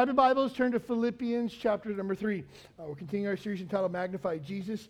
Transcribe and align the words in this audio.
Grab 0.00 0.08
your 0.08 0.14
Bibles, 0.14 0.54
turn 0.54 0.72
to 0.72 0.80
Philippians 0.80 1.52
chapter 1.52 1.90
number 1.90 2.14
three. 2.14 2.42
Uh, 2.78 2.84
we're 2.84 2.94
continuing 2.94 3.28
our 3.28 3.36
series 3.36 3.60
entitled 3.60 3.92
Magnify 3.92 4.38
Jesus. 4.38 4.88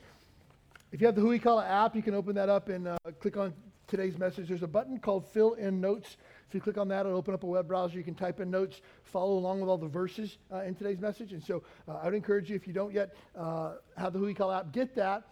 If 0.92 1.00
you 1.00 1.06
have 1.08 1.16
the 1.16 1.20
Huikala 1.20 1.68
app, 1.68 1.96
you 1.96 2.02
can 2.02 2.14
open 2.14 2.36
that 2.36 2.48
up 2.48 2.68
and 2.68 2.86
uh, 2.86 2.96
click 3.18 3.36
on 3.36 3.52
today's 3.88 4.16
message. 4.16 4.46
There's 4.46 4.62
a 4.62 4.68
button 4.68 5.00
called 5.00 5.26
Fill 5.26 5.54
in 5.54 5.80
Notes. 5.80 6.16
If 6.46 6.54
you 6.54 6.60
click 6.60 6.78
on 6.78 6.86
that, 6.90 7.06
it'll 7.06 7.18
open 7.18 7.34
up 7.34 7.42
a 7.42 7.46
web 7.46 7.66
browser. 7.66 7.98
You 7.98 8.04
can 8.04 8.14
type 8.14 8.38
in 8.38 8.52
notes, 8.52 8.82
follow 9.02 9.32
along 9.32 9.58
with 9.58 9.68
all 9.68 9.78
the 9.78 9.88
verses 9.88 10.38
uh, 10.52 10.62
in 10.62 10.76
today's 10.76 11.00
message. 11.00 11.32
And 11.32 11.42
so 11.42 11.64
uh, 11.88 11.96
I 11.96 12.04
would 12.04 12.14
encourage 12.14 12.48
you, 12.48 12.54
if 12.54 12.68
you 12.68 12.72
don't 12.72 12.94
yet 12.94 13.16
uh, 13.36 13.78
have 13.96 14.12
the 14.12 14.20
Huikala 14.20 14.60
app, 14.60 14.70
get 14.70 14.94
that. 14.94 15.24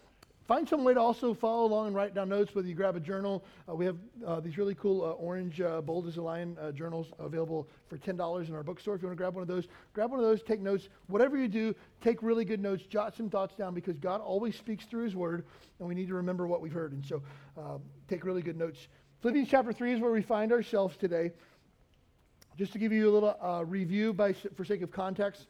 Find 0.49 0.67
some 0.67 0.83
way 0.83 0.95
to 0.95 1.01
also 1.01 1.35
follow 1.35 1.67
along 1.67 1.89
and 1.89 1.95
write 1.95 2.15
down 2.15 2.31
notes, 2.31 2.55
whether 2.55 2.67
you 2.67 2.75
grab 2.75 2.97
a 2.97 3.01
journal. 3.01 3.45
Uh, 3.69 3.75
we 3.75 3.85
have 3.85 3.99
uh, 4.27 4.41
these 4.41 4.57
really 4.57 4.75
cool 4.75 5.05
uh, 5.05 5.11
orange 5.11 5.61
uh, 5.61 5.83
Bold 5.83 6.07
as 6.07 6.17
a 6.17 6.23
Lion 6.23 6.57
uh, 6.59 6.73
journals 6.73 7.09
available 7.19 7.69
for 7.87 7.99
$10 7.99 8.49
in 8.49 8.55
our 8.55 8.63
bookstore. 8.63 8.95
If 8.95 9.03
you 9.03 9.09
want 9.09 9.19
to 9.19 9.23
grab 9.23 9.35
one 9.35 9.43
of 9.43 9.49
those, 9.49 9.69
grab 9.93 10.11
one 10.11 10.21
of 10.21 10.25
those, 10.25 10.43
take 10.43 10.63
notes. 10.63 10.89
Whatever 11.09 11.37
you 11.37 11.49
do, 11.49 11.75
take 12.01 12.23
really 12.23 12.47
good 12.47 12.63
notes, 12.63 12.85
jot 12.85 13.15
some 13.15 13.29
thoughts 13.29 13.57
down 13.57 13.75
because 13.75 13.99
God 13.99 14.23
always 14.23 14.57
speaks 14.57 14.87
through 14.87 15.05
His 15.05 15.15
Word, 15.15 15.45
and 15.81 15.87
we 15.87 15.95
need 15.95 16.09
to 16.09 16.15
remember 16.15 16.47
what 16.47 16.63
we've 16.63 16.73
heard. 16.73 16.93
And 16.93 17.05
so 17.05 17.23
take 18.09 18.25
really 18.25 18.41
good 18.41 18.57
notes. 18.57 18.89
Philippians 19.21 19.51
chapter 19.51 19.75
3 19.75 19.93
is 19.93 20.01
where 20.01 20.13
we 20.13 20.23
find 20.23 20.51
ourselves 20.51 20.97
today. 20.97 21.31
Just 22.57 22.73
to 22.73 22.79
give 22.79 22.91
you 22.91 23.11
a 23.11 23.13
little 23.13 23.65
review 23.67 24.15
by, 24.15 24.33
for 24.33 24.65
sake 24.65 24.81
of 24.81 24.91
context, 24.91 25.47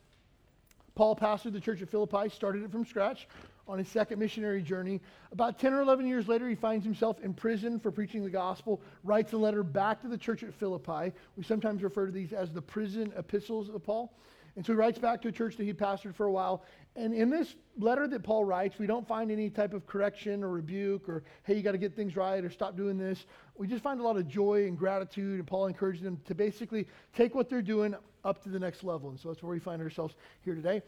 Paul 0.96 1.14
pastored 1.14 1.52
the 1.52 1.60
church 1.60 1.82
at 1.82 1.88
Philippi, 1.88 2.28
started 2.30 2.64
it 2.64 2.72
from 2.72 2.84
scratch 2.84 3.28
on 3.68 3.78
his 3.78 3.88
second 3.88 4.18
missionary 4.18 4.62
journey. 4.62 5.00
About 5.30 5.58
10 5.58 5.74
or 5.74 5.82
11 5.82 6.06
years 6.06 6.26
later, 6.26 6.48
he 6.48 6.54
finds 6.54 6.84
himself 6.84 7.20
in 7.22 7.34
prison 7.34 7.78
for 7.78 7.90
preaching 7.90 8.24
the 8.24 8.30
gospel, 8.30 8.80
writes 9.04 9.32
a 9.34 9.36
letter 9.36 9.62
back 9.62 10.00
to 10.02 10.08
the 10.08 10.18
church 10.18 10.42
at 10.42 10.54
Philippi. 10.54 11.12
We 11.36 11.44
sometimes 11.44 11.82
refer 11.82 12.06
to 12.06 12.12
these 12.12 12.32
as 12.32 12.52
the 12.52 12.62
prison 12.62 13.12
epistles 13.16 13.68
of 13.68 13.84
Paul. 13.84 14.12
And 14.56 14.66
so 14.66 14.72
he 14.72 14.76
writes 14.76 14.98
back 14.98 15.22
to 15.22 15.28
a 15.28 15.32
church 15.32 15.56
that 15.56 15.64
he 15.64 15.72
pastored 15.72 16.16
for 16.16 16.26
a 16.26 16.32
while. 16.32 16.64
And 16.96 17.14
in 17.14 17.30
this 17.30 17.54
letter 17.78 18.08
that 18.08 18.24
Paul 18.24 18.44
writes, 18.44 18.76
we 18.76 18.88
don't 18.88 19.06
find 19.06 19.30
any 19.30 19.50
type 19.50 19.72
of 19.72 19.86
correction 19.86 20.42
or 20.42 20.48
rebuke 20.48 21.08
or, 21.08 21.22
hey, 21.44 21.54
you 21.54 21.62
got 21.62 21.72
to 21.72 21.78
get 21.78 21.94
things 21.94 22.16
right 22.16 22.42
or 22.44 22.50
stop 22.50 22.76
doing 22.76 22.98
this. 22.98 23.26
We 23.56 23.68
just 23.68 23.84
find 23.84 24.00
a 24.00 24.02
lot 24.02 24.16
of 24.16 24.26
joy 24.26 24.66
and 24.66 24.76
gratitude. 24.76 25.38
And 25.38 25.46
Paul 25.46 25.66
encourages 25.66 26.02
them 26.02 26.20
to 26.24 26.34
basically 26.34 26.88
take 27.14 27.36
what 27.36 27.48
they're 27.48 27.62
doing 27.62 27.94
up 28.24 28.42
to 28.42 28.48
the 28.48 28.58
next 28.58 28.82
level. 28.82 29.10
And 29.10 29.20
so 29.20 29.28
that's 29.28 29.44
where 29.44 29.52
we 29.52 29.60
find 29.60 29.80
ourselves 29.80 30.16
here 30.44 30.56
today. 30.56 30.82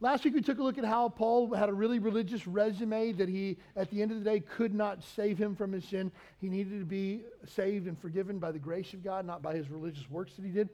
Last 0.00 0.24
week 0.24 0.34
we 0.34 0.42
took 0.42 0.58
a 0.58 0.62
look 0.62 0.76
at 0.76 0.84
how 0.84 1.08
Paul 1.08 1.54
had 1.54 1.70
a 1.70 1.72
really 1.72 1.98
religious 1.98 2.46
resume 2.46 3.12
that 3.12 3.30
he, 3.30 3.56
at 3.76 3.90
the 3.90 4.02
end 4.02 4.10
of 4.10 4.18
the 4.18 4.24
day, 4.24 4.40
could 4.40 4.74
not 4.74 5.02
save 5.02 5.38
him 5.38 5.56
from 5.56 5.72
his 5.72 5.84
sin. 5.86 6.12
He 6.38 6.50
needed 6.50 6.78
to 6.78 6.84
be 6.84 7.22
saved 7.46 7.86
and 7.86 7.98
forgiven 7.98 8.38
by 8.38 8.52
the 8.52 8.58
grace 8.58 8.92
of 8.92 9.02
God, 9.02 9.24
not 9.24 9.40
by 9.40 9.54
his 9.54 9.70
religious 9.70 10.08
works 10.10 10.34
that 10.34 10.44
he 10.44 10.50
did. 10.50 10.68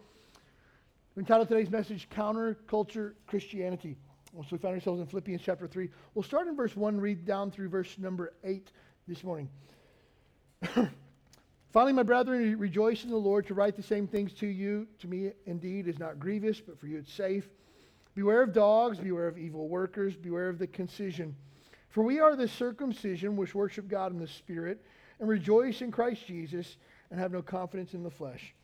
We 1.14 1.20
entitled 1.20 1.48
today's 1.48 1.70
message, 1.70 2.08
Counterculture 2.10 3.12
Christianity. 3.28 3.96
So 4.34 4.44
we 4.50 4.58
find 4.58 4.74
ourselves 4.74 5.00
in 5.00 5.06
Philippians 5.06 5.42
chapter 5.44 5.68
3. 5.68 5.88
We'll 6.14 6.24
start 6.24 6.48
in 6.48 6.56
verse 6.56 6.74
1, 6.74 7.00
read 7.00 7.24
down 7.24 7.52
through 7.52 7.68
verse 7.68 7.96
number 7.98 8.32
8 8.42 8.72
this 9.06 9.22
morning. 9.22 9.48
Finally, 11.72 11.92
my 11.92 12.02
brethren, 12.02 12.58
rejoice 12.58 13.04
in 13.04 13.10
the 13.10 13.16
Lord. 13.16 13.46
To 13.46 13.54
write 13.54 13.76
the 13.76 13.82
same 13.82 14.08
things 14.08 14.32
to 14.34 14.46
you, 14.48 14.88
to 14.98 15.06
me 15.06 15.30
indeed, 15.46 15.86
is 15.86 15.98
not 16.00 16.18
grievous, 16.18 16.60
but 16.60 16.80
for 16.80 16.88
you 16.88 16.98
it's 16.98 17.12
safe. 17.12 17.48
Beware 18.14 18.42
of 18.42 18.52
dogs, 18.52 18.98
beware 18.98 19.26
of 19.26 19.38
evil 19.38 19.68
workers, 19.68 20.16
beware 20.16 20.48
of 20.48 20.58
the 20.58 20.66
concision. 20.66 21.34
For 21.88 22.02
we 22.02 22.20
are 22.20 22.36
the 22.36 22.48
circumcision 22.48 23.36
which 23.36 23.54
worship 23.54 23.88
God 23.88 24.12
in 24.12 24.18
the 24.18 24.26
Spirit, 24.26 24.84
and 25.18 25.28
rejoice 25.28 25.82
in 25.82 25.90
Christ 25.90 26.26
Jesus, 26.26 26.76
and 27.10 27.20
have 27.20 27.32
no 27.32 27.42
confidence 27.42 27.94
in 27.94 28.02
the 28.02 28.10
flesh. 28.10 28.54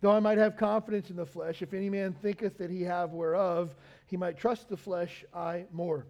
Though 0.00 0.12
I 0.12 0.20
might 0.20 0.38
have 0.38 0.56
confidence 0.56 1.10
in 1.10 1.16
the 1.16 1.24
flesh, 1.24 1.62
if 1.62 1.72
any 1.72 1.88
man 1.88 2.12
thinketh 2.12 2.58
that 2.58 2.70
he 2.70 2.82
have 2.82 3.12
whereof, 3.12 3.74
he 4.06 4.16
might 4.16 4.36
trust 4.36 4.68
the 4.68 4.76
flesh, 4.76 5.24
I 5.32 5.64
more. 5.72 6.06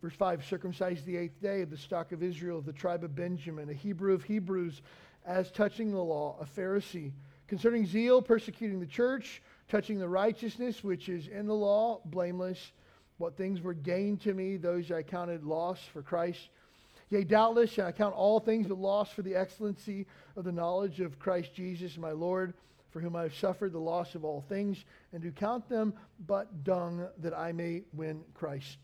Verse 0.00 0.14
5 0.14 0.44
Circumcised 0.44 1.04
the 1.04 1.16
eighth 1.16 1.40
day 1.40 1.62
of 1.62 1.70
the 1.70 1.76
stock 1.76 2.12
of 2.12 2.22
Israel, 2.22 2.58
of 2.58 2.64
the 2.64 2.72
tribe 2.72 3.04
of 3.04 3.14
Benjamin, 3.14 3.68
a 3.68 3.74
Hebrew 3.74 4.14
of 4.14 4.24
Hebrews, 4.24 4.82
as 5.26 5.50
touching 5.50 5.90
the 5.90 6.02
law, 6.02 6.36
a 6.40 6.44
Pharisee. 6.44 7.12
Concerning 7.46 7.86
zeal, 7.86 8.22
persecuting 8.22 8.80
the 8.80 8.86
church 8.86 9.42
touching 9.68 9.98
the 9.98 10.08
righteousness 10.08 10.82
which 10.84 11.08
is 11.08 11.28
in 11.28 11.46
the 11.46 11.54
law, 11.54 12.00
blameless. 12.04 12.72
What 13.18 13.36
things 13.36 13.60
were 13.60 13.74
gained 13.74 14.20
to 14.22 14.34
me, 14.34 14.56
those 14.56 14.90
I 14.90 15.02
counted 15.02 15.44
loss 15.44 15.78
for 15.92 16.02
Christ. 16.02 16.48
Yea, 17.10 17.24
doubtless 17.24 17.78
I 17.78 17.92
count 17.92 18.14
all 18.14 18.40
things 18.40 18.68
but 18.68 18.78
loss 18.78 19.10
for 19.10 19.22
the 19.22 19.34
excellency 19.34 20.06
of 20.36 20.44
the 20.44 20.52
knowledge 20.52 21.00
of 21.00 21.18
Christ 21.18 21.54
Jesus, 21.54 21.96
my 21.96 22.10
Lord, 22.10 22.52
for 22.90 23.00
whom 23.00 23.16
I 23.16 23.22
have 23.22 23.34
suffered 23.34 23.72
the 23.72 23.78
loss 23.78 24.14
of 24.14 24.24
all 24.24 24.44
things, 24.48 24.84
and 25.12 25.22
do 25.22 25.30
count 25.30 25.68
them 25.68 25.94
but 26.26 26.64
dung, 26.64 27.06
that 27.18 27.36
I 27.36 27.52
may 27.52 27.82
win 27.92 28.22
Christ 28.34 28.78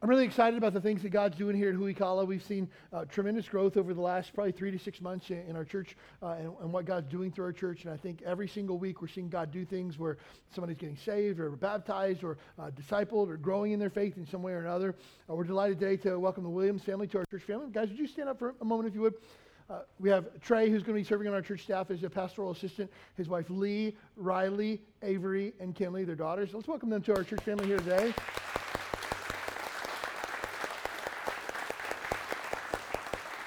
I'm 0.00 0.08
really 0.08 0.26
excited 0.26 0.56
about 0.56 0.74
the 0.74 0.80
things 0.80 1.02
that 1.02 1.08
God's 1.08 1.36
doing 1.36 1.56
here 1.56 1.70
at 1.70 1.74
Huikala. 1.74 2.24
We've 2.24 2.42
seen 2.42 2.68
uh, 2.92 3.04
tremendous 3.06 3.48
growth 3.48 3.76
over 3.76 3.92
the 3.92 4.00
last 4.00 4.32
probably 4.32 4.52
three 4.52 4.70
to 4.70 4.78
six 4.78 5.00
months 5.00 5.30
in, 5.30 5.40
in 5.48 5.56
our 5.56 5.64
church 5.64 5.96
uh, 6.22 6.36
and, 6.38 6.52
and, 6.60 6.72
what 6.72 6.84
God's 6.84 7.10
doing 7.10 7.32
through 7.32 7.46
our 7.46 7.52
church. 7.52 7.82
And 7.82 7.92
I 7.92 7.96
think 7.96 8.22
every 8.24 8.46
single 8.46 8.78
week 8.78 9.02
we're 9.02 9.08
seeing 9.08 9.28
God 9.28 9.50
do 9.50 9.64
things 9.64 9.98
where 9.98 10.18
somebody's 10.54 10.78
getting 10.78 10.96
saved 10.96 11.40
or 11.40 11.50
baptized 11.50 12.22
or 12.22 12.38
uh, 12.60 12.70
discipled 12.70 13.28
or 13.28 13.36
growing 13.36 13.72
in 13.72 13.80
their 13.80 13.90
faith 13.90 14.16
in 14.18 14.24
some 14.24 14.40
way 14.40 14.52
or 14.52 14.60
another. 14.60 14.94
Uh, 15.28 15.34
we're 15.34 15.42
delighted 15.42 15.80
today 15.80 15.96
to 15.96 16.16
welcome 16.16 16.44
the 16.44 16.48
Williams 16.48 16.84
family 16.84 17.08
to 17.08 17.18
our 17.18 17.24
church 17.28 17.42
family. 17.42 17.66
Guys, 17.72 17.88
would 17.88 17.98
you 17.98 18.06
stand 18.06 18.28
up 18.28 18.38
for 18.38 18.54
a 18.60 18.64
moment 18.64 18.88
if 18.88 18.94
you 18.94 19.00
would? 19.00 19.14
Uh, 19.68 19.80
we 19.98 20.08
have 20.10 20.28
Trey, 20.40 20.70
who's 20.70 20.84
going 20.84 20.96
to 20.96 21.02
be 21.02 21.04
serving 21.04 21.26
on 21.26 21.34
our 21.34 21.42
church 21.42 21.62
staff 21.64 21.90
as 21.90 22.04
a 22.04 22.08
pastoral 22.08 22.52
assistant. 22.52 22.88
His 23.16 23.28
wife 23.28 23.50
Lee, 23.50 23.96
Riley, 24.16 24.80
Avery, 25.02 25.54
and 25.58 25.74
Kinley, 25.74 26.04
their 26.04 26.14
daughters. 26.14 26.54
Let's 26.54 26.68
welcome 26.68 26.88
them 26.88 27.02
to 27.02 27.16
our 27.16 27.24
church 27.24 27.42
family 27.42 27.66
here 27.66 27.78
today. 27.78 28.14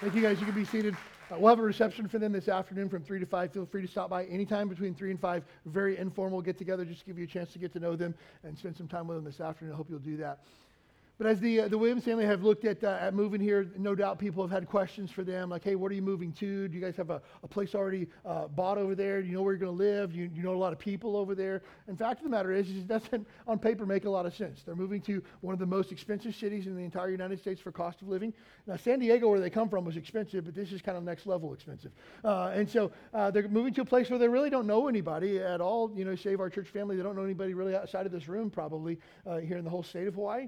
Thank 0.02 0.16
you 0.16 0.22
guys. 0.24 0.40
You 0.40 0.48
can 0.48 0.56
be 0.56 0.66
seated. 0.66 0.96
Uh, 1.32 1.36
we'll 1.38 1.50
have 1.50 1.60
a 1.60 1.62
reception 1.62 2.08
for 2.08 2.18
them 2.18 2.32
this 2.32 2.48
afternoon 2.48 2.90
from 2.90 3.04
3 3.04 3.20
to 3.20 3.26
5. 3.28 3.54
Feel 3.54 3.68
free 3.68 3.84
to 3.84 3.88
stop 3.88 4.10
by 4.10 4.26
anytime 4.26 4.68
between 4.68 4.96
3 4.96 5.12
and 5.12 5.20
5. 5.20 5.44
Very 5.68 5.96
informal 6.00 6.42
get 6.42 6.58
together, 6.58 6.84
just 6.84 7.02
to 7.02 7.06
give 7.06 7.20
you 7.20 7.26
a 7.26 7.28
chance 7.28 7.54
to 7.54 7.60
get 7.60 7.72
to 7.74 7.80
know 7.80 7.96
them 7.96 8.16
and 8.44 8.58
spend 8.58 8.76
some 8.76 8.88
time 8.88 9.06
with 9.06 9.18
them 9.18 9.24
this 9.24 9.40
afternoon. 9.40 9.76
I 9.76 9.78
hope 9.78 9.92
you'll 9.92 10.00
do 10.00 10.18
that. 10.18 10.40
But 11.22 11.30
as 11.30 11.40
the, 11.40 11.60
uh, 11.62 11.68
the 11.68 11.78
Williams 11.78 12.04
family 12.04 12.26
have 12.26 12.42
looked 12.44 12.66
at, 12.66 12.84
uh, 12.84 12.98
at 13.00 13.14
moving 13.14 13.40
here, 13.40 13.70
no 13.78 13.94
doubt 13.94 14.18
people 14.18 14.42
have 14.42 14.50
had 14.50 14.68
questions 14.68 15.12
for 15.12 15.24
them, 15.24 15.52
like, 15.52 15.64
hey, 15.64 15.76
what 15.76 15.92
are 15.92 15.94
you 15.94 16.02
moving 16.02 16.32
to? 16.32 16.68
Do 16.68 16.76
you 16.76 16.84
guys 16.84 16.96
have 16.96 17.12
a, 17.12 17.22
a 17.44 17.48
place 17.48 17.76
already 17.76 18.08
uh, 18.26 18.48
bought 18.48 18.80
over 18.80 18.96
there? 18.96 19.22
Do 19.22 19.28
you 19.28 19.36
know 19.36 19.44
where 19.44 19.54
you're 19.54 19.60
going 19.60 19.78
to 19.78 19.84
live? 19.84 20.14
Do 20.14 20.18
you, 20.18 20.32
you 20.34 20.42
know 20.42 20.56
a 20.56 20.58
lot 20.58 20.74
of 20.74 20.80
people 20.80 21.16
over 21.16 21.36
there? 21.36 21.62
And 21.86 21.96
fact 21.96 22.22
of 22.22 22.24
the 22.24 22.32
matter 22.32 22.52
is, 22.52 22.72
it 22.72 22.88
doesn't 22.88 23.28
on 23.48 23.60
paper 23.60 23.86
make 23.86 24.06
a 24.06 24.10
lot 24.10 24.26
of 24.26 24.36
sense. 24.36 24.64
They're 24.64 24.76
moving 24.76 25.00
to 25.02 25.22
one 25.42 25.54
of 25.54 25.60
the 25.60 25.66
most 25.68 25.92
expensive 25.92 26.34
cities 26.34 26.66
in 26.66 26.76
the 26.76 26.82
entire 26.82 27.12
United 27.12 27.40
States 27.40 27.62
for 27.62 27.72
cost 27.72 28.02
of 28.02 28.08
living. 28.08 28.34
Now, 28.66 28.78
San 28.78 28.98
Diego, 28.98 29.30
where 29.30 29.40
they 29.40 29.52
come 29.52 29.70
from, 29.70 29.86
was 29.86 29.98
expensive, 29.98 30.46
but 30.46 30.56
this 30.56 30.72
is 30.72 30.82
kind 30.82 30.98
of 30.98 31.04
next 31.04 31.28
level 31.28 31.54
expensive. 31.54 31.92
Uh, 32.26 32.46
and 32.56 32.68
so 32.68 32.92
uh, 33.14 33.30
they're 33.30 33.48
moving 33.48 33.76
to 33.76 33.82
a 33.82 33.86
place 33.86 34.10
where 34.10 34.18
they 34.18 34.28
really 34.28 34.50
don't 34.50 34.66
know 34.66 34.88
anybody 34.88 35.38
at 35.38 35.62
all, 35.62 35.92
you 35.96 36.04
know, 36.04 36.16
save 36.16 36.40
our 36.40 36.50
church 36.50 36.70
family. 36.70 36.96
They 36.96 37.04
don't 37.04 37.16
know 37.16 37.24
anybody 37.24 37.54
really 37.54 37.76
outside 37.76 38.08
of 38.08 38.12
this 38.12 38.28
room, 38.28 38.50
probably, 38.50 38.98
uh, 39.28 39.38
here 39.38 39.58
in 39.58 39.64
the 39.64 39.70
whole 39.70 39.84
state 39.84 40.08
of 40.08 40.16
Hawaii. 40.16 40.48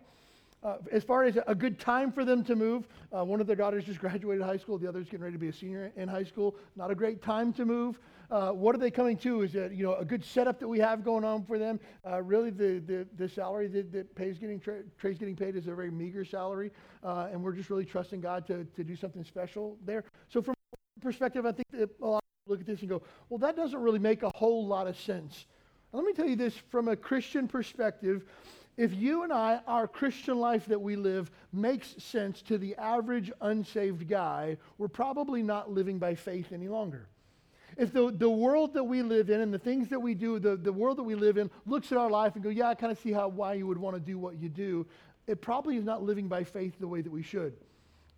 Uh, 0.63 0.77
as 0.93 1.03
far 1.03 1.23
as 1.23 1.37
a 1.47 1.53
good 1.53 1.77
time 1.77 2.09
for 2.11 2.23
them 2.23 2.43
to 2.43 2.55
move, 2.55 2.87
uh, 3.11 3.23
one 3.23 3.41
of 3.41 3.47
their 3.47 3.55
daughters 3.55 3.83
just 3.83 3.99
graduated 3.99 4.41
high 4.41 4.57
school. 4.57 4.77
The 4.77 4.87
other's 4.87 5.05
getting 5.05 5.21
ready 5.21 5.33
to 5.33 5.39
be 5.39 5.49
a 5.49 5.53
senior 5.53 5.91
in 5.97 6.07
high 6.07 6.23
school. 6.23 6.55
Not 6.77 6.89
a 6.89 6.95
great 6.95 7.21
time 7.21 7.51
to 7.53 7.65
move. 7.65 7.99
Uh, 8.31 8.51
what 8.51 8.73
are 8.73 8.77
they 8.77 8.89
coming 8.89 9.17
to? 9.17 9.41
Is 9.41 9.55
it 9.55 9.73
you 9.73 9.83
know 9.83 9.95
a 9.95 10.05
good 10.05 10.23
setup 10.23 10.59
that 10.59 10.67
we 10.67 10.79
have 10.79 11.03
going 11.03 11.25
on 11.25 11.43
for 11.43 11.59
them? 11.59 11.79
Uh, 12.09 12.21
really, 12.21 12.49
the, 12.49 12.79
the, 12.79 13.05
the 13.17 13.27
salary 13.27 13.67
that, 13.67 13.91
that 13.91 14.15
pays 14.15 14.37
getting 14.37 14.59
tra- 14.59 14.83
Trey's 14.97 15.17
getting 15.17 15.35
paid 15.35 15.55
is 15.57 15.67
a 15.67 15.75
very 15.75 15.91
meager 15.91 16.23
salary, 16.23 16.71
uh, 17.03 17.27
and 17.31 17.43
we're 17.43 17.51
just 17.51 17.69
really 17.69 17.85
trusting 17.85 18.21
God 18.21 18.47
to, 18.47 18.63
to 18.63 18.83
do 18.83 18.95
something 18.95 19.23
special 19.25 19.77
there. 19.85 20.05
So 20.29 20.41
from 20.41 20.55
perspective, 21.01 21.45
I 21.45 21.51
think 21.51 21.67
that 21.71 21.89
a 22.01 22.07
lot 22.07 22.17
of 22.17 22.45
people 22.45 22.53
look 22.53 22.61
at 22.61 22.65
this 22.65 22.79
and 22.79 22.89
go, 22.89 23.01
well, 23.29 23.37
that 23.39 23.57
doesn't 23.57 23.79
really 23.79 23.99
make 23.99 24.23
a 24.23 24.31
whole 24.33 24.65
lot 24.65 24.87
of 24.87 24.97
sense. 24.97 25.45
let 25.91 26.05
me 26.05 26.13
tell 26.13 26.27
you 26.27 26.37
this 26.37 26.55
from 26.69 26.87
a 26.87 26.95
Christian 26.95 27.47
perspective 27.47 28.23
if 28.75 28.93
you 28.95 29.23
and 29.23 29.31
I, 29.31 29.59
our 29.67 29.87
Christian 29.87 30.39
life 30.39 30.65
that 30.65 30.81
we 30.81 30.95
live, 30.95 31.29
makes 31.51 31.95
sense 32.03 32.41
to 32.43 32.57
the 32.57 32.75
average 32.75 33.31
unsaved 33.41 34.07
guy, 34.07 34.57
we're 34.77 34.87
probably 34.87 35.43
not 35.43 35.71
living 35.71 35.99
by 35.99 36.15
faith 36.15 36.51
any 36.51 36.67
longer. 36.67 37.07
if 37.77 37.93
the, 37.93 38.11
the 38.11 38.29
world 38.29 38.73
that 38.73 38.83
we 38.83 39.03
live 39.03 39.29
in 39.29 39.41
and 39.41 39.53
the 39.53 39.59
things 39.59 39.89
that 39.89 39.99
we 39.99 40.15
do, 40.15 40.39
the, 40.39 40.55
the 40.55 40.73
world 40.73 40.97
that 40.97 41.03
we 41.03 41.15
live 41.15 41.37
in, 41.37 41.51
looks 41.65 41.91
at 41.91 41.97
our 41.97 42.09
life 42.09 42.33
and 42.35 42.43
go, 42.43 42.49
yeah, 42.49 42.69
I 42.69 42.75
kind 42.75 42.91
of 42.91 42.97
see 42.97 43.11
how 43.11 43.27
why 43.27 43.53
you 43.53 43.67
would 43.67 43.77
want 43.77 43.95
to 43.95 43.99
do 43.99 44.17
what 44.17 44.37
you 44.37 44.49
do, 44.49 44.87
it 45.27 45.41
probably 45.41 45.77
is 45.77 45.83
not 45.83 46.01
living 46.01 46.27
by 46.27 46.43
faith 46.43 46.73
the 46.79 46.87
way 46.87 47.01
that 47.01 47.11
we 47.11 47.21
should. 47.21 47.53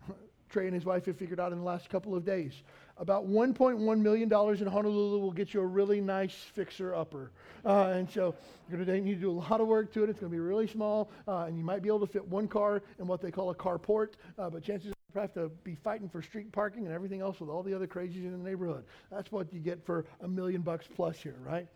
Trey 0.50 0.66
and 0.66 0.74
his 0.74 0.86
wife 0.86 1.06
have 1.06 1.18
figured 1.18 1.40
out 1.40 1.52
in 1.52 1.60
the 1.60 1.66
last 1.66 1.90
couple 1.90 2.16
of 2.16 2.26
days. 2.26 2.54
About 2.98 3.28
$1.1 3.28 4.00
million 4.00 4.24
in 4.32 4.68
Honolulu 4.68 5.20
will 5.20 5.32
get 5.32 5.54
you 5.54 5.60
a 5.60 5.66
really 5.66 6.00
nice 6.00 6.34
fixer 6.34 6.96
upper. 6.96 7.32
Uh, 7.66 7.92
and 7.94 8.10
so 8.10 8.34
you're 8.70 8.84
going 8.84 9.00
to 9.00 9.06
need 9.06 9.16
to 9.16 9.20
do 9.20 9.32
a 9.32 9.34
lot 9.34 9.60
of 9.60 9.68
work 9.68 9.92
to 9.94 10.04
it. 10.04 10.10
It's 10.10 10.20
going 10.20 10.32
to 10.32 10.36
be 10.36 10.40
really 10.40 10.68
small, 10.68 11.10
uh, 11.28 11.44
and 11.44 11.58
you 11.58 11.64
might 11.64 11.82
be 11.82 11.90
able 11.90 12.00
to 12.02 12.08
fit 12.08 12.26
one 12.26 12.48
car 12.48 12.84
in 13.00 13.08
what 13.08 13.22
they 13.22 13.32
call 13.32 13.50
a 13.50 13.56
carport, 13.56 14.14
uh, 14.40 14.50
but 14.50 14.64
chances 14.64 14.92
are 14.92 14.96
you 15.14 15.22
have 15.22 15.34
to 15.34 15.50
be 15.64 15.76
fighting 15.76 16.08
for 16.08 16.22
street 16.22 16.52
parking 16.52 16.86
and 16.86 16.94
everything 16.94 17.22
else 17.22 17.40
with 17.40 17.50
all 17.50 17.64
the 17.64 17.74
other 17.74 17.88
crazies 17.88 18.24
in 18.24 18.32
the 18.32 18.50
neighborhood. 18.50 18.86
That's 19.12 19.32
what 19.32 19.52
you 19.54 19.60
get 19.60 19.86
for 19.86 20.06
a 20.22 20.28
million 20.28 20.62
bucks 20.62 20.86
plus 20.94 21.18
here, 21.18 21.36
right? 21.46 21.68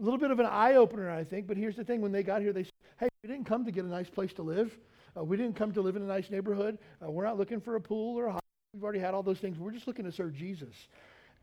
A 0.00 0.02
little 0.02 0.18
bit 0.18 0.30
of 0.30 0.40
an 0.40 0.46
eye 0.46 0.74
opener, 0.74 1.10
I 1.10 1.22
think, 1.22 1.46
but 1.46 1.56
here's 1.56 1.76
the 1.76 1.84
thing 1.84 2.00
when 2.00 2.12
they 2.12 2.22
got 2.22 2.40
here, 2.40 2.52
they 2.52 2.64
said, 2.64 2.72
hey, 2.98 3.08
we 3.22 3.28
didn't 3.28 3.46
come 3.46 3.64
to 3.64 3.70
get 3.70 3.84
a 3.84 3.88
nice 3.88 4.08
place 4.08 4.32
to 4.34 4.42
live. 4.42 4.76
Uh, 5.16 5.24
we 5.24 5.36
didn't 5.36 5.56
come 5.56 5.72
to 5.72 5.80
live 5.80 5.96
in 5.96 6.02
a 6.02 6.06
nice 6.06 6.30
neighborhood. 6.30 6.78
Uh, 7.04 7.10
we're 7.10 7.24
not 7.24 7.38
looking 7.38 7.60
for 7.60 7.76
a 7.76 7.80
pool 7.80 8.16
or 8.16 8.26
a 8.26 8.32
house. 8.32 8.40
We've 8.72 8.84
already 8.84 9.00
had 9.00 9.14
all 9.14 9.22
those 9.22 9.38
things. 9.38 9.58
We're 9.58 9.72
just 9.72 9.86
looking 9.86 10.04
to 10.04 10.12
serve 10.12 10.34
Jesus. 10.34 10.74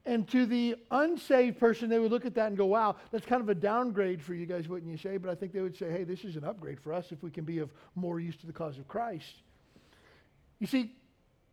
And 0.05 0.27
to 0.29 0.45
the 0.45 0.77
unsaved 0.91 1.59
person, 1.59 1.89
they 1.89 1.99
would 1.99 2.11
look 2.11 2.25
at 2.25 2.33
that 2.35 2.47
and 2.47 2.57
go, 2.57 2.65
wow, 2.65 2.95
that's 3.11 3.25
kind 3.25 3.41
of 3.41 3.49
a 3.49 3.55
downgrade 3.55 4.21
for 4.21 4.33
you 4.33 4.45
guys, 4.45 4.69
wouldn't 4.69 4.89
you 4.89 4.97
say? 4.97 5.17
But 5.17 5.29
I 5.29 5.35
think 5.35 5.51
they 5.51 5.61
would 5.61 5.75
say, 5.75 5.91
hey, 5.91 6.05
this 6.05 6.23
is 6.23 6.37
an 6.37 6.45
upgrade 6.45 6.79
for 6.79 6.93
us 6.93 7.11
if 7.11 7.21
we 7.21 7.29
can 7.29 7.43
be 7.43 7.59
of 7.59 7.73
more 7.95 8.19
use 8.19 8.37
to 8.37 8.47
the 8.47 8.53
cause 8.53 8.77
of 8.77 8.87
Christ. 8.87 9.41
You 10.59 10.67
see, 10.67 10.95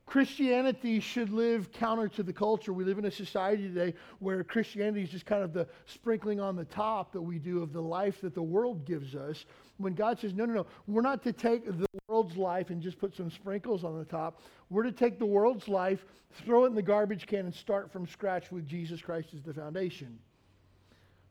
Christianity 0.06 1.00
should 1.00 1.30
live 1.30 1.72
counter 1.72 2.06
to 2.08 2.22
the 2.22 2.32
culture. 2.32 2.72
We 2.72 2.84
live 2.84 2.98
in 2.98 3.06
a 3.06 3.10
society 3.10 3.64
today 3.64 3.94
where 4.20 4.44
Christianity 4.44 5.02
is 5.02 5.10
just 5.10 5.26
kind 5.26 5.42
of 5.42 5.52
the 5.52 5.66
sprinkling 5.86 6.40
on 6.40 6.54
the 6.54 6.66
top 6.66 7.12
that 7.12 7.22
we 7.22 7.40
do 7.40 7.62
of 7.62 7.72
the 7.72 7.80
life 7.80 8.20
that 8.20 8.34
the 8.34 8.42
world 8.42 8.84
gives 8.84 9.16
us. 9.16 9.46
When 9.78 9.94
God 9.94 10.20
says, 10.20 10.34
no, 10.34 10.44
no, 10.44 10.54
no, 10.54 10.66
we're 10.86 11.02
not 11.02 11.24
to 11.24 11.32
take 11.32 11.66
the 11.66 11.88
world's 12.14 12.36
life 12.36 12.70
and 12.70 12.80
just 12.80 12.96
put 13.00 13.12
some 13.16 13.28
sprinkles 13.28 13.82
on 13.82 13.98
the 13.98 14.04
top. 14.04 14.40
We're 14.70 14.84
to 14.84 14.92
take 14.92 15.18
the 15.18 15.26
world's 15.26 15.66
life, 15.66 16.04
throw 16.44 16.62
it 16.62 16.68
in 16.68 16.76
the 16.76 16.82
garbage 16.82 17.26
can, 17.26 17.40
and 17.40 17.54
start 17.54 17.90
from 17.90 18.06
scratch 18.06 18.52
with 18.52 18.68
Jesus 18.68 19.02
Christ 19.02 19.30
as 19.34 19.42
the 19.42 19.52
foundation. 19.52 20.20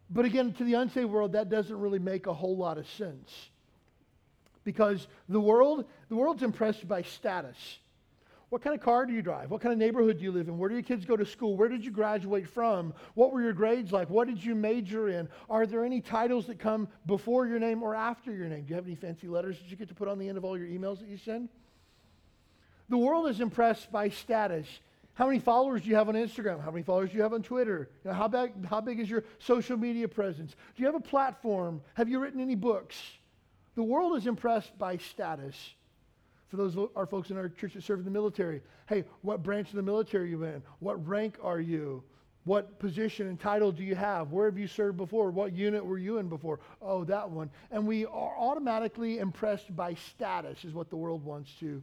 But 0.10 0.26
again, 0.26 0.52
to 0.54 0.66
the 0.66 0.74
unsaved 0.74 1.10
world, 1.10 1.32
that 1.32 1.50
doesn't 1.50 1.80
really 1.80 2.00
make 2.00 2.28
a 2.28 2.34
whole 2.34 2.58
lot 2.58 2.78
of 2.78 2.86
sense. 2.90 3.50
Because 4.66 5.08
the 5.30 5.40
world, 5.40 5.86
the 6.10 6.18
world's 6.18 6.44
impressed 6.44 6.86
by 6.86 7.04
status. 7.04 7.80
What 8.54 8.62
kind 8.62 8.76
of 8.76 8.82
car 8.84 9.08
do 9.08 9.14
you 9.14 9.24
drive? 9.24 9.50
What 9.50 9.62
kind 9.62 9.74
of 9.74 9.80
neighborhood 9.80 10.20
do 10.20 10.24
you 10.24 10.32
live 10.32 10.48
in? 10.48 10.60
Where 10.60 10.70
do 10.70 10.76
your 10.76 10.84
kids 10.84 11.06
go 11.06 11.18
to 11.18 11.26
school? 11.26 11.58
Where 11.58 11.68
did 11.68 11.84
you 11.84 11.90
graduate 11.90 12.48
from? 12.48 12.94
What 13.16 13.34
were 13.34 13.42
your 13.42 13.52
grades 13.52 13.92
like? 13.92 14.12
What 14.12 14.28
did 14.28 14.46
you 14.46 14.54
major 14.54 15.10
in? 15.10 15.28
Are 15.50 15.66
there 15.66 15.84
any 15.84 16.02
titles 16.02 16.46
that 16.46 16.60
come 16.60 16.88
before 17.08 17.48
your 17.48 17.58
name 17.58 17.82
or 17.82 17.96
after 17.96 18.32
your 18.32 18.48
name? 18.48 18.62
Do 18.62 18.70
you 18.70 18.76
have 18.76 18.86
any 18.86 18.94
fancy 18.94 19.28
letters 19.28 19.58
that 19.58 19.72
you 19.72 19.76
get 19.76 19.88
to 19.88 19.96
put 19.96 20.08
on 20.08 20.20
the 20.20 20.30
end 20.30 20.38
of 20.38 20.46
all 20.46 20.56
your 20.56 20.68
emails 20.68 21.00
that 21.00 21.08
you 21.08 21.18
send? 21.18 21.50
The 22.90 22.98
world 23.00 23.28
is 23.28 23.42
impressed 23.42 23.92
by 23.92 24.10
status. 24.10 24.68
How 25.16 25.26
many 25.26 25.40
followers 25.40 25.82
do 25.82 25.90
you 25.90 25.96
have 25.96 26.08
on 26.08 26.14
Instagram? 26.14 26.64
How 26.64 26.70
many 26.70 26.84
followers 26.84 27.10
do 27.10 27.18
you 27.18 27.24
have 27.24 27.34
on 27.34 27.42
Twitter? 27.42 27.90
You 28.04 28.12
know, 28.12 28.16
how, 28.16 28.28
big, 28.28 28.64
how 28.68 28.82
big 28.82 29.00
is 29.00 29.10
your 29.10 29.24
social 29.40 29.78
media 29.78 30.08
presence? 30.08 30.52
Do 30.76 30.84
you 30.84 30.86
have 30.86 30.94
a 30.94 31.00
platform? 31.00 31.82
Have 31.96 32.08
you 32.08 32.20
written 32.20 32.40
any 32.40 32.54
books? 32.54 33.02
The 33.74 33.82
world 33.82 34.16
is 34.16 34.28
impressed 34.28 34.78
by 34.78 34.98
status 34.98 35.56
for 36.54 36.58
those 36.58 36.78
our 36.96 37.08
folks 37.08 37.32
in 37.32 37.38
our 37.38 37.50
church 37.50 37.74
that 37.74 37.82
serve 37.82 37.98
in 37.98 38.06
the 38.06 38.12
military. 38.12 38.62
Hey, 38.88 39.06
what 39.24 39.42
branch 39.42 39.70
of 39.70 39.76
the 39.76 39.82
military 39.82 40.26
are 40.26 40.28
you 40.28 40.44
in? 40.44 40.62
What 40.78 41.08
rank 41.08 41.36
are 41.42 41.60
you? 41.60 42.04
What 42.44 42.78
position 42.78 43.28
and 43.28 43.40
title 43.40 43.72
do 43.72 43.84
you 43.84 43.96
have? 43.96 44.32
Where 44.32 44.46
have 44.46 44.56
you 44.60 44.68
served 44.68 44.98
before? 44.98 45.32
What 45.32 45.54
unit 45.54 45.84
were 45.84 45.98
you 45.98 46.20
in 46.20 46.30
before? 46.30 46.60
Oh, 46.80 47.06
that 47.06 47.28
one. 47.28 47.50
And 47.72 47.88
we 47.88 48.06
are 48.06 48.38
automatically 48.38 49.18
impressed 49.18 49.76
by 49.76 49.96
status, 49.96 50.64
is 50.64 50.76
what 50.76 50.92
the 50.92 50.96
world 50.96 51.26
wants 51.26 51.52
to. 51.62 51.82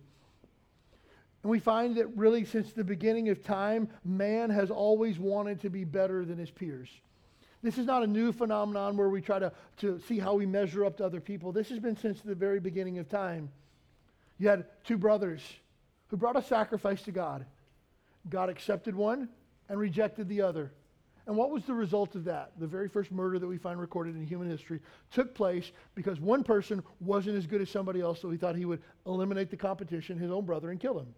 And 1.42 1.50
we 1.50 1.58
find 1.58 1.96
that 1.96 2.06
really 2.16 2.44
since 2.44 2.72
the 2.72 2.84
beginning 2.84 3.28
of 3.28 3.42
time, 3.42 3.88
man 4.04 4.50
has 4.50 4.70
always 4.70 5.18
wanted 5.18 5.62
to 5.62 5.70
be 5.70 5.82
better 5.82 6.24
than 6.24 6.38
his 6.38 6.52
peers. 6.52 6.90
This 7.60 7.76
is 7.76 7.86
not 7.86 8.04
a 8.04 8.06
new 8.06 8.30
phenomenon 8.30 8.96
where 8.96 9.08
we 9.08 9.20
try 9.20 9.40
to, 9.40 9.50
to 9.78 9.98
see 10.06 10.20
how 10.20 10.34
we 10.34 10.46
measure 10.46 10.84
up 10.84 10.98
to 10.98 11.04
other 11.04 11.20
people. 11.20 11.50
This 11.50 11.70
has 11.70 11.80
been 11.80 11.96
since 11.96 12.20
the 12.20 12.36
very 12.36 12.60
beginning 12.60 12.98
of 12.98 13.08
time. 13.08 13.50
You 14.40 14.48
had 14.48 14.64
two 14.84 14.96
brothers 14.96 15.42
who 16.08 16.16
brought 16.16 16.34
a 16.34 16.42
sacrifice 16.42 17.02
to 17.02 17.12
God. 17.12 17.44
God 18.30 18.48
accepted 18.48 18.94
one 18.94 19.28
and 19.68 19.78
rejected 19.78 20.28
the 20.28 20.40
other. 20.40 20.72
And 21.26 21.36
what 21.36 21.50
was 21.50 21.64
the 21.64 21.74
result 21.74 22.14
of 22.14 22.24
that? 22.24 22.52
The 22.58 22.66
very 22.66 22.88
first 22.88 23.12
murder 23.12 23.38
that 23.38 23.46
we 23.46 23.58
find 23.58 23.78
recorded 23.78 24.16
in 24.16 24.26
human 24.26 24.50
history 24.50 24.80
took 25.12 25.34
place 25.34 25.70
because 25.94 26.18
one 26.18 26.42
person 26.42 26.82
wasn't 27.00 27.36
as 27.36 27.46
good 27.46 27.60
as 27.60 27.68
somebody 27.68 28.00
else, 28.00 28.22
so 28.22 28.30
he 28.30 28.38
thought 28.38 28.56
he 28.56 28.64
would 28.64 28.82
eliminate 29.06 29.50
the 29.50 29.58
competition, 29.58 30.18
his 30.18 30.30
own 30.30 30.46
brother, 30.46 30.70
and 30.70 30.80
kill 30.80 30.98
him. 30.98 31.14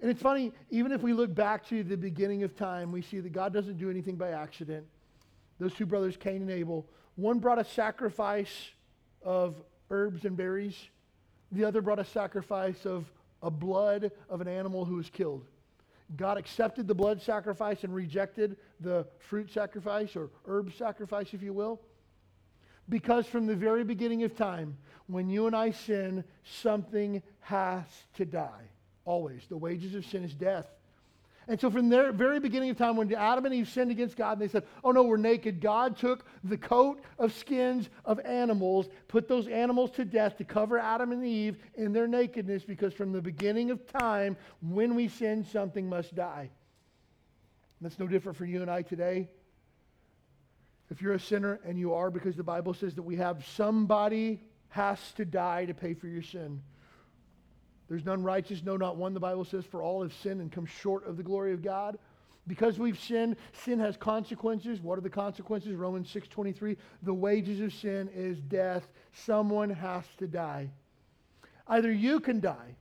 And 0.00 0.10
it's 0.10 0.22
funny, 0.22 0.52
even 0.70 0.92
if 0.92 1.02
we 1.02 1.12
look 1.12 1.34
back 1.34 1.68
to 1.68 1.84
the 1.84 1.96
beginning 1.96 2.42
of 2.42 2.56
time, 2.56 2.90
we 2.90 3.02
see 3.02 3.20
that 3.20 3.32
God 3.32 3.52
doesn't 3.52 3.76
do 3.76 3.90
anything 3.90 4.16
by 4.16 4.30
accident. 4.30 4.86
Those 5.60 5.74
two 5.74 5.86
brothers, 5.86 6.16
Cain 6.16 6.40
and 6.40 6.50
Abel, 6.50 6.88
one 7.16 7.38
brought 7.38 7.58
a 7.58 7.64
sacrifice 7.64 8.70
of 9.22 9.56
herbs 9.90 10.24
and 10.24 10.36
berries, 10.36 10.88
the 11.52 11.64
other 11.64 11.80
brought 11.80 11.98
a 11.98 12.04
sacrifice 12.04 12.84
of 12.84 13.10
a 13.42 13.50
blood 13.50 14.10
of 14.28 14.40
an 14.40 14.48
animal 14.48 14.84
who 14.84 14.96
was 14.96 15.10
killed. 15.10 15.44
God 16.16 16.38
accepted 16.38 16.88
the 16.88 16.94
blood 16.94 17.20
sacrifice 17.20 17.84
and 17.84 17.94
rejected 17.94 18.56
the 18.80 19.06
fruit 19.18 19.52
sacrifice 19.52 20.16
or 20.16 20.30
herb 20.46 20.72
sacrifice, 20.76 21.34
if 21.34 21.42
you 21.42 21.52
will. 21.52 21.80
Because 22.88 23.26
from 23.26 23.46
the 23.46 23.54
very 23.54 23.84
beginning 23.84 24.22
of 24.22 24.34
time, 24.34 24.78
when 25.06 25.28
you 25.28 25.46
and 25.46 25.54
I 25.54 25.72
sin, 25.72 26.24
something 26.44 27.22
has 27.40 27.84
to 28.14 28.24
die. 28.24 28.70
Always. 29.04 29.42
The 29.48 29.56
wages 29.56 29.94
of 29.94 30.06
sin 30.06 30.24
is 30.24 30.34
death. 30.34 30.66
And 31.48 31.58
so, 31.58 31.70
from 31.70 31.88
the 31.88 32.12
very 32.12 32.40
beginning 32.40 32.68
of 32.68 32.76
time, 32.76 32.96
when 32.96 33.12
Adam 33.14 33.46
and 33.46 33.54
Eve 33.54 33.70
sinned 33.70 33.90
against 33.90 34.18
God, 34.18 34.32
and 34.32 34.42
they 34.42 34.52
said, 34.52 34.64
Oh 34.84 34.90
no, 34.90 35.02
we're 35.02 35.16
naked, 35.16 35.62
God 35.62 35.96
took 35.96 36.26
the 36.44 36.58
coat 36.58 37.00
of 37.18 37.32
skins 37.32 37.88
of 38.04 38.20
animals, 38.20 38.86
put 39.08 39.28
those 39.28 39.48
animals 39.48 39.90
to 39.92 40.04
death 40.04 40.36
to 40.36 40.44
cover 40.44 40.78
Adam 40.78 41.10
and 41.10 41.24
Eve 41.24 41.56
in 41.74 41.94
their 41.94 42.06
nakedness, 42.06 42.64
because 42.64 42.92
from 42.92 43.12
the 43.12 43.22
beginning 43.22 43.70
of 43.70 43.86
time, 43.86 44.36
when 44.60 44.94
we 44.94 45.08
sin, 45.08 45.42
something 45.42 45.88
must 45.88 46.14
die. 46.14 46.50
That's 47.80 47.98
no 47.98 48.06
different 48.06 48.36
for 48.36 48.44
you 48.44 48.60
and 48.60 48.70
I 48.70 48.82
today. 48.82 49.30
If 50.90 51.00
you're 51.00 51.14
a 51.14 51.20
sinner, 51.20 51.60
and 51.64 51.78
you 51.78 51.94
are, 51.94 52.10
because 52.10 52.36
the 52.36 52.42
Bible 52.42 52.74
says 52.74 52.94
that 52.96 53.02
we 53.02 53.16
have 53.16 53.46
somebody 53.46 54.42
has 54.68 55.00
to 55.12 55.24
die 55.24 55.64
to 55.64 55.72
pay 55.72 55.94
for 55.94 56.08
your 56.08 56.22
sin. 56.22 56.60
There's 57.88 58.04
none 58.04 58.22
righteous, 58.22 58.62
no, 58.62 58.76
not 58.76 58.96
one, 58.96 59.14
the 59.14 59.20
Bible 59.20 59.44
says, 59.44 59.64
for 59.64 59.82
all 59.82 60.02
have 60.02 60.12
sinned 60.12 60.40
and 60.40 60.52
come 60.52 60.66
short 60.66 61.06
of 61.06 61.16
the 61.16 61.22
glory 61.22 61.52
of 61.52 61.62
God. 61.62 61.98
Because 62.46 62.78
we've 62.78 62.98
sinned, 62.98 63.36
sin 63.52 63.78
has 63.78 63.96
consequences. 63.96 64.80
What 64.80 64.98
are 64.98 65.02
the 65.02 65.10
consequences? 65.10 65.74
Romans 65.74 66.10
6:23, 66.10 66.76
the 67.02 67.12
wages 67.12 67.60
of 67.60 67.72
sin 67.72 68.08
is 68.14 68.40
death. 68.40 68.88
Someone 69.12 69.70
has 69.70 70.04
to 70.18 70.26
die. 70.26 70.70
Either 71.66 71.92
you 71.92 72.20
can 72.20 72.40
die. 72.40 72.74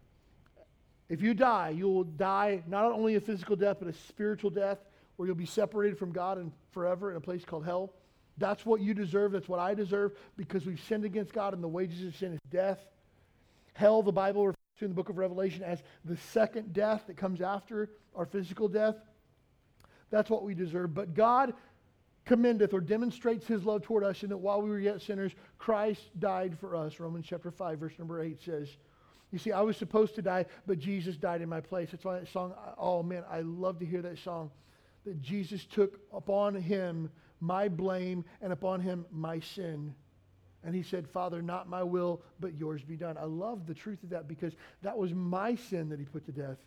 If 1.09 1.21
you 1.21 1.33
die, 1.33 1.69
you 1.69 1.87
will 1.89 2.05
die 2.05 2.63
not 2.67 2.91
only 2.91 3.15
a 3.15 3.21
physical 3.21 3.55
death, 3.55 3.77
but 3.79 3.89
a 3.89 3.93
spiritual 3.93 4.49
death 4.49 4.79
where 5.15 5.27
you'll 5.27 5.35
be 5.35 5.45
separated 5.45 5.97
from 5.97 6.11
God 6.11 6.37
and 6.37 6.51
forever 6.71 7.11
in 7.11 7.17
a 7.17 7.21
place 7.21 7.43
called 7.43 7.65
hell. 7.65 7.93
That's 8.37 8.65
what 8.65 8.81
you 8.81 8.93
deserve. 8.93 9.31
That's 9.31 9.49
what 9.49 9.59
I 9.59 9.73
deserve 9.73 10.13
because 10.37 10.65
we've 10.65 10.81
sinned 10.81 11.05
against 11.05 11.33
God 11.33 11.53
and 11.53 11.63
the 11.63 11.67
wages 11.67 12.05
of 12.05 12.15
sin 12.15 12.33
is 12.33 12.39
death. 12.51 12.79
Hell, 13.73 14.01
the 14.01 14.11
Bible 14.11 14.53
in 14.85 14.89
the 14.89 14.95
book 14.95 15.09
of 15.09 15.17
Revelation 15.17 15.63
as 15.63 15.81
the 16.05 16.17
second 16.17 16.73
death 16.73 17.05
that 17.07 17.17
comes 17.17 17.41
after 17.41 17.89
our 18.15 18.25
physical 18.25 18.67
death. 18.67 18.95
That's 20.09 20.29
what 20.29 20.43
we 20.43 20.53
deserve. 20.53 20.93
But 20.93 21.13
God 21.13 21.53
commendeth 22.25 22.73
or 22.73 22.81
demonstrates 22.81 23.47
his 23.47 23.63
love 23.63 23.81
toward 23.81 24.03
us 24.03 24.23
in 24.23 24.29
that 24.29 24.37
while 24.37 24.61
we 24.61 24.69
were 24.69 24.79
yet 24.79 25.01
sinners, 25.01 25.31
Christ 25.57 26.01
died 26.19 26.57
for 26.59 26.75
us. 26.75 26.99
Romans 26.99 27.25
chapter 27.27 27.51
5, 27.51 27.79
verse 27.79 27.93
number 27.97 28.21
8 28.21 28.41
says, 28.43 28.69
You 29.31 29.39
see, 29.39 29.51
I 29.51 29.61
was 29.61 29.77
supposed 29.77 30.15
to 30.15 30.21
die, 30.21 30.45
but 30.65 30.79
Jesus 30.79 31.17
died 31.17 31.41
in 31.41 31.49
my 31.49 31.61
place. 31.61 31.89
That's 31.91 32.05
why 32.05 32.19
that 32.19 32.27
song, 32.27 32.53
oh 32.77 33.01
man, 33.01 33.23
I 33.29 33.41
love 33.41 33.79
to 33.79 33.85
hear 33.85 34.01
that 34.01 34.19
song. 34.19 34.51
That 35.05 35.21
Jesus 35.21 35.65
took 35.65 35.99
upon 36.13 36.55
him 36.55 37.09
my 37.39 37.69
blame 37.69 38.25
and 38.41 38.51
upon 38.51 38.81
him 38.81 39.05
my 39.11 39.39
sin. 39.39 39.93
And 40.63 40.75
he 40.75 40.83
said, 40.83 41.07
Father, 41.07 41.41
not 41.41 41.69
my 41.69 41.83
will, 41.83 42.21
but 42.39 42.55
yours 42.55 42.83
be 42.83 42.97
done. 42.97 43.17
I 43.17 43.25
love 43.25 43.65
the 43.65 43.73
truth 43.73 44.03
of 44.03 44.09
that 44.09 44.27
because 44.27 44.53
that 44.81 44.97
was 44.97 45.13
my 45.13 45.55
sin 45.55 45.89
that 45.89 45.99
he 45.99 46.05
put 46.05 46.25
to 46.25 46.31
death. 46.31 46.57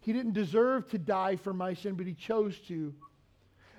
He 0.00 0.12
didn't 0.12 0.32
deserve 0.32 0.88
to 0.88 0.98
die 0.98 1.36
for 1.36 1.52
my 1.52 1.74
sin, 1.74 1.94
but 1.94 2.06
he 2.06 2.14
chose 2.14 2.58
to. 2.68 2.94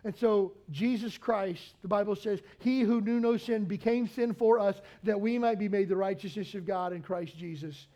And 0.04 0.16
so, 0.16 0.54
Jesus 0.72 1.18
Christ, 1.18 1.76
the 1.82 1.88
Bible 1.88 2.16
says, 2.16 2.40
He 2.60 2.82
who 2.82 3.02
knew 3.02 3.20
no 3.20 3.36
sin 3.36 3.66
became 3.66 4.08
sin 4.08 4.34
for 4.34 4.60
us 4.60 4.80
that 5.04 5.20
we 5.20 5.38
might 5.38 5.60
be 5.60 5.68
made 5.68 5.90
the 5.90 5.96
righteousness 5.96 6.54
of 6.54 6.66
God 6.66 6.94
in 6.94 7.02
Christ 7.02 7.38
Jesus. 7.38 7.88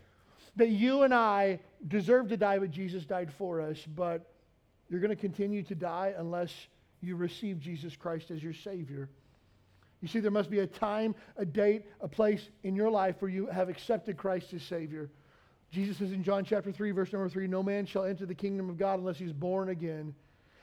That 0.55 0.69
you 0.69 1.03
and 1.03 1.13
I 1.13 1.59
deserve 1.87 2.27
to 2.29 2.37
die, 2.37 2.59
but 2.59 2.71
Jesus 2.71 3.05
died 3.05 3.31
for 3.31 3.61
us. 3.61 3.77
But 3.95 4.29
you're 4.89 4.99
going 4.99 5.09
to 5.09 5.15
continue 5.15 5.63
to 5.63 5.75
die 5.75 6.13
unless 6.17 6.53
you 7.01 7.15
receive 7.15 7.59
Jesus 7.59 7.95
Christ 7.95 8.31
as 8.31 8.43
your 8.43 8.53
Savior. 8.53 9.09
You 10.01 10.07
see, 10.07 10.19
there 10.19 10.31
must 10.31 10.49
be 10.49 10.59
a 10.59 10.67
time, 10.67 11.15
a 11.37 11.45
date, 11.45 11.85
a 12.01 12.07
place 12.07 12.49
in 12.63 12.75
your 12.75 12.89
life 12.89 13.17
where 13.19 13.29
you 13.29 13.45
have 13.47 13.69
accepted 13.69 14.17
Christ 14.17 14.53
as 14.53 14.63
Savior. 14.63 15.09
Jesus 15.71 15.97
says 15.97 16.11
in 16.11 16.23
John 16.23 16.43
chapter 16.43 16.71
3, 16.71 16.91
verse 16.91 17.13
number 17.13 17.29
3, 17.29 17.47
No 17.47 17.63
man 17.63 17.85
shall 17.85 18.03
enter 18.03 18.25
the 18.25 18.35
kingdom 18.35 18.69
of 18.69 18.77
God 18.77 18.99
unless 18.99 19.17
he's 19.17 19.31
born 19.31 19.69
again. 19.69 20.13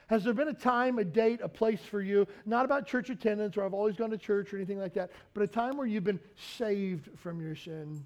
Has 0.08 0.24
there 0.24 0.32
been 0.32 0.48
a 0.48 0.54
time, 0.54 0.98
a 0.98 1.04
date, 1.04 1.40
a 1.42 1.48
place 1.48 1.80
for 1.80 2.00
you, 2.00 2.26
not 2.46 2.64
about 2.64 2.86
church 2.86 3.10
attendance 3.10 3.56
or 3.56 3.64
I've 3.64 3.74
always 3.74 3.94
gone 3.94 4.10
to 4.10 4.18
church 4.18 4.52
or 4.52 4.56
anything 4.56 4.78
like 4.78 4.94
that, 4.94 5.10
but 5.34 5.42
a 5.42 5.46
time 5.46 5.76
where 5.76 5.86
you've 5.86 6.04
been 6.04 6.20
saved 6.56 7.10
from 7.18 7.40
your 7.40 7.54
sin 7.54 8.04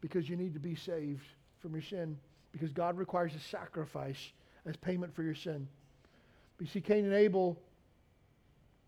because 0.00 0.28
you 0.28 0.36
need 0.36 0.52
to 0.52 0.60
be 0.60 0.74
saved 0.74 1.24
from 1.60 1.72
your 1.72 1.82
sin 1.82 2.18
because 2.52 2.70
God 2.72 2.98
requires 2.98 3.34
a 3.34 3.40
sacrifice 3.40 4.32
as 4.66 4.76
payment 4.76 5.14
for 5.14 5.22
your 5.22 5.34
sin. 5.34 5.66
But 6.58 6.66
you 6.66 6.70
see, 6.70 6.82
Cain 6.82 7.06
and 7.06 7.14
Abel, 7.14 7.58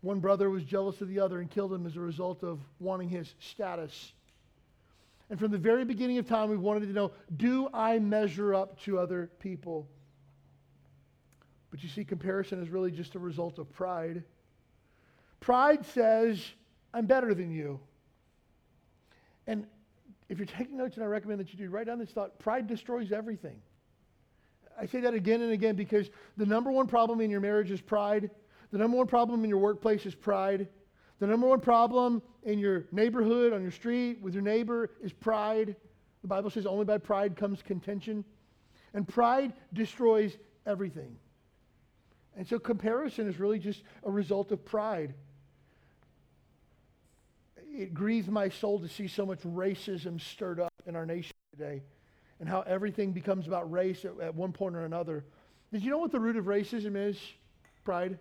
one 0.07 0.21
brother 0.21 0.49
was 0.49 0.63
jealous 0.63 1.01
of 1.01 1.09
the 1.09 1.19
other 1.19 1.41
and 1.41 1.51
killed 1.51 1.73
him 1.73 1.85
as 1.85 1.97
a 1.97 1.99
result 1.99 2.41
of 2.41 2.61
wanting 2.79 3.09
his 3.09 3.35
status. 3.39 4.13
And 5.29 5.37
from 5.37 5.51
the 5.51 5.57
very 5.57 5.83
beginning 5.83 6.17
of 6.17 6.25
time, 6.25 6.49
we 6.49 6.55
wanted 6.55 6.87
to 6.87 6.93
know 6.93 7.11
do 7.35 7.67
I 7.73 7.99
measure 7.99 8.55
up 8.55 8.79
to 8.83 8.99
other 8.99 9.29
people? 9.39 9.85
But 11.71 11.83
you 11.83 11.89
see, 11.89 12.05
comparison 12.05 12.63
is 12.63 12.69
really 12.69 12.89
just 12.89 13.15
a 13.15 13.19
result 13.19 13.59
of 13.59 13.69
pride. 13.73 14.23
Pride 15.41 15.85
says, 15.85 16.41
I'm 16.93 17.05
better 17.05 17.33
than 17.33 17.51
you. 17.51 17.77
And 19.45 19.67
if 20.29 20.37
you're 20.37 20.47
taking 20.47 20.77
notes, 20.77 20.95
and 20.95 21.03
I 21.03 21.07
recommend 21.07 21.41
that 21.41 21.51
you 21.51 21.59
do, 21.59 21.69
write 21.69 21.87
down 21.87 21.99
this 21.99 22.11
thought 22.11 22.39
pride 22.39 22.65
destroys 22.65 23.11
everything. 23.11 23.61
I 24.79 24.85
say 24.85 25.01
that 25.01 25.13
again 25.13 25.41
and 25.41 25.51
again 25.51 25.75
because 25.75 26.09
the 26.37 26.45
number 26.45 26.71
one 26.71 26.87
problem 26.87 27.19
in 27.19 27.29
your 27.29 27.41
marriage 27.41 27.71
is 27.71 27.81
pride. 27.81 28.29
The 28.71 28.77
number 28.77 28.97
one 28.97 29.07
problem 29.07 29.43
in 29.43 29.49
your 29.49 29.59
workplace 29.59 30.05
is 30.05 30.15
pride. 30.15 30.67
The 31.19 31.27
number 31.27 31.47
one 31.47 31.61
problem 31.61 32.21
in 32.43 32.59
your 32.59 32.85
neighborhood, 32.91 33.53
on 33.53 33.61
your 33.61 33.71
street, 33.71 34.21
with 34.21 34.33
your 34.33 34.43
neighbor 34.43 34.91
is 35.01 35.13
pride. 35.13 35.75
The 36.21 36.27
Bible 36.27 36.49
says 36.49 36.65
only 36.65 36.85
by 36.85 36.97
pride 36.97 37.35
comes 37.35 37.61
contention. 37.61 38.23
And 38.93 39.07
pride 39.07 39.53
destroys 39.73 40.37
everything. 40.65 41.15
And 42.35 42.47
so 42.47 42.59
comparison 42.59 43.27
is 43.27 43.39
really 43.39 43.59
just 43.59 43.83
a 44.03 44.11
result 44.11 44.51
of 44.51 44.63
pride. 44.63 45.15
It 47.73 47.93
grieves 47.93 48.27
my 48.27 48.49
soul 48.49 48.79
to 48.79 48.87
see 48.87 49.07
so 49.07 49.25
much 49.25 49.39
racism 49.41 50.21
stirred 50.21 50.59
up 50.59 50.73
in 50.85 50.95
our 50.95 51.05
nation 51.05 51.33
today 51.51 51.81
and 52.39 52.47
how 52.47 52.61
everything 52.61 53.11
becomes 53.11 53.47
about 53.47 53.71
race 53.71 54.05
at, 54.05 54.19
at 54.21 54.35
one 54.35 54.51
point 54.51 54.75
or 54.75 54.85
another. 54.85 55.25
Did 55.71 55.83
you 55.83 55.89
know 55.89 55.97
what 55.97 56.11
the 56.11 56.19
root 56.19 56.37
of 56.37 56.45
racism 56.45 56.95
is? 56.95 57.19
Pride. 57.83 58.19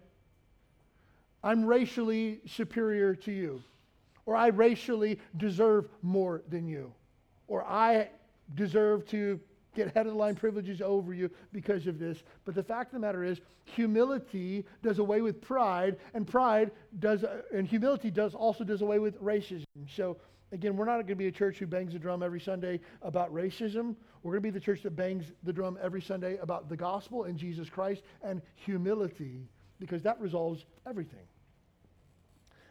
I'm 1.47 1.65
racially 1.65 2.41
superior 2.45 3.15
to 3.15 3.31
you. 3.31 3.63
Or 4.25 4.35
I 4.35 4.49
racially 4.49 5.21
deserve 5.37 5.89
more 6.03 6.43
than 6.49 6.67
you. 6.67 6.93
Or 7.47 7.65
I 7.65 8.09
deserve 8.57 9.07
to 9.11 9.39
get 9.77 9.95
head 9.95 10.07
of 10.07 10.15
the 10.15 10.19
line 10.19 10.35
privileges 10.35 10.83
over 10.83 11.15
you 11.15 11.31
because 11.53 11.87
of 11.87 12.01
this. 12.01 12.25
But 12.45 12.57
the 12.57 12.65
fact 12.65 12.89
of 12.89 12.95
the 12.95 13.07
matter 13.07 13.23
is, 13.23 13.41
humility 13.65 14.65
does 14.83 14.99
away 14.99 15.21
with 15.21 15.41
pride, 15.41 15.99
and 16.15 16.27
pride 16.27 16.73
does, 16.99 17.23
uh, 17.23 17.43
and 17.55 17.69
humility 17.69 18.11
does 18.11 18.35
also 18.35 18.65
does 18.65 18.83
away 18.83 18.99
with 18.99 19.23
racism. 19.23 19.65
So 19.89 20.17
again, 20.51 20.77
we're 20.77 20.85
not 20.85 20.95
going 20.95 21.07
to 21.07 21.15
be 21.15 21.29
a 21.29 21.33
church 21.33 21.59
who 21.59 21.69
bangs 21.69 21.93
the 21.93 22.01
drum 22.01 22.25
every 22.25 22.41
Sunday 22.41 22.81
about 23.03 23.33
racism. 23.33 23.95
We're 24.25 24.33
going 24.33 24.43
to 24.43 24.49
be 24.53 24.59
the 24.59 24.65
church 24.65 24.83
that 24.83 24.97
bangs 24.97 25.27
the 25.45 25.53
drum 25.53 25.79
every 25.81 26.03
Sunday 26.03 26.39
about 26.39 26.69
the 26.69 26.77
gospel 26.77 27.23
and 27.23 27.39
Jesus 27.39 27.69
Christ 27.69 28.03
and 28.25 28.43
humility, 28.57 29.47
because 29.79 30.03
that 30.03 30.21
resolves 30.21 30.65
everything. 30.89 31.21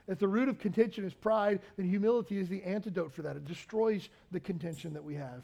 If 0.07 0.19
the 0.19 0.27
root 0.27 0.50
of 0.50 0.59
contention 0.59 1.03
is 1.03 1.13
pride, 1.13 1.62
then 1.77 1.89
humility 1.89 2.38
is 2.38 2.47
the 2.47 2.62
antidote 2.63 3.12
for 3.12 3.24
that. 3.24 3.35
It 3.35 3.45
destroys 3.45 4.09
the 4.31 4.39
contention 4.39 4.93
that 4.93 5.03
we 5.03 5.15
have. 5.15 5.43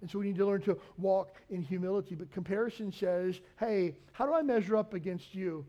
And 0.00 0.10
so 0.10 0.18
we 0.18 0.26
need 0.26 0.36
to 0.36 0.46
learn 0.46 0.62
to 0.62 0.78
walk 0.98 1.40
in 1.50 1.62
humility. 1.62 2.14
But 2.14 2.32
comparison 2.32 2.92
says, 2.92 3.40
hey, 3.60 3.94
how 4.12 4.26
do 4.26 4.34
I 4.34 4.42
measure 4.42 4.76
up 4.76 4.94
against 4.94 5.34
you? 5.34 5.64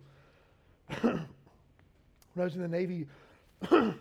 when 1.01 1.25
I 2.37 2.43
was 2.43 2.55
in 2.55 2.61
the 2.61 2.67
Navy, 2.67 3.07
excuse 3.61 3.93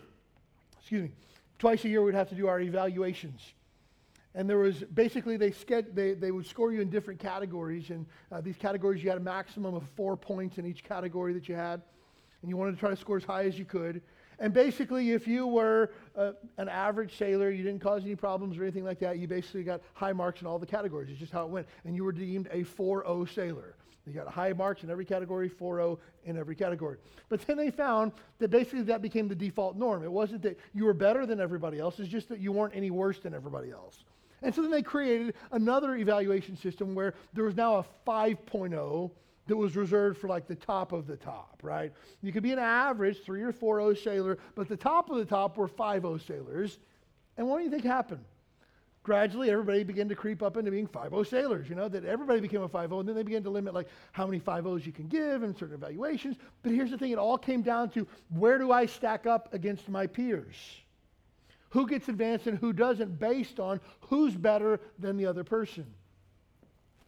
me, 0.91 1.11
twice 1.59 1.85
a 1.85 1.89
year 1.89 2.01
we'd 2.01 2.15
have 2.15 2.29
to 2.29 2.35
do 2.35 2.47
our 2.47 2.59
evaluations. 2.59 3.41
And 4.35 4.49
there 4.49 4.57
was 4.57 4.77
basically, 4.93 5.37
they, 5.37 5.53
they, 5.93 6.13
they 6.13 6.31
would 6.31 6.47
score 6.47 6.73
you 6.73 6.81
in 6.81 6.89
different 6.89 7.19
categories. 7.19 7.91
And 7.91 8.07
uh, 8.31 8.41
these 8.41 8.57
categories, 8.57 9.03
you 9.03 9.09
had 9.09 9.19
a 9.19 9.23
maximum 9.23 9.75
of 9.75 9.83
four 9.95 10.17
points 10.17 10.57
in 10.57 10.65
each 10.65 10.83
category 10.83 11.33
that 11.33 11.47
you 11.47 11.53
had. 11.53 11.81
And 12.41 12.49
you 12.49 12.57
wanted 12.57 12.71
to 12.71 12.77
try 12.77 12.89
to 12.89 12.95
score 12.95 13.17
as 13.17 13.23
high 13.23 13.45
as 13.45 13.57
you 13.59 13.65
could. 13.65 14.01
And 14.39 14.53
basically, 14.53 15.11
if 15.11 15.27
you 15.27 15.47
were 15.47 15.91
uh, 16.15 16.33
an 16.57 16.69
average 16.69 17.17
sailor, 17.17 17.49
you 17.49 17.63
didn't 17.63 17.81
cause 17.81 18.03
any 18.03 18.15
problems 18.15 18.57
or 18.57 18.63
anything 18.63 18.83
like 18.83 18.99
that, 18.99 19.19
you 19.19 19.27
basically 19.27 19.63
got 19.63 19.81
high 19.93 20.13
marks 20.13 20.41
in 20.41 20.47
all 20.47 20.59
the 20.59 20.65
categories. 20.65 21.09
It's 21.09 21.19
just 21.19 21.31
how 21.31 21.43
it 21.43 21.49
went. 21.49 21.67
And 21.85 21.95
you 21.95 22.03
were 22.03 22.11
deemed 22.11 22.47
a 22.51 22.63
4-0 22.63 23.33
sailor. 23.33 23.75
You 24.05 24.13
got 24.13 24.27
high 24.27 24.51
marks 24.51 24.83
in 24.83 24.89
every 24.89 25.05
category, 25.05 25.49
4-0 25.49 25.97
in 26.25 26.37
every 26.37 26.55
category. 26.55 26.97
But 27.29 27.45
then 27.47 27.55
they 27.55 27.71
found 27.71 28.11
that 28.39 28.49
basically 28.49 28.81
that 28.83 29.01
became 29.01 29.29
the 29.29 29.35
default 29.35 29.77
norm. 29.77 30.03
It 30.03 30.11
wasn't 30.11 30.41
that 30.41 30.59
you 30.73 30.85
were 30.85 30.93
better 30.93 31.25
than 31.25 31.39
everybody 31.39 31.79
else, 31.79 31.99
it's 31.99 32.09
just 32.09 32.29
that 32.29 32.39
you 32.39 32.51
weren't 32.51 32.75
any 32.75 32.91
worse 32.91 33.19
than 33.19 33.33
everybody 33.33 33.71
else. 33.71 34.03
And 34.41 34.53
so 34.53 34.61
then 34.61 34.71
they 34.71 34.81
created 34.81 35.35
another 35.51 35.95
evaluation 35.95 36.57
system 36.57 36.95
where 36.95 37.13
there 37.31 37.45
was 37.45 37.55
now 37.55 37.77
a 37.77 37.85
5.0 38.05 39.11
that 39.47 39.57
was 39.57 39.75
reserved 39.75 40.17
for 40.17 40.27
like 40.27 40.47
the 40.47 40.55
top 40.55 40.91
of 40.91 41.05
the 41.07 41.17
top, 41.17 41.59
right? 41.61 41.91
You 42.21 42.31
could 42.31 42.43
be 42.43 42.53
an 42.53 42.59
average 42.59 43.23
3 43.23 43.41
or 43.43 43.51
four 43.51 43.79
O 43.79 43.93
sailor, 43.93 44.37
but 44.55 44.69
the 44.69 44.77
top 44.77 45.09
of 45.09 45.17
the 45.17 45.25
top 45.25 45.57
were 45.57 45.67
five 45.67 46.05
O 46.05 46.17
sailors. 46.17 46.79
And 47.37 47.47
what 47.47 47.57
do 47.57 47.63
you 47.65 47.69
think 47.69 47.83
happened? 47.83 48.23
Gradually, 49.03 49.51
everybody 49.51 49.83
began 49.83 50.07
to 50.07 50.15
creep 50.15 50.41
up 50.41 50.55
into 50.55 50.71
being 50.71 50.87
5 50.87 51.09
0 51.09 51.23
sailors, 51.23 51.67
you 51.67 51.75
know, 51.75 51.89
that 51.89 52.05
everybody 52.05 52.39
became 52.39 52.61
a 52.61 52.69
5 52.69 52.89
0, 52.89 52.99
and 53.01 53.09
then 53.09 53.15
they 53.15 53.23
began 53.23 53.43
to 53.43 53.49
limit 53.49 53.73
like 53.73 53.89
how 54.13 54.25
many 54.25 54.39
5 54.39 54.63
0s 54.63 54.85
you 54.85 54.93
can 54.93 55.07
give 55.07 55.43
and 55.43 55.57
certain 55.57 55.75
evaluations. 55.75 56.37
But 56.61 56.71
here's 56.71 56.89
the 56.89 56.97
thing 56.97 57.11
it 57.11 57.17
all 57.17 57.37
came 57.37 57.61
down 57.61 57.89
to 57.91 58.07
where 58.29 58.57
do 58.57 58.71
I 58.71 58.85
stack 58.85 59.25
up 59.25 59.53
against 59.53 59.89
my 59.89 60.07
peers? 60.07 60.55
Who 61.71 61.85
gets 61.85 62.07
advanced 62.07 62.47
and 62.47 62.57
who 62.57 62.71
doesn't 62.71 63.19
based 63.19 63.59
on 63.59 63.81
who's 64.01 64.35
better 64.35 64.79
than 64.99 65.17
the 65.17 65.25
other 65.25 65.43
person. 65.43 65.85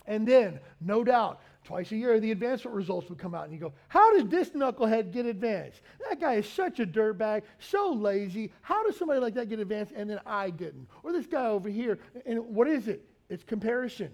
And 0.06 0.28
then, 0.28 0.60
no 0.82 1.04
doubt, 1.04 1.40
twice 1.66 1.92
a 1.92 1.98
year, 1.98 2.20
the 2.20 2.32
advancement 2.32 2.76
results 2.76 3.10
would 3.10 3.18
come 3.18 3.36
out, 3.36 3.44
and 3.46 3.54
you 3.54 3.60
go, 3.60 3.74
How 3.88 4.16
did 4.16 4.30
this 4.30 4.52
knucklehead 4.52 5.12
get 5.12 5.26
advanced? 5.26 5.82
That 6.08 6.22
guy 6.22 6.36
is 6.36 6.48
such 6.48 6.80
a 6.80 6.86
dirtbag, 6.86 7.42
so 7.60 7.92
lazy. 7.92 8.54
How 8.62 8.86
does 8.86 8.98
somebody 8.98 9.20
like 9.20 9.34
that 9.34 9.50
get 9.50 9.60
advanced, 9.60 9.92
and 9.96 10.10
then 10.10 10.20
I 10.26 10.52
didn't? 10.52 10.88
Or 11.04 11.12
this 11.12 11.26
guy 11.26 11.48
over 11.48 11.68
here. 11.68 12.00
And 12.26 12.40
what 12.48 12.68
is 12.68 12.88
it? 12.88 13.06
It's 13.30 13.44
comparison. 13.44 14.12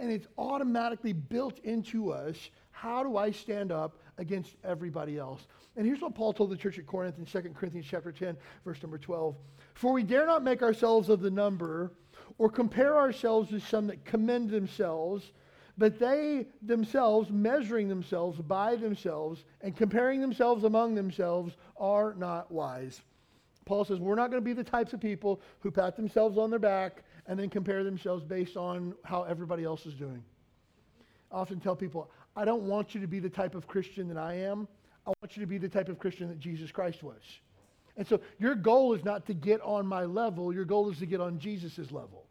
And 0.00 0.12
it's 0.12 0.26
automatically 0.36 1.12
built 1.12 1.58
into 1.60 2.12
us. 2.12 2.50
How 2.70 3.02
do 3.02 3.16
I 3.16 3.30
stand 3.30 3.72
up 3.72 3.98
against 4.18 4.54
everybody 4.62 5.18
else? 5.18 5.46
And 5.76 5.86
here's 5.86 6.00
what 6.00 6.14
Paul 6.14 6.32
told 6.32 6.50
the 6.50 6.56
church 6.56 6.78
at 6.78 6.86
Corinth 6.86 7.18
in 7.18 7.24
2 7.24 7.50
Corinthians 7.54 7.86
chapter 7.88 8.12
10, 8.12 8.36
verse 8.64 8.82
number 8.82 8.98
12. 8.98 9.36
For 9.74 9.92
we 9.92 10.02
dare 10.02 10.26
not 10.26 10.44
make 10.44 10.62
ourselves 10.62 11.08
of 11.08 11.20
the 11.20 11.30
number 11.30 11.92
or 12.36 12.48
compare 12.48 12.96
ourselves 12.96 13.50
with 13.50 13.66
some 13.66 13.86
that 13.88 14.04
commend 14.04 14.50
themselves, 14.50 15.32
but 15.78 16.00
they 16.00 16.48
themselves, 16.60 17.30
measuring 17.30 17.88
themselves 17.88 18.40
by 18.40 18.74
themselves 18.74 19.44
and 19.60 19.76
comparing 19.76 20.20
themselves 20.20 20.64
among 20.64 20.96
themselves, 20.96 21.56
are 21.76 22.14
not 22.14 22.50
wise. 22.50 23.00
Paul 23.64 23.84
says 23.84 24.00
we're 24.00 24.16
not 24.16 24.30
going 24.30 24.42
to 24.42 24.44
be 24.44 24.54
the 24.54 24.64
types 24.64 24.92
of 24.92 25.00
people 25.00 25.40
who 25.60 25.70
pat 25.70 25.94
themselves 25.94 26.36
on 26.36 26.50
their 26.50 26.58
back 26.58 27.04
and 27.26 27.38
then 27.38 27.48
compare 27.48 27.84
themselves 27.84 28.24
based 28.24 28.56
on 28.56 28.92
how 29.04 29.22
everybody 29.22 29.62
else 29.62 29.86
is 29.86 29.94
doing. 29.94 30.24
I 31.30 31.36
often 31.36 31.60
tell 31.60 31.76
people, 31.76 32.10
I 32.34 32.44
don't 32.44 32.62
want 32.62 32.94
you 32.94 33.00
to 33.00 33.06
be 33.06 33.20
the 33.20 33.28
type 33.28 33.54
of 33.54 33.68
Christian 33.68 34.08
that 34.08 34.16
I 34.18 34.34
am. 34.34 34.66
I 35.06 35.12
want 35.22 35.36
you 35.36 35.42
to 35.42 35.46
be 35.46 35.58
the 35.58 35.68
type 35.68 35.88
of 35.88 35.98
Christian 35.98 36.28
that 36.28 36.40
Jesus 36.40 36.72
Christ 36.72 37.02
was. 37.02 37.22
And 37.96 38.06
so 38.06 38.20
your 38.38 38.54
goal 38.54 38.94
is 38.94 39.04
not 39.04 39.26
to 39.26 39.34
get 39.34 39.60
on 39.60 39.86
my 39.86 40.04
level, 40.04 40.52
your 40.52 40.64
goal 40.64 40.90
is 40.90 40.98
to 40.98 41.06
get 41.06 41.20
on 41.20 41.38
Jesus' 41.38 41.92
level 41.92 42.27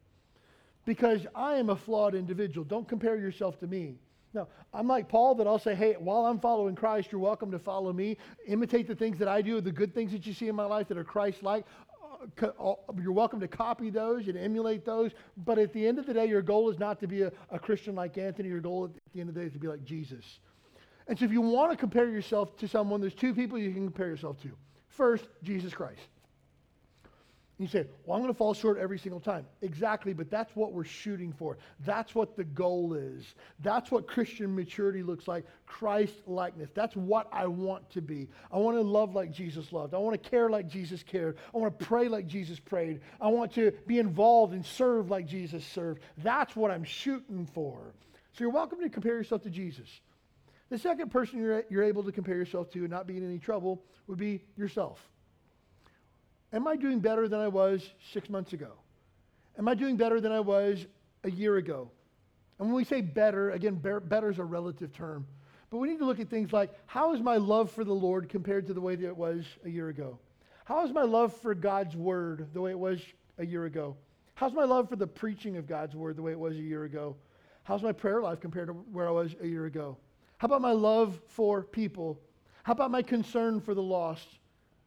because 0.87 1.27
I 1.35 1.55
am 1.55 1.69
a 1.69 1.75
flawed 1.75 2.15
individual. 2.15 2.63
Don't 2.63 2.87
compare 2.87 3.17
yourself 3.17 3.59
to 3.59 3.67
me. 3.67 3.95
Now, 4.33 4.47
I'm 4.73 4.87
like 4.87 5.09
Paul 5.09 5.35
that 5.35 5.45
I'll 5.45 5.59
say, 5.59 5.75
hey, 5.75 5.97
while 5.99 6.25
I'm 6.25 6.39
following 6.39 6.75
Christ, 6.75 7.11
you're 7.11 7.19
welcome 7.19 7.51
to 7.51 7.59
follow 7.59 7.91
me. 7.91 8.17
Imitate 8.47 8.87
the 8.87 8.95
things 8.95 9.19
that 9.19 9.27
I 9.27 9.41
do, 9.41 9.59
the 9.59 9.71
good 9.71 9.93
things 9.93 10.13
that 10.13 10.25
you 10.25 10.33
see 10.33 10.47
in 10.47 10.55
my 10.55 10.63
life 10.65 10.87
that 10.87 10.97
are 10.97 11.03
Christ 11.03 11.43
like. 11.43 11.65
Uh, 12.41 12.73
you're 13.01 13.11
welcome 13.11 13.41
to 13.41 13.49
copy 13.49 13.89
those 13.89 14.29
and 14.29 14.37
emulate 14.37 14.85
those. 14.85 15.11
But 15.35 15.59
at 15.59 15.73
the 15.73 15.85
end 15.85 15.99
of 15.99 16.05
the 16.05 16.13
day, 16.13 16.25
your 16.25 16.41
goal 16.41 16.69
is 16.69 16.79
not 16.79 17.01
to 17.01 17.07
be 17.07 17.23
a, 17.23 17.33
a 17.49 17.59
Christian 17.59 17.93
like 17.93 18.17
Anthony. 18.17 18.47
Your 18.47 18.61
goal 18.61 18.85
at 18.85 18.91
the 19.13 19.19
end 19.19 19.27
of 19.27 19.35
the 19.35 19.41
day 19.41 19.47
is 19.47 19.53
to 19.53 19.59
be 19.59 19.67
like 19.67 19.83
Jesus. 19.83 20.39
And 21.09 21.19
so 21.19 21.25
if 21.25 21.33
you 21.33 21.41
want 21.41 21.71
to 21.71 21.77
compare 21.77 22.09
yourself 22.09 22.55
to 22.57 22.67
someone, 22.67 23.01
there's 23.01 23.13
two 23.13 23.33
people 23.33 23.57
you 23.57 23.73
can 23.73 23.83
compare 23.83 24.07
yourself 24.07 24.41
to. 24.43 24.51
First, 24.87 25.27
Jesus 25.43 25.73
Christ. 25.73 26.07
You 27.59 27.67
say, 27.67 27.87
well, 28.05 28.15
I'm 28.15 28.21
going 28.21 28.31
to 28.31 28.37
fall 28.37 28.53
short 28.53 28.77
every 28.77 28.99
single 28.99 29.19
time. 29.19 29.47
Exactly, 29.61 30.13
but 30.13 30.29
that's 30.29 30.55
what 30.55 30.73
we're 30.73 30.83
shooting 30.83 31.33
for. 31.33 31.57
That's 31.85 32.13
what 32.13 32.35
the 32.35 32.43
goal 32.43 32.93
is. 32.93 33.33
That's 33.61 33.89
what 33.89 34.07
Christian 34.07 34.55
maturity 34.55 35.01
looks 35.01 35.27
like 35.27 35.43
Christ 35.65 36.13
likeness. 36.27 36.69
That's 36.75 36.95
what 36.95 37.27
I 37.31 37.47
want 37.47 37.89
to 37.91 38.01
be. 38.01 38.27
I 38.51 38.57
want 38.57 38.77
to 38.77 38.81
love 38.81 39.15
like 39.15 39.31
Jesus 39.31 39.73
loved. 39.73 39.95
I 39.95 39.97
want 39.97 40.21
to 40.21 40.29
care 40.29 40.51
like 40.51 40.67
Jesus 40.67 41.01
cared. 41.01 41.37
I 41.53 41.57
want 41.57 41.79
to 41.79 41.85
pray 41.85 42.07
like 42.07 42.27
Jesus 42.27 42.59
prayed. 42.59 43.01
I 43.19 43.29
want 43.29 43.53
to 43.53 43.71
be 43.87 43.97
involved 43.97 44.53
and 44.53 44.63
serve 44.63 45.09
like 45.09 45.25
Jesus 45.25 45.65
served. 45.65 46.03
That's 46.19 46.55
what 46.55 46.69
I'm 46.69 46.83
shooting 46.83 47.47
for. 47.47 47.95
So 48.33 48.43
you're 48.43 48.51
welcome 48.51 48.81
to 48.81 48.89
compare 48.89 49.15
yourself 49.15 49.41
to 49.43 49.49
Jesus. 49.49 49.89
The 50.69 50.77
second 50.77 51.09
person 51.09 51.39
you're, 51.39 51.63
you're 51.69 51.83
able 51.83 52.03
to 52.03 52.11
compare 52.11 52.35
yourself 52.35 52.69
to 52.71 52.79
and 52.79 52.89
not 52.89 53.07
be 53.07 53.17
in 53.17 53.25
any 53.25 53.39
trouble 53.39 53.81
would 54.05 54.19
be 54.19 54.43
yourself. 54.55 54.99
Am 56.53 56.67
I 56.67 56.75
doing 56.75 56.99
better 56.99 57.27
than 57.27 57.39
I 57.39 57.47
was 57.47 57.89
six 58.13 58.29
months 58.29 58.53
ago? 58.53 58.71
Am 59.57 59.67
I 59.67 59.73
doing 59.73 59.97
better 59.97 60.21
than 60.21 60.31
I 60.31 60.39
was 60.39 60.85
a 61.23 61.31
year 61.31 61.57
ago? 61.57 61.91
And 62.59 62.67
when 62.67 62.75
we 62.75 62.83
say 62.83 63.01
better, 63.01 63.51
again, 63.51 63.75
better 63.75 64.29
is 64.29 64.39
a 64.39 64.43
relative 64.43 64.93
term. 64.93 65.27
But 65.69 65.77
we 65.77 65.89
need 65.89 65.99
to 65.99 66.05
look 66.05 66.19
at 66.19 66.29
things 66.29 66.53
like 66.53 66.71
how 66.85 67.13
is 67.13 67.21
my 67.21 67.37
love 67.37 67.71
for 67.71 67.83
the 67.83 67.93
Lord 67.93 68.29
compared 68.29 68.67
to 68.67 68.73
the 68.73 68.81
way 68.81 68.95
that 68.95 69.05
it 69.05 69.17
was 69.17 69.45
a 69.65 69.69
year 69.69 69.89
ago? 69.89 70.17
How 70.63 70.85
is 70.85 70.91
my 70.91 71.03
love 71.03 71.35
for 71.35 71.53
God's 71.53 71.95
word 71.95 72.47
the 72.53 72.61
way 72.61 72.71
it 72.71 72.79
was 72.79 73.01
a 73.37 73.45
year 73.45 73.65
ago? 73.65 73.95
How's 74.35 74.53
my 74.53 74.63
love 74.63 74.89
for 74.89 74.95
the 74.95 75.07
preaching 75.07 75.57
of 75.57 75.67
God's 75.67 75.95
word 75.95 76.15
the 76.15 76.21
way 76.21 76.31
it 76.31 76.39
was 76.39 76.55
a 76.55 76.61
year 76.61 76.83
ago? 76.83 77.15
How's 77.63 77.83
my 77.83 77.91
prayer 77.91 78.21
life 78.21 78.39
compared 78.39 78.67
to 78.67 78.73
where 78.73 79.07
I 79.07 79.11
was 79.11 79.35
a 79.41 79.47
year 79.47 79.65
ago? 79.65 79.97
How 80.37 80.45
about 80.45 80.61
my 80.61 80.71
love 80.71 81.19
for 81.27 81.63
people? 81.63 82.19
How 82.63 82.73
about 82.73 82.91
my 82.91 83.01
concern 83.01 83.59
for 83.59 83.73
the 83.73 83.81
lost? 83.81 84.27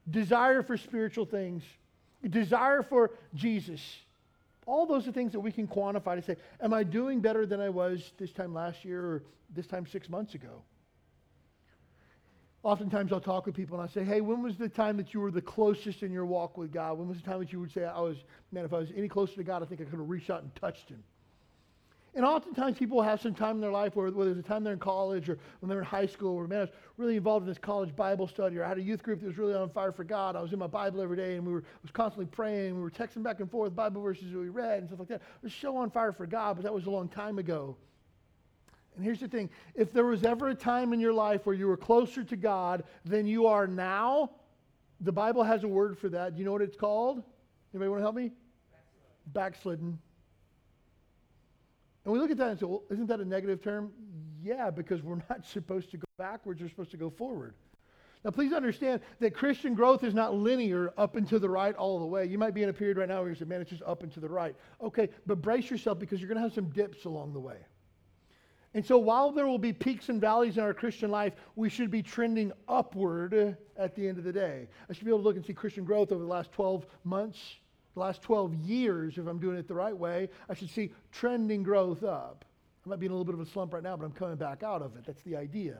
Desire 0.09 0.63
for 0.63 0.77
spiritual 0.77 1.27
things, 1.27 1.63
desire 2.29 2.83
for 2.83 3.11
Jesus. 3.35 3.81
All 4.67 4.87
those 4.87 5.09
are 5.09 5.13
things 5.13 5.33
that 5.33 5.41
we 5.41 5.53
can 5.53 5.67
quantify 5.67 6.17
to 6.17 6.23
say, 6.23 6.37
am 6.61 6.73
I 6.73 6.85
doing 6.85 7.21
better 7.21 7.47
than 7.47 7.61
I 7.61 7.69
was 7.69 8.13
this 8.19 8.33
time 8.33 8.55
last 8.55 8.85
year 8.85 9.03
or 9.03 9.23
this 9.55 9.67
time 9.67 9.87
six 9.87 10.09
months 10.09 10.35
ago? 10.35 10.63
Oftentimes 12.63 13.11
I'll 13.13 13.21
talk 13.21 13.47
with 13.47 13.55
people 13.55 13.81
and 13.81 13.89
I 13.89 13.93
say, 13.93 14.05
hey, 14.05 14.21
when 14.21 14.43
was 14.43 14.57
the 14.59 14.69
time 14.69 14.99
that 14.99 15.15
you 15.15 15.21
were 15.21 15.31
the 15.31 15.41
closest 15.41 16.03
in 16.03 16.13
your 16.13 16.27
walk 16.27 16.59
with 16.59 16.73
God? 16.73 16.99
When 16.99 17.09
was 17.09 17.17
the 17.17 17.25
time 17.25 17.41
that 17.41 17.53
you 17.53 17.61
would 17.61 17.73
say, 17.73 17.85
I 17.85 18.01
was, 18.01 18.19
man, 18.53 18.67
if 18.67 18.73
I 18.75 18.79
was 18.79 18.91
any 18.95 19.09
closer 19.09 19.35
to 19.37 19.45
God, 19.45 19.63
I 19.63 19.67
think 19.67 19.81
I 19.81 19.85
could 19.85 19.99
have 19.99 20.09
reached 20.09 20.29
out 20.29 20.43
and 20.43 20.55
touched 20.57 20.89
him. 20.89 21.03
And 22.15 22.25
oftentimes 22.25 22.77
people 22.77 23.01
have 23.03 23.21
some 23.21 23.35
time 23.35 23.57
in 23.57 23.61
their 23.61 23.71
life 23.71 23.95
where, 23.95 24.11
where 24.11 24.27
there's 24.27 24.39
a 24.39 24.43
time 24.43 24.65
they're 24.65 24.73
in 24.73 24.81
college 24.81 25.29
or 25.29 25.39
when 25.61 25.69
they're 25.69 25.79
in 25.79 25.85
high 25.85 26.07
school 26.07 26.35
or 26.35 26.49
man, 26.49 26.59
I 26.59 26.63
was 26.63 26.71
really 26.97 27.17
involved 27.17 27.45
in 27.45 27.49
this 27.49 27.59
college 27.59 27.95
Bible 27.95 28.27
study 28.27 28.59
or 28.59 28.65
I 28.65 28.69
had 28.69 28.79
a 28.79 28.83
youth 28.83 29.03
group 29.03 29.21
that 29.21 29.27
was 29.27 29.39
really 29.39 29.55
on 29.55 29.71
fire 29.71 29.93
for 29.93 30.03
God. 30.03 30.35
I 30.35 30.43
was 30.43 30.53
in 30.53 30.59
my 30.59 30.67
Bible 30.67 31.01
every 31.01 31.17
day 31.17 31.37
and 31.37 31.47
we 31.47 31.53
were 31.53 31.63
was 31.83 31.93
constantly 31.93 32.27
praying. 32.27 32.75
We 32.75 32.83
were 32.83 32.91
texting 32.91 33.23
back 33.23 33.39
and 33.39 33.49
forth 33.49 33.77
Bible 33.77 34.03
verses 34.03 34.33
that 34.33 34.39
we 34.39 34.49
read 34.49 34.81
and 34.81 34.89
stuff 34.89 34.99
like 34.99 35.09
that. 35.09 35.23
It 35.23 35.45
was 35.45 35.55
so 35.55 35.77
on 35.77 35.91
fire 35.91 36.13
for 36.13 36.27
God, 36.27 36.57
but 36.57 36.65
that 36.65 36.75
was 36.75 36.87
a 36.87 36.91
long 36.91 37.09
time 37.09 37.39
ago. 37.39 37.77
And 38.97 39.05
here's 39.05 39.21
the 39.21 39.29
thing 39.29 39.49
if 39.77 39.93
there 39.93 40.05
was 40.05 40.25
ever 40.25 40.49
a 40.49 40.55
time 40.55 40.93
in 40.93 40.99
your 40.99 41.13
life 41.13 41.47
where 41.47 41.55
you 41.55 41.69
were 41.69 41.77
closer 41.77 42.25
to 42.25 42.37
God 42.37 42.83
than 43.05 43.27
you 43.27 43.47
are 43.47 43.69
now, 43.69 44.33
the 45.01 45.13
Bible 45.13 45.45
has 45.45 45.63
a 45.63 45.69
word 45.69 45.97
for 45.97 46.09
that. 46.09 46.35
Do 46.35 46.41
you 46.41 46.45
know 46.45 46.53
what 46.53 46.63
it's 46.63 46.77
called? 46.77 47.23
Anybody 47.73 47.89
want 47.89 48.01
to 48.01 48.03
help 48.03 48.17
me? 48.17 48.33
Backslidden. 49.27 49.99
And 52.05 52.13
we 52.13 52.19
look 52.19 52.31
at 52.31 52.39
that 52.39 52.49
and 52.51 52.59
say, 52.59 52.67
well, 52.67 52.83
isn't 52.91 53.07
that 53.07 53.21
a 53.21 53.25
negative 53.25 53.63
term? 53.63 53.93
Yeah, 54.43 54.71
because 54.71 55.03
we're 55.03 55.17
not 55.31 55.47
supposed 55.47 55.91
to 55.91 55.99
go 55.99 56.07
backwards, 56.19 56.61
we're 56.61 56.69
supposed 56.69 56.91
to 56.93 56.97
go 56.97 57.11
forward. 57.11 57.55
Now, 58.25 58.31
please 58.31 58.53
understand 58.53 59.01
that 59.21 59.35
Christian 59.35 59.75
growth 59.75 60.05
is 60.05 60.13
not 60.13 60.35
linear 60.35 60.93
up 60.99 61.17
and 61.17 61.27
to 61.29 61.39
the 61.39 61.49
right 61.49 61.75
all 61.75 61.99
the 61.99 62.07
way. 62.07 62.27
You 62.27 62.37
might 62.37 62.53
be 62.53 62.63
in 62.63 62.69
a 62.69 62.73
period 62.73 62.99
right 62.99 63.09
now 63.09 63.21
where 63.21 63.31
you 63.31 63.35
say, 63.35 63.47
man, 63.47 63.63
it's 63.63 63.71
just 63.71 63.83
up 63.83 64.03
and 64.03 64.13
to 64.13 64.21
the 64.21 64.29
right. 64.29 64.55
Okay, 64.83 65.09
but 65.27 65.41
brace 65.41 65.71
yourself 65.71 65.99
because 65.99 66.21
you're 66.21 66.29
going 66.29 66.37
to 66.37 66.43
have 66.43 66.53
some 66.53 66.69
dips 66.69 67.07
along 67.07 67.33
the 67.33 67.41
way. 67.41 67.57
And 68.75 68.85
so 68.85 68.99
while 68.99 69.33
there 69.33 69.47
will 69.47 69.59
be 69.59 69.73
peaks 69.73 70.11
and 70.11 70.21
valleys 70.21 70.57
in 70.59 70.63
our 70.63 70.75
Christian 70.75 71.11
life, 71.11 71.33
we 71.57 71.69
should 71.69 71.91
be 71.91 72.03
trending 72.03 72.53
upward 72.69 73.57
at 73.77 73.97
the 73.97 74.07
end 74.07 74.19
of 74.19 74.25
the 74.25 74.33
day. 74.33 74.69
I 74.89 74.93
should 74.93 75.05
be 75.05 75.11
able 75.11 75.21
to 75.21 75.25
look 75.25 75.37
and 75.37 75.45
see 75.45 75.55
Christian 75.55 75.85
growth 75.85 76.13
over 76.13 76.23
the 76.23 76.31
last 76.31 76.53
12 76.53 76.87
months, 77.03 77.57
the 77.95 78.01
last 78.01 78.23
12 78.23 78.55
years, 78.55 79.19
if 79.19 79.27
I'm 79.27 79.39
doing 79.39 79.57
it 79.57 79.67
the 79.69 79.75
right 79.75 79.97
way, 79.97 80.29
I 80.49 80.55
should 80.55 80.71
see 80.71 80.93
trending 81.13 81.63
growth 81.63 82.03
up. 82.05 82.45
I 82.85 82.89
might 82.89 83.01
be 83.01 83.07
in 83.07 83.13
a 83.13 83.15
little 83.15 83.25
bit 83.25 83.35
of 83.35 83.41
a 83.41 83.51
slump 83.51 83.75
right 83.75 83.83
now, 83.83 83.97
but 83.97 84.05
I'm 84.05 84.13
coming 84.13 84.37
back 84.37 84.63
out 84.63 84.83
of 84.83 84.97
it. 84.97 85.05
That's 85.05 85.23
the 85.23 85.37
idea. 85.37 85.79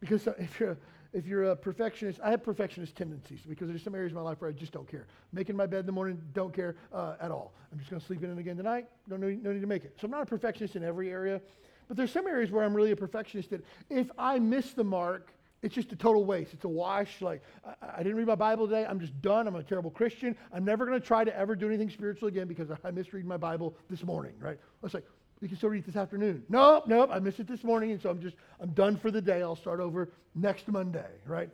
Because 0.00 0.26
if 0.38 0.60
you're, 0.60 0.76
if 1.12 1.26
you're 1.26 1.50
a 1.50 1.56
perfectionist, 1.56 2.20
I 2.22 2.30
have 2.30 2.42
perfectionist 2.42 2.94
tendencies 2.94 3.40
because 3.48 3.68
there's 3.68 3.82
some 3.82 3.94
areas 3.94 4.12
of 4.12 4.16
my 4.16 4.22
life 4.22 4.40
where 4.40 4.50
I 4.50 4.52
just 4.52 4.72
don't 4.72 4.88
care. 4.88 5.06
Making 5.32 5.56
my 5.56 5.66
bed 5.66 5.80
in 5.80 5.86
the 5.86 5.92
morning, 5.92 6.20
don't 6.34 6.54
care 6.54 6.76
uh, 6.92 7.16
at 7.20 7.30
all. 7.30 7.52
I'm 7.72 7.78
just 7.78 7.90
going 7.90 8.00
to 8.00 8.06
sleep 8.06 8.22
in 8.22 8.30
it 8.30 8.38
again 8.38 8.56
tonight. 8.56 8.86
No, 9.08 9.16
no, 9.16 9.28
no 9.28 9.52
need 9.52 9.60
to 9.60 9.66
make 9.66 9.84
it. 9.84 9.96
So 10.00 10.04
I'm 10.06 10.10
not 10.10 10.22
a 10.22 10.26
perfectionist 10.26 10.76
in 10.76 10.84
every 10.84 11.10
area, 11.10 11.40
but 11.88 11.96
there's 11.96 12.12
some 12.12 12.26
areas 12.26 12.50
where 12.50 12.64
I'm 12.64 12.74
really 12.74 12.92
a 12.92 12.96
perfectionist 12.96 13.50
that 13.50 13.64
if 13.90 14.10
I 14.18 14.38
miss 14.38 14.72
the 14.72 14.84
mark, 14.84 15.32
it's 15.62 15.74
just 15.74 15.92
a 15.92 15.96
total 15.96 16.24
waste. 16.24 16.52
It's 16.52 16.64
a 16.64 16.68
wash. 16.68 17.22
Like, 17.22 17.42
I, 17.64 17.74
I, 17.96 18.02
didn't 18.02 18.16
read 18.16 18.26
my 18.26 18.34
Bible 18.34 18.66
today. 18.66 18.84
I'm 18.84 18.98
just 18.98 19.20
done. 19.22 19.46
I'm 19.46 19.54
a 19.54 19.62
terrible 19.62 19.90
Christian. 19.90 20.36
I'm 20.52 20.64
never 20.64 20.84
going 20.84 21.00
to 21.00 21.06
try 21.06 21.22
to 21.22 21.36
ever 21.36 21.54
do 21.54 21.68
anything 21.68 21.88
spiritual 21.88 22.28
again 22.28 22.48
because 22.48 22.68
I 22.84 22.90
missed 22.90 23.12
reading 23.12 23.28
my 23.28 23.36
Bible 23.36 23.76
this 23.88 24.02
morning, 24.02 24.34
right? 24.40 24.58
I 24.60 24.78
was 24.80 24.92
like, 24.92 25.04
you 25.40 25.48
can 25.48 25.56
still 25.56 25.70
read 25.70 25.84
this 25.84 25.96
afternoon. 25.96 26.44
Nope, 26.48 26.84
nope. 26.86 27.10
I 27.12 27.18
missed 27.18 27.40
it 27.40 27.48
this 27.48 27.64
morning, 27.64 27.92
and 27.92 28.00
so 28.00 28.10
I'm 28.10 28.20
just, 28.20 28.36
I'm 28.60 28.70
done 28.70 28.96
for 28.96 29.10
the 29.10 29.20
day. 29.20 29.42
I'll 29.42 29.56
start 29.56 29.80
over 29.80 30.10
next 30.34 30.68
Monday, 30.68 31.10
right? 31.26 31.50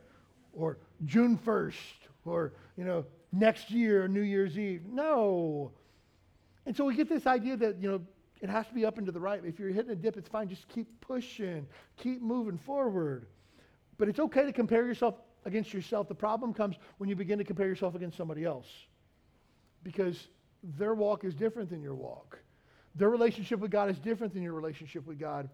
Or 0.53 0.77
June 1.05 1.37
1st, 1.37 1.73
or, 2.25 2.53
you 2.77 2.83
know, 2.83 3.05
next 3.31 3.71
year, 3.71 4.07
New 4.07 4.21
Year's 4.21 4.57
Eve. 4.57 4.83
No. 4.87 5.71
And 6.65 6.75
so 6.75 6.85
we 6.85 6.95
get 6.95 7.09
this 7.09 7.25
idea 7.25 7.57
that, 7.57 7.81
you 7.81 7.89
know, 7.89 8.01
it 8.41 8.49
has 8.49 8.67
to 8.67 8.73
be 8.73 8.85
up 8.85 8.97
and 8.97 9.05
to 9.05 9.11
the 9.11 9.19
right. 9.19 9.43
If 9.43 9.59
you're 9.59 9.69
hitting 9.69 9.91
a 9.91 9.95
dip, 9.95 10.17
it's 10.17 10.29
fine. 10.29 10.49
Just 10.49 10.67
keep 10.69 10.87
pushing, 11.01 11.67
keep 11.97 12.21
moving 12.21 12.57
forward. 12.57 13.25
But 13.99 14.07
it's 14.07 14.19
okay 14.19 14.45
to 14.45 14.53
compare 14.53 14.87
yourself 14.87 15.15
against 15.45 15.73
yourself. 15.73 16.07
The 16.07 16.15
problem 16.15 16.53
comes 16.53 16.77
when 16.97 17.09
you 17.09 17.15
begin 17.15 17.37
to 17.37 17.43
compare 17.43 17.67
yourself 17.67 17.93
against 17.93 18.17
somebody 18.17 18.45
else 18.45 18.65
because 19.83 20.29
their 20.63 20.95
walk 20.95 21.23
is 21.25 21.35
different 21.35 21.69
than 21.69 21.81
your 21.81 21.93
walk. 21.93 22.39
Their 22.95 23.09
relationship 23.09 23.59
with 23.59 23.71
God 23.71 23.89
is 23.89 23.99
different 23.99 24.33
than 24.33 24.41
your 24.41 24.53
relationship 24.53 25.05
with 25.05 25.19
God. 25.19 25.49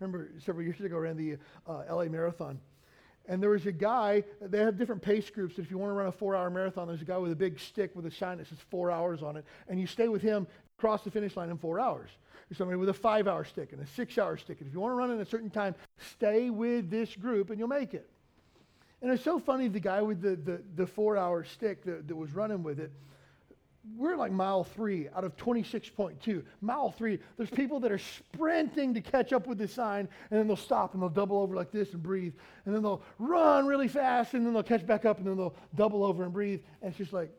remember 0.00 0.30
several 0.44 0.64
years 0.64 0.80
ago, 0.80 0.96
I 0.96 1.00
ran 1.00 1.16
the 1.16 1.38
uh, 1.66 1.84
LA 1.88 2.04
Marathon. 2.04 2.60
And 3.28 3.42
there 3.42 3.50
was 3.50 3.66
a 3.66 3.72
guy, 3.72 4.24
they 4.40 4.58
have 4.58 4.78
different 4.78 5.02
pace 5.02 5.28
groups. 5.30 5.58
If 5.58 5.70
you 5.70 5.78
want 5.78 5.90
to 5.90 5.94
run 5.94 6.06
a 6.06 6.12
four 6.12 6.34
hour 6.34 6.48
marathon, 6.48 6.88
there's 6.88 7.02
a 7.02 7.04
guy 7.04 7.18
with 7.18 7.30
a 7.30 7.36
big 7.36 7.60
stick 7.60 7.94
with 7.94 8.06
a 8.06 8.10
sign 8.10 8.38
that 8.38 8.48
says 8.48 8.58
four 8.70 8.90
hours 8.90 9.22
on 9.22 9.36
it. 9.36 9.44
And 9.68 9.78
you 9.78 9.86
stay 9.86 10.08
with 10.08 10.22
him, 10.22 10.46
cross 10.78 11.02
the 11.02 11.10
finish 11.10 11.36
line 11.36 11.50
in 11.50 11.58
four 11.58 11.78
hours. 11.78 12.10
There's 12.48 12.58
somebody 12.58 12.78
with 12.78 12.88
a 12.88 12.94
five 12.94 13.28
hour 13.28 13.44
stick 13.44 13.72
and 13.72 13.82
a 13.82 13.86
six 13.86 14.16
hour 14.16 14.36
stick. 14.36 14.58
And 14.60 14.68
if 14.68 14.72
you 14.72 14.80
want 14.80 14.92
to 14.92 14.96
run 14.96 15.10
in 15.10 15.20
a 15.20 15.26
certain 15.26 15.50
time, 15.50 15.74
stay 16.12 16.48
with 16.48 16.90
this 16.90 17.14
group 17.14 17.50
and 17.50 17.58
you'll 17.58 17.68
make 17.68 17.92
it. 17.94 18.08
And 19.02 19.12
it's 19.12 19.22
so 19.22 19.38
funny, 19.38 19.68
the 19.68 19.80
guy 19.80 20.02
with 20.02 20.22
the, 20.22 20.36
the, 20.36 20.62
the 20.74 20.86
four 20.86 21.16
hour 21.16 21.44
stick 21.44 21.84
that, 21.84 22.08
that 22.08 22.16
was 22.16 22.32
running 22.32 22.62
with 22.62 22.80
it, 22.80 22.90
we're 23.96 24.16
like 24.16 24.32
mile 24.32 24.64
three 24.64 25.08
out 25.14 25.24
of 25.24 25.36
26.2. 25.36 26.42
Mile 26.60 26.90
three, 26.90 27.18
there's 27.36 27.50
people 27.50 27.80
that 27.80 27.92
are 27.92 27.98
sprinting 27.98 28.94
to 28.94 29.00
catch 29.00 29.32
up 29.32 29.46
with 29.46 29.58
the 29.58 29.68
sign, 29.68 30.08
and 30.30 30.38
then 30.38 30.46
they'll 30.46 30.56
stop 30.56 30.94
and 30.94 31.02
they'll 31.02 31.08
double 31.08 31.38
over 31.38 31.54
like 31.54 31.70
this 31.70 31.92
and 31.92 32.02
breathe. 32.02 32.34
And 32.66 32.74
then 32.74 32.82
they'll 32.82 33.02
run 33.18 33.66
really 33.66 33.88
fast, 33.88 34.34
and 34.34 34.44
then 34.44 34.52
they'll 34.52 34.62
catch 34.62 34.86
back 34.86 35.04
up, 35.04 35.18
and 35.18 35.26
then 35.26 35.36
they'll 35.36 35.54
double 35.74 36.04
over 36.04 36.24
and 36.24 36.32
breathe. 36.32 36.60
And 36.82 36.90
it's 36.90 36.98
just 36.98 37.12
like, 37.12 37.30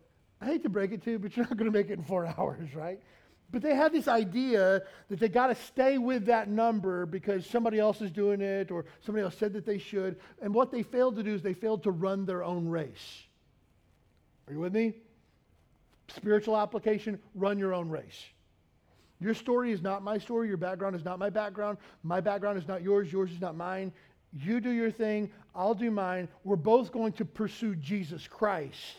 I 0.41 0.45
hate 0.45 0.63
to 0.63 0.69
break 0.69 0.91
it 0.91 1.03
to 1.03 1.11
you, 1.11 1.19
but 1.19 1.35
you're 1.35 1.45
not 1.45 1.57
going 1.57 1.71
to 1.71 1.77
make 1.77 1.89
it 1.89 1.93
in 1.93 2.03
four 2.03 2.25
hours, 2.37 2.73
right? 2.73 3.01
But 3.51 3.63
they 3.63 3.75
had 3.75 3.91
this 3.91 4.07
idea 4.07 4.83
that 5.09 5.19
they 5.19 5.27
got 5.27 5.47
to 5.47 5.55
stay 5.55 5.97
with 5.97 6.25
that 6.25 6.49
number 6.49 7.05
because 7.05 7.45
somebody 7.45 7.79
else 7.79 7.99
is 8.01 8.11
doing 8.11 8.41
it 8.41 8.69
or 8.69 8.85
somebody 9.01 9.23
else 9.23 9.35
said 9.37 9.53
that 9.53 9.65
they 9.65 9.79
should. 9.79 10.17
And 10.41 10.53
what 10.53 10.71
they 10.71 10.83
failed 10.83 11.15
to 11.15 11.23
do 11.23 11.33
is 11.33 11.41
they 11.41 11.55
failed 11.55 11.83
to 11.83 11.91
run 11.91 12.25
their 12.25 12.43
own 12.43 12.67
race. 12.67 13.23
Are 14.47 14.53
you 14.53 14.59
with 14.59 14.73
me? 14.73 14.93
Spiritual 16.09 16.57
application 16.57 17.19
run 17.33 17.57
your 17.57 17.73
own 17.73 17.89
race. 17.89 18.23
Your 19.19 19.33
story 19.33 19.71
is 19.71 19.81
not 19.81 20.03
my 20.03 20.17
story. 20.17 20.47
Your 20.47 20.57
background 20.57 20.95
is 20.95 21.03
not 21.03 21.19
my 21.19 21.29
background. 21.29 21.77
My 22.03 22.21
background 22.21 22.57
is 22.57 22.67
not 22.67 22.81
yours. 22.81 23.11
Yours 23.11 23.31
is 23.31 23.41
not 23.41 23.55
mine. 23.55 23.91
You 24.31 24.61
do 24.61 24.69
your 24.69 24.91
thing. 24.91 25.31
I'll 25.55 25.73
do 25.73 25.91
mine. 25.91 26.29
We're 26.43 26.55
both 26.55 26.91
going 26.91 27.13
to 27.13 27.25
pursue 27.25 27.75
Jesus 27.75 28.27
Christ. 28.27 28.97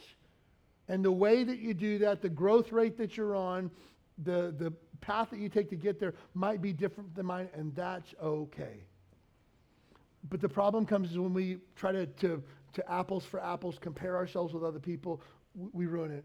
And 0.88 1.04
the 1.04 1.12
way 1.12 1.44
that 1.44 1.58
you 1.58 1.72
do 1.72 1.98
that, 1.98 2.20
the 2.20 2.28
growth 2.28 2.72
rate 2.72 2.98
that 2.98 3.16
you're 3.16 3.36
on, 3.36 3.70
the, 4.24 4.54
the 4.58 4.72
path 5.00 5.30
that 5.30 5.38
you 5.38 5.48
take 5.48 5.70
to 5.70 5.76
get 5.76 5.98
there 5.98 6.14
might 6.34 6.60
be 6.60 6.72
different 6.72 7.14
than 7.14 7.26
mine, 7.26 7.48
and 7.54 7.74
that's 7.74 8.14
okay. 8.22 8.84
But 10.28 10.40
the 10.40 10.48
problem 10.48 10.84
comes 10.84 11.10
is 11.10 11.18
when 11.18 11.32
we 11.32 11.58
try 11.76 11.92
to, 11.92 12.06
to, 12.06 12.42
to 12.74 12.90
apples 12.90 13.24
for 13.24 13.42
apples 13.42 13.78
compare 13.80 14.16
ourselves 14.16 14.52
with 14.52 14.62
other 14.62 14.78
people, 14.78 15.22
we, 15.54 15.68
we 15.72 15.86
ruin 15.86 16.10
it. 16.10 16.24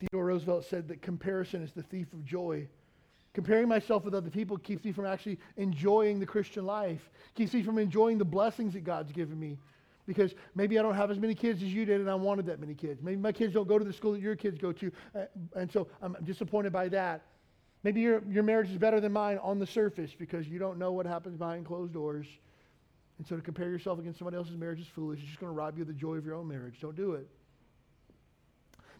Theodore 0.00 0.26
Roosevelt 0.26 0.64
said 0.64 0.88
that 0.88 1.02
comparison 1.02 1.62
is 1.62 1.72
the 1.72 1.82
thief 1.82 2.12
of 2.12 2.24
joy. 2.24 2.68
Comparing 3.32 3.68
myself 3.68 4.04
with 4.04 4.14
other 4.14 4.30
people 4.30 4.56
keeps 4.56 4.84
me 4.84 4.92
from 4.92 5.04
actually 5.04 5.38
enjoying 5.56 6.18
the 6.18 6.26
Christian 6.26 6.64
life, 6.64 7.10
keeps 7.34 7.52
me 7.52 7.62
from 7.62 7.78
enjoying 7.78 8.16
the 8.16 8.24
blessings 8.24 8.72
that 8.72 8.84
God's 8.84 9.12
given 9.12 9.38
me. 9.38 9.58
Because 10.06 10.34
maybe 10.54 10.78
I 10.78 10.82
don't 10.82 10.94
have 10.94 11.10
as 11.10 11.18
many 11.18 11.34
kids 11.34 11.62
as 11.62 11.72
you 11.72 11.84
did 11.84 12.00
and 12.00 12.10
I 12.10 12.14
wanted 12.14 12.46
that 12.46 12.60
many 12.60 12.74
kids. 12.74 13.02
Maybe 13.02 13.16
my 13.16 13.32
kids 13.32 13.52
don't 13.52 13.68
go 13.68 13.78
to 13.78 13.84
the 13.84 13.92
school 13.92 14.12
that 14.12 14.20
your 14.20 14.36
kids 14.36 14.58
go 14.58 14.72
to, 14.72 14.92
uh, 15.14 15.24
and 15.54 15.70
so 15.70 15.88
I'm 16.00 16.16
disappointed 16.24 16.72
by 16.72 16.88
that. 16.88 17.22
Maybe 17.82 18.00
your, 18.00 18.22
your 18.28 18.42
marriage 18.42 18.70
is 18.70 18.78
better 18.78 19.00
than 19.00 19.12
mine 19.12 19.38
on 19.42 19.58
the 19.58 19.66
surface 19.66 20.10
because 20.18 20.48
you 20.48 20.58
don't 20.58 20.78
know 20.78 20.92
what 20.92 21.06
happens 21.06 21.36
behind 21.36 21.66
closed 21.66 21.92
doors. 21.92 22.26
And 23.18 23.26
so 23.26 23.36
to 23.36 23.42
compare 23.42 23.70
yourself 23.70 23.98
against 23.98 24.18
somebody 24.18 24.36
else's 24.36 24.56
marriage 24.56 24.80
is 24.80 24.88
foolish. 24.88 25.20
It's 25.20 25.28
just 25.28 25.40
going 25.40 25.52
to 25.52 25.56
rob 25.56 25.76
you 25.76 25.82
of 25.82 25.88
the 25.88 25.94
joy 25.94 26.16
of 26.16 26.24
your 26.24 26.34
own 26.34 26.48
marriage. 26.48 26.80
Don't 26.80 26.96
do 26.96 27.12
it. 27.12 27.28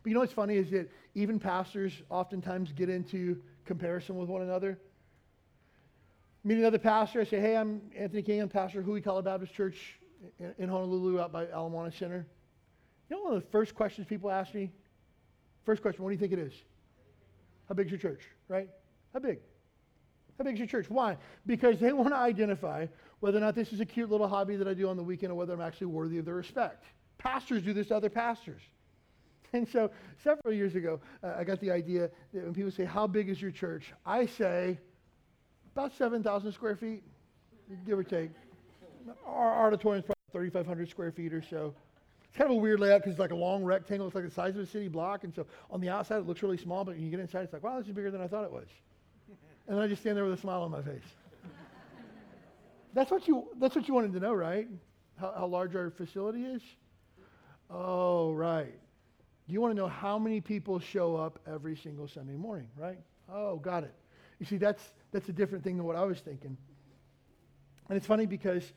But 0.03 0.11
you 0.11 0.15
know 0.15 0.21
what's 0.21 0.33
funny 0.33 0.57
is 0.57 0.71
that 0.71 0.91
even 1.15 1.41
pastors 1.41 1.93
oftentimes 2.11 2.73
get 2.73 2.89
into 2.89 3.43
comparison 3.65 4.17
with 4.17 4.29
one 4.29 4.43
another. 4.43 4.79
Meet 6.45 6.59
another 6.59 6.79
pastor, 6.79 7.21
I 7.21 7.25
say, 7.25 7.41
hey, 7.41 7.57
I'm 7.57 7.81
Anthony 7.99 8.23
King, 8.23 8.41
I'm 8.41 8.49
pastor 8.49 8.79
of 8.79 8.85
Hui 8.85 9.01
Kala 9.01 9.21
Baptist 9.21 9.53
Church 9.53 9.99
in, 10.39 10.55
in 10.59 10.69
Honolulu 10.69 11.21
out 11.21 11.33
by 11.33 11.47
Ala 11.47 11.71
Moana 11.71 11.93
Center. 11.93 12.27
You 13.09 13.17
know 13.17 13.23
one 13.23 13.35
of 13.35 13.43
the 13.43 13.49
first 13.51 13.75
questions 13.75 14.07
people 14.07 14.31
ask 14.31 14.55
me? 14.55 14.71
First 15.65 15.83
question, 15.83 16.03
what 16.03 16.11
do 16.11 16.15
you 16.15 16.21
think 16.21 16.33
it 16.33 16.39
is? 16.39 16.53
How 17.69 17.75
big's 17.75 17.91
your 17.91 17.99
church, 17.99 18.23
right? 18.49 18.69
How 19.13 19.21
big? 19.21 19.39
How 20.39 20.45
big 20.45 20.55
is 20.55 20.59
your 20.59 20.69
church? 20.69 20.89
Why? 20.89 21.17
Because 21.47 21.79
they 21.81 21.93
want 21.93 22.11
to 22.11 22.17
identify 22.17 22.87
whether 23.21 23.39
or 23.39 23.41
not 23.41 23.55
this 23.55 23.73
is 23.73 23.81
a 23.81 23.85
cute 23.87 24.11
little 24.11 24.29
hobby 24.29 24.57
that 24.57 24.69
I 24.69 24.75
do 24.75 24.89
on 24.89 24.97
the 24.97 25.03
weekend 25.03 25.33
or 25.33 25.35
whether 25.35 25.53
I'm 25.53 25.61
actually 25.61 25.89
worthy 25.89 26.19
of 26.19 26.25
their 26.25 26.35
respect. 26.35 26.85
Pastors 27.19 27.63
do 27.63 27.73
this 27.73 27.89
to 27.89 27.97
other 27.97 28.11
pastors. 28.11 28.63
And 29.53 29.67
so 29.69 29.91
several 30.25 30.53
years 30.53 30.75
ago, 30.75 31.01
uh, 31.23 31.35
I 31.39 31.45
got 31.45 31.61
the 31.61 31.71
idea 31.71 32.11
that 32.35 32.45
when 32.45 32.53
people 32.53 32.73
say, 32.73 32.85
How 32.85 33.07
big 33.07 33.29
is 33.29 33.41
your 33.41 33.53
church? 33.53 33.93
I 34.05 34.27
say, 34.27 34.77
About 35.73 35.93
7,000 35.97 36.53
square 36.53 36.75
feet, 36.75 37.05
give 37.87 37.97
or 37.97 38.03
take. 38.03 38.31
Our 39.27 39.67
auditorium 39.67 40.01
is 40.03 40.07
probably 40.07 40.51
3,500 40.51 40.89
square 40.89 41.13
feet 41.13 41.33
or 41.33 41.43
so. 41.43 41.75
It's 42.29 42.37
kind 42.37 42.51
of 42.51 42.57
a 42.57 42.61
weird 42.61 42.81
layout 42.81 43.01
because 43.01 43.13
it's 43.13 43.21
like 43.21 43.31
a 43.31 43.37
long 43.37 43.65
rectangle. 43.65 44.07
It's 44.07 44.15
like 44.15 44.25
the 44.25 44.31
size 44.31 44.57
of 44.57 44.63
a 44.63 44.67
city 44.67 44.89
block. 44.89 45.25
And 45.25 45.35
so 45.35 45.47
on 45.71 45.81
the 45.81 45.89
outside, 45.89 46.19
it 46.19 46.27
looks 46.27 46.43
really 46.43 46.57
small, 46.57 46.85
but 46.85 46.95
when 46.95 47.05
you 47.05 47.11
get 47.11 47.21
inside, 47.21 47.43
it's 47.43 47.53
like, 47.53 47.63
wow, 47.63 47.79
this 47.79 47.87
is 47.87 47.93
bigger 47.93 48.11
than 48.11 48.21
I 48.21 48.29
thought 48.29 48.45
it 48.45 48.53
was. 48.53 48.69
And 49.69 49.77
then 49.77 49.85
I 49.85 49.89
just 49.89 50.01
stand 50.01 50.17
there 50.17 50.25
with 50.25 50.39
a 50.39 50.41
smile 50.41 50.63
on 50.63 50.71
my 50.71 50.81
face. 50.81 51.03
that's, 52.95 53.11
what 53.11 53.27
you, 53.27 53.49
that's 53.59 53.75
what 53.75 53.89
you 53.89 53.95
wanted 53.95 54.13
to 54.13 54.21
know, 54.21 54.33
right? 54.33 54.69
How, 55.19 55.35
how 55.37 55.47
large 55.47 55.75
our 55.75 55.91
facility 55.91 56.45
is? 56.45 56.63
Oh, 57.69 58.33
right. 58.33 58.79
You 59.49 59.61
want 59.61 59.73
to 59.73 59.77
know 59.77 59.89
how 59.89 60.21
many 60.21 60.41
people 60.41 60.79
show 60.79 61.17
up 61.17 61.41
every 61.49 61.77
single 61.77 62.07
Sunday 62.07 62.37
morning, 62.37 62.69
right? 62.77 63.01
Oh, 63.29 63.57
got 63.57 63.83
it. 63.83 63.95
You 64.39 64.47
see, 64.47 64.57
that's, 64.57 64.83
that's 65.11 65.29
a 65.29 65.33
different 65.33 65.65
thing 65.65 65.77
than 65.77 65.85
what 65.85 65.97
I 65.97 66.05
was 66.05 66.21
thinking. 66.21 66.57
And 67.89 67.97
it's 67.97 68.07
funny 68.07 68.27
because 68.27 68.73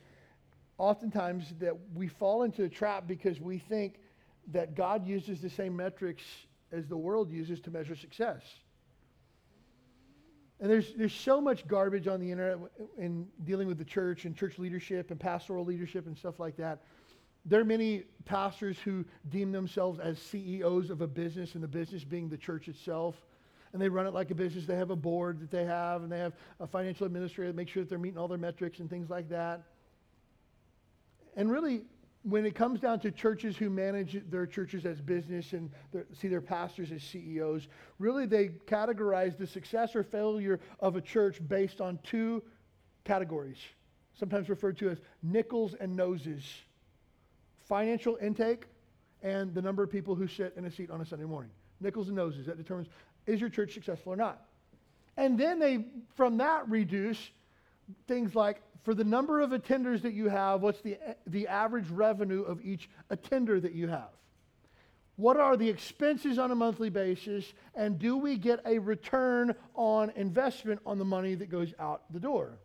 oftentimes 0.80 1.52
that 1.60 1.74
we 1.94 2.08
fall 2.08 2.42
into 2.42 2.64
a 2.64 2.68
trap 2.68 3.06
because 3.06 3.40
we 3.40 3.58
think 3.58 4.00
that 4.52 4.74
God 4.74 5.06
uses 5.06 5.40
the 5.40 5.50
same 5.50 5.76
metrics 5.76 6.22
as 6.72 6.86
the 6.86 6.96
world 6.96 7.30
uses 7.30 7.60
to 7.60 7.70
measure 7.70 7.94
success. 7.94 8.42
And 10.60 10.70
there's, 10.70 10.92
there's 10.94 11.14
so 11.14 11.40
much 11.40 11.66
garbage 11.66 12.06
on 12.06 12.20
the 12.20 12.30
internet 12.30 12.58
in 12.98 13.26
dealing 13.44 13.66
with 13.66 13.78
the 13.78 13.84
church 13.84 14.24
and 14.24 14.36
church 14.36 14.58
leadership 14.58 15.10
and 15.10 15.18
pastoral 15.18 15.64
leadership 15.64 16.06
and 16.06 16.16
stuff 16.16 16.38
like 16.38 16.56
that 16.56 16.82
there 17.44 17.60
are 17.60 17.64
many 17.64 18.04
pastors 18.24 18.78
who 18.84 19.04
deem 19.28 19.52
themselves 19.52 19.98
as 19.98 20.18
CEOs 20.18 20.90
of 20.90 21.00
a 21.00 21.06
business, 21.06 21.54
and 21.54 21.62
the 21.62 21.68
business 21.68 22.04
being 22.04 22.28
the 22.28 22.36
church 22.36 22.68
itself. 22.68 23.16
And 23.72 23.80
they 23.80 23.88
run 23.88 24.06
it 24.06 24.12
like 24.12 24.30
a 24.30 24.34
business. 24.34 24.66
They 24.66 24.76
have 24.76 24.90
a 24.90 24.96
board 24.96 25.40
that 25.40 25.50
they 25.50 25.64
have, 25.64 26.02
and 26.02 26.10
they 26.10 26.18
have 26.18 26.34
a 26.58 26.66
financial 26.66 27.06
administrator 27.06 27.50
that 27.50 27.56
makes 27.56 27.70
sure 27.70 27.82
that 27.82 27.88
they're 27.88 27.98
meeting 27.98 28.18
all 28.18 28.28
their 28.28 28.38
metrics 28.38 28.80
and 28.80 28.90
things 28.90 29.08
like 29.08 29.28
that. 29.30 29.62
And 31.36 31.50
really, 31.50 31.82
when 32.22 32.44
it 32.44 32.54
comes 32.54 32.80
down 32.80 33.00
to 33.00 33.10
churches 33.10 33.56
who 33.56 33.70
manage 33.70 34.22
their 34.30 34.46
churches 34.46 34.84
as 34.84 35.00
business 35.00 35.52
and 35.52 35.70
see 36.12 36.28
their 36.28 36.40
pastors 36.40 36.92
as 36.92 37.02
CEOs, 37.02 37.68
really 37.98 38.26
they 38.26 38.48
categorize 38.66 39.36
the 39.38 39.46
success 39.46 39.96
or 39.96 40.02
failure 40.02 40.60
of 40.80 40.96
a 40.96 41.00
church 41.00 41.40
based 41.48 41.80
on 41.80 41.98
two 42.02 42.42
categories, 43.04 43.58
sometimes 44.18 44.48
referred 44.48 44.76
to 44.78 44.90
as 44.90 44.98
nickels 45.22 45.74
and 45.74 45.96
noses 45.96 46.42
financial 47.70 48.18
intake 48.20 48.66
and 49.22 49.54
the 49.54 49.62
number 49.62 49.82
of 49.82 49.90
people 49.90 50.16
who 50.16 50.26
sit 50.26 50.52
in 50.56 50.64
a 50.64 50.70
seat 50.70 50.90
on 50.90 51.00
a 51.00 51.06
Sunday 51.06 51.24
morning. 51.24 51.52
Nickels 51.80 52.08
and 52.08 52.16
noses. 52.16 52.46
That 52.46 52.58
determines 52.58 52.88
is 53.26 53.40
your 53.40 53.48
church 53.48 53.72
successful 53.74 54.12
or 54.12 54.16
not. 54.16 54.42
And 55.16 55.38
then 55.38 55.60
they, 55.60 55.84
from 56.16 56.38
that, 56.38 56.68
reduce 56.68 57.30
things 58.08 58.34
like 58.34 58.60
for 58.82 58.94
the 58.94 59.04
number 59.04 59.40
of 59.40 59.50
attenders 59.50 60.02
that 60.02 60.12
you 60.12 60.28
have, 60.28 60.62
what's 60.62 60.80
the, 60.80 60.98
the 61.26 61.46
average 61.48 61.88
revenue 61.90 62.42
of 62.42 62.64
each 62.64 62.88
attender 63.10 63.60
that 63.60 63.72
you 63.72 63.88
have? 63.88 64.10
What 65.16 65.36
are 65.36 65.54
the 65.54 65.68
expenses 65.68 66.38
on 66.38 66.50
a 66.50 66.54
monthly 66.54 66.88
basis? 66.88 67.52
And 67.74 67.98
do 67.98 68.16
we 68.16 68.38
get 68.38 68.60
a 68.64 68.78
return 68.78 69.54
on 69.74 70.10
investment 70.16 70.80
on 70.86 70.98
the 70.98 71.04
money 71.04 71.34
that 71.34 71.50
goes 71.50 71.74
out 71.78 72.10
the 72.10 72.20
door? 72.20 72.58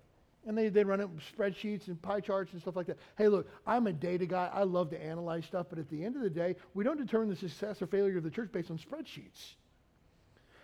And 0.48 0.58
they, 0.58 0.70
they 0.70 0.86
run 0.86 1.02
it 1.02 1.10
spreadsheets 1.18 1.88
and 1.88 2.02
pie 2.02 2.22
charts 2.22 2.54
and 2.54 2.62
stuff 2.62 2.78
like 2.78 2.86
that. 2.88 2.98
Hey, 3.18 3.28
look, 3.28 3.50
I'm 3.68 3.88
a 3.88 3.94
data 3.94 4.26
guy. 4.26 4.50
I 4.54 4.64
love 4.64 4.90
to 4.92 5.04
analyze 5.04 5.46
stuff. 5.46 5.68
But 5.70 5.80
at 5.80 5.90
the 5.90 6.06
end 6.06 6.16
of 6.16 6.22
the 6.22 6.30
day, 6.30 6.56
we 6.74 6.86
don't 6.86 6.98
determine 6.98 7.30
the 7.30 7.36
success 7.36 7.82
or 7.82 7.88
failure 7.88 8.20
of 8.20 8.24
the 8.24 8.30
church 8.30 8.52
based 8.54 8.72
on 8.72 8.78
spreadsheets. 8.78 9.56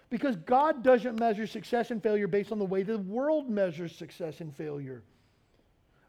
Because 0.09 0.37
God 0.37 0.83
doesn't 0.83 1.19
measure 1.19 1.47
success 1.47 1.91
and 1.91 2.01
failure 2.01 2.27
based 2.27 2.53
on 2.53 2.59
the 2.59 2.65
way 2.65 2.83
the 2.83 2.99
world 2.99 3.49
measures 3.49 3.93
success 3.93 4.39
and 4.39 4.55
failure. 4.55 5.03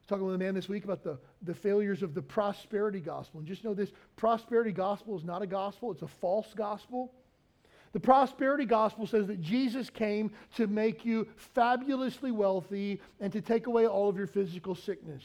Was 0.03 0.09
talking 0.09 0.27
with 0.27 0.35
a 0.35 0.39
man 0.39 0.55
this 0.55 0.69
week 0.69 0.83
about 0.83 1.05
the, 1.05 1.17
the 1.43 1.55
failures 1.55 2.03
of 2.03 2.13
the 2.13 2.23
prosperity 2.23 2.99
gospel. 2.99 3.39
And 3.39 3.47
just 3.47 3.63
know 3.63 3.73
this 3.73 3.93
prosperity 4.17 4.73
gospel 4.73 5.17
is 5.17 5.23
not 5.23 5.43
a 5.43 5.47
gospel, 5.47 5.93
it's 5.93 6.03
a 6.03 6.09
false 6.09 6.53
gospel. 6.57 7.13
The 7.93 8.01
prosperity 8.01 8.65
gospel 8.65 9.07
says 9.07 9.29
that 9.29 9.41
Jesus 9.41 9.91
came 9.91 10.33
to 10.57 10.67
make 10.67 11.05
you 11.05 11.29
fabulously 11.37 12.33
wealthy 12.33 13.01
and 13.21 13.33
to 13.33 13.41
take 13.41 13.69
away 13.69 13.87
all 13.87 14.09
of 14.09 14.17
your 14.17 14.27
physical 14.27 14.75
sickness. 14.75 15.23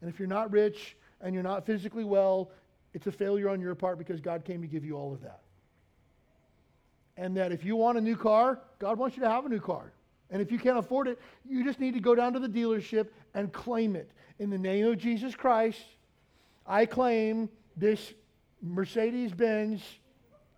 And 0.00 0.10
if 0.10 0.18
you're 0.18 0.26
not 0.26 0.50
rich 0.50 0.96
and 1.20 1.32
you're 1.32 1.44
not 1.44 1.64
physically 1.64 2.04
well, 2.04 2.50
it's 2.94 3.06
a 3.06 3.12
failure 3.12 3.48
on 3.48 3.60
your 3.60 3.76
part 3.76 3.98
because 3.98 4.20
God 4.20 4.44
came 4.44 4.60
to 4.62 4.66
give 4.66 4.84
you 4.84 4.96
all 4.96 5.12
of 5.12 5.22
that. 5.22 5.40
And 7.16 7.36
that 7.36 7.52
if 7.52 7.64
you 7.64 7.76
want 7.76 7.96
a 7.96 8.00
new 8.00 8.16
car, 8.16 8.58
God 8.80 8.98
wants 8.98 9.16
you 9.16 9.22
to 9.22 9.30
have 9.30 9.46
a 9.46 9.48
new 9.48 9.60
car. 9.60 9.92
And 10.30 10.40
if 10.40 10.50
you 10.50 10.58
can't 10.58 10.78
afford 10.78 11.08
it, 11.08 11.20
you 11.48 11.64
just 11.64 11.80
need 11.80 11.94
to 11.94 12.00
go 12.00 12.14
down 12.14 12.32
to 12.32 12.38
the 12.38 12.48
dealership 12.48 13.08
and 13.34 13.52
claim 13.52 13.94
it. 13.96 14.10
In 14.38 14.50
the 14.50 14.58
name 14.58 14.86
of 14.86 14.98
Jesus 14.98 15.34
Christ, 15.34 15.82
I 16.66 16.86
claim 16.86 17.48
this 17.76 18.14
Mercedes 18.62 19.32
Benz 19.32 19.82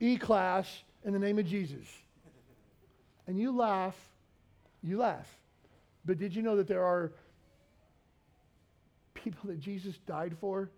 E 0.01 0.17
Class 0.17 0.85
in 1.05 1.13
the 1.13 1.19
name 1.19 1.39
of 1.39 1.47
Jesus. 1.47 1.87
And 3.27 3.39
you 3.39 3.55
laugh, 3.55 3.97
you 4.83 4.99
laugh. 4.99 5.29
But 6.05 6.19
did 6.19 6.35
you 6.35 6.43
know 6.43 6.57
that 6.57 6.69
there 6.69 6.85
are 6.85 7.13
people 9.15 9.51
that 9.51 9.59
Jesus 9.59 9.99
died 10.07 10.37
for? 10.41 10.71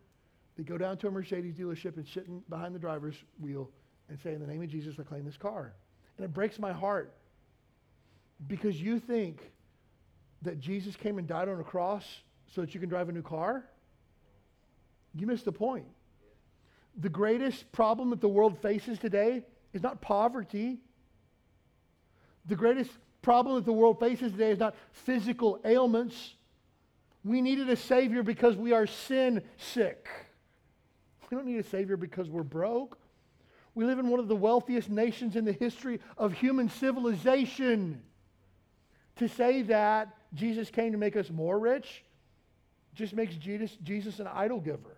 They 0.57 0.62
go 0.62 0.79
down 0.79 0.96
to 0.98 1.09
a 1.09 1.11
Mercedes 1.11 1.55
dealership 1.55 1.96
and 1.96 2.07
sit 2.07 2.27
behind 2.48 2.74
the 2.74 2.79
driver's 2.79 3.16
wheel 3.38 3.70
and 4.09 4.18
say, 4.18 4.33
In 4.33 4.40
the 4.40 4.46
name 4.46 4.62
of 4.62 4.68
Jesus, 4.68 4.96
I 4.98 5.03
claim 5.03 5.24
this 5.24 5.37
car. 5.37 5.74
And 6.16 6.24
it 6.24 6.33
breaks 6.33 6.59
my 6.59 6.72
heart 6.72 7.14
because 8.46 8.81
you 8.81 8.98
think 9.01 9.40
that 10.42 10.61
Jesus 10.61 10.94
came 10.96 11.18
and 11.18 11.27
died 11.27 11.48
on 11.48 11.59
a 11.61 11.64
cross 11.64 12.05
so 12.55 12.61
that 12.61 12.74
you 12.74 12.81
can 12.81 12.88
drive 12.88 13.09
a 13.09 13.12
new 13.12 13.22
car. 13.22 13.64
You 15.14 15.27
missed 15.27 15.44
the 15.44 15.53
point. 15.53 15.87
The 17.01 17.09
greatest 17.09 17.70
problem 17.72 18.11
that 18.11 18.20
the 18.20 18.29
world 18.29 18.59
faces 18.61 18.98
today 18.98 19.42
is 19.72 19.83
not 19.83 20.01
poverty. 20.01 20.79
The 22.46 22.57
greatest 22.57 22.90
problem 23.22 23.57
that 23.57 23.64
the 23.64 23.72
world 23.72 24.01
faces 24.01 24.33
today 24.33 24.51
is 24.53 24.59
not 24.59 24.74
physical 24.92 25.61
ailments. 25.64 26.35
We 27.24 27.40
needed 27.40 27.68
a 27.68 27.77
Savior 27.77 28.22
because 28.22 28.57
we 28.57 28.72
are 28.72 28.87
sin 28.87 29.42
sick. 29.57 30.09
We 31.31 31.37
don't 31.37 31.46
need 31.46 31.59
a 31.59 31.68
Savior 31.68 31.96
because 31.96 32.31
we're 32.31 32.42
broke. 32.42 32.98
We 33.74 33.85
live 33.85 33.98
in 33.98 34.09
one 34.09 34.18
of 34.18 34.29
the 34.29 34.37
wealthiest 34.37 34.88
nations 34.88 35.37
in 35.37 35.44
the 35.44 35.53
history 35.53 36.01
of 36.16 36.33
human 36.33 36.68
civilization. 36.68 38.03
To 39.18 39.28
say 39.28 39.62
that 39.62 40.14
Jesus 40.35 40.70
came 40.70 40.92
to 40.92 40.98
make 40.98 41.16
us 41.16 41.31
more 41.31 41.59
rich 41.59 42.04
just 42.94 43.14
makes 43.14 43.37
Jesus, 43.37 43.76
Jesus 43.83 44.18
an 44.18 44.26
idol 44.26 44.61
giver. 44.61 44.96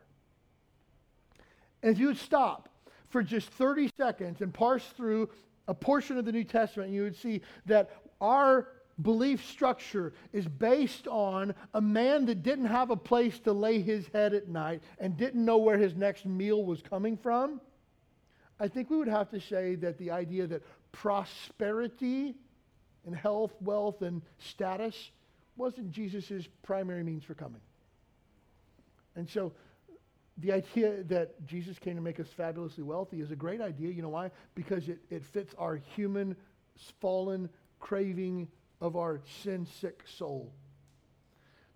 And 1.82 1.92
if 1.92 1.98
you 1.98 2.06
would 2.06 2.18
stop 2.18 2.68
for 3.08 3.22
just 3.22 3.48
30 3.50 3.90
seconds 3.96 4.40
and 4.40 4.52
parse 4.52 4.84
through 4.96 5.30
a 5.68 5.74
portion 5.74 6.18
of 6.18 6.24
the 6.24 6.32
New 6.32 6.44
Testament, 6.44 6.90
you 6.90 7.02
would 7.02 7.16
see 7.16 7.42
that 7.66 7.90
our 8.20 8.68
belief 9.02 9.46
structure 9.46 10.12
is 10.32 10.46
based 10.46 11.06
on 11.08 11.54
a 11.74 11.80
man 11.80 12.26
that 12.26 12.42
didn't 12.42 12.66
have 12.66 12.90
a 12.90 12.96
place 12.96 13.38
to 13.40 13.52
lay 13.52 13.80
his 13.80 14.06
head 14.08 14.34
at 14.34 14.48
night 14.48 14.82
and 14.98 15.16
didn't 15.16 15.44
know 15.44 15.58
where 15.58 15.78
his 15.78 15.94
next 15.94 16.26
meal 16.26 16.64
was 16.64 16.82
coming 16.82 17.16
from. 17.16 17.60
I 18.58 18.68
think 18.68 18.90
we 18.90 18.98
would 18.98 19.08
have 19.08 19.30
to 19.30 19.40
say 19.40 19.74
that 19.76 19.96
the 19.96 20.10
idea 20.10 20.46
that 20.46 20.62
prosperity 20.92 22.34
and 23.06 23.14
health, 23.14 23.52
wealth, 23.60 24.02
and 24.02 24.22
status 24.38 25.10
wasn't 25.56 25.90
Jesus' 25.90 26.48
primary 26.62 27.02
means 27.02 27.24
for 27.24 27.34
coming. 27.34 27.60
And 29.16 29.28
so 29.28 29.52
the 30.38 30.52
idea 30.52 31.02
that 31.04 31.46
Jesus 31.46 31.78
came 31.78 31.96
to 31.96 32.02
make 32.02 32.20
us 32.20 32.28
fabulously 32.36 32.84
wealthy 32.84 33.20
is 33.20 33.30
a 33.30 33.36
great 33.36 33.60
idea. 33.60 33.90
You 33.90 34.02
know 34.02 34.08
why? 34.08 34.30
Because 34.54 34.88
it, 34.88 34.98
it 35.10 35.24
fits 35.24 35.54
our 35.58 35.76
human, 35.76 36.36
fallen 37.00 37.48
craving 37.78 38.48
of 38.80 38.96
our 38.96 39.20
sin 39.42 39.66
sick 39.80 40.02
soul. 40.06 40.52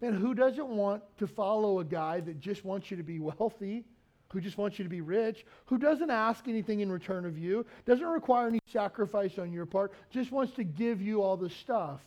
Man, 0.00 0.14
who 0.14 0.34
doesn't 0.34 0.68
want 0.68 1.02
to 1.18 1.26
follow 1.26 1.80
a 1.80 1.84
guy 1.84 2.20
that 2.20 2.40
just 2.40 2.64
wants 2.64 2.90
you 2.90 2.96
to 2.96 3.02
be 3.02 3.18
wealthy, 3.38 3.84
who 4.34 4.40
just 4.40 4.58
wants 4.58 4.80
you 4.80 4.82
to 4.82 4.90
be 4.90 5.00
rich, 5.00 5.46
who 5.66 5.78
doesn't 5.78 6.10
ask 6.10 6.48
anything 6.48 6.80
in 6.80 6.90
return 6.90 7.24
of 7.24 7.38
you, 7.38 7.64
doesn't 7.86 8.04
require 8.04 8.48
any 8.48 8.58
sacrifice 8.66 9.38
on 9.38 9.52
your 9.52 9.64
part, 9.64 9.92
just 10.10 10.32
wants 10.32 10.52
to 10.54 10.64
give 10.64 11.00
you 11.00 11.22
all 11.22 11.36
the 11.36 11.48
stuff? 11.48 12.00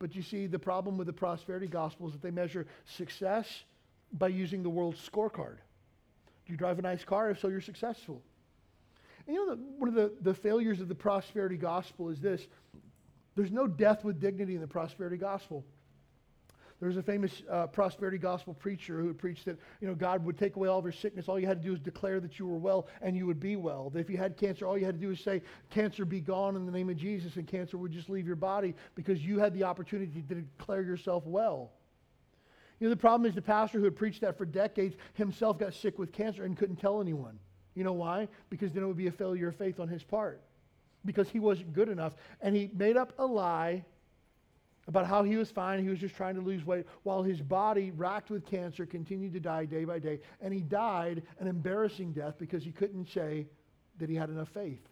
But 0.00 0.16
you 0.16 0.22
see, 0.22 0.48
the 0.48 0.58
problem 0.58 0.98
with 0.98 1.06
the 1.06 1.12
prosperity 1.12 1.68
gospel 1.68 2.08
is 2.08 2.14
that 2.14 2.22
they 2.22 2.32
measure 2.32 2.66
success 2.84 3.46
by 4.12 4.26
using 4.26 4.64
the 4.64 4.68
world's 4.68 5.08
scorecard. 5.08 5.58
Do 6.46 6.52
you 6.52 6.56
drive 6.56 6.80
a 6.80 6.82
nice 6.82 7.04
car? 7.04 7.30
If 7.30 7.38
so, 7.38 7.46
you're 7.46 7.60
successful. 7.60 8.20
And 9.28 9.36
you 9.36 9.46
know, 9.46 9.54
the, 9.54 9.62
one 9.78 9.88
of 9.88 9.94
the, 9.94 10.12
the 10.22 10.34
failures 10.34 10.80
of 10.80 10.88
the 10.88 10.96
prosperity 10.96 11.56
gospel 11.56 12.08
is 12.08 12.18
this 12.18 12.44
there's 13.36 13.52
no 13.52 13.68
death 13.68 14.02
with 14.02 14.20
dignity 14.20 14.56
in 14.56 14.60
the 14.60 14.66
prosperity 14.66 15.16
gospel. 15.16 15.64
There's 16.80 16.96
a 16.96 17.02
famous 17.02 17.42
uh, 17.50 17.66
prosperity 17.66 18.16
gospel 18.16 18.54
preacher 18.54 19.00
who 19.00 19.12
preached 19.12 19.44
that 19.44 19.58
you 19.80 19.88
know 19.88 19.94
God 19.94 20.24
would 20.24 20.38
take 20.38 20.56
away 20.56 20.68
all 20.68 20.78
of 20.78 20.84
your 20.84 20.92
sickness. 20.92 21.28
All 21.28 21.38
you 21.38 21.46
had 21.46 21.62
to 21.62 21.68
do 21.68 21.74
is 21.74 21.80
declare 21.80 22.20
that 22.20 22.38
you 22.38 22.46
were 22.46 22.56
well, 22.56 22.88
and 23.02 23.14
you 23.14 23.26
would 23.26 23.38
be 23.38 23.56
well. 23.56 23.90
That 23.90 24.00
if 24.00 24.08
you 24.08 24.16
had 24.16 24.38
cancer, 24.38 24.66
all 24.66 24.78
you 24.78 24.86
had 24.86 24.94
to 24.94 25.00
do 25.00 25.10
is 25.10 25.20
say, 25.20 25.42
"Cancer, 25.68 26.06
be 26.06 26.20
gone 26.20 26.56
in 26.56 26.64
the 26.64 26.72
name 26.72 26.88
of 26.88 26.96
Jesus," 26.96 27.36
and 27.36 27.46
cancer 27.46 27.76
would 27.76 27.92
just 27.92 28.08
leave 28.08 28.26
your 28.26 28.36
body 28.36 28.74
because 28.94 29.24
you 29.24 29.38
had 29.38 29.52
the 29.52 29.64
opportunity 29.64 30.22
to 30.22 30.34
declare 30.34 30.82
yourself 30.82 31.26
well. 31.26 31.70
You 32.78 32.86
know, 32.86 32.90
the 32.90 32.96
problem 32.96 33.28
is 33.28 33.34
the 33.34 33.42
pastor 33.42 33.78
who 33.78 33.84
had 33.84 33.96
preached 33.96 34.22
that 34.22 34.38
for 34.38 34.46
decades 34.46 34.96
himself 35.12 35.58
got 35.58 35.74
sick 35.74 35.98
with 35.98 36.12
cancer 36.12 36.44
and 36.44 36.56
couldn't 36.56 36.76
tell 36.76 37.02
anyone. 37.02 37.38
You 37.74 37.84
know 37.84 37.92
why? 37.92 38.28
Because 38.48 38.72
then 38.72 38.82
it 38.82 38.86
would 38.86 38.96
be 38.96 39.06
a 39.06 39.12
failure 39.12 39.48
of 39.48 39.56
faith 39.56 39.78
on 39.80 39.88
his 39.88 40.02
part. 40.02 40.40
Because 41.04 41.28
he 41.28 41.40
wasn't 41.40 41.74
good 41.74 41.90
enough. 41.90 42.14
And 42.40 42.56
he 42.56 42.70
made 42.74 42.96
up 42.96 43.12
a 43.18 43.26
lie 43.26 43.84
about 44.88 45.06
how 45.06 45.22
he 45.22 45.36
was 45.36 45.50
fine. 45.50 45.82
He 45.82 45.88
was 45.88 45.98
just 45.98 46.16
trying 46.16 46.34
to 46.34 46.40
lose 46.40 46.64
weight 46.64 46.86
while 47.02 47.22
his 47.22 47.40
body, 47.40 47.90
racked 47.90 48.30
with 48.30 48.44
cancer, 48.46 48.86
continued 48.86 49.32
to 49.34 49.40
die 49.40 49.64
day 49.64 49.84
by 49.84 49.98
day. 49.98 50.20
And 50.40 50.52
he 50.52 50.60
died 50.60 51.22
an 51.38 51.46
embarrassing 51.46 52.12
death 52.12 52.34
because 52.38 52.64
he 52.64 52.72
couldn't 52.72 53.08
say 53.08 53.46
that 53.98 54.08
he 54.08 54.16
had 54.16 54.30
enough 54.30 54.48
faith. 54.48 54.82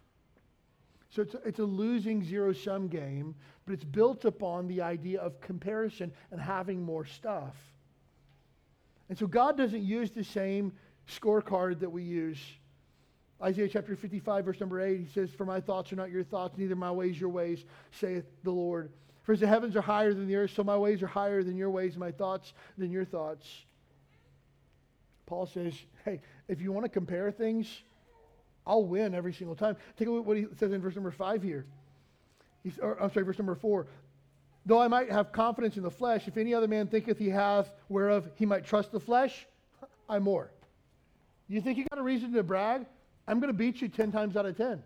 So 1.11 1.22
it's 1.22 1.35
a, 1.35 1.38
it's 1.38 1.59
a 1.59 1.64
losing 1.64 2.22
zero 2.22 2.53
sum 2.53 2.88
game, 2.88 3.35
but 3.64 3.72
it's 3.72 3.85
built 3.85 4.24
upon 4.24 4.68
the 4.68 4.83
idea 4.83 5.20
of 5.20 5.40
comparison 5.40 6.12
and 6.31 6.40
having 6.40 6.83
more 6.83 7.07
stuff. 7.07 7.57
And 9.09 9.16
so 9.16 9.27
God 9.27 9.57
doesn't 9.57 9.83
use 9.83 10.11
the 10.11 10.24
same 10.24 10.72
scorecard 11.09 11.81
that 11.81 11.90
we 11.90 12.03
use. 12.03 12.38
Isaiah 13.42 13.68
chapter 13.68 13.96
55, 13.96 14.44
verse 14.44 14.61
number 14.61 14.81
8, 14.81 15.01
he 15.01 15.07
says, 15.07 15.31
For 15.31 15.46
my 15.46 15.61
thoughts 15.61 15.92
are 15.92 15.96
not 15.96 16.11
your 16.11 16.24
thoughts, 16.24 16.59
neither 16.59 16.77
my 16.77 16.90
ways 16.90 17.18
your 17.18 17.31
ways, 17.31 17.64
saith 17.92 18.27
the 18.42 18.51
Lord. 18.51 18.90
For 19.29 19.37
the 19.37 19.47
heavens 19.47 19.77
are 19.77 19.83
higher 19.83 20.14
than 20.14 20.27
the 20.27 20.37
earth, 20.37 20.53
so 20.55 20.64
my 20.64 20.79
ways 20.79 21.03
are 21.03 21.07
higher 21.07 21.43
than 21.43 21.55
your 21.55 21.69
ways, 21.69 21.99
my 21.99 22.11
thoughts 22.11 22.55
than 22.79 22.91
your 22.91 23.05
thoughts. 23.05 23.47
Paul 25.27 25.45
says, 25.45 25.75
Hey, 26.03 26.23
if 26.49 26.62
you 26.62 26.73
want 26.73 26.87
to 26.87 26.88
compare 26.88 27.31
things, 27.31 27.83
I'll 28.67 28.87
win 28.87 29.14
every 29.14 29.35
single 29.35 29.55
time. 29.55 29.77
Take 29.99 30.09
a 30.09 30.11
look 30.11 30.23
at 30.23 30.27
what 30.27 30.38
he 30.38 30.47
says 30.59 30.73
in 30.73 30.81
verse 30.81 30.95
number 30.95 31.11
5 31.11 31.43
here. 31.43 31.67
He's, 32.64 32.79
or, 32.79 32.99
I'm 33.03 33.12
sorry, 33.12 33.27
verse 33.27 33.37
number 33.37 33.55
4. 33.55 33.87
Though 34.64 34.81
I 34.81 34.88
might 34.88 35.12
have 35.12 35.31
confidence 35.31 35.77
in 35.77 35.83
the 35.83 35.91
flesh, 35.91 36.27
if 36.27 36.38
any 36.38 36.55
other 36.55 36.67
man 36.67 36.87
thinketh 36.87 37.19
he 37.19 37.29
hath 37.29 37.71
whereof 37.91 38.31
he 38.37 38.47
might 38.47 38.64
trust 38.64 38.93
the 38.93 39.01
flesh, 39.01 39.47
I 40.09 40.21
more. 40.21 40.51
You 41.49 41.61
think 41.61 41.77
you 41.77 41.85
got 41.91 41.99
a 41.99 42.03
reason 42.03 42.33
to 42.33 42.43
brag? 42.43 42.87
I'm 43.27 43.41
going 43.41 43.53
to 43.53 43.59
beat 43.59 43.83
you 43.83 43.88
10 43.88 44.11
times 44.11 44.38
out 44.38 44.47
of 44.47 44.57
10. 44.57 44.83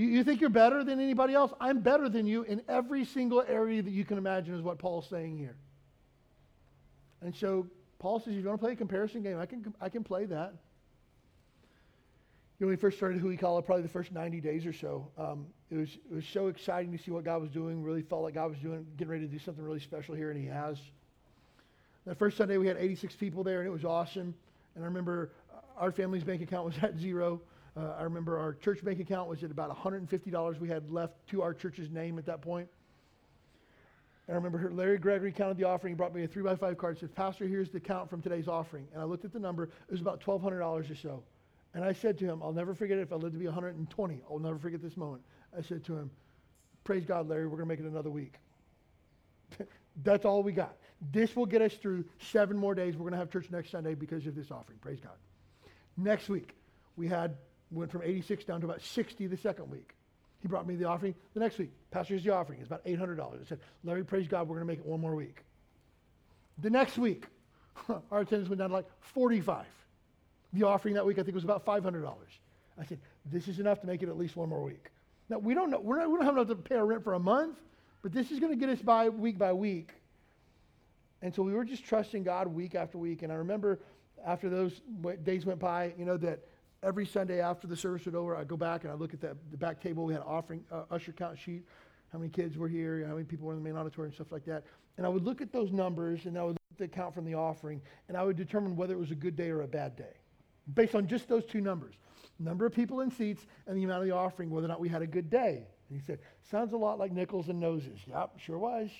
You, 0.00 0.06
you 0.06 0.24
think 0.24 0.40
you're 0.40 0.48
better 0.48 0.82
than 0.82 0.98
anybody 0.98 1.34
else? 1.34 1.52
I'm 1.60 1.80
better 1.80 2.08
than 2.08 2.26
you 2.26 2.42
in 2.44 2.62
every 2.70 3.04
single 3.04 3.44
area 3.46 3.82
that 3.82 3.90
you 3.90 4.06
can 4.06 4.16
imagine, 4.16 4.54
is 4.54 4.62
what 4.62 4.78
Paul's 4.78 5.06
saying 5.10 5.36
here. 5.36 5.56
And 7.20 7.36
so 7.36 7.66
Paul 7.98 8.18
says, 8.18 8.28
if 8.28 8.42
you 8.42 8.48
want 8.48 8.58
to 8.58 8.64
play 8.64 8.72
a 8.72 8.76
comparison 8.76 9.22
game, 9.22 9.38
I 9.38 9.44
can, 9.44 9.74
I 9.78 9.90
can 9.90 10.02
play 10.02 10.24
that. 10.24 10.54
You 12.58 12.64
know, 12.64 12.68
when 12.68 12.70
we 12.70 12.76
first 12.76 12.96
started 12.96 13.20
Huikala, 13.20 13.62
probably 13.62 13.82
the 13.82 13.90
first 13.90 14.10
90 14.10 14.40
days 14.40 14.64
or 14.64 14.72
so, 14.72 15.06
um, 15.18 15.44
it, 15.70 15.76
was, 15.76 15.90
it 16.10 16.14
was 16.14 16.24
so 16.24 16.46
exciting 16.46 16.96
to 16.96 17.02
see 17.02 17.10
what 17.10 17.24
God 17.24 17.42
was 17.42 17.50
doing. 17.50 17.82
Really 17.82 18.00
felt 18.00 18.22
like 18.22 18.32
God 18.32 18.48
was 18.48 18.58
doing, 18.58 18.86
getting 18.96 19.10
ready 19.10 19.26
to 19.26 19.30
do 19.30 19.38
something 19.38 19.62
really 19.62 19.80
special 19.80 20.14
here, 20.14 20.30
and 20.30 20.40
He 20.40 20.46
has. 20.46 20.78
That 22.06 22.18
first 22.18 22.38
Sunday, 22.38 22.56
we 22.56 22.66
had 22.66 22.78
86 22.78 23.16
people 23.16 23.44
there, 23.44 23.58
and 23.60 23.68
it 23.68 23.72
was 23.72 23.84
awesome. 23.84 24.34
And 24.74 24.82
I 24.82 24.86
remember 24.86 25.32
our 25.76 25.92
family's 25.92 26.24
bank 26.24 26.40
account 26.40 26.64
was 26.64 26.74
at 26.82 26.96
zero. 26.96 27.42
Uh, 27.76 27.94
I 27.98 28.02
remember 28.02 28.38
our 28.38 28.54
church 28.54 28.84
bank 28.84 29.00
account 29.00 29.28
was 29.28 29.42
at 29.44 29.50
about 29.50 29.76
$150 29.76 30.60
we 30.60 30.68
had 30.68 30.90
left 30.90 31.14
to 31.28 31.42
our 31.42 31.54
church's 31.54 31.90
name 31.90 32.18
at 32.18 32.26
that 32.26 32.42
point. 32.42 32.68
And 34.26 34.34
I 34.34 34.40
remember 34.40 34.70
Larry 34.72 34.98
Gregory 34.98 35.32
counted 35.32 35.56
the 35.56 35.64
offering. 35.64 35.94
Brought 35.96 36.14
me 36.14 36.24
a 36.24 36.28
three 36.28 36.42
by 36.42 36.54
five 36.54 36.78
card. 36.78 36.98
Says, 36.98 37.10
Pastor, 37.10 37.46
here's 37.46 37.70
the 37.70 37.80
count 37.80 38.08
from 38.08 38.22
today's 38.22 38.48
offering. 38.48 38.86
And 38.92 39.00
I 39.00 39.04
looked 39.04 39.24
at 39.24 39.32
the 39.32 39.40
number. 39.40 39.64
It 39.64 39.90
was 39.90 40.00
about 40.00 40.20
$1,200 40.20 40.90
or 40.90 40.94
so. 40.94 41.22
And 41.74 41.84
I 41.84 41.92
said 41.92 42.18
to 42.18 42.24
him, 42.24 42.42
I'll 42.42 42.52
never 42.52 42.74
forget 42.74 42.98
it 42.98 43.02
if 43.02 43.12
I 43.12 43.16
live 43.16 43.32
to 43.32 43.38
be 43.38 43.46
120. 43.46 44.22
I'll 44.30 44.38
never 44.38 44.58
forget 44.58 44.82
this 44.82 44.96
moment. 44.96 45.22
I 45.56 45.62
said 45.62 45.84
to 45.84 45.96
him, 45.96 46.10
Praise 46.84 47.04
God, 47.04 47.28
Larry, 47.28 47.46
we're 47.46 47.56
going 47.56 47.68
to 47.68 47.74
make 47.74 47.80
it 47.80 47.86
another 47.86 48.10
week. 48.10 48.34
That's 50.02 50.24
all 50.24 50.42
we 50.42 50.52
got. 50.52 50.76
This 51.12 51.36
will 51.36 51.46
get 51.46 51.62
us 51.62 51.74
through 51.74 52.04
seven 52.18 52.56
more 52.56 52.74
days. 52.74 52.94
We're 52.96 53.04
going 53.04 53.12
to 53.12 53.18
have 53.18 53.30
church 53.30 53.50
next 53.50 53.70
Sunday 53.70 53.94
because 53.94 54.26
of 54.26 54.34
this 54.34 54.50
offering. 54.50 54.78
Praise 54.78 55.00
God. 55.00 55.16
Next 55.96 56.28
week, 56.28 56.54
we 56.96 57.06
had 57.06 57.36
went 57.70 57.90
from 57.90 58.02
86 58.02 58.44
down 58.44 58.60
to 58.60 58.66
about 58.66 58.82
60 58.82 59.26
the 59.26 59.36
second 59.36 59.70
week. 59.70 59.94
He 60.40 60.48
brought 60.48 60.66
me 60.66 60.74
the 60.74 60.86
offering 60.86 61.14
the 61.34 61.40
next 61.40 61.58
week. 61.58 61.70
Pastor, 61.90 62.14
here's 62.14 62.24
the 62.24 62.32
offering. 62.32 62.60
It's 62.60 62.68
about 62.68 62.84
$800. 62.84 63.20
I 63.20 63.44
said, 63.46 63.60
Larry, 63.84 64.04
praise 64.04 64.26
God, 64.26 64.48
we're 64.48 64.56
going 64.56 64.66
to 64.66 64.72
make 64.72 64.78
it 64.78 64.86
one 64.86 65.00
more 65.00 65.14
week. 65.14 65.44
The 66.58 66.70
next 66.70 66.98
week, 66.98 67.26
our 68.10 68.20
attendance 68.20 68.48
went 68.48 68.58
down 68.58 68.70
to 68.70 68.74
like 68.74 68.86
45. 69.00 69.66
The 70.52 70.62
offering 70.64 70.94
that 70.94 71.06
week, 71.06 71.18
I 71.18 71.22
think, 71.22 71.34
was 71.34 71.44
about 71.44 71.64
$500. 71.64 72.12
I 72.78 72.84
said, 72.84 72.98
this 73.26 73.48
is 73.48 73.60
enough 73.60 73.80
to 73.82 73.86
make 73.86 74.02
it 74.02 74.08
at 74.08 74.16
least 74.16 74.36
one 74.36 74.48
more 74.48 74.62
week. 74.62 74.90
Now, 75.28 75.38
we 75.38 75.54
don't 75.54 75.70
know, 75.70 75.78
we're 75.78 75.98
not, 75.98 76.10
we 76.10 76.16
don't 76.16 76.24
have 76.24 76.34
enough 76.34 76.48
to 76.48 76.56
pay 76.56 76.76
our 76.76 76.86
rent 76.86 77.04
for 77.04 77.14
a 77.14 77.20
month, 77.20 77.58
but 78.02 78.12
this 78.12 78.30
is 78.30 78.40
going 78.40 78.52
to 78.52 78.58
get 78.58 78.68
us 78.68 78.80
by 78.80 79.08
week 79.10 79.38
by 79.38 79.52
week. 79.52 79.90
And 81.22 81.34
so 81.34 81.42
we 81.42 81.52
were 81.52 81.64
just 81.64 81.84
trusting 81.84 82.24
God 82.24 82.48
week 82.48 82.74
after 82.74 82.98
week. 82.98 83.22
And 83.22 83.30
I 83.30 83.36
remember 83.36 83.78
after 84.26 84.48
those 84.48 84.80
days 85.22 85.44
went 85.44 85.60
by, 85.60 85.92
you 85.98 86.04
know, 86.04 86.16
that 86.16 86.40
every 86.82 87.06
Sunday 87.06 87.40
after 87.40 87.66
the 87.66 87.76
service 87.76 88.06
was 88.06 88.14
over, 88.14 88.36
I'd 88.36 88.48
go 88.48 88.56
back 88.56 88.84
and 88.84 88.92
I'd 88.92 88.98
look 88.98 89.14
at 89.14 89.20
that, 89.20 89.36
the 89.50 89.56
back 89.56 89.80
table. 89.80 90.04
We 90.04 90.14
had 90.14 90.22
an 90.22 90.28
offering, 90.28 90.64
uh, 90.70 90.82
usher 90.90 91.12
count 91.12 91.38
sheet, 91.38 91.64
how 92.12 92.18
many 92.18 92.30
kids 92.30 92.56
were 92.56 92.68
here, 92.68 93.04
how 93.06 93.14
many 93.14 93.24
people 93.24 93.46
were 93.46 93.52
in 93.52 93.62
the 93.62 93.64
main 93.68 93.78
auditorium, 93.78 94.10
and 94.10 94.14
stuff 94.14 94.32
like 94.32 94.44
that. 94.46 94.64
And 94.96 95.06
I 95.06 95.08
would 95.08 95.24
look 95.24 95.40
at 95.40 95.52
those 95.52 95.72
numbers 95.72 96.26
and 96.26 96.38
I 96.38 96.42
would 96.42 96.52
look 96.52 96.72
at 96.72 96.78
the 96.78 96.88
count 96.88 97.14
from 97.14 97.24
the 97.24 97.34
offering, 97.34 97.80
and 98.08 98.16
I 98.16 98.22
would 98.22 98.36
determine 98.36 98.76
whether 98.76 98.94
it 98.94 98.98
was 98.98 99.10
a 99.10 99.16
good 99.16 99.36
day 99.36 99.50
or 99.50 99.62
a 99.62 99.68
bad 99.68 99.96
day 99.96 100.14
based 100.74 100.94
on 100.94 101.06
just 101.06 101.28
those 101.28 101.44
two 101.44 101.60
numbers 101.60 101.94
number 102.40 102.66
of 102.66 102.72
people 102.72 103.00
in 103.00 103.10
seats 103.10 103.46
and 103.66 103.76
the 103.76 103.84
amount 103.84 104.02
of 104.02 104.08
the 104.08 104.14
offering, 104.14 104.50
whether 104.50 104.64
or 104.64 104.68
not 104.68 104.80
we 104.80 104.88
had 104.88 105.02
a 105.02 105.06
good 105.06 105.30
day. 105.30 105.66
And 105.88 106.00
he 106.00 106.04
said, 106.04 106.18
Sounds 106.50 106.72
a 106.72 106.76
lot 106.76 106.98
like 106.98 107.12
nickels 107.12 107.48
and 107.48 107.60
noses. 107.60 107.98
Yep, 108.06 108.38
sure 108.38 108.58
was. 108.58 108.90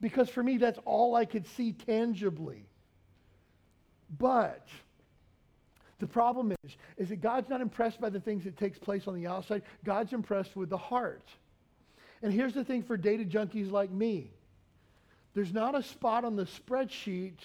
Because 0.00 0.28
for 0.28 0.42
me, 0.42 0.56
that's 0.56 0.78
all 0.84 1.16
I 1.16 1.24
could 1.24 1.46
see 1.46 1.72
tangibly. 1.72 2.68
But 4.16 4.68
the 5.98 6.06
problem 6.06 6.52
is, 6.64 6.76
is 6.96 7.08
that 7.08 7.20
God's 7.20 7.48
not 7.48 7.60
impressed 7.60 8.00
by 8.00 8.08
the 8.08 8.20
things 8.20 8.44
that 8.44 8.56
takes 8.56 8.78
place 8.78 9.08
on 9.08 9.14
the 9.14 9.26
outside. 9.26 9.62
God's 9.84 10.12
impressed 10.12 10.54
with 10.54 10.70
the 10.70 10.76
heart. 10.76 11.26
And 12.22 12.32
here's 12.32 12.54
the 12.54 12.64
thing 12.64 12.82
for 12.82 12.96
data 12.96 13.24
junkies 13.24 13.70
like 13.70 13.90
me. 13.90 14.30
There's 15.34 15.52
not 15.52 15.74
a 15.74 15.82
spot 15.82 16.24
on 16.24 16.36
the 16.36 16.44
spreadsheet 16.44 17.38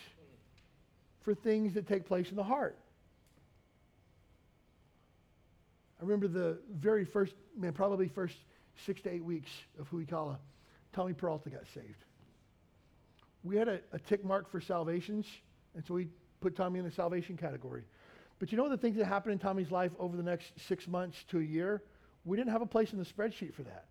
for 1.21 1.33
things 1.33 1.73
that 1.73 1.87
take 1.87 2.05
place 2.05 2.29
in 2.29 2.35
the 2.35 2.43
heart. 2.43 2.77
I 5.99 6.03
remember 6.03 6.27
the 6.27 6.57
very 6.71 7.05
first, 7.05 7.33
man, 7.57 7.73
probably 7.73 8.07
first 8.07 8.35
six 8.85 9.01
to 9.01 9.11
eight 9.11 9.23
weeks 9.23 9.51
of 9.79 9.89
Huikala, 9.89 10.37
Tommy 10.91 11.13
Peralta 11.13 11.49
got 11.49 11.63
saved. 11.73 12.03
We 13.43 13.55
had 13.55 13.67
a, 13.67 13.79
a 13.93 13.99
tick 13.99 14.23
mark 14.23 14.49
for 14.49 14.59
salvations, 14.59 15.25
and 15.75 15.85
so 15.85 15.93
we 15.93 16.07
put 16.41 16.55
Tommy 16.55 16.79
in 16.79 16.85
the 16.85 16.91
salvation 16.91 17.37
category. 17.37 17.83
But 18.39 18.51
you 18.51 18.57
know 18.57 18.69
the 18.69 18.77
things 18.77 18.97
that 18.97 19.05
happened 19.05 19.33
in 19.33 19.39
Tommy's 19.39 19.71
life 19.71 19.91
over 19.99 20.17
the 20.17 20.23
next 20.23 20.59
six 20.59 20.87
months 20.87 21.23
to 21.29 21.39
a 21.39 21.43
year? 21.43 21.83
We 22.25 22.37
didn't 22.37 22.51
have 22.51 22.61
a 22.61 22.67
place 22.67 22.93
in 22.93 22.99
the 22.99 23.05
spreadsheet 23.05 23.53
for 23.53 23.63
that. 23.63 23.85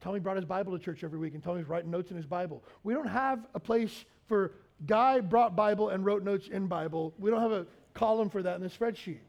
Tommy 0.00 0.20
brought 0.20 0.36
his 0.36 0.44
Bible 0.44 0.76
to 0.76 0.84
church 0.84 1.02
every 1.02 1.18
week, 1.18 1.34
and 1.34 1.42
Tommy's 1.42 1.68
writing 1.68 1.90
notes 1.90 2.10
in 2.10 2.16
his 2.16 2.26
Bible. 2.26 2.62
We 2.84 2.94
don't 2.94 3.08
have 3.08 3.46
a 3.54 3.60
place 3.60 4.04
for 4.26 4.52
Guy 4.84 5.20
brought 5.20 5.56
Bible 5.56 5.88
and 5.88 6.04
wrote 6.04 6.22
notes 6.22 6.48
in 6.48 6.66
Bible. 6.66 7.14
We 7.18 7.30
don't 7.30 7.40
have 7.40 7.52
a 7.52 7.66
column 7.94 8.28
for 8.28 8.42
that 8.42 8.56
in 8.56 8.62
the 8.62 8.68
spreadsheet. 8.68 9.20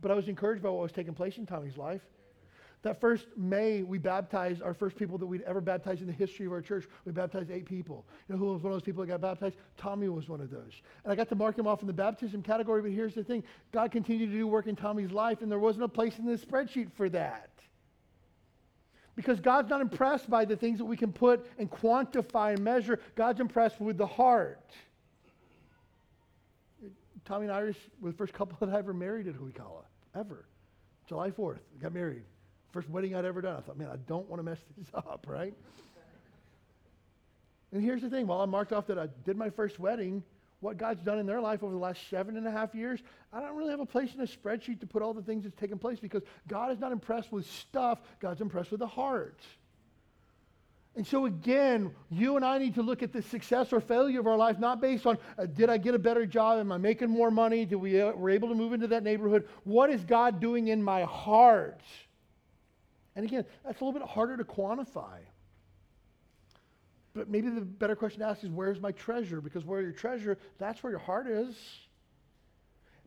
But 0.00 0.10
I 0.10 0.14
was 0.14 0.28
encouraged 0.28 0.62
by 0.62 0.70
what 0.70 0.82
was 0.82 0.92
taking 0.92 1.14
place 1.14 1.38
in 1.38 1.46
Tommy's 1.46 1.76
life. 1.76 2.02
That 2.86 3.00
first 3.00 3.26
May, 3.36 3.82
we 3.82 3.98
baptized 3.98 4.62
our 4.62 4.72
first 4.72 4.94
people 4.94 5.18
that 5.18 5.26
we'd 5.26 5.42
ever 5.42 5.60
baptized 5.60 6.02
in 6.02 6.06
the 6.06 6.12
history 6.12 6.46
of 6.46 6.52
our 6.52 6.60
church. 6.60 6.86
We 7.04 7.10
baptized 7.10 7.50
eight 7.50 7.66
people. 7.66 8.06
You 8.28 8.36
know 8.36 8.38
who 8.38 8.52
was 8.52 8.62
one 8.62 8.72
of 8.72 8.76
those 8.76 8.84
people 8.84 9.04
that 9.04 9.08
got 9.08 9.20
baptized? 9.20 9.56
Tommy 9.76 10.08
was 10.08 10.28
one 10.28 10.40
of 10.40 10.50
those. 10.50 10.70
And 11.02 11.12
I 11.12 11.16
got 11.16 11.28
to 11.30 11.34
mark 11.34 11.58
him 11.58 11.66
off 11.66 11.80
in 11.80 11.88
the 11.88 11.92
baptism 11.92 12.44
category, 12.44 12.82
but 12.82 12.92
here's 12.92 13.12
the 13.12 13.24
thing 13.24 13.42
God 13.72 13.90
continued 13.90 14.30
to 14.30 14.38
do 14.38 14.46
work 14.46 14.68
in 14.68 14.76
Tommy's 14.76 15.10
life, 15.10 15.42
and 15.42 15.50
there 15.50 15.58
wasn't 15.58 15.82
a 15.82 15.88
place 15.88 16.16
in 16.20 16.26
the 16.26 16.38
spreadsheet 16.38 16.92
for 16.92 17.08
that. 17.08 17.50
Because 19.16 19.40
God's 19.40 19.68
not 19.68 19.80
impressed 19.80 20.30
by 20.30 20.44
the 20.44 20.54
things 20.54 20.78
that 20.78 20.84
we 20.84 20.96
can 20.96 21.12
put 21.12 21.44
and 21.58 21.68
quantify 21.68 22.54
and 22.54 22.62
measure. 22.62 23.00
God's 23.16 23.40
impressed 23.40 23.80
with 23.80 23.98
the 23.98 24.06
heart. 24.06 24.70
Tommy 27.24 27.46
and 27.46 27.52
Iris 27.52 27.78
were 28.00 28.12
the 28.12 28.16
first 28.16 28.32
couple 28.32 28.56
that 28.64 28.72
I 28.72 28.78
ever 28.78 28.94
married 28.94 29.26
at 29.26 29.34
Huikala, 29.34 29.82
ever. 30.14 30.46
July 31.08 31.32
4th, 31.32 31.58
got 31.82 31.92
married. 31.92 32.22
First 32.76 32.90
wedding 32.90 33.14
I'd 33.14 33.24
ever 33.24 33.40
done. 33.40 33.56
I 33.56 33.60
thought, 33.62 33.78
man, 33.78 33.88
I 33.90 33.96
don't 34.06 34.28
want 34.28 34.38
to 34.38 34.42
mess 34.42 34.58
this 34.76 34.88
up, 34.92 35.24
right? 35.26 35.54
And 37.72 37.82
here's 37.82 38.02
the 38.02 38.10
thing 38.10 38.26
while 38.26 38.42
I 38.42 38.44
marked 38.44 38.70
off 38.70 38.86
that 38.88 38.98
I 38.98 39.08
did 39.24 39.34
my 39.34 39.48
first 39.48 39.78
wedding, 39.78 40.22
what 40.60 40.76
God's 40.76 41.02
done 41.02 41.18
in 41.18 41.24
their 41.24 41.40
life 41.40 41.62
over 41.62 41.72
the 41.72 41.78
last 41.78 42.02
seven 42.10 42.36
and 42.36 42.46
a 42.46 42.50
half 42.50 42.74
years, 42.74 43.00
I 43.32 43.40
don't 43.40 43.56
really 43.56 43.70
have 43.70 43.80
a 43.80 43.86
place 43.86 44.12
in 44.12 44.20
a 44.20 44.26
spreadsheet 44.26 44.80
to 44.80 44.86
put 44.86 45.00
all 45.00 45.14
the 45.14 45.22
things 45.22 45.44
that's 45.44 45.58
taken 45.58 45.78
place 45.78 45.98
because 46.00 46.20
God 46.48 46.70
is 46.70 46.78
not 46.78 46.92
impressed 46.92 47.32
with 47.32 47.46
stuff, 47.46 47.98
God's 48.20 48.42
impressed 48.42 48.70
with 48.70 48.80
the 48.80 48.86
heart. 48.86 49.40
And 50.96 51.06
so, 51.06 51.24
again, 51.24 51.94
you 52.10 52.36
and 52.36 52.44
I 52.44 52.58
need 52.58 52.74
to 52.74 52.82
look 52.82 53.02
at 53.02 53.10
the 53.10 53.22
success 53.22 53.72
or 53.72 53.80
failure 53.80 54.20
of 54.20 54.26
our 54.26 54.36
life 54.36 54.58
not 54.58 54.82
based 54.82 55.06
on 55.06 55.16
uh, 55.38 55.46
did 55.46 55.70
I 55.70 55.78
get 55.78 55.94
a 55.94 55.98
better 55.98 56.26
job? 56.26 56.58
Am 56.58 56.70
I 56.70 56.76
making 56.76 57.08
more 57.08 57.30
money? 57.30 57.64
Did 57.64 57.76
we 57.76 58.02
uh, 58.02 58.12
were 58.12 58.28
able 58.28 58.50
to 58.50 58.54
move 58.54 58.74
into 58.74 58.88
that 58.88 59.02
neighborhood? 59.02 59.48
What 59.64 59.88
is 59.88 60.04
God 60.04 60.40
doing 60.40 60.68
in 60.68 60.82
my 60.82 61.04
heart? 61.04 61.80
And 63.16 63.24
again, 63.24 63.44
that's 63.64 63.80
a 63.80 63.84
little 63.84 63.98
bit 63.98 64.08
harder 64.08 64.36
to 64.36 64.44
quantify. 64.44 65.18
But 67.14 67.30
maybe 67.30 67.48
the 67.48 67.62
better 67.62 67.96
question 67.96 68.20
to 68.20 68.26
ask 68.26 68.44
is 68.44 68.50
where's 68.50 68.78
my 68.78 68.92
treasure? 68.92 69.40
Because 69.40 69.64
where 69.64 69.80
your 69.80 69.92
treasure, 69.92 70.36
that's 70.58 70.82
where 70.82 70.90
your 70.90 71.00
heart 71.00 71.26
is. 71.26 71.56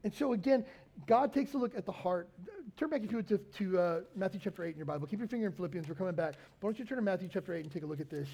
And 0.03 0.11
so, 0.11 0.33
again, 0.33 0.65
God 1.05 1.31
takes 1.31 1.53
a 1.53 1.57
look 1.57 1.77
at 1.77 1.85
the 1.85 1.91
heart. 1.91 2.27
Turn 2.75 2.89
back 2.89 3.03
if 3.03 3.11
you 3.11 3.17
would 3.17 3.27
to, 3.27 3.37
to 3.37 3.79
uh, 3.79 3.99
Matthew 4.15 4.39
chapter 4.43 4.65
8 4.65 4.69
in 4.71 4.77
your 4.77 4.85
Bible. 4.85 5.05
Keep 5.05 5.19
your 5.19 5.27
finger 5.27 5.45
in 5.45 5.51
Philippians. 5.53 5.87
We're 5.87 5.95
coming 5.95 6.15
back. 6.15 6.35
Why 6.59 6.69
don't 6.69 6.79
you 6.79 6.85
turn 6.85 6.97
to 6.97 7.03
Matthew 7.03 7.29
chapter 7.31 7.53
8 7.53 7.63
and 7.63 7.71
take 7.71 7.83
a 7.83 7.85
look 7.85 7.99
at 7.99 8.09
this? 8.09 8.27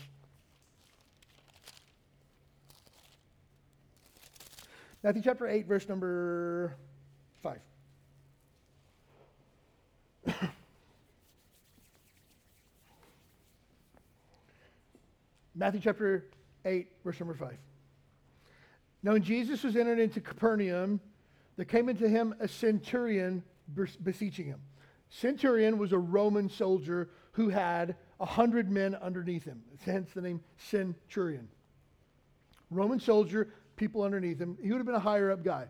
Matthew 5.04 5.22
chapter 5.24 5.48
8, 5.48 5.68
verse 5.68 5.90
number 5.90 6.76
5. 7.44 7.60
Matthew 15.56 15.80
chapter 15.82 16.26
8, 16.66 16.88
verse 17.04 17.20
number 17.20 17.34
5. 17.34 17.58
Now, 19.04 19.14
when 19.14 19.24
Jesus 19.24 19.64
was 19.64 19.76
entered 19.76 20.00
into 20.00 20.20
Capernaum, 20.20 21.00
there 21.56 21.66
came 21.66 21.88
into 21.88 22.10
him 22.10 22.36
a 22.40 22.48
centurion 22.48 23.44
beseeching 24.04 24.48
him. 24.48 24.60
Centurion 25.10 25.78
was 25.78 25.94
a 25.94 25.98
Roman 25.98 26.50
soldier 26.50 27.10
who 27.32 27.50
had 27.50 27.96
a 28.20 28.26
hundred 28.26 28.70
men 28.70 28.96
underneath 28.96 29.46
him, 29.46 29.62
hence 29.86 30.12
the 30.14 30.22
name 30.22 30.42
centurion. 30.58 31.48
Roman 32.70 33.00
soldier, 33.00 33.50
people 33.76 34.02
underneath 34.02 34.40
him. 34.40 34.58
He 34.62 34.72
would 34.72 34.78
have 34.78 34.86
been 34.86 34.96
a 34.96 35.00
higher 35.00 35.32
up 35.32 35.44
guy. 35.44 35.68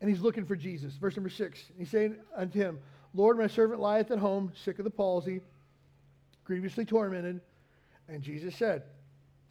And 0.00 0.10
he's 0.10 0.20
looking 0.20 0.44
for 0.44 0.56
Jesus. 0.56 0.94
Verse 0.94 1.16
number 1.16 1.30
six. 1.30 1.62
He's 1.78 1.90
saying 1.90 2.16
unto 2.36 2.58
him, 2.58 2.80
Lord, 3.14 3.38
my 3.38 3.46
servant 3.46 3.80
lieth 3.80 4.10
at 4.10 4.18
home, 4.18 4.52
sick 4.64 4.78
of 4.78 4.84
the 4.84 4.90
palsy, 4.90 5.40
grievously 6.44 6.84
tormented. 6.84 7.40
And 8.08 8.22
Jesus 8.22 8.54
said, 8.56 8.82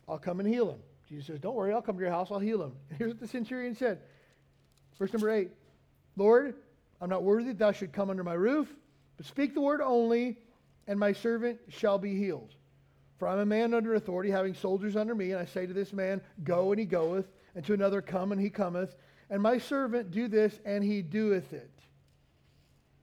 I'll 0.08 0.20
come 0.20 0.40
and 0.40 0.48
heal 0.48 0.70
him. 0.70 0.80
Jesus 1.08 1.28
says, 1.28 1.40
Don't 1.40 1.56
worry, 1.56 1.74
I'll 1.74 1.82
come 1.82 1.96
to 1.96 2.02
your 2.02 2.12
house, 2.12 2.30
I'll 2.32 2.40
heal 2.40 2.62
him. 2.62 2.74
And 2.90 2.98
here's 3.00 3.12
what 3.12 3.20
the 3.20 3.28
centurion 3.28 3.76
said 3.76 4.00
Verse 5.02 5.14
number 5.14 5.32
eight 5.32 5.50
Lord, 6.16 6.54
I'm 7.02 7.10
not 7.10 7.24
worthy 7.24 7.48
that 7.48 7.58
thou 7.58 7.72
should 7.72 7.92
come 7.92 8.12
under 8.12 8.24
my 8.24 8.34
roof, 8.34 8.72
but 9.18 9.26
speak 9.26 9.56
the 9.56 9.62
word 9.62 9.82
only, 9.82 10.38
and 10.86 11.00
my 11.00 11.12
servant 11.12 11.60
shall 11.70 11.98
be 11.98 12.16
healed. 12.16 12.54
For 13.18 13.28
I'm 13.28 13.40
a 13.40 13.46
man 13.46 13.74
under 13.74 13.96
authority, 13.96 14.30
having 14.30 14.54
soldiers 14.54 14.96
under 14.96 15.16
me, 15.16 15.32
and 15.32 15.40
I 15.40 15.46
say 15.46 15.66
to 15.66 15.74
this 15.74 15.92
man, 15.92 16.22
Go, 16.44 16.72
and 16.72 16.80
he 16.80 16.86
goeth, 16.86 17.26
and 17.56 17.66
to 17.66 17.74
another, 17.74 18.00
Come, 18.00 18.32
and 18.32 18.40
he 18.40 18.52
cometh, 18.52 18.96
and 19.32 19.42
my 19.42 19.58
servant 19.58 20.12
do 20.12 20.28
this, 20.28 20.60
and 20.66 20.84
he 20.84 21.02
doeth 21.02 21.52
it. 21.52 21.72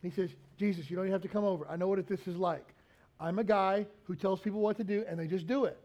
He 0.01 0.11
says, 0.11 0.31
Jesus, 0.57 0.89
you 0.89 0.95
don't 0.95 1.07
even 1.07 1.13
have 1.13 1.23
to 1.23 1.29
come 1.29 1.45
over. 1.45 1.67
I 1.69 1.75
know 1.75 1.89
what 1.89 2.07
this 2.07 2.29
is 2.29 2.37
like. 2.37 2.75
I'm 3.21 3.39
a 3.39 3.45
guy 3.45 3.87
who 4.05 4.15
tells 4.15 4.41
people 4.41 4.61
what 4.61 4.77
to 4.77 4.85
do, 4.85 5.05
and 5.09 5.19
they 5.19 5.27
just 5.27 5.47
do 5.47 5.65
it. 5.65 5.79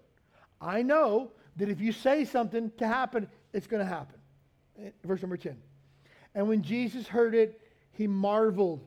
I 0.61 0.81
know 0.81 1.31
that 1.57 1.69
if 1.69 1.81
you 1.81 1.91
say 1.91 2.25
something 2.25 2.71
to 2.77 2.87
happen, 2.87 3.27
it's 3.53 3.67
going 3.67 3.83
to 3.83 3.89
happen. 3.89 4.19
Eh, 4.79 4.89
verse 5.03 5.21
number 5.21 5.37
10. 5.37 5.57
And 6.35 6.47
when 6.47 6.61
Jesus 6.61 7.07
heard 7.07 7.35
it, 7.35 7.61
he 7.91 8.07
marveled 8.07 8.83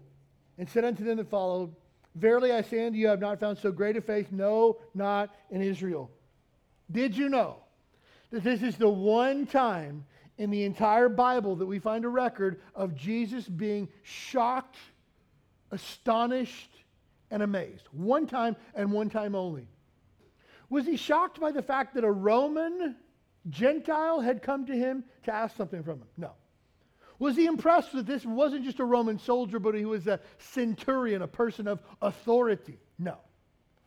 and 0.59 0.69
said 0.69 0.85
unto 0.85 1.05
them 1.05 1.19
that 1.19 1.31
followed, 1.31 1.75
Verily 2.15 2.51
I 2.51 2.63
say 2.63 2.87
unto 2.87 2.99
you, 2.99 3.09
I 3.09 3.11
have 3.11 3.21
not 3.21 3.39
found 3.39 3.59
so 3.59 3.71
great 3.71 3.97
a 3.97 4.01
faith, 4.01 4.33
no, 4.33 4.79
not 4.95 5.35
in 5.51 5.61
Israel. 5.61 6.11
Did 6.91 7.17
you 7.17 7.29
know 7.29 7.57
that 8.31 8.43
this 8.43 8.63
is 8.63 8.77
the 8.77 8.89
one 8.89 9.47
time 9.47 10.05
in 10.39 10.51
the 10.51 10.65
entire 10.65 11.09
Bible 11.09 11.57
that 11.57 11.67
we 11.67 11.79
find 11.79 12.05
a 12.05 12.09
record 12.09 12.61
of 12.75 12.95
Jesus 12.95 13.47
being 13.47 13.89
shocked, 14.03 14.77
astonished, 15.71 16.71
and 17.31 17.43
amazed? 17.43 17.89
One 17.93 18.27
time 18.27 18.57
and 18.75 18.93
one 18.93 19.11
time 19.11 19.35
only. 19.35 19.69
Was 20.69 20.85
he 20.85 20.97
shocked 20.97 21.41
by 21.41 21.53
the 21.53 21.63
fact 21.63 21.95
that 21.95 22.05
a 22.05 22.11
Roman 22.11 22.97
Gentile 23.49 24.21
had 24.21 24.43
come 24.43 24.67
to 24.67 24.75
him 24.75 25.05
to 25.25 25.33
ask 25.33 25.57
something 25.57 25.83
from 25.83 26.01
him? 26.01 26.09
No. 26.17 26.33
Was 27.19 27.37
he 27.37 27.47
impressed 27.47 27.93
that 27.93 28.07
this 28.07 28.27
wasn't 28.27 28.65
just 28.65 28.81
a 28.81 28.85
Roman 28.85 29.19
soldier, 29.19 29.59
but 29.59 29.75
he 29.75 29.85
was 29.85 30.07
a 30.07 30.21
centurion, 30.39 31.23
a 31.23 31.29
person 31.29 31.67
of 31.67 31.81
authority? 32.03 32.79
No. 32.99 33.17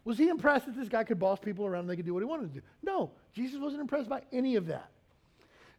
Was 0.03 0.17
he 0.17 0.29
impressed 0.29 0.65
that 0.65 0.75
this 0.75 0.89
guy 0.89 1.03
could 1.03 1.19
boss 1.19 1.39
people 1.39 1.65
around 1.65 1.81
and 1.81 1.89
they 1.89 1.95
could 1.95 2.05
do 2.05 2.13
what 2.13 2.21
he 2.21 2.25
wanted 2.25 2.53
to 2.53 2.61
do? 2.61 2.65
No. 2.81 3.11
Jesus 3.33 3.59
wasn't 3.59 3.81
impressed 3.81 4.09
by 4.09 4.23
any 4.31 4.55
of 4.55 4.67
that. 4.67 4.89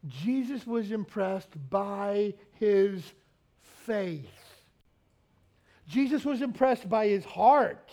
Jesus 0.06 0.66
was 0.66 0.92
impressed 0.92 1.50
by 1.68 2.34
his 2.52 3.02
faith. 3.84 4.28
Jesus 5.90 6.24
was 6.24 6.40
impressed 6.40 6.88
by 6.88 7.08
his 7.08 7.24
heart. 7.24 7.90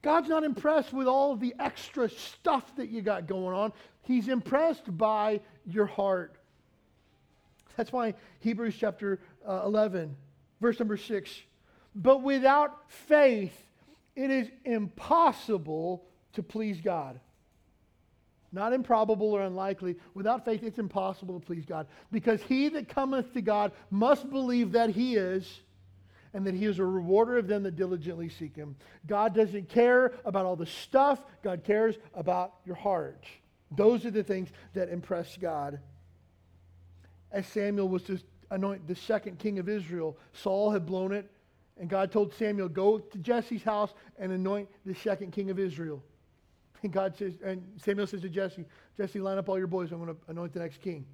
God's 0.00 0.28
not 0.28 0.44
impressed 0.44 0.92
with 0.92 1.08
all 1.08 1.34
the 1.34 1.54
extra 1.58 2.08
stuff 2.08 2.76
that 2.76 2.88
you 2.88 3.02
got 3.02 3.26
going 3.26 3.54
on. 3.54 3.72
He's 4.02 4.28
impressed 4.28 4.96
by 4.96 5.40
your 5.66 5.86
heart. 5.86 6.36
That's 7.76 7.92
why 7.92 8.14
Hebrews 8.40 8.76
chapter 8.78 9.18
uh, 9.46 9.62
11, 9.64 10.16
verse 10.60 10.78
number 10.78 10.96
6. 10.96 11.40
But 11.96 12.22
without 12.22 12.90
faith, 12.90 13.56
it 14.14 14.30
is 14.30 14.48
impossible 14.64 16.04
to 16.34 16.44
please 16.44 16.80
God. 16.80 17.18
Not 18.52 18.72
improbable 18.72 19.32
or 19.32 19.42
unlikely. 19.42 19.96
Without 20.14 20.44
faith, 20.44 20.62
it's 20.62 20.78
impossible 20.78 21.40
to 21.40 21.46
please 21.46 21.64
God. 21.64 21.88
Because 22.12 22.40
he 22.42 22.68
that 22.68 22.88
cometh 22.88 23.32
to 23.32 23.42
God 23.42 23.72
must 23.90 24.30
believe 24.30 24.72
that 24.72 24.90
he 24.90 25.16
is, 25.16 25.62
and 26.34 26.46
that 26.46 26.54
he 26.54 26.64
is 26.64 26.78
a 26.78 26.84
rewarder 26.84 27.38
of 27.38 27.46
them 27.46 27.62
that 27.64 27.76
diligently 27.76 28.28
seek 28.28 28.56
him. 28.56 28.76
God 29.06 29.34
doesn't 29.34 29.68
care 29.68 30.12
about 30.24 30.46
all 30.46 30.56
the 30.56 30.66
stuff, 30.66 31.24
God 31.42 31.64
cares 31.64 31.96
about 32.14 32.54
your 32.64 32.76
heart. 32.76 33.24
Those 33.70 34.04
are 34.04 34.10
the 34.10 34.22
things 34.22 34.50
that 34.74 34.88
impress 34.88 35.36
God 35.36 35.78
as 37.32 37.46
Samuel 37.46 37.88
was 37.88 38.02
to 38.04 38.18
anoint 38.50 38.86
the 38.86 38.94
second 38.94 39.38
king 39.38 39.58
of 39.58 39.68
Israel. 39.68 40.18
Saul 40.32 40.70
had 40.70 40.86
blown 40.86 41.12
it, 41.12 41.30
and 41.80 41.88
God 41.88 42.12
told 42.12 42.34
Samuel, 42.34 42.68
Go 42.68 42.98
to 42.98 43.18
Jesse's 43.18 43.62
house 43.62 43.92
and 44.18 44.30
anoint 44.30 44.68
the 44.84 44.94
second 44.94 45.32
king 45.32 45.50
of 45.50 45.58
Israel. 45.58 46.02
And 46.82 46.92
God 46.92 47.16
says, 47.16 47.34
and 47.44 47.62
Samuel 47.76 48.06
says 48.06 48.22
to 48.22 48.28
Jesse, 48.28 48.64
Jesse, 48.96 49.20
line 49.20 49.38
up 49.38 49.48
all 49.48 49.56
your 49.56 49.68
boys. 49.68 49.92
I'm 49.92 50.04
going 50.04 50.14
to 50.14 50.20
anoint 50.28 50.52
the 50.52 50.58
next 50.58 50.80
king. 50.80 51.06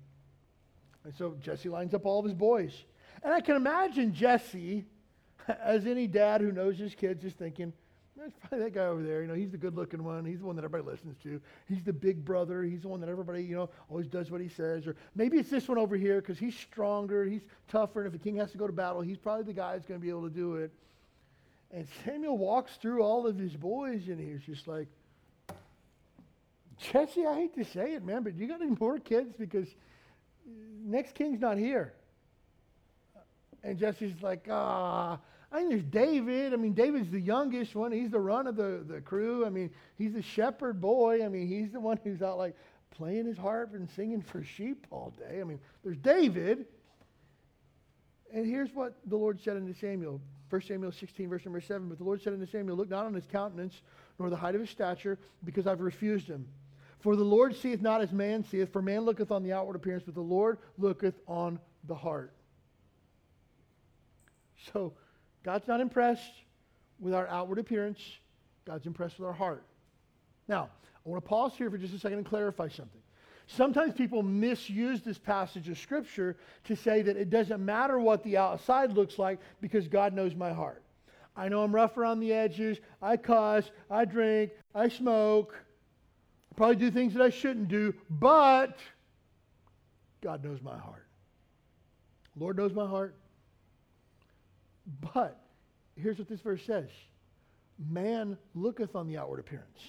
And 1.05 1.15
so 1.15 1.37
Jesse 1.41 1.69
lines 1.69 1.93
up 1.93 2.07
all 2.07 2.19
of 2.19 2.25
his 2.25 2.35
boys. 2.35 2.73
And 3.23 3.35
I 3.35 3.41
can 3.41 3.55
imagine 3.55 4.15
Jesse, 4.15 4.87
as 5.63 5.87
any 5.87 6.07
dad 6.07 6.41
who 6.41 6.53
knows 6.53 6.79
his 6.79 6.95
kids, 6.95 7.25
is 7.25 7.33
thinking, 7.33 7.73
it's 8.27 8.37
probably 8.41 8.65
that 8.65 8.75
guy 8.75 8.87
over 8.87 9.03
there. 9.03 9.23
You 9.23 9.29
know, 9.29 9.35
he's 9.35 9.51
the 9.51 9.59
good-looking 9.59 10.03
one. 10.03 10.25
He's 10.25 10.41
the 10.41 10.47
one 10.47 10.57
that 10.57 10.65
everybody 10.65 10.91
listens 10.91 11.17
to. 11.23 11.41
He's 11.69 11.85
the 11.85 11.93
big 11.93 12.25
brother. 12.25 12.63
He's 12.65 12.83
the 12.83 12.89
one 12.89 13.01
that 13.01 13.09
everybody, 13.09 13.43
you 13.45 13.55
know, 13.55 13.71
always 13.89 14.09
does 14.09 14.31
what 14.31 14.41
he 14.41 14.49
says. 14.49 14.87
Or 14.87 14.97
maybe 15.15 15.39
it's 15.39 15.51
this 15.51 15.69
one 15.69 15.79
over 15.79 15.97
here 15.97 16.21
because 16.21 16.39
he's 16.39 16.57
stronger. 16.57 17.25
He's 17.25 17.43
tougher. 17.69 18.01
And 18.01 18.13
if 18.13 18.13
the 18.13 18.19
king 18.19 18.37
has 18.37 18.51
to 18.53 18.59
go 18.59 18.67
to 18.67 18.73
battle, 18.73 19.03
he's 19.03 19.19
probably 19.19 19.45
the 19.45 19.53
guy 19.53 19.75
that's 19.75 19.87
going 19.87 20.01
to 20.01 20.05
be 20.05 20.11
able 20.11 20.29
to 20.29 20.35
do 20.35 20.57
it. 20.57 20.73
And 21.71 21.87
Samuel 22.05 22.39
walks 22.39 22.77
through 22.77 23.03
all 23.03 23.27
of 23.27 23.39
his 23.39 23.55
boys, 23.55 24.09
and 24.09 24.19
he's 24.19 24.43
just 24.43 24.67
like, 24.67 24.89
Jesse, 26.79 27.27
I 27.27 27.35
hate 27.35 27.55
to 27.55 27.65
say 27.65 27.95
it, 27.95 28.05
man, 28.05 28.23
but 28.23 28.35
you 28.37 28.49
got 28.49 28.63
any 28.63 28.75
more 28.81 28.99
kids? 28.99 29.35
Because 29.39 29.69
next 30.85 31.15
king's 31.15 31.41
not 31.41 31.59
here. 31.59 31.93
And 33.63 33.79
Jesse's 33.79 34.23
like, 34.23 34.47
ah, 34.51 35.19
I 35.51 35.61
mean, 35.61 35.71
there's 35.71 35.85
David. 35.85 36.53
I 36.53 36.57
mean, 36.57 36.75
David's 36.75 37.11
the 37.11 37.21
youngest 37.21 37.75
one. 37.75 37.91
He's 37.91 38.11
the 38.11 38.21
run 38.21 38.47
of 38.47 38.57
the, 38.57 38.85
the 38.87 39.01
crew. 39.01 39.47
I 39.47 39.51
mean, 39.51 39.71
he's 39.97 40.13
the 40.13 40.23
shepherd 40.23 40.81
boy. 40.81 41.25
I 41.25 41.29
mean, 41.29 41.49
he's 41.49 41.73
the 41.73 41.81
one 41.81 41.99
who's 42.05 42.23
out 42.23 42.37
like 42.37 42.55
playing 42.91 43.27
his 43.27 43.39
harp 43.39 43.75
and 43.75 43.89
singing 43.91 44.21
for 44.23 44.43
sheep 44.43 44.87
all 44.91 45.15
day. 45.19 45.41
I 45.41 45.45
mean, 45.45 45.59
there's 45.83 45.97
David. 45.97 46.67
And 48.33 48.45
here's 48.45 48.75
what 48.75 48.95
the 49.07 49.17
Lord 49.17 49.41
said 49.41 49.57
unto 49.57 49.73
Samuel 49.73 50.21
1 50.51 50.63
Samuel 50.63 50.93
16, 50.93 51.29
verse 51.29 51.45
number 51.45 51.61
7. 51.61 51.89
But 51.89 51.99
the 51.99 52.05
Lord 52.05 52.23
said 52.23 52.33
unto 52.33 52.47
Samuel, 52.47 52.77
Look 52.77 52.89
not 52.89 53.07
on 53.07 53.15
his 53.15 53.27
countenance, 53.27 53.83
nor 54.19 54.31
the 54.31 54.37
height 54.37 54.55
of 54.55 54.61
his 54.61 54.71
stature, 54.71 55.19
because 55.45 55.67
I've 55.67 55.81
refused 55.81 56.27
him. 56.27 56.47
For 57.01 57.17
the 57.17 57.25
Lord 57.25 57.55
seeth 57.55 57.81
not 57.81 58.01
as 58.01 58.13
man 58.13 58.45
seeth, 58.45 58.73
for 58.73 58.83
man 58.83 59.03
looketh 59.03 59.31
on 59.31 59.43
the 59.43 59.53
outward 59.53 59.77
appearance, 59.77 60.05
but 60.05 60.15
the 60.15 60.21
Lord 60.21 60.59
looketh 60.79 61.15
on 61.27 61.61
the 61.87 61.95
heart. 61.95 62.33
So, 64.73 64.95
God's 65.45 65.69
not 65.69 65.81
impressed 65.81 66.33
with 67.01 67.15
our 67.15 67.27
outward 67.29 67.59
appearance, 67.59 68.01
God's 68.67 68.87
impressed 68.87 69.19
with 69.19 69.27
our 69.27 69.35
heart. 69.35 69.65
Now, 70.49 70.69
I 71.07 71.09
want 71.09 71.23
to 71.25 71.29
pause 71.29 71.53
here 71.57 71.71
for 71.71 71.79
just 71.79 71.95
a 71.95 71.99
second 71.99 72.19
and 72.19 72.27
clarify 72.27 72.69
something. 72.69 73.01
Sometimes 73.47 73.95
people 73.95 74.23
misuse 74.23 75.01
this 75.01 75.17
passage 75.17 75.69
of 75.71 75.79
Scripture 75.79 76.37
to 76.65 76.77
say 76.77 77.01
that 77.01 77.17
it 77.17 77.31
doesn't 77.31 77.65
matter 77.65 77.99
what 77.99 78.23
the 78.23 78.37
outside 78.37 78.93
looks 78.93 79.19
like 79.19 79.39
because 79.63 79.89
God 79.89 80.13
knows 80.13 80.35
my 80.35 80.53
heart. 80.53 80.83
I 81.35 81.49
know 81.49 81.63
I'm 81.63 81.75
rough 81.75 81.97
around 81.97 82.21
the 82.21 82.33
edges. 82.33 82.79
I 83.01 83.17
cuss. 83.17 83.71
I 83.91 84.05
drink. 84.05 84.51
I 84.75 84.89
smoke. 84.89 85.55
I 86.53 86.55
probably 86.57 86.77
do 86.77 86.91
things 86.91 87.15
that 87.15 87.23
I 87.23 87.31
shouldn't 87.31 87.69
do, 87.69 87.95
but 88.11 88.79
God 90.21 90.45
knows 90.45 90.61
my 90.61 90.77
heart. 90.77 91.07
Lord 92.37 92.57
knows 92.57 92.75
my 92.75 92.87
heart. 92.87 93.15
But 95.15 95.39
here's 95.97 96.19
what 96.19 96.29
this 96.29 96.41
verse 96.41 96.65
says 96.65 96.89
Man 97.79 98.37
looketh 98.55 98.95
on 98.97 99.07
the 99.07 99.19
outward 99.19 99.41
appearance. 99.41 99.81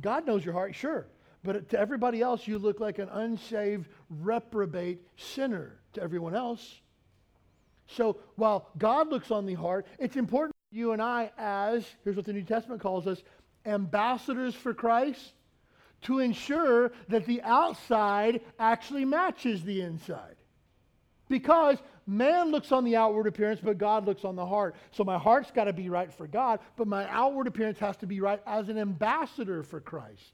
God 0.00 0.26
knows 0.26 0.44
your 0.44 0.54
heart, 0.54 0.74
sure. 0.74 1.06
But 1.44 1.68
to 1.70 1.78
everybody 1.78 2.20
else, 2.20 2.46
you 2.46 2.58
look 2.58 2.80
like 2.80 2.98
an 2.98 3.08
unsaved, 3.08 3.88
reprobate 4.10 5.00
sinner 5.16 5.78
to 5.92 6.02
everyone 6.02 6.34
else. 6.34 6.80
So 7.86 8.18
while 8.36 8.68
God 8.76 9.08
looks 9.08 9.30
on 9.30 9.46
the 9.46 9.54
heart, 9.54 9.86
it's 9.98 10.16
important 10.16 10.54
you 10.70 10.92
and 10.92 11.00
I, 11.00 11.30
as, 11.38 11.86
here's 12.04 12.16
what 12.16 12.26
the 12.26 12.32
New 12.32 12.42
Testament 12.42 12.82
calls 12.82 13.06
us, 13.06 13.22
ambassadors 13.64 14.54
for 14.54 14.74
Christ, 14.74 15.32
to 16.02 16.18
ensure 16.18 16.92
that 17.08 17.24
the 17.26 17.40
outside 17.42 18.40
actually 18.58 19.04
matches 19.04 19.62
the 19.62 19.80
inside. 19.80 20.36
Because 21.28 21.78
man 22.06 22.50
looks 22.50 22.72
on 22.72 22.84
the 22.84 22.96
outward 22.96 23.26
appearance, 23.26 23.60
but 23.62 23.78
God 23.78 24.06
looks 24.06 24.24
on 24.24 24.34
the 24.34 24.46
heart. 24.46 24.74
So 24.92 25.04
my 25.04 25.18
heart's 25.18 25.50
got 25.50 25.64
to 25.64 25.72
be 25.72 25.88
right 25.88 26.12
for 26.12 26.26
God, 26.26 26.60
but 26.76 26.86
my 26.86 27.06
outward 27.08 27.46
appearance 27.46 27.78
has 27.78 27.96
to 27.98 28.06
be 28.06 28.20
right 28.20 28.40
as 28.46 28.68
an 28.68 28.78
ambassador 28.78 29.62
for 29.62 29.80
Christ. 29.80 30.32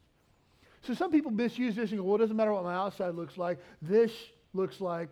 So 0.82 0.94
some 0.94 1.10
people 1.10 1.30
misuse 1.30 1.74
this 1.74 1.90
and 1.90 1.98
go, 1.98 2.04
well, 2.04 2.16
it 2.16 2.18
doesn't 2.18 2.36
matter 2.36 2.52
what 2.52 2.64
my 2.64 2.74
outside 2.74 3.14
looks 3.14 3.38
like. 3.38 3.58
This 3.80 4.12
looks 4.52 4.80
like 4.80 5.08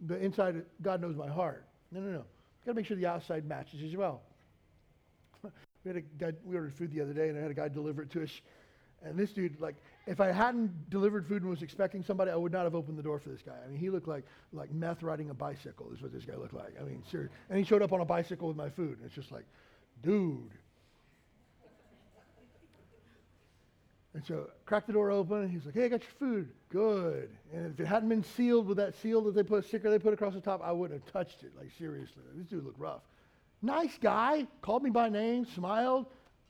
the 0.00 0.16
inside, 0.16 0.64
God 0.80 1.00
knows 1.00 1.16
my 1.16 1.28
heart. 1.28 1.64
No, 1.90 2.00
no, 2.00 2.10
no. 2.10 2.24
Got 2.64 2.72
to 2.72 2.74
make 2.74 2.86
sure 2.86 2.96
the 2.96 3.06
outside 3.06 3.44
matches 3.46 3.82
as 3.82 3.96
well. 3.96 4.22
We 5.84 5.90
had 5.90 5.96
a 5.96 6.00
guy, 6.00 6.32
we 6.44 6.56
ordered 6.56 6.74
food 6.74 6.92
the 6.92 7.00
other 7.00 7.12
day, 7.12 7.28
and 7.28 7.38
I 7.38 7.40
had 7.40 7.52
a 7.52 7.54
guy 7.54 7.68
deliver 7.68 8.02
it 8.02 8.10
to 8.10 8.22
us. 8.24 8.30
And 9.02 9.16
this 9.16 9.30
dude, 9.30 9.60
like, 9.60 9.76
if 10.08 10.20
I 10.20 10.32
hadn't 10.32 10.90
delivered 10.90 11.26
food 11.26 11.42
and 11.42 11.50
was 11.50 11.62
expecting 11.62 12.02
somebody, 12.02 12.30
I 12.30 12.36
would 12.36 12.52
not 12.52 12.64
have 12.64 12.74
opened 12.74 12.98
the 12.98 13.02
door 13.02 13.18
for 13.18 13.28
this 13.28 13.42
guy. 13.42 13.56
I 13.64 13.68
mean, 13.68 13.78
he 13.78 13.90
looked 13.90 14.08
like 14.08 14.24
like 14.52 14.72
meth 14.72 15.02
riding 15.02 15.30
a 15.30 15.34
bicycle 15.34 15.90
is 15.92 16.02
what 16.02 16.12
this 16.12 16.24
guy 16.24 16.34
looked 16.36 16.54
like. 16.54 16.74
I 16.80 16.84
mean, 16.84 17.02
seriously. 17.10 17.36
And 17.50 17.58
he 17.58 17.64
showed 17.64 17.82
up 17.82 17.92
on 17.92 18.00
a 18.00 18.04
bicycle 18.04 18.48
with 18.48 18.56
my 18.56 18.70
food, 18.70 18.98
and 18.98 19.06
it's 19.06 19.14
just 19.14 19.30
like, 19.30 19.44
dude, 20.02 20.50
And 24.18 24.26
so 24.26 24.50
cracked 24.66 24.88
the 24.88 24.94
door 24.94 25.12
open, 25.12 25.42
and 25.42 25.50
he's 25.50 25.64
like, 25.64 25.74
hey, 25.74 25.84
I 25.84 25.88
got 25.88 26.02
your 26.02 26.10
food. 26.18 26.48
Good. 26.70 27.30
And 27.54 27.72
if 27.72 27.78
it 27.78 27.86
hadn't 27.86 28.08
been 28.08 28.24
sealed 28.24 28.66
with 28.66 28.76
that 28.78 28.96
seal 28.96 29.20
that 29.22 29.34
they 29.36 29.44
put, 29.44 29.64
sticker 29.64 29.90
they 29.90 29.98
put 30.00 30.12
across 30.12 30.34
the 30.34 30.40
top, 30.40 30.60
I 30.60 30.72
wouldn't 30.72 31.00
have 31.00 31.12
touched 31.12 31.44
it. 31.44 31.52
Like, 31.56 31.70
seriously. 31.78 32.22
This 32.34 32.48
dude 32.48 32.64
looked 32.64 32.80
rough. 32.80 33.02
Nice 33.62 33.96
guy. 34.00 34.48
Called 34.60 34.82
me 34.82 34.90
by 34.90 35.08
name, 35.08 35.46
smiled. 35.54 36.06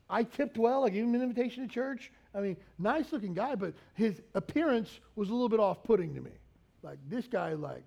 I 0.08 0.22
tipped 0.22 0.56
well. 0.56 0.86
I 0.86 0.88
gave 0.88 1.04
him 1.04 1.14
an 1.14 1.20
invitation 1.20 1.68
to 1.68 1.72
church. 1.72 2.10
I 2.34 2.40
mean, 2.40 2.56
nice 2.78 3.12
looking 3.12 3.34
guy, 3.34 3.54
but 3.54 3.74
his 3.94 4.20
appearance 4.34 5.00
was 5.16 5.30
a 5.30 5.32
little 5.32 5.48
bit 5.48 5.60
off 5.60 5.82
putting 5.82 6.14
to 6.14 6.20
me. 6.20 6.30
Like, 6.82 6.98
this 7.08 7.26
guy, 7.26 7.54
like, 7.54 7.82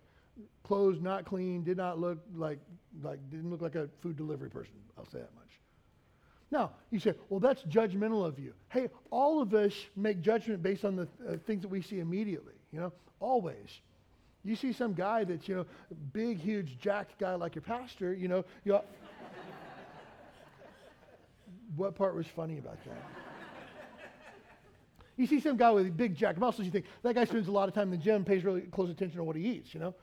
clothes 0.63 0.99
not 1.01 1.25
clean, 1.25 1.63
did 1.63 1.77
not 1.77 1.99
look 1.99 2.19
like, 2.35 2.59
like, 3.03 3.19
didn't 3.29 3.49
look 3.49 3.61
like 3.61 3.75
a 3.75 3.87
food 4.01 4.17
delivery 4.17 4.49
person. 4.49 4.73
I'll 4.97 5.05
say 5.05 5.19
that 5.19 5.33
much. 5.35 5.45
Now, 6.51 6.71
you 6.89 6.99
say, 6.99 7.13
well, 7.29 7.39
that's 7.39 7.61
judgmental 7.63 8.25
of 8.25 8.37
you. 8.37 8.53
Hey, 8.69 8.89
all 9.09 9.41
of 9.41 9.53
us 9.53 9.73
make 9.95 10.21
judgment 10.21 10.61
based 10.61 10.83
on 10.83 10.97
the 10.97 11.07
uh, 11.27 11.37
things 11.47 11.61
that 11.61 11.69
we 11.69 11.81
see 11.81 11.99
immediately, 11.99 12.55
you 12.71 12.79
know, 12.79 12.91
always. 13.21 13.79
You 14.43 14.55
see 14.55 14.73
some 14.73 14.93
guy 14.93 15.23
that's, 15.23 15.47
you 15.47 15.55
know, 15.55 15.65
big, 16.11 16.39
huge, 16.39 16.77
jacked 16.79 17.17
guy 17.19 17.35
like 17.35 17.55
your 17.55 17.61
pastor, 17.61 18.13
you 18.13 18.27
know, 18.27 18.43
you 18.65 18.73
what 21.77 21.95
part 21.95 22.15
was 22.15 22.27
funny 22.27 22.57
about 22.57 22.83
that? 22.85 23.30
You 25.21 25.27
see 25.27 25.39
some 25.39 25.57
guy 25.57 25.71
with 25.71 25.95
big 25.95 26.15
jacked 26.15 26.39
muscles, 26.39 26.65
you 26.65 26.71
think, 26.71 26.85
that 27.03 27.15
guy 27.15 27.25
spends 27.25 27.47
a 27.47 27.51
lot 27.51 27.69
of 27.69 27.75
time 27.75 27.91
in 27.93 27.99
the 27.99 28.03
gym, 28.03 28.25
pays 28.25 28.43
really 28.43 28.61
close 28.61 28.89
attention 28.89 29.17
to 29.17 29.23
what 29.23 29.35
he 29.35 29.43
eats, 29.43 29.73
you 29.73 29.79
know? 29.79 29.93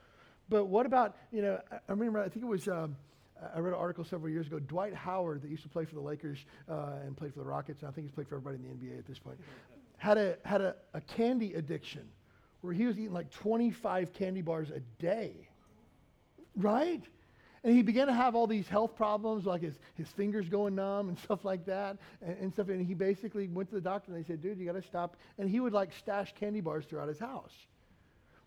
But 0.49 0.67
what 0.67 0.87
about, 0.87 1.17
you 1.31 1.43
know, 1.43 1.61
I 1.71 1.79
remember, 1.93 2.21
I 2.21 2.29
think 2.29 2.45
it 2.45 2.49
was, 2.49 2.69
um, 2.69 2.97
I 3.55 3.59
read 3.59 3.75
an 3.75 3.79
article 3.79 4.05
several 4.05 4.31
years 4.31 4.47
ago. 4.47 4.59
Dwight 4.59 4.95
Howard, 4.95 5.43
that 5.43 5.51
used 5.51 5.63
to 5.63 5.69
play 5.69 5.85
for 5.85 5.95
the 5.95 6.01
Lakers 6.01 6.39
uh, 6.71 7.05
and 7.05 7.17
played 7.17 7.33
for 7.33 7.41
the 7.41 7.45
Rockets, 7.45 7.83
and 7.83 7.89
I 7.89 7.93
think 7.93 8.07
he's 8.07 8.15
played 8.15 8.29
for 8.29 8.37
everybody 8.37 8.57
in 8.57 8.79
the 8.79 8.87
NBA 8.87 8.99
at 8.99 9.07
this 9.07 9.19
point, 9.19 9.39
had 9.99 10.17
a 10.17 10.37
had 10.45 10.61
a, 10.61 10.75
a 10.95 11.01
candy 11.01 11.55
addiction 11.55 12.09
where 12.61 12.73
he 12.73 12.87
was 12.87 12.99
eating 12.99 13.13
like 13.13 13.31
25 13.31 14.13
candy 14.13 14.43
bars 14.43 14.71
a 14.71 14.81
day, 15.01 15.49
right? 16.57 17.03
And 17.65 17.75
he 17.75 17.83
began 17.83 18.07
to 18.07 18.13
have 18.13 18.35
all 18.35 18.47
these 18.47 18.69
health 18.69 18.95
problems, 18.95 19.47
like 19.47 19.63
his, 19.63 19.79
his 19.95 20.09
fingers 20.09 20.49
going 20.49 20.75
numb 20.75 21.09
and 21.09 21.19
stuff 21.25 21.45
like 21.45 21.67
that, 21.67 21.97
and, 22.23 22.37
and 22.39 22.53
stuff. 22.53 22.69
And 22.69 22.87
he 22.87 22.95
basically 22.95 23.49
went 23.49 23.69
to 23.71 23.75
the 23.75 23.81
doctor 23.81 24.13
and 24.13 24.23
they 24.23 24.27
said, 24.27 24.41
"Dude, 24.41 24.59
you 24.59 24.67
got 24.67 24.81
to 24.81 24.83
stop." 24.83 25.17
And 25.39 25.49
he 25.49 25.61
would 25.61 25.73
like 25.73 25.93
stash 25.93 26.35
candy 26.39 26.61
bars 26.61 26.85
throughout 26.87 27.09
his 27.09 27.19
house. 27.19 27.53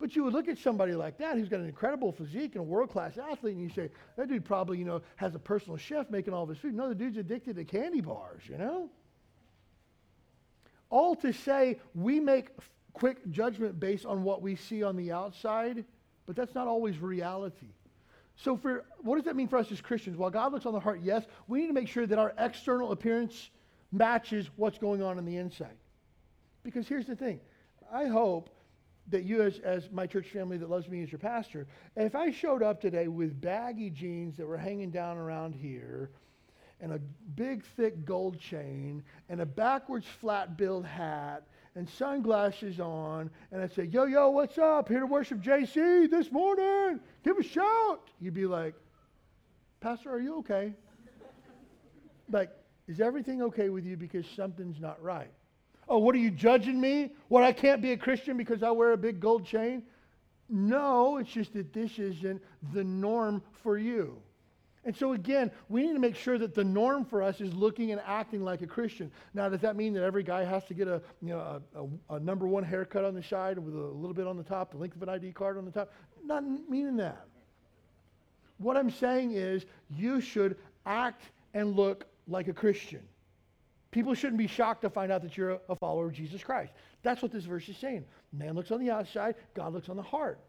But 0.02 0.16
you 0.16 0.24
would 0.24 0.34
look 0.34 0.48
at 0.48 0.58
somebody 0.58 0.94
like 0.94 1.20
that 1.20 1.38
who's 1.38 1.48
got 1.48 1.60
an 1.60 1.68
incredible 1.68 2.12
physique 2.12 2.56
and 2.56 2.62
a 2.62 2.64
world 2.64 2.90
class 2.90 3.20
athlete, 3.20 3.56
and 3.56 3.62
you 3.64 3.70
say, 3.70 3.92
that 4.18 4.28
dude 4.28 4.44
probably, 4.44 4.80
you 4.80 4.86
know, 4.86 5.04
has 5.16 5.36
a 5.36 5.40
personal 5.40 5.78
chef 5.78 6.10
making 6.10 6.34
all 6.34 6.42
of 6.42 6.50
his 6.50 6.58
food. 6.58 6.74
No, 6.74 6.90
the 6.90 6.96
dude's 6.96 7.18
addicted 7.18 7.56
to 7.58 7.64
candy 7.64 8.02
bars, 8.02 8.42
you 8.50 8.58
know? 8.58 8.90
All 10.90 11.16
to 11.18 11.32
say, 11.32 11.80
we 11.94 12.20
make 12.20 12.50
quick 12.94 13.30
judgment 13.30 13.80
based 13.80 14.08
on 14.08 14.24
what 14.24 14.42
we 14.42 14.56
see 14.56 14.82
on 14.82 14.98
the 14.98 15.12
outside, 15.12 15.86
but 16.26 16.36
that's 16.36 16.56
not 16.56 16.68
always 16.68 16.98
reality. 16.98 17.68
So, 18.36 18.58
for 18.58 18.86
what 19.02 19.16
does 19.16 19.26
that 19.26 19.36
mean 19.36 19.48
for 19.48 19.58
us 19.58 19.72
as 19.72 19.82
Christians? 19.82 20.18
While 20.18 20.32
God 20.32 20.52
looks 20.52 20.66
on 20.66 20.74
the 20.74 20.80
heart, 20.80 21.02
yes, 21.04 21.26
we 21.48 21.62
need 21.62 21.68
to 21.68 21.74
make 21.74 21.88
sure 21.88 22.08
that 22.08 22.18
our 22.18 22.34
external 22.38 22.92
appearance 22.92 23.52
matches 23.92 24.50
what's 24.56 24.78
going 24.78 25.04
on 25.04 25.18
in 25.18 25.26
the 25.26 25.38
inside. 25.38 25.76
Because 26.64 26.88
here's 26.88 27.06
the 27.06 27.16
thing 27.16 27.40
I 27.94 28.06
hope 28.06 28.50
that 29.10 29.24
you, 29.24 29.42
as, 29.42 29.60
as 29.60 29.92
my 29.92 30.08
church 30.08 30.28
family 30.28 30.58
that 30.58 30.70
loves 30.70 30.88
me 30.88 31.04
as 31.04 31.12
your 31.12 31.20
pastor, 31.20 31.68
if 31.96 32.16
I 32.16 32.32
showed 32.32 32.64
up 32.64 32.80
today 32.80 33.08
with 33.08 33.40
baggy 33.42 33.90
jeans 33.90 34.38
that 34.38 34.46
were 34.46 34.58
hanging 34.58 34.92
down 34.92 35.18
around 35.18 35.54
here, 35.54 36.12
and 36.80 36.94
a 36.94 37.00
big, 37.36 37.64
thick 37.64 38.06
gold 38.06 38.40
chain, 38.40 39.04
and 39.30 39.42
a 39.42 39.46
backwards 39.46 40.08
flat 40.20 40.58
billed 40.58 40.86
hat, 40.86 41.44
and 41.76 41.90
sunglasses 41.90 42.80
on, 42.80 43.30
and 43.52 43.62
I'd 43.62 43.74
say, 43.74 43.86
Yo, 43.86 44.06
yo, 44.06 44.30
what's 44.30 44.58
up? 44.58 44.90
Here 44.90 45.00
to 45.00 45.06
worship 45.06 45.42
JC 45.42 46.10
this 46.10 46.32
morning. 46.32 47.00
Give 47.24 47.38
a 47.38 47.44
shout. 47.44 48.10
You'd 48.20 48.34
be 48.34 48.46
like, 48.46 48.76
Pastor, 49.80 50.12
are 50.12 50.20
you 50.20 50.38
okay? 50.40 50.74
like, 52.32 52.50
is 52.88 53.00
everything 53.00 53.42
okay 53.42 53.70
with 53.70 53.86
you 53.86 53.98
because 53.98 54.26
something's 54.36 54.80
not 54.80 55.02
right? 55.02 55.32
Oh, 55.88 55.98
what 55.98 56.16
are 56.16 56.20
you 56.20 56.32
judging 56.32 56.80
me? 56.80 57.12
What, 57.28 57.44
I 57.44 57.52
can't 57.52 57.82
be 57.82 57.92
a 57.92 57.98
Christian 57.98 58.38
because 58.38 58.64
I 58.64 58.72
wear 58.72 58.92
a 58.92 58.98
big 58.98 59.20
gold 59.20 59.46
chain? 59.46 59.84
No, 60.50 61.18
it's 61.18 61.32
just 61.32 61.54
that 61.54 61.74
this 61.74 61.98
isn't 61.98 62.42
the 62.74 62.84
norm 62.84 63.42
for 63.64 63.78
you. 63.78 64.22
And 64.84 64.96
so, 64.96 65.14
again, 65.14 65.52
we 65.70 65.84
need 65.84 65.94
to 65.94 66.00
make 66.00 66.16
sure 66.16 66.40
that 66.40 66.56
the 66.56 66.64
norm 66.64 67.06
for 67.06 67.22
us 67.22 67.40
is 67.40 67.54
looking 67.54 67.92
and 67.92 68.02
acting 68.04 68.44
like 68.44 68.64
a 68.64 68.68
Christian. 68.68 69.12
Now, 69.36 69.48
does 69.48 69.62
that 69.62 69.76
mean 69.76 69.94
that 69.94 70.04
every 70.04 70.24
guy 70.24 70.44
has 70.44 70.64
to 70.66 70.74
get 70.74 70.88
a, 70.88 71.02
you 71.22 71.30
know, 71.30 71.62
a, 71.76 72.14
a, 72.14 72.16
a 72.16 72.20
number 72.20 72.48
one 72.48 72.64
haircut 72.64 73.06
on 73.06 73.14
the 73.14 73.22
side 73.22 73.60
with 73.60 73.76
a 73.76 73.78
little 73.78 74.16
bit 74.16 74.26
on 74.26 74.38
the 74.38 74.44
top, 74.44 74.72
the 74.72 74.78
length 74.78 74.96
of 74.96 75.04
an 75.04 75.10
ID 75.10 75.34
card 75.34 75.58
on 75.58 75.66
the 75.66 75.72
top? 75.72 75.92
Not 76.26 76.44
meaning 76.68 76.98
that. 76.98 77.28
What 78.58 78.76
I'm 78.76 78.90
saying 78.90 79.34
is 79.34 79.66
you 79.90 80.20
should 80.20 80.58
act 80.86 81.24
and 81.54 81.76
look 81.76 82.06
like 82.28 82.48
a 82.48 82.54
Christian. 82.54 83.02
People 83.92 84.14
shouldn't 84.14 84.38
be 84.38 84.48
shocked 84.48 84.82
to 84.82 84.90
find 84.90 85.12
out 85.12 85.22
that 85.22 85.38
you're 85.38 85.60
a 85.68 85.76
follower 85.76 86.08
of 86.08 86.14
Jesus 86.14 86.44
Christ. 86.44 86.72
That's 87.04 87.22
what 87.22 87.32
this 87.32 87.44
verse 87.44 87.68
is 87.70 87.78
saying. 87.78 88.06
Man 88.32 88.56
looks 88.56 88.72
on 88.72 88.80
the 88.80 88.90
outside, 88.90 89.36
God 89.54 89.74
looks 89.74 89.90
on 89.90 89.98
the 89.98 90.02
heart. 90.02 90.40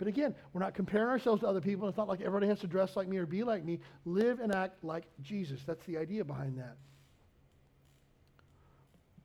But 0.00 0.08
again, 0.08 0.34
we're 0.54 0.62
not 0.62 0.72
comparing 0.72 1.10
ourselves 1.10 1.42
to 1.42 1.46
other 1.46 1.60
people. 1.60 1.86
It's 1.86 1.98
not 1.98 2.08
like 2.08 2.22
everybody 2.22 2.46
has 2.46 2.60
to 2.60 2.66
dress 2.66 2.96
like 2.96 3.06
me 3.06 3.18
or 3.18 3.26
be 3.26 3.44
like 3.44 3.62
me. 3.62 3.80
Live 4.06 4.40
and 4.40 4.50
act 4.50 4.82
like 4.82 5.04
Jesus. 5.20 5.60
That's 5.66 5.84
the 5.84 5.98
idea 5.98 6.24
behind 6.24 6.58
that. 6.58 6.78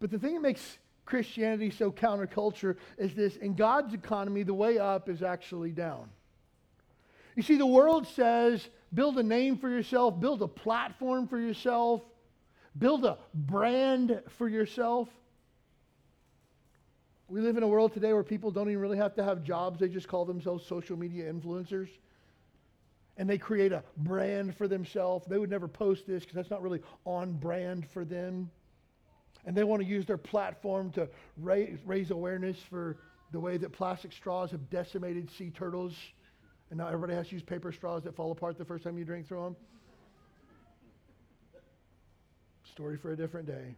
But 0.01 0.11
the 0.11 0.19
thing 0.19 0.33
that 0.33 0.41
makes 0.41 0.77
Christianity 1.05 1.71
so 1.71 1.93
counterculture 1.93 2.75
is 2.97 3.15
this 3.15 3.37
in 3.37 3.55
God's 3.55 3.93
economy, 3.93 4.43
the 4.43 4.53
way 4.53 4.77
up 4.77 5.07
is 5.07 5.23
actually 5.23 5.71
down. 5.71 6.09
You 7.37 7.43
see, 7.43 7.55
the 7.55 7.65
world 7.65 8.05
says 8.05 8.67
build 8.93 9.17
a 9.17 9.23
name 9.23 9.57
for 9.57 9.69
yourself, 9.69 10.19
build 10.19 10.41
a 10.41 10.47
platform 10.47 11.29
for 11.29 11.39
yourself, 11.39 12.01
build 12.77 13.05
a 13.05 13.17
brand 13.33 14.21
for 14.37 14.49
yourself. 14.49 15.07
We 17.27 17.41
live 17.41 17.57
in 17.57 17.63
a 17.63 17.67
world 17.67 17.93
today 17.93 18.13
where 18.13 18.23
people 18.23 18.51
don't 18.51 18.69
even 18.69 18.79
really 18.79 18.97
have 18.97 19.15
to 19.15 19.23
have 19.23 19.43
jobs, 19.43 19.79
they 19.79 19.89
just 19.89 20.07
call 20.07 20.25
themselves 20.25 20.65
social 20.65 20.97
media 20.97 21.31
influencers. 21.31 21.89
And 23.17 23.29
they 23.29 23.37
create 23.37 23.71
a 23.71 23.83
brand 23.97 24.55
for 24.55 24.67
themselves. 24.67 25.25
They 25.25 25.37
would 25.37 25.49
never 25.49 25.67
post 25.67 26.05
this 26.05 26.23
because 26.23 26.35
that's 26.35 26.49
not 26.49 26.61
really 26.61 26.81
on 27.05 27.33
brand 27.33 27.87
for 27.89 28.03
them. 28.03 28.51
And 29.45 29.55
they 29.55 29.63
want 29.63 29.81
to 29.81 29.87
use 29.87 30.05
their 30.05 30.17
platform 30.17 30.91
to 30.91 31.07
raise, 31.37 31.77
raise 31.85 32.11
awareness 32.11 32.57
for 32.69 32.97
the 33.31 33.39
way 33.39 33.57
that 33.57 33.71
plastic 33.71 34.11
straws 34.11 34.51
have 34.51 34.69
decimated 34.69 35.31
sea 35.31 35.49
turtles. 35.49 35.95
And 36.69 36.77
now 36.77 36.87
everybody 36.87 37.13
has 37.13 37.29
to 37.29 37.35
use 37.35 37.43
paper 37.43 37.71
straws 37.71 38.03
that 38.03 38.15
fall 38.15 38.31
apart 38.31 38.57
the 38.57 38.65
first 38.65 38.83
time 38.83 38.97
you 38.97 39.05
drink 39.05 39.27
through 39.27 39.43
them. 39.43 39.55
Story 42.65 42.97
for 42.97 43.13
a 43.13 43.17
different 43.17 43.47
day. 43.47 43.75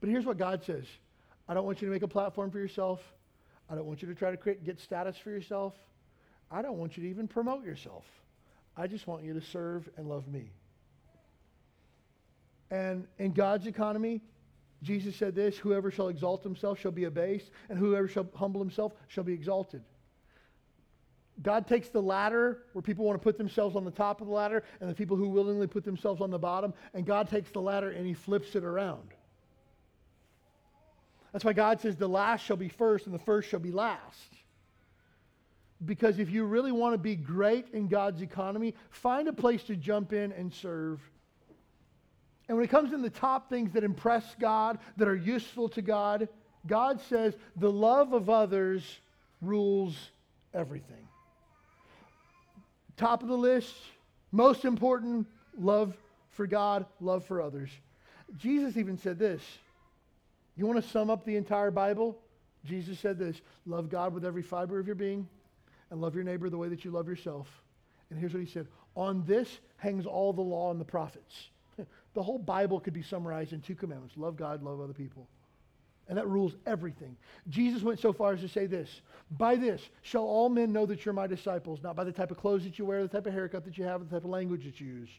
But 0.00 0.10
here's 0.10 0.24
what 0.24 0.38
God 0.38 0.64
says 0.64 0.84
I 1.48 1.54
don't 1.54 1.64
want 1.64 1.80
you 1.80 1.88
to 1.88 1.92
make 1.92 2.02
a 2.02 2.08
platform 2.08 2.50
for 2.50 2.58
yourself. 2.58 3.00
I 3.70 3.74
don't 3.74 3.86
want 3.86 4.02
you 4.02 4.08
to 4.08 4.14
try 4.14 4.30
to 4.30 4.36
create, 4.36 4.64
get 4.64 4.80
status 4.80 5.16
for 5.16 5.30
yourself. 5.30 5.74
I 6.50 6.62
don't 6.62 6.78
want 6.78 6.96
you 6.96 7.02
to 7.02 7.08
even 7.10 7.28
promote 7.28 7.64
yourself. 7.64 8.04
I 8.76 8.86
just 8.86 9.06
want 9.06 9.24
you 9.24 9.34
to 9.34 9.40
serve 9.40 9.88
and 9.96 10.08
love 10.08 10.28
me. 10.28 10.50
And 12.70 13.06
in 13.18 13.32
God's 13.32 13.66
economy, 13.66 14.22
Jesus 14.82 15.16
said 15.16 15.34
this 15.34 15.58
whoever 15.58 15.90
shall 15.90 16.08
exalt 16.08 16.42
himself 16.42 16.78
shall 16.78 16.92
be 16.92 17.04
abased, 17.04 17.50
and 17.68 17.78
whoever 17.78 18.08
shall 18.08 18.26
humble 18.34 18.60
himself 18.60 18.92
shall 19.08 19.24
be 19.24 19.32
exalted. 19.32 19.82
God 21.42 21.66
takes 21.66 21.88
the 21.88 22.02
ladder 22.02 22.64
where 22.72 22.82
people 22.82 23.04
want 23.04 23.18
to 23.18 23.22
put 23.22 23.38
themselves 23.38 23.76
on 23.76 23.84
the 23.84 23.90
top 23.90 24.20
of 24.20 24.26
the 24.26 24.32
ladder 24.32 24.64
and 24.80 24.90
the 24.90 24.94
people 24.94 25.16
who 25.16 25.28
willingly 25.28 25.68
put 25.68 25.84
themselves 25.84 26.20
on 26.20 26.30
the 26.30 26.38
bottom, 26.38 26.74
and 26.94 27.06
God 27.06 27.28
takes 27.28 27.50
the 27.50 27.60
ladder 27.60 27.90
and 27.90 28.06
he 28.06 28.14
flips 28.14 28.56
it 28.56 28.64
around. 28.64 29.14
That's 31.32 31.44
why 31.44 31.52
God 31.52 31.80
says 31.80 31.96
the 31.96 32.08
last 32.08 32.44
shall 32.44 32.56
be 32.56 32.68
first 32.68 33.06
and 33.06 33.14
the 33.14 33.18
first 33.18 33.48
shall 33.48 33.60
be 33.60 33.72
last. 33.72 34.34
Because 35.84 36.18
if 36.18 36.30
you 36.30 36.44
really 36.44 36.72
want 36.72 36.94
to 36.94 36.98
be 36.98 37.14
great 37.14 37.66
in 37.72 37.86
God's 37.88 38.22
economy, 38.22 38.74
find 38.90 39.28
a 39.28 39.32
place 39.32 39.62
to 39.64 39.76
jump 39.76 40.12
in 40.12 40.32
and 40.32 40.52
serve 40.52 41.00
and 42.48 42.56
when 42.56 42.64
it 42.64 42.70
comes 42.70 42.92
in 42.92 43.02
the 43.02 43.10
top 43.10 43.50
things 43.50 43.72
that 43.72 43.84
impress 43.84 44.34
God, 44.40 44.78
that 44.96 45.06
are 45.06 45.16
useful 45.16 45.68
to 45.70 45.82
God, 45.82 46.28
God 46.66 47.00
says 47.02 47.34
the 47.56 47.70
love 47.70 48.14
of 48.14 48.30
others 48.30 49.00
rules 49.42 49.94
everything. 50.54 51.06
Top 52.96 53.22
of 53.22 53.28
the 53.28 53.36
list, 53.36 53.74
most 54.32 54.64
important, 54.64 55.26
love 55.58 55.94
for 56.30 56.46
God, 56.46 56.86
love 57.00 57.24
for 57.24 57.40
others. 57.40 57.70
Jesus 58.36 58.76
even 58.76 58.96
said 58.96 59.18
this. 59.18 59.42
You 60.58 60.66
want 60.66 60.82
to 60.82 60.90
sum 60.90 61.08
up 61.08 61.24
the 61.24 61.36
entire 61.36 61.70
Bible? 61.70 62.18
Jesus 62.64 62.98
said 62.98 63.16
this 63.16 63.40
love 63.64 63.88
God 63.88 64.12
with 64.12 64.24
every 64.24 64.42
fiber 64.42 64.80
of 64.80 64.86
your 64.86 64.96
being 64.96 65.28
and 65.90 66.00
love 66.00 66.16
your 66.16 66.24
neighbor 66.24 66.50
the 66.50 66.58
way 66.58 66.68
that 66.68 66.84
you 66.84 66.90
love 66.90 67.06
yourself. 67.06 67.46
And 68.10 68.18
here's 68.18 68.34
what 68.34 68.42
he 68.42 68.50
said 68.50 68.66
On 68.96 69.24
this 69.24 69.60
hangs 69.76 70.04
all 70.04 70.32
the 70.32 70.42
law 70.42 70.72
and 70.72 70.80
the 70.80 70.84
prophets. 70.84 71.48
The 72.14 72.22
whole 72.22 72.38
Bible 72.38 72.80
could 72.80 72.94
be 72.94 73.02
summarized 73.02 73.52
in 73.52 73.60
two 73.60 73.76
commandments 73.76 74.16
love 74.16 74.36
God, 74.36 74.64
love 74.64 74.80
other 74.80 74.92
people. 74.92 75.28
And 76.08 76.18
that 76.18 76.26
rules 76.26 76.56
everything. 76.66 77.16
Jesus 77.48 77.82
went 77.82 78.00
so 78.00 78.12
far 78.12 78.32
as 78.32 78.40
to 78.40 78.48
say 78.48 78.66
this 78.66 79.02
By 79.30 79.54
this 79.54 79.80
shall 80.02 80.24
all 80.24 80.48
men 80.48 80.72
know 80.72 80.86
that 80.86 81.04
you're 81.04 81.14
my 81.14 81.28
disciples, 81.28 81.80
not 81.80 81.94
by 81.94 82.02
the 82.02 82.10
type 82.10 82.32
of 82.32 82.38
clothes 82.38 82.64
that 82.64 82.76
you 82.76 82.86
wear, 82.86 83.02
the 83.02 83.08
type 83.08 83.26
of 83.26 83.32
haircut 83.32 83.64
that 83.66 83.78
you 83.78 83.84
have, 83.84 84.00
the 84.00 84.16
type 84.16 84.24
of 84.24 84.30
language 84.30 84.64
that 84.64 84.80
you 84.80 84.88
use. 84.88 85.10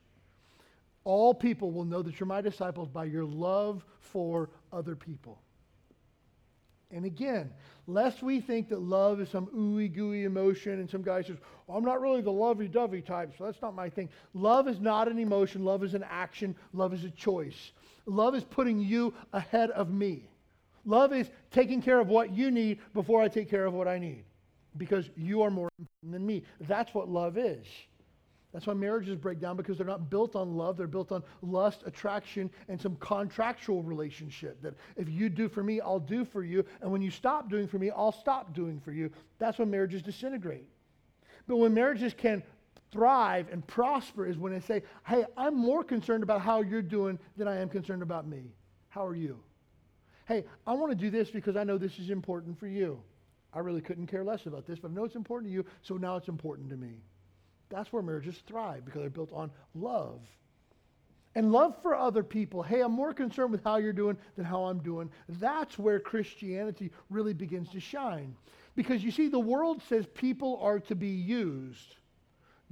All 1.05 1.33
people 1.33 1.71
will 1.71 1.85
know 1.85 2.01
that 2.01 2.19
you're 2.19 2.27
my 2.27 2.41
disciples 2.41 2.89
by 2.89 3.05
your 3.05 3.23
love 3.23 3.85
for 4.01 4.49
other 4.71 4.95
people. 4.95 5.39
And 6.91 7.05
again, 7.05 7.51
lest 7.85 8.23
we 8.23 8.41
think 8.41 8.69
that 8.69 8.81
love 8.81 9.21
is 9.21 9.29
some 9.29 9.47
ooey 9.47 9.93
gooey 9.93 10.23
emotion, 10.23 10.79
and 10.79 10.89
some 10.89 11.03
guy 11.03 11.21
says, 11.21 11.37
well, 11.67 11.77
I'm 11.77 11.85
not 11.85 12.01
really 12.01 12.21
the 12.21 12.31
lovey 12.31 12.67
dovey 12.67 13.01
type, 13.01 13.33
so 13.37 13.45
that's 13.45 13.61
not 13.61 13.75
my 13.75 13.89
thing. 13.89 14.09
Love 14.33 14.67
is 14.67 14.79
not 14.79 15.07
an 15.07 15.19
emotion, 15.19 15.63
love 15.63 15.83
is 15.83 15.93
an 15.93 16.03
action, 16.09 16.55
love 16.73 16.93
is 16.93 17.03
a 17.03 17.11
choice. 17.11 17.71
Love 18.07 18.33
is 18.33 18.43
putting 18.43 18.79
you 18.79 19.13
ahead 19.33 19.69
of 19.71 19.91
me. 19.91 20.27
Love 20.83 21.13
is 21.13 21.29
taking 21.51 21.81
care 21.81 21.99
of 21.99 22.07
what 22.07 22.31
you 22.31 22.49
need 22.49 22.79
before 22.95 23.21
I 23.21 23.27
take 23.27 23.49
care 23.49 23.65
of 23.65 23.73
what 23.73 23.87
I 23.87 23.99
need 23.99 24.23
because 24.77 25.09
you 25.15 25.41
are 25.41 25.51
more 25.51 25.69
important 25.77 26.13
than 26.13 26.25
me. 26.25 26.43
That's 26.61 26.93
what 26.93 27.09
love 27.09 27.37
is. 27.37 27.65
That's 28.51 28.65
why 28.65 28.73
marriages 28.73 29.15
break 29.15 29.39
down 29.39 29.57
because 29.57 29.77
they're 29.77 29.85
not 29.85 30.09
built 30.09 30.35
on 30.35 30.55
love. 30.55 30.75
They're 30.75 30.87
built 30.87 31.11
on 31.11 31.23
lust, 31.43 31.83
attraction, 31.85 32.49
and 32.67 32.81
some 32.81 32.95
contractual 32.95 33.83
relationship. 33.83 34.59
That 34.63 34.73
if 34.97 35.07
you 35.07 35.29
do 35.29 35.47
for 35.47 35.61
me, 35.63 35.81
I'll 35.81 35.99
do 35.99 36.25
for 36.25 36.43
you. 36.43 36.65
And 36.81 36.91
when 36.91 37.01
you 37.01 37.11
stop 37.11 37.49
doing 37.49 37.67
for 37.67 37.77
me, 37.77 37.91
I'll 37.91 38.11
stop 38.11 38.55
doing 38.55 38.79
for 38.79 38.91
you. 38.91 39.11
That's 39.37 39.59
when 39.59 39.69
marriages 39.69 40.01
disintegrate. 40.01 40.65
But 41.47 41.57
when 41.57 41.75
marriages 41.75 42.15
can 42.15 42.41
thrive 42.91 43.47
and 43.51 43.65
prosper 43.67 44.25
is 44.25 44.37
when 44.37 44.51
they 44.51 44.59
say, 44.59 44.81
hey, 45.05 45.25
I'm 45.37 45.55
more 45.55 45.83
concerned 45.83 46.23
about 46.23 46.41
how 46.41 46.61
you're 46.61 46.81
doing 46.81 47.19
than 47.37 47.47
I 47.47 47.57
am 47.57 47.69
concerned 47.69 48.01
about 48.01 48.27
me. 48.27 48.55
How 48.87 49.05
are 49.05 49.15
you? 49.15 49.39
Hey, 50.27 50.45
I 50.65 50.73
want 50.73 50.91
to 50.91 50.95
do 50.95 51.11
this 51.11 51.29
because 51.29 51.55
I 51.55 51.63
know 51.63 51.77
this 51.77 51.99
is 51.99 52.09
important 52.09 52.59
for 52.59 52.67
you. 52.67 52.99
I 53.53 53.59
really 53.59 53.81
couldn't 53.81 54.07
care 54.07 54.23
less 54.23 54.47
about 54.47 54.65
this, 54.65 54.79
but 54.79 54.89
I 54.89 54.93
know 54.93 55.03
it's 55.03 55.15
important 55.15 55.51
to 55.51 55.53
you, 55.53 55.65
so 55.81 55.97
now 55.97 56.15
it's 56.15 56.27
important 56.27 56.69
to 56.69 56.77
me. 56.77 57.01
That's 57.69 57.93
where 57.93 58.01
marriages 58.01 58.41
thrive 58.47 58.85
because 58.85 59.01
they're 59.01 59.09
built 59.09 59.33
on 59.33 59.51
love. 59.75 60.21
And 61.35 61.51
love 61.51 61.75
for 61.81 61.95
other 61.95 62.23
people. 62.23 62.63
Hey, 62.63 62.81
I'm 62.81 62.91
more 62.91 63.13
concerned 63.13 63.51
with 63.51 63.63
how 63.63 63.77
you're 63.77 63.93
doing 63.93 64.17
than 64.35 64.45
how 64.45 64.65
I'm 64.65 64.79
doing. 64.79 65.11
That's 65.27 65.77
where 65.77 65.99
Christianity 65.99 66.91
really 67.09 67.33
begins 67.33 67.69
to 67.69 67.79
shine. 67.79 68.35
Because 68.75 69.03
you 69.03 69.11
see, 69.11 69.27
the 69.27 69.39
world 69.39 69.81
says 69.87 70.07
people 70.07 70.57
are 70.61 70.79
to 70.79 70.95
be 70.95 71.09
used. 71.09 71.95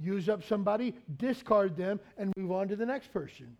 Use 0.00 0.28
up 0.28 0.44
somebody, 0.44 0.94
discard 1.18 1.76
them, 1.76 2.00
and 2.16 2.32
move 2.36 2.50
on 2.52 2.68
to 2.68 2.76
the 2.76 2.86
next 2.86 3.12
person 3.12 3.56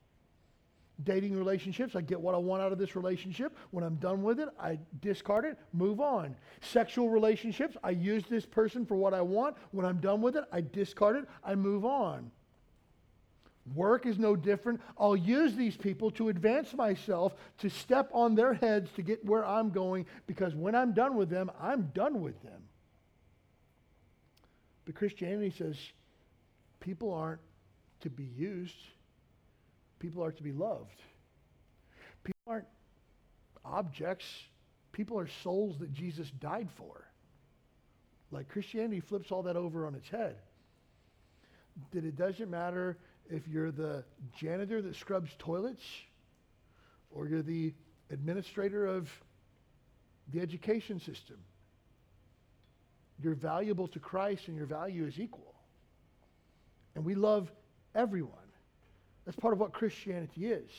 dating 1.04 1.36
relationships. 1.36 1.94
I 1.94 2.00
get 2.00 2.20
what 2.20 2.34
I 2.34 2.38
want 2.38 2.62
out 2.62 2.72
of 2.72 2.78
this 2.78 2.96
relationship. 2.96 3.56
When 3.70 3.84
I'm 3.84 3.96
done 3.96 4.22
with 4.22 4.40
it, 4.40 4.48
I 4.60 4.78
discard 5.00 5.44
it, 5.44 5.56
move 5.72 6.00
on. 6.00 6.34
Sexual 6.60 7.08
relationships, 7.08 7.76
I 7.84 7.90
use 7.90 8.24
this 8.28 8.44
person 8.44 8.84
for 8.84 8.96
what 8.96 9.14
I 9.14 9.20
want. 9.20 9.56
When 9.70 9.86
I'm 9.86 9.98
done 9.98 10.20
with 10.20 10.36
it, 10.36 10.44
I 10.52 10.60
discard 10.60 11.16
it, 11.16 11.24
I 11.44 11.54
move 11.54 11.84
on. 11.84 12.30
Work 13.74 14.06
is 14.06 14.18
no 14.18 14.34
different. 14.34 14.80
I'll 14.98 15.16
use 15.16 15.54
these 15.54 15.76
people 15.76 16.10
to 16.12 16.30
advance 16.30 16.72
myself, 16.74 17.34
to 17.58 17.68
step 17.68 18.08
on 18.12 18.34
their 18.34 18.54
heads 18.54 18.90
to 18.96 19.02
get 19.02 19.24
where 19.24 19.44
I'm 19.44 19.70
going, 19.70 20.06
because 20.26 20.54
when 20.54 20.74
I'm 20.74 20.92
done 20.92 21.16
with 21.16 21.28
them, 21.28 21.50
I'm 21.60 21.90
done 21.94 22.22
with 22.22 22.42
them. 22.42 22.62
But 24.86 24.94
Christianity 24.94 25.50
says 25.56 25.76
people 26.80 27.12
aren't 27.12 27.40
to 28.00 28.08
be 28.08 28.24
used 28.24 28.76
People 29.98 30.22
are 30.22 30.32
to 30.32 30.42
be 30.42 30.52
loved. 30.52 31.00
People 32.24 32.40
aren't 32.46 32.66
objects, 33.64 34.26
people 34.92 35.18
are 35.18 35.28
souls 35.42 35.78
that 35.78 35.92
Jesus 35.92 36.30
died 36.40 36.68
for. 36.76 37.04
Like 38.30 38.48
Christianity 38.48 39.00
flips 39.00 39.32
all 39.32 39.42
that 39.44 39.56
over 39.56 39.86
on 39.86 39.94
its 39.94 40.08
head. 40.08 40.36
That 41.92 42.04
it 42.04 42.16
doesn't 42.16 42.50
matter 42.50 42.98
if 43.30 43.46
you're 43.48 43.70
the 43.70 44.04
janitor 44.38 44.82
that 44.82 44.96
scrubs 44.96 45.30
toilets 45.38 45.82
or 47.10 47.26
you're 47.26 47.42
the 47.42 47.74
administrator 48.10 48.86
of 48.86 49.10
the 50.32 50.40
education 50.40 51.00
system. 51.00 51.36
You're 53.22 53.34
valuable 53.34 53.88
to 53.88 53.98
Christ 53.98 54.48
and 54.48 54.56
your 54.56 54.66
value 54.66 55.04
is 55.06 55.18
equal. 55.18 55.54
And 56.94 57.04
we 57.04 57.14
love 57.14 57.50
everyone. 57.94 58.47
That's 59.28 59.36
part 59.36 59.52
of 59.52 59.60
what 59.60 59.74
Christianity 59.74 60.46
is. 60.46 60.70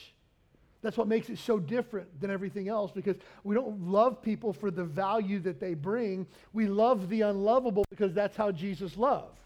That's 0.81 0.97
what 0.97 1.07
makes 1.07 1.29
it 1.29 1.37
so 1.37 1.59
different 1.59 2.19
than 2.19 2.31
everything 2.31 2.67
else 2.67 2.91
because 2.91 3.15
we 3.43 3.53
don't 3.53 3.79
love 3.79 4.23
people 4.23 4.53
for 4.53 4.71
the 4.71 4.83
value 4.83 5.37
that 5.41 5.59
they 5.59 5.75
bring. 5.75 6.25
We 6.51 6.65
love 6.65 7.09
the 7.09 7.21
unlovable 7.21 7.85
because 7.91 8.11
that's 8.11 8.35
how 8.35 8.51
Jesus 8.51 8.97
loved. 8.97 9.37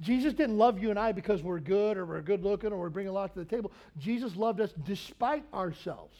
Jesus 0.00 0.34
didn't 0.34 0.56
love 0.56 0.80
you 0.80 0.90
and 0.90 0.98
I 1.00 1.10
because 1.10 1.42
we're 1.42 1.58
good 1.58 1.96
or 1.96 2.06
we're 2.06 2.20
good 2.20 2.44
looking 2.44 2.70
or 2.70 2.84
we 2.84 2.90
bring 2.90 3.08
a 3.08 3.12
lot 3.12 3.32
to 3.32 3.40
the 3.40 3.44
table. 3.44 3.72
Jesus 3.98 4.36
loved 4.36 4.60
us 4.60 4.72
despite 4.84 5.42
ourselves. 5.52 6.16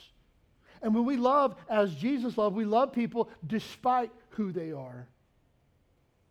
And 0.82 0.93
when 0.93 1.05
we 1.05 1.16
love 1.16 1.55
as 1.70 1.95
Jesus 1.95 2.36
loved, 2.36 2.57
we 2.57 2.64
love 2.64 2.93
people 2.93 3.30
despite 3.47 4.11
who 4.30 4.51
they 4.51 4.72
are. 4.72 5.07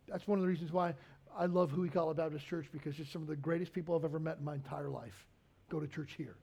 That's 0.06 0.28
one 0.28 0.38
of 0.38 0.42
the 0.42 0.48
reasons 0.48 0.70
why 0.70 0.92
I 1.38 1.46
love 1.46 1.70
Huikala 1.70 2.16
Baptist 2.16 2.44
Church 2.44 2.66
because 2.72 2.98
it's 2.98 3.12
some 3.12 3.22
of 3.22 3.28
the 3.28 3.36
greatest 3.36 3.72
people 3.72 3.94
I've 3.94 4.04
ever 4.04 4.18
met 4.18 4.38
in 4.38 4.44
my 4.44 4.56
entire 4.56 4.88
life 4.88 5.24
go 5.70 5.78
to 5.78 5.86
church 5.86 6.14
here. 6.18 6.34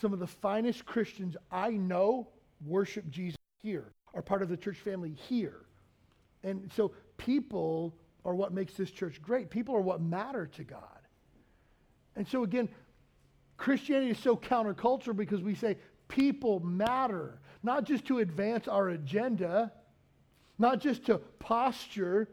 Some 0.00 0.12
of 0.12 0.20
the 0.20 0.28
finest 0.28 0.86
Christians 0.86 1.36
I 1.50 1.70
know 1.70 2.28
worship 2.64 3.10
Jesus 3.10 3.36
here, 3.62 3.92
are 4.14 4.22
part 4.22 4.42
of 4.42 4.48
the 4.48 4.56
church 4.56 4.76
family 4.76 5.10
here. 5.28 5.66
And 6.44 6.70
so 6.76 6.92
people 7.16 7.96
are 8.24 8.34
what 8.34 8.52
makes 8.52 8.74
this 8.74 8.92
church 8.92 9.20
great. 9.20 9.50
People 9.50 9.74
are 9.74 9.80
what 9.80 10.00
matter 10.00 10.46
to 10.46 10.62
God. 10.62 10.80
And 12.14 12.28
so 12.28 12.44
again, 12.44 12.68
Christianity 13.56 14.12
is 14.12 14.18
so 14.18 14.36
countercultural 14.36 15.16
because 15.16 15.42
we 15.42 15.56
say 15.56 15.78
people 16.06 16.60
matter, 16.60 17.40
not 17.64 17.84
just 17.84 18.04
to 18.06 18.20
advance 18.20 18.68
our 18.68 18.90
agenda, 18.90 19.72
not 20.58 20.80
just 20.80 21.06
to 21.06 21.18
posture, 21.40 22.28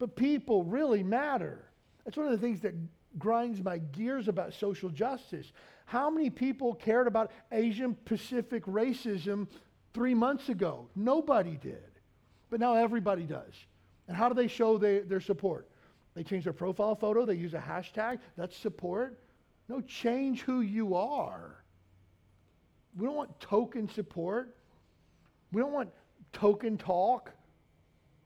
but 0.00 0.16
people 0.16 0.64
really 0.64 1.04
matter. 1.04 1.70
That's 2.04 2.16
one 2.16 2.26
of 2.26 2.32
the 2.32 2.38
things 2.38 2.60
that 2.62 2.74
grinds 3.18 3.62
my 3.62 3.78
gears 3.78 4.28
about 4.28 4.54
social 4.54 4.88
justice. 4.88 5.52
How 5.84 6.08
many 6.08 6.30
people 6.30 6.74
cared 6.74 7.06
about 7.06 7.30
Asian 7.52 7.94
Pacific 8.06 8.64
racism 8.64 9.46
three 9.92 10.14
months 10.14 10.48
ago? 10.48 10.88
Nobody 10.96 11.56
did. 11.56 11.84
But 12.48 12.60
now 12.60 12.74
everybody 12.76 13.24
does. 13.24 13.52
And 14.08 14.16
how 14.16 14.28
do 14.28 14.34
they 14.34 14.48
show 14.48 14.78
they, 14.78 15.00
their 15.00 15.20
support? 15.20 15.68
They 16.14 16.24
change 16.24 16.44
their 16.44 16.54
profile 16.54 16.96
photo, 16.96 17.26
they 17.26 17.34
use 17.34 17.54
a 17.54 17.58
hashtag. 17.58 18.20
That's 18.36 18.56
support. 18.56 19.18
No, 19.68 19.82
change 19.82 20.40
who 20.40 20.62
you 20.62 20.94
are. 20.96 21.62
We 22.96 23.06
don't 23.06 23.14
want 23.14 23.38
token 23.38 23.88
support. 23.88 24.56
We 25.52 25.60
don't 25.60 25.72
want 25.72 25.90
token 26.32 26.78
talk. 26.78 27.32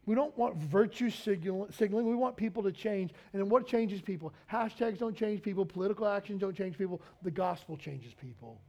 We 0.06 0.14
don't 0.14 0.36
want 0.36 0.56
virtue 0.56 1.10
signaling. 1.10 2.06
We 2.06 2.14
want 2.14 2.36
people 2.36 2.62
to 2.64 2.72
change. 2.72 3.12
And 3.32 3.40
then 3.40 3.48
what 3.48 3.66
changes 3.66 4.02
people? 4.02 4.34
Hashtags 4.52 4.98
don't 4.98 5.16
change 5.16 5.42
people. 5.42 5.64
Political 5.64 6.06
actions 6.08 6.40
don't 6.40 6.56
change 6.56 6.76
people. 6.76 7.00
The 7.22 7.30
gospel 7.30 7.76
changes 7.76 8.12
people. 8.14 8.60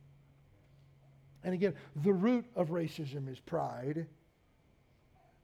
And 1.44 1.54
again, 1.54 1.76
the 2.04 2.14
root 2.14 2.46
of 2.56 2.70
racism 2.70 3.30
is 3.30 3.40
pride. 3.40 4.08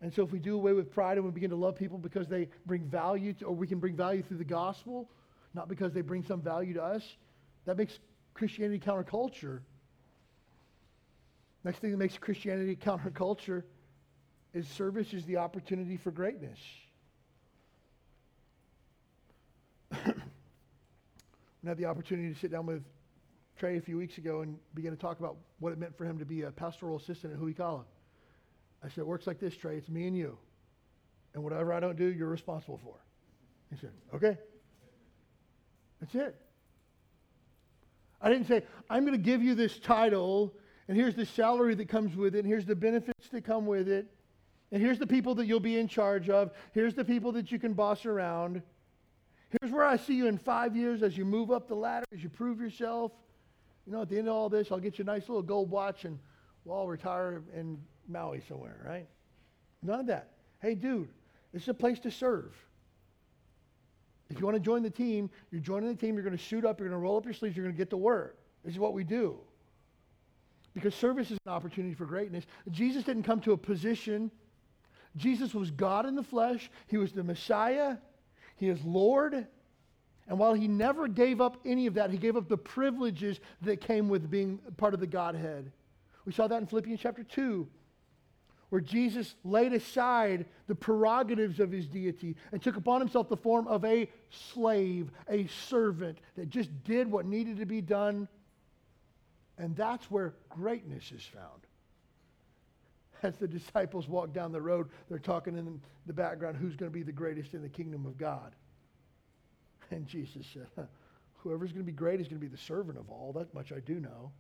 And 0.02 0.14
so 0.14 0.24
if 0.24 0.32
we 0.32 0.40
do 0.40 0.56
away 0.56 0.74
with 0.74 0.92
pride 0.92 1.18
and 1.18 1.26
we 1.26 1.32
begin 1.32 1.52
to 1.52 1.56
love 1.56 1.76
people 1.76 1.98
because 1.98 2.28
they 2.28 2.48
bring 2.66 2.84
value, 2.86 3.34
to, 3.34 3.46
or 3.46 3.54
we 3.54 3.68
can 3.68 3.80
bring 3.80 3.96
value 3.96 4.24
through 4.24 4.38
the 4.38 4.44
gospel, 4.44 5.10
not 5.54 5.68
because 5.68 5.94
they 5.94 6.02
bring 6.02 6.24
some 6.24 6.42
value 6.42 6.74
to 6.74 6.84
us, 6.84 7.18
that 7.66 7.78
makes 7.78 8.00
Christianity 8.34 8.80
counterculture. 8.80 9.60
Next 11.64 11.80
thing 11.80 11.92
that 11.92 11.98
makes 11.98 12.18
Christianity 12.18 12.76
counterculture 12.76 13.64
is 14.54 14.68
service 14.68 15.14
is 15.14 15.26
the 15.26 15.38
opportunity 15.38 15.98
for 15.98 16.12
greatness. 16.12 16.60
I 19.94 19.98
had 21.66 21.78
the 21.78 21.86
opportunity 21.86 22.34
to 22.34 22.40
sit 22.40 22.52
down 22.52 22.66
with 22.66 22.84
Trey 23.58 23.78
a 23.78 23.82
few 23.82 23.98
weeks 23.98 24.18
ago 24.18 24.42
and 24.42 24.58
begin 24.74 24.92
to 24.92 24.98
talk 24.98 25.20
about 25.20 25.38
what 25.60 25.72
it 25.72 25.80
meant 25.80 25.96
for 25.96 26.06
him 26.06 26.18
to 26.20 26.26
be 26.26 26.42
a 26.42 26.52
pastoral 26.52 26.98
assistant 26.98 27.34
at 27.34 27.40
Huikala. 27.40 27.84
I 28.84 28.90
said, 28.90 29.00
it 29.00 29.08
works 29.08 29.28
like 29.28 29.40
this, 29.40 29.56
Trey. 29.56 29.78
It's 29.78 29.90
me 29.90 30.08
and 30.08 30.18
you. 30.18 30.38
And 31.34 31.44
whatever 31.44 31.72
I 31.72 31.80
don't 31.80 31.98
do, 31.98 32.06
you're 32.06 32.30
responsible 32.30 32.80
for. 32.84 32.96
He 33.70 33.78
said, 33.78 33.92
okay. 34.14 34.38
That's 36.00 36.16
it. 36.16 36.36
I 38.22 38.30
didn't 38.30 38.48
say, 38.48 38.64
I'm 38.90 39.06
going 39.06 39.18
to 39.18 39.24
give 39.24 39.42
you 39.42 39.56
this 39.56 39.80
title, 39.80 40.54
and 40.88 40.98
here's 40.98 41.16
the 41.16 41.26
salary 41.26 41.76
that 41.76 41.90
comes 41.90 42.16
with 42.16 42.36
it, 42.36 42.40
and 42.40 42.48
here's 42.48 42.66
the 42.66 42.76
benefits 42.76 43.30
that 43.30 43.44
come 43.44 43.66
with 43.66 43.88
it, 43.88 44.08
and 44.72 44.82
here's 44.82 45.00
the 45.00 45.08
people 45.08 45.36
that 45.36 45.46
you'll 45.46 45.60
be 45.60 45.78
in 45.78 45.88
charge 45.88 46.30
of, 46.30 46.52
here's 46.74 46.94
the 46.94 47.04
people 47.04 47.32
that 47.34 47.52
you 47.52 47.60
can 47.60 47.74
boss 47.74 48.06
around. 48.06 48.62
Here's 49.50 49.72
where 49.72 49.86
I 49.86 49.98
see 49.98 50.16
you 50.16 50.28
in 50.28 50.38
five 50.38 50.76
years 50.76 51.04
as 51.04 51.18
you 51.18 51.26
move 51.26 51.52
up 51.52 51.68
the 51.68 51.76
ladder, 51.76 52.06
as 52.14 52.24
you 52.24 52.30
prove 52.30 52.62
yourself. 52.62 53.12
You 53.86 53.92
know, 53.92 54.02
at 54.02 54.10
the 54.10 54.18
end 54.18 54.28
of 54.28 54.34
all 54.34 54.48
this, 54.48 54.72
I'll 54.72 54.80
get 54.80 54.98
you 54.98 55.04
a 55.04 55.06
nice 55.06 55.28
little 55.28 55.42
gold 55.42 55.70
watch, 55.70 56.06
and 56.06 56.18
we'll 56.64 56.78
all 56.78 56.88
retire 56.88 57.42
in 57.54 57.78
Maui 58.08 58.42
somewhere, 58.48 58.82
right? 58.86 59.08
None 59.84 60.00
of 60.00 60.08
that. 60.08 60.30
Hey, 60.62 60.76
dude, 60.76 61.10
this 61.52 61.64
is 61.64 61.68
a 61.68 61.74
place 61.74 62.00
to 62.00 62.12
serve. 62.12 62.54
If 64.30 64.40
you 64.40 64.46
want 64.46 64.56
to 64.56 64.62
join 64.62 64.84
the 64.84 64.90
team, 64.90 65.30
you're 65.52 65.60
joining 65.60 65.90
the 65.90 66.00
team, 66.00 66.16
you're 66.16 66.24
going 66.24 66.38
to 66.38 66.44
suit 66.44 66.64
up, 66.64 66.80
you're 66.80 66.88
going 66.88 66.98
to 66.98 67.04
roll 67.04 67.18
up 67.18 67.26
your 67.26 67.34
sleeves, 67.34 67.58
you're 67.58 67.66
going 67.66 67.76
to 67.76 67.78
get 67.78 67.90
to 67.90 67.98
work. 67.98 68.38
This 68.64 68.74
is 68.74 68.80
what 68.80 68.94
we 68.94 69.04
do. 69.04 69.38
Because 70.74 70.96
service 70.96 71.32
is 71.32 71.38
an 71.46 71.52
opportunity 71.52 71.94
for 71.94 72.06
greatness. 72.06 72.46
Jesus 72.70 73.04
didn't 73.04 73.24
come 73.24 73.42
to 73.42 73.52
a 73.52 73.58
position. 73.58 74.32
Jesus 75.16 75.54
was 75.54 75.72
God 75.72 76.06
in 76.06 76.16
the 76.16 76.24
flesh. 76.24 76.70
He 76.88 76.98
was 76.98 77.12
the 77.12 77.24
Messiah. 77.24 77.98
He 78.56 78.70
is 78.70 78.84
Lord. 78.84 79.48
And 80.28 80.40
while 80.40 80.54
he 80.54 80.68
never 80.68 81.08
gave 81.08 81.42
up 81.42 81.58
any 81.66 81.88
of 81.88 81.96
that, 81.96 82.12
he 82.12 82.18
gave 82.18 82.38
up 82.38 82.48
the 82.48 82.58
privileges 82.58 83.40
that 83.62 83.82
came 83.82 84.08
with 84.08 84.32
being 84.32 84.60
part 84.78 84.94
of 84.94 85.00
the 85.00 85.08
Godhead. 85.08 85.72
We 86.26 86.32
saw 86.32 86.48
that 86.48 86.62
in 86.62 86.68
Philippians 86.68 87.02
chapter 87.02 87.24
2 87.24 87.68
where 88.72 88.82
Jesus 88.82 89.36
laid 89.44 89.74
aside 89.74 90.46
the 90.68 90.76
prerogatives 90.76 91.60
of 91.60 91.70
his 91.72 91.88
deity 91.88 92.38
and 92.54 92.62
took 92.62 92.78
upon 92.78 93.02
himself 93.02 93.28
the 93.28 93.36
form 93.36 93.68
of 93.68 93.84
a 93.84 94.10
slave, 94.30 95.12
a 95.30 95.46
servant 95.48 96.18
that 96.38 96.48
just 96.48 96.70
did 96.86 97.12
what 97.12 97.26
needed 97.26 97.58
to 97.58 97.66
be 97.66 97.82
done. 97.82 98.30
And 99.58 99.76
that's 99.76 100.10
where 100.10 100.36
greatness 100.48 101.12
is 101.12 101.22
found. 101.22 101.68
As 103.24 103.38
the 103.38 103.48
disciples 103.48 104.08
walk 104.08 104.34
down 104.34 104.52
the 104.52 104.62
road, 104.62 104.90
they're 105.10 105.20
talking 105.20 105.58
in 105.58 105.80
the 106.06 106.14
background 106.14 106.58
who's 106.58 106.76
going 106.76 106.92
to 106.92 106.94
be 106.94 107.04
the 107.04 107.12
greatest 107.12 107.54
in 107.54 107.62
the 107.62 107.70
kingdom 107.70 108.06
of 108.06 108.18
God. 108.18 108.56
And 109.92 110.08
Jesus 110.08 110.46
said, 110.54 110.88
Whoever's 111.38 111.72
going 111.72 111.86
to 111.86 111.92
be 111.92 111.96
great 111.96 112.22
is 112.22 112.28
going 112.28 112.40
to 112.40 112.46
be 112.46 112.52
the 112.52 112.62
servant 112.62 112.98
of 112.98 113.10
all. 113.10 113.34
That 113.34 113.54
much 113.54 113.72
I 113.72 113.80
do 113.80 114.00
know. 114.00 114.32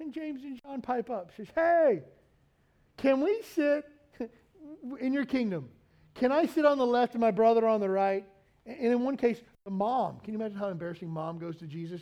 And 0.00 0.12
James 0.12 0.42
and 0.42 0.60
John 0.62 0.82
pipe 0.82 1.10
up, 1.10 1.30
says, 1.36 1.46
Hey, 1.54 2.02
can 2.96 3.20
we 3.20 3.42
sit 3.54 3.84
in 5.00 5.12
your 5.12 5.24
kingdom? 5.24 5.68
Can 6.14 6.32
I 6.32 6.46
sit 6.46 6.64
on 6.64 6.78
the 6.78 6.86
left 6.86 7.14
and 7.14 7.20
my 7.20 7.30
brother 7.30 7.66
on 7.66 7.80
the 7.80 7.88
right? 7.88 8.24
And 8.66 8.92
in 8.92 9.04
one 9.04 9.16
case, 9.16 9.40
the 9.64 9.70
mom. 9.70 10.20
Can 10.20 10.34
you 10.34 10.40
imagine 10.40 10.58
how 10.58 10.68
embarrassing 10.68 11.08
mom 11.08 11.38
goes 11.38 11.56
to 11.56 11.66
Jesus? 11.66 12.00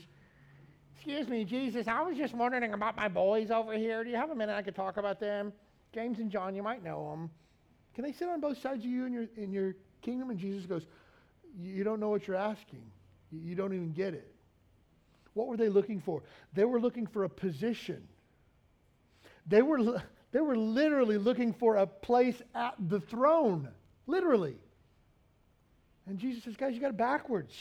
Excuse 1.04 1.26
me, 1.26 1.44
Jesus, 1.44 1.88
I 1.88 2.00
was 2.02 2.16
just 2.16 2.32
wondering 2.32 2.74
about 2.74 2.96
my 2.96 3.08
boys 3.08 3.50
over 3.50 3.72
here. 3.72 4.04
Do 4.04 4.10
you 4.10 4.14
have 4.14 4.30
a 4.30 4.36
minute 4.36 4.54
I 4.54 4.62
could 4.62 4.76
talk 4.76 4.98
about 4.98 5.18
them? 5.18 5.52
James 5.92 6.20
and 6.20 6.30
John, 6.30 6.54
you 6.54 6.62
might 6.62 6.84
know 6.84 7.10
them. 7.10 7.28
Can 7.92 8.04
they 8.04 8.12
sit 8.12 8.28
on 8.28 8.40
both 8.40 8.58
sides 8.58 8.84
of 8.84 8.90
you 8.90 9.04
in 9.04 9.12
your, 9.12 9.26
in 9.36 9.50
your 9.50 9.74
kingdom? 10.00 10.30
And 10.30 10.38
Jesus 10.38 10.64
goes, 10.64 10.86
You 11.60 11.82
don't 11.82 11.98
know 11.98 12.08
what 12.08 12.28
you're 12.28 12.36
asking. 12.36 12.84
You 13.32 13.56
don't 13.56 13.72
even 13.72 13.90
get 13.90 14.14
it. 14.14 14.32
What 15.34 15.48
were 15.48 15.56
they 15.56 15.68
looking 15.68 16.00
for? 16.00 16.22
They 16.52 16.64
were 16.64 16.80
looking 16.80 17.08
for 17.08 17.24
a 17.24 17.28
position. 17.28 18.06
They 19.48 19.62
were, 19.62 20.00
they 20.30 20.40
were 20.40 20.56
literally 20.56 21.18
looking 21.18 21.52
for 21.52 21.78
a 21.78 21.86
place 21.88 22.40
at 22.54 22.74
the 22.78 23.00
throne. 23.00 23.68
Literally. 24.06 24.54
And 26.06 26.20
Jesus 26.20 26.44
says, 26.44 26.56
guys, 26.56 26.74
you 26.74 26.80
got 26.80 26.90
it 26.90 26.96
backwards. 26.96 27.56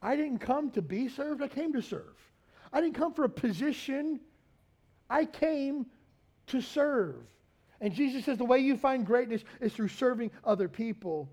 I 0.00 0.16
didn't 0.16 0.38
come 0.38 0.70
to 0.70 0.80
be 0.80 1.10
served, 1.10 1.42
I 1.42 1.48
came 1.48 1.74
to 1.74 1.82
serve. 1.82 2.16
I 2.72 2.80
didn't 2.80 2.96
come 2.96 3.12
for 3.12 3.24
a 3.24 3.28
position, 3.28 4.20
I 5.08 5.24
came 5.24 5.86
to 6.48 6.60
serve. 6.60 7.16
And 7.80 7.92
Jesus 7.92 8.24
says 8.24 8.38
the 8.38 8.44
way 8.44 8.58
you 8.58 8.76
find 8.76 9.04
greatness 9.04 9.42
is 9.60 9.72
through 9.72 9.88
serving 9.88 10.30
other 10.44 10.68
people. 10.68 11.28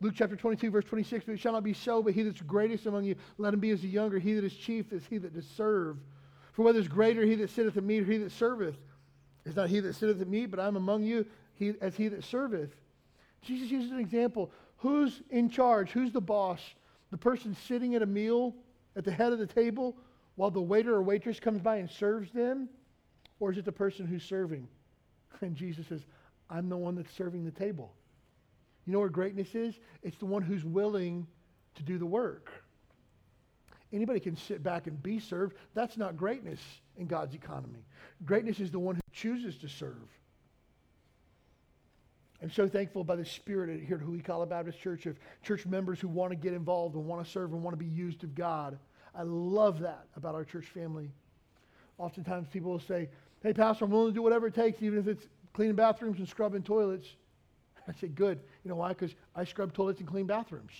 Luke 0.00 0.14
chapter 0.16 0.34
22, 0.34 0.70
verse 0.70 0.84
26, 0.84 1.26
but 1.26 1.32
it 1.32 1.40
shall 1.40 1.52
not 1.52 1.62
be 1.62 1.72
so, 1.72 2.02
but 2.02 2.12
he 2.12 2.22
that's 2.22 2.40
greatest 2.40 2.86
among 2.86 3.04
you, 3.04 3.14
let 3.38 3.54
him 3.54 3.60
be 3.60 3.70
as 3.70 3.82
the 3.82 3.88
younger. 3.88 4.18
He 4.18 4.34
that 4.34 4.44
is 4.44 4.52
chief 4.52 4.92
is 4.92 5.04
he 5.06 5.18
that 5.18 5.32
does 5.32 5.46
serve. 5.56 5.96
For 6.52 6.62
whether 6.62 6.80
is 6.80 6.88
greater 6.88 7.24
he 7.24 7.36
that 7.36 7.50
sitteth 7.50 7.76
at 7.76 7.84
meat 7.84 8.00
or 8.00 8.06
he 8.06 8.18
that 8.18 8.32
serveth, 8.32 8.74
is 9.44 9.54
not 9.54 9.68
he 9.68 9.78
that 9.80 9.94
sitteth 9.94 10.20
at 10.20 10.28
meat, 10.28 10.46
but 10.46 10.58
I'm 10.58 10.76
among 10.76 11.04
you 11.04 11.24
he, 11.54 11.74
as 11.80 11.94
he 11.94 12.08
that 12.08 12.24
serveth. 12.24 12.70
Jesus 13.42 13.70
uses 13.70 13.92
an 13.92 14.00
example. 14.00 14.50
Who's 14.78 15.22
in 15.30 15.48
charge? 15.48 15.90
Who's 15.90 16.12
the 16.12 16.20
boss? 16.20 16.60
The 17.12 17.16
person 17.16 17.56
sitting 17.68 17.94
at 17.94 18.02
a 18.02 18.06
meal 18.06 18.54
at 18.96 19.04
the 19.04 19.12
head 19.12 19.32
of 19.32 19.38
the 19.38 19.46
table 19.46 19.96
while 20.36 20.50
the 20.50 20.60
waiter 20.60 20.94
or 20.94 21.02
waitress 21.02 21.40
comes 21.40 21.60
by 21.60 21.76
and 21.76 21.90
serves 21.90 22.30
them? 22.32 22.68
Or 23.40 23.50
is 23.50 23.58
it 23.58 23.64
the 23.64 23.72
person 23.72 24.06
who's 24.06 24.24
serving? 24.24 24.68
And 25.40 25.56
Jesus 25.56 25.88
says, 25.88 26.02
I'm 26.48 26.68
the 26.68 26.76
one 26.76 26.94
that's 26.94 27.12
serving 27.12 27.44
the 27.44 27.50
table. 27.50 27.92
You 28.86 28.92
know 28.92 29.00
where 29.00 29.08
greatness 29.08 29.54
is? 29.54 29.78
It's 30.02 30.16
the 30.18 30.26
one 30.26 30.42
who's 30.42 30.64
willing 30.64 31.26
to 31.74 31.82
do 31.82 31.98
the 31.98 32.06
work. 32.06 32.50
Anybody 33.92 34.20
can 34.20 34.36
sit 34.36 34.62
back 34.62 34.86
and 34.86 35.02
be 35.02 35.18
served. 35.18 35.56
That's 35.74 35.96
not 35.96 36.16
greatness 36.16 36.60
in 36.96 37.06
God's 37.06 37.34
economy. 37.34 37.84
Greatness 38.24 38.60
is 38.60 38.70
the 38.70 38.78
one 38.78 38.94
who 38.94 39.00
chooses 39.12 39.56
to 39.58 39.68
serve. 39.68 40.08
I'm 42.42 42.50
so 42.50 42.66
thankful 42.66 43.04
by 43.04 43.14
the 43.14 43.24
Spirit 43.24 43.84
here 43.86 43.98
at 43.98 44.02
Huikala 44.02 44.48
Baptist 44.48 44.80
Church 44.80 45.06
of 45.06 45.16
church 45.44 45.64
members 45.64 46.00
who 46.00 46.08
want 46.08 46.32
to 46.32 46.36
get 46.36 46.52
involved 46.52 46.96
and 46.96 47.06
want 47.06 47.24
to 47.24 47.30
serve 47.30 47.52
and 47.52 47.62
want 47.62 47.72
to 47.72 47.78
be 47.78 47.88
used 47.88 48.24
of 48.24 48.34
God. 48.34 48.80
I 49.14 49.22
love 49.22 49.78
that 49.80 50.06
about 50.16 50.34
our 50.34 50.44
church 50.44 50.66
family. 50.66 51.12
Oftentimes 51.98 52.48
people 52.48 52.72
will 52.72 52.80
say, 52.80 53.10
hey, 53.44 53.52
Pastor, 53.52 53.84
I'm 53.84 53.92
willing 53.92 54.08
to 54.08 54.14
do 54.14 54.22
whatever 54.22 54.48
it 54.48 54.54
takes, 54.54 54.82
even 54.82 54.98
if 54.98 55.06
it's 55.06 55.28
cleaning 55.52 55.76
bathrooms 55.76 56.18
and 56.18 56.28
scrubbing 56.28 56.64
toilets. 56.64 57.06
I 57.88 57.92
say, 57.92 58.08
good. 58.08 58.40
You 58.64 58.70
know 58.70 58.76
why? 58.76 58.88
Because 58.88 59.14
I 59.36 59.44
scrub 59.44 59.72
toilets 59.72 60.00
and 60.00 60.08
clean 60.08 60.26
bathrooms. 60.26 60.72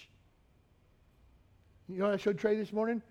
You 1.89 1.99
know 1.99 2.11
I 2.11 2.17
showed 2.17 2.39
Trey 2.39 2.57
this 2.57 2.73
morning? 2.73 3.03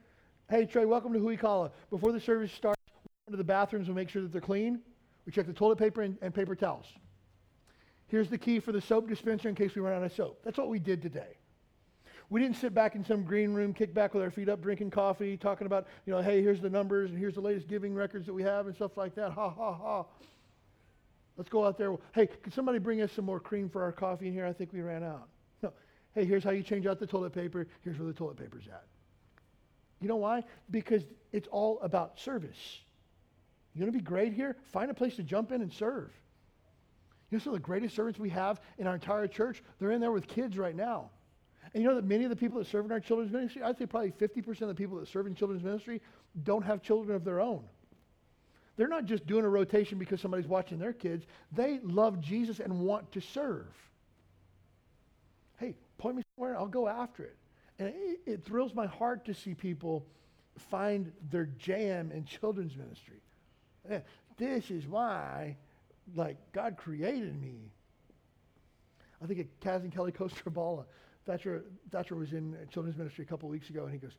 Hey, 0.49 0.65
Trey, 0.65 0.83
welcome 0.83 1.13
to 1.13 1.19
Huikala. 1.19 1.71
Before 1.89 2.11
the 2.11 2.19
service 2.19 2.51
starts, 2.51 2.81
we 3.05 3.09
go 3.27 3.31
to 3.31 3.37
the 3.37 3.45
bathrooms 3.45 3.87
and 3.87 3.95
make 3.95 4.09
sure 4.09 4.21
that 4.21 4.33
they're 4.33 4.41
clean. 4.41 4.81
We 5.25 5.31
check 5.31 5.45
the 5.45 5.53
toilet 5.53 5.77
paper 5.77 6.01
and, 6.01 6.17
and 6.21 6.33
paper 6.33 6.53
towels. 6.53 6.87
Here's 8.11 8.29
the 8.29 8.37
key 8.37 8.59
for 8.59 8.73
the 8.73 8.81
soap 8.81 9.07
dispenser 9.07 9.47
in 9.47 9.55
case 9.55 9.73
we 9.73 9.79
run 9.79 9.93
out 9.93 10.03
of 10.03 10.11
soap. 10.11 10.41
That's 10.43 10.57
what 10.57 10.67
we 10.67 10.79
did 10.79 11.01
today. 11.01 11.37
We 12.29 12.41
didn't 12.41 12.57
sit 12.57 12.73
back 12.73 12.95
in 12.95 13.05
some 13.05 13.23
green 13.23 13.53
room, 13.53 13.73
kick 13.73 13.93
back 13.93 14.13
with 14.13 14.21
our 14.21 14.29
feet 14.29 14.49
up, 14.49 14.61
drinking 14.61 14.89
coffee, 14.89 15.37
talking 15.37 15.65
about, 15.65 15.87
you 16.05 16.11
know, 16.11 16.21
hey, 16.21 16.41
here's 16.41 16.59
the 16.59 16.69
numbers 16.69 17.09
and 17.09 17.17
here's 17.17 17.35
the 17.35 17.41
latest 17.41 17.69
giving 17.69 17.95
records 17.95 18.25
that 18.25 18.33
we 18.33 18.43
have 18.43 18.67
and 18.67 18.75
stuff 18.75 18.97
like 18.97 19.15
that. 19.15 19.31
Ha, 19.31 19.49
ha, 19.49 19.73
ha. 19.73 20.05
Let's 21.37 21.49
go 21.49 21.65
out 21.65 21.77
there. 21.77 21.95
Hey, 22.13 22.27
can 22.27 22.51
somebody 22.51 22.79
bring 22.79 23.01
us 23.01 23.13
some 23.13 23.23
more 23.23 23.39
cream 23.39 23.69
for 23.69 23.81
our 23.81 23.93
coffee 23.93 24.27
in 24.27 24.33
here? 24.33 24.45
I 24.45 24.51
think 24.51 24.73
we 24.73 24.81
ran 24.81 25.05
out. 25.05 25.29
No. 25.63 25.71
Hey, 26.13 26.25
here's 26.25 26.43
how 26.43 26.51
you 26.51 26.63
change 26.63 26.85
out 26.87 26.99
the 26.99 27.07
toilet 27.07 27.31
paper. 27.31 27.65
Here's 27.81 27.97
where 27.97 28.07
the 28.07 28.13
toilet 28.13 28.35
paper's 28.35 28.67
at. 28.67 28.83
You 30.01 30.09
know 30.09 30.17
why? 30.17 30.43
Because 30.69 31.03
it's 31.31 31.47
all 31.47 31.79
about 31.79 32.19
service. 32.19 32.79
You 33.73 33.85
want 33.85 33.93
to 33.93 33.97
be 33.97 34.03
great 34.03 34.33
here? 34.33 34.57
Find 34.73 34.91
a 34.91 34.93
place 34.93 35.15
to 35.15 35.23
jump 35.23 35.53
in 35.53 35.61
and 35.61 35.71
serve. 35.71 36.11
You 37.31 37.37
know 37.37 37.43
some 37.43 37.53
of 37.53 37.61
the 37.61 37.65
greatest 37.65 37.95
servants 37.95 38.19
we 38.19 38.29
have 38.29 38.59
in 38.77 38.87
our 38.87 38.95
entire 38.95 39.27
church? 39.27 39.63
They're 39.79 39.91
in 39.91 40.01
there 40.01 40.11
with 40.11 40.27
kids 40.27 40.57
right 40.57 40.75
now. 40.75 41.09
And 41.73 41.81
you 41.81 41.87
know 41.87 41.95
that 41.95 42.03
many 42.03 42.25
of 42.25 42.29
the 42.29 42.35
people 42.35 42.59
that 42.59 42.67
serve 42.67 42.85
in 42.85 42.91
our 42.91 42.99
children's 42.99 43.31
ministry, 43.31 43.63
I'd 43.63 43.77
say 43.77 43.85
probably 43.85 44.11
50% 44.11 44.61
of 44.63 44.67
the 44.67 44.75
people 44.75 44.99
that 44.99 45.07
serve 45.07 45.27
in 45.27 45.35
children's 45.35 45.63
ministry 45.63 46.01
don't 46.43 46.63
have 46.63 46.81
children 46.81 47.15
of 47.15 47.23
their 47.23 47.39
own. 47.39 47.63
They're 48.75 48.89
not 48.89 49.05
just 49.05 49.25
doing 49.25 49.45
a 49.45 49.49
rotation 49.49 49.97
because 49.97 50.19
somebody's 50.19 50.47
watching 50.47 50.79
their 50.79 50.91
kids. 50.91 51.25
They 51.51 51.79
love 51.83 52.19
Jesus 52.19 52.59
and 52.59 52.81
want 52.81 53.11
to 53.13 53.21
serve. 53.21 53.67
Hey, 55.57 55.75
point 55.97 56.17
me 56.17 56.23
somewhere, 56.35 56.57
I'll 56.57 56.67
go 56.67 56.87
after 56.87 57.23
it. 57.23 57.37
And 57.79 57.89
it, 57.89 58.19
it 58.25 58.45
thrills 58.45 58.73
my 58.73 58.87
heart 58.87 59.25
to 59.25 59.33
see 59.33 59.53
people 59.53 60.05
find 60.57 61.11
their 61.29 61.45
jam 61.45 62.11
in 62.11 62.25
children's 62.25 62.75
ministry. 62.75 63.21
This 64.37 64.71
is 64.71 64.87
why, 64.87 65.57
like, 66.15 66.37
God 66.51 66.77
created 66.77 67.39
me. 67.39 67.71
I 69.23 69.27
think 69.27 69.47
Kaz 69.61 69.83
and 69.83 69.91
Kelly 69.91 70.11
Costa 70.11 70.49
Bala, 70.49 70.85
Thatcher, 71.25 71.63
Thatcher 71.91 72.15
was 72.15 72.33
in 72.33 72.57
children's 72.71 72.97
ministry 72.97 73.23
a 73.23 73.27
couple 73.27 73.49
weeks 73.49 73.69
ago, 73.69 73.83
and 73.83 73.93
he 73.93 73.99
goes, 73.99 74.17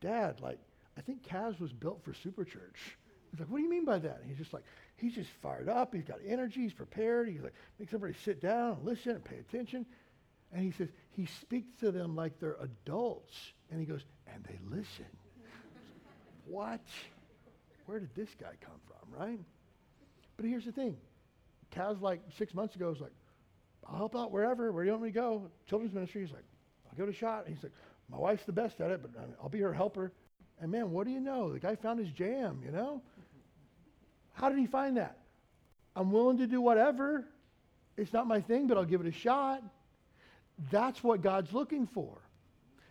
Dad, 0.00 0.40
like, 0.40 0.58
I 0.98 1.00
think 1.00 1.26
Kaz 1.26 1.58
was 1.58 1.72
built 1.72 2.04
for 2.04 2.12
super 2.14 2.44
church. 2.44 2.96
He's 3.30 3.40
like, 3.40 3.48
what 3.48 3.58
do 3.58 3.64
you 3.64 3.70
mean 3.70 3.84
by 3.84 3.98
that? 3.98 4.20
And 4.20 4.28
he's 4.28 4.38
just 4.38 4.52
like, 4.52 4.62
he's 4.96 5.14
just 5.14 5.30
fired 5.42 5.68
up. 5.68 5.92
He's 5.92 6.04
got 6.04 6.18
energy. 6.24 6.60
He's 6.60 6.72
prepared. 6.72 7.28
He's 7.28 7.42
like, 7.42 7.54
makes 7.80 7.92
everybody 7.92 8.16
sit 8.24 8.40
down 8.40 8.74
and 8.74 8.84
listen 8.84 9.12
and 9.12 9.24
pay 9.24 9.38
attention. 9.38 9.86
And 10.52 10.62
he 10.62 10.70
says, 10.70 10.88
he 11.16 11.26
speaks 11.26 11.74
to 11.80 11.90
them 11.90 12.14
like 12.14 12.38
they're 12.38 12.56
adults. 12.60 13.34
And 13.70 13.80
he 13.80 13.86
goes, 13.86 14.04
and 14.32 14.44
they 14.44 14.58
listen. 14.70 15.06
what? 16.46 16.80
Where 17.86 17.98
did 17.98 18.14
this 18.14 18.28
guy 18.40 18.52
come 18.60 18.78
from, 18.86 19.20
right? 19.20 19.40
But 20.36 20.46
here's 20.46 20.64
the 20.64 20.72
thing. 20.72 20.96
Kaz, 21.74 22.00
like 22.00 22.20
six 22.38 22.54
months 22.54 22.74
ago, 22.76 22.88
was 22.90 23.00
like, 23.00 23.12
I'll 23.86 23.96
help 23.96 24.16
out 24.16 24.32
wherever. 24.32 24.72
Where 24.72 24.84
do 24.84 24.88
you 24.88 24.92
want 24.92 25.04
me 25.04 25.10
to 25.10 25.14
go? 25.14 25.50
Children's 25.68 25.94
ministry. 25.94 26.22
He's 26.22 26.32
like, 26.32 26.44
I'll 26.88 26.96
give 26.96 27.08
it 27.08 27.14
a 27.14 27.18
shot. 27.18 27.44
He's 27.46 27.62
like, 27.62 27.72
my 28.10 28.18
wife's 28.18 28.44
the 28.44 28.52
best 28.52 28.80
at 28.80 28.90
it, 28.90 29.00
but 29.02 29.10
um, 29.22 29.30
I'll 29.42 29.48
be 29.48 29.60
her 29.60 29.72
helper. 29.72 30.12
And 30.60 30.70
man, 30.70 30.90
what 30.90 31.06
do 31.06 31.12
you 31.12 31.20
know? 31.20 31.52
The 31.52 31.58
guy 31.58 31.76
found 31.76 31.98
his 31.98 32.10
jam, 32.10 32.60
you 32.64 32.70
know? 32.70 33.02
How 34.32 34.48
did 34.48 34.58
he 34.58 34.66
find 34.66 34.96
that? 34.96 35.18
I'm 35.96 36.10
willing 36.10 36.38
to 36.38 36.46
do 36.46 36.60
whatever. 36.60 37.24
It's 37.96 38.12
not 38.12 38.26
my 38.26 38.40
thing, 38.40 38.66
but 38.66 38.76
I'll 38.76 38.84
give 38.84 39.00
it 39.00 39.06
a 39.06 39.12
shot. 39.12 39.62
That's 40.70 41.02
what 41.02 41.22
God's 41.22 41.52
looking 41.52 41.86
for. 41.86 42.18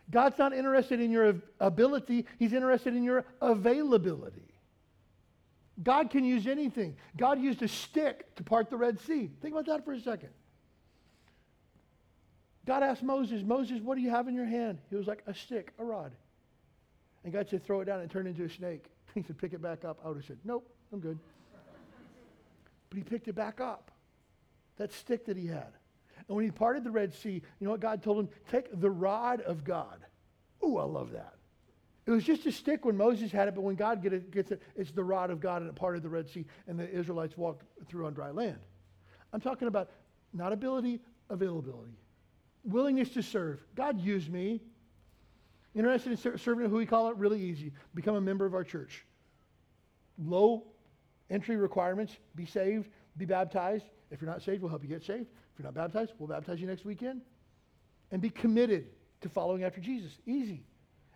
God's 0.10 0.38
not 0.38 0.54
interested 0.54 1.00
in 1.00 1.12
your 1.12 1.36
ability, 1.60 2.26
He's 2.38 2.54
interested 2.54 2.94
in 2.94 3.04
your 3.04 3.26
availability. 3.42 4.53
God 5.82 6.12
can 6.12 6.24
use 6.24 6.46
anything. 6.46 6.96
God 7.18 7.42
used 7.42 7.62
a 7.64 7.68
stick 7.68 8.36
to 8.36 8.44
part 8.44 8.70
the 8.70 8.78
Red 8.78 9.00
Sea. 9.00 9.32
Think 9.42 9.54
about 9.54 9.66
that 9.66 9.86
for 9.86 9.94
a 9.94 10.00
second. 10.00 10.30
God 12.66 12.84
asked 12.84 13.04
Moses, 13.04 13.44
Moses, 13.44 13.82
what 13.82 13.96
do 13.96 14.02
you 14.02 14.10
have 14.10 14.28
in 14.28 14.36
your 14.36 14.46
hand? 14.46 14.80
He 14.90 14.96
was 14.96 15.08
like, 15.08 15.24
a 15.28 15.34
stick, 15.34 15.74
a 15.80 15.84
rod. 15.84 16.14
And 17.24 17.34
God 17.34 17.50
said, 17.50 17.66
throw 17.66 17.82
it 17.82 17.86
down 17.86 18.02
and 18.02 18.10
turn 18.10 18.28
into 18.28 18.44
a 18.44 18.50
snake. 18.50 18.86
He 19.14 19.22
said, 19.22 19.38
pick 19.38 19.54
it 19.54 19.62
back 19.62 19.86
up. 19.86 20.00
I 20.04 20.08
would 20.08 20.18
have 20.18 20.26
said, 20.26 20.40
nope, 20.44 20.68
I'm 20.92 21.00
good. 21.00 21.20
but 22.90 22.98
he 22.98 23.04
picked 23.04 23.28
it 23.28 23.36
back 23.36 23.62
up. 23.62 23.92
That 24.78 24.92
stick 24.92 25.28
that 25.28 25.38
he 25.38 25.46
had. 25.46 25.72
And 26.28 26.36
when 26.36 26.46
he 26.46 26.50
parted 26.50 26.84
the 26.84 26.90
Red 26.90 27.14
Sea, 27.14 27.34
you 27.60 27.66
know 27.66 27.70
what 27.70 27.80
God 27.80 28.02
told 28.02 28.22
him? 28.22 28.30
Take 28.50 28.70
the 28.72 28.90
rod 28.90 29.42
of 29.42 29.64
God. 29.64 30.00
Ooh, 30.64 30.78
I 30.78 30.84
love 30.84 31.12
that. 31.12 31.36
It 32.06 32.12
was 32.12 32.24
just 32.24 32.46
a 32.46 32.52
stick 32.52 32.86
when 32.86 32.98
Moses 32.98 33.32
had 33.32 33.48
it, 33.48 33.56
but 33.56 33.62
when 33.62 33.76
God 33.76 34.04
get 34.04 34.12
it, 34.12 34.30
gets 34.32 34.52
it, 34.52 34.62
it's 34.76 34.92
the 34.92 35.04
rod 35.04 35.30
of 35.30 35.40
God 35.40 35.62
and 35.62 35.70
it 35.70 35.76
parted 35.76 36.04
the 36.04 36.10
Red 36.10 36.30
Sea 36.30 36.46
and 36.68 36.78
the 36.78 36.90
Israelites 36.90 37.38
walked 37.38 37.66
through 37.88 38.06
on 38.06 38.14
dry 38.14 38.32
land. 38.32 38.60
I'm 39.32 39.40
talking 39.40 39.68
about 39.68 39.90
not 40.34 40.52
ability, 40.52 41.00
availability 41.30 41.98
willingness 42.64 43.10
to 43.10 43.22
serve. 43.22 43.64
God 43.76 44.00
used 44.00 44.32
me. 44.32 44.62
Interested 45.76 46.12
in 46.12 46.18
ser- 46.18 46.38
serving 46.38 46.66
it 46.66 47.18
Really 47.18 47.42
easy. 47.42 47.74
Become 47.96 48.16
a 48.16 48.22
member 48.22 48.46
of 48.46 48.54
our 48.54 48.64
church. 48.64 49.06
Low 50.18 50.66
entry 51.30 51.56
requirements. 51.56 52.16
Be 52.36 52.46
saved. 52.46 52.90
Be 53.18 53.26
baptized. 53.26 53.86
If 54.12 54.22
you're 54.22 54.30
not 54.30 54.42
saved, 54.42 54.62
we'll 54.62 54.70
help 54.70 54.84
you 54.84 54.90
get 54.90 55.04
saved. 55.04 55.28
If 55.54 55.60
you're 55.60 55.66
not 55.66 55.74
baptized, 55.74 56.14
we'll 56.20 56.30
baptize 56.30 56.62
you 56.62 56.68
next 56.68 56.86
weekend. 56.86 57.22
And 58.12 58.22
be 58.22 58.30
committed 58.30 58.88
to 59.22 59.30
following 59.30 59.64
after 59.64 59.82
Jesus. 59.82 60.12
Easy. 60.26 60.64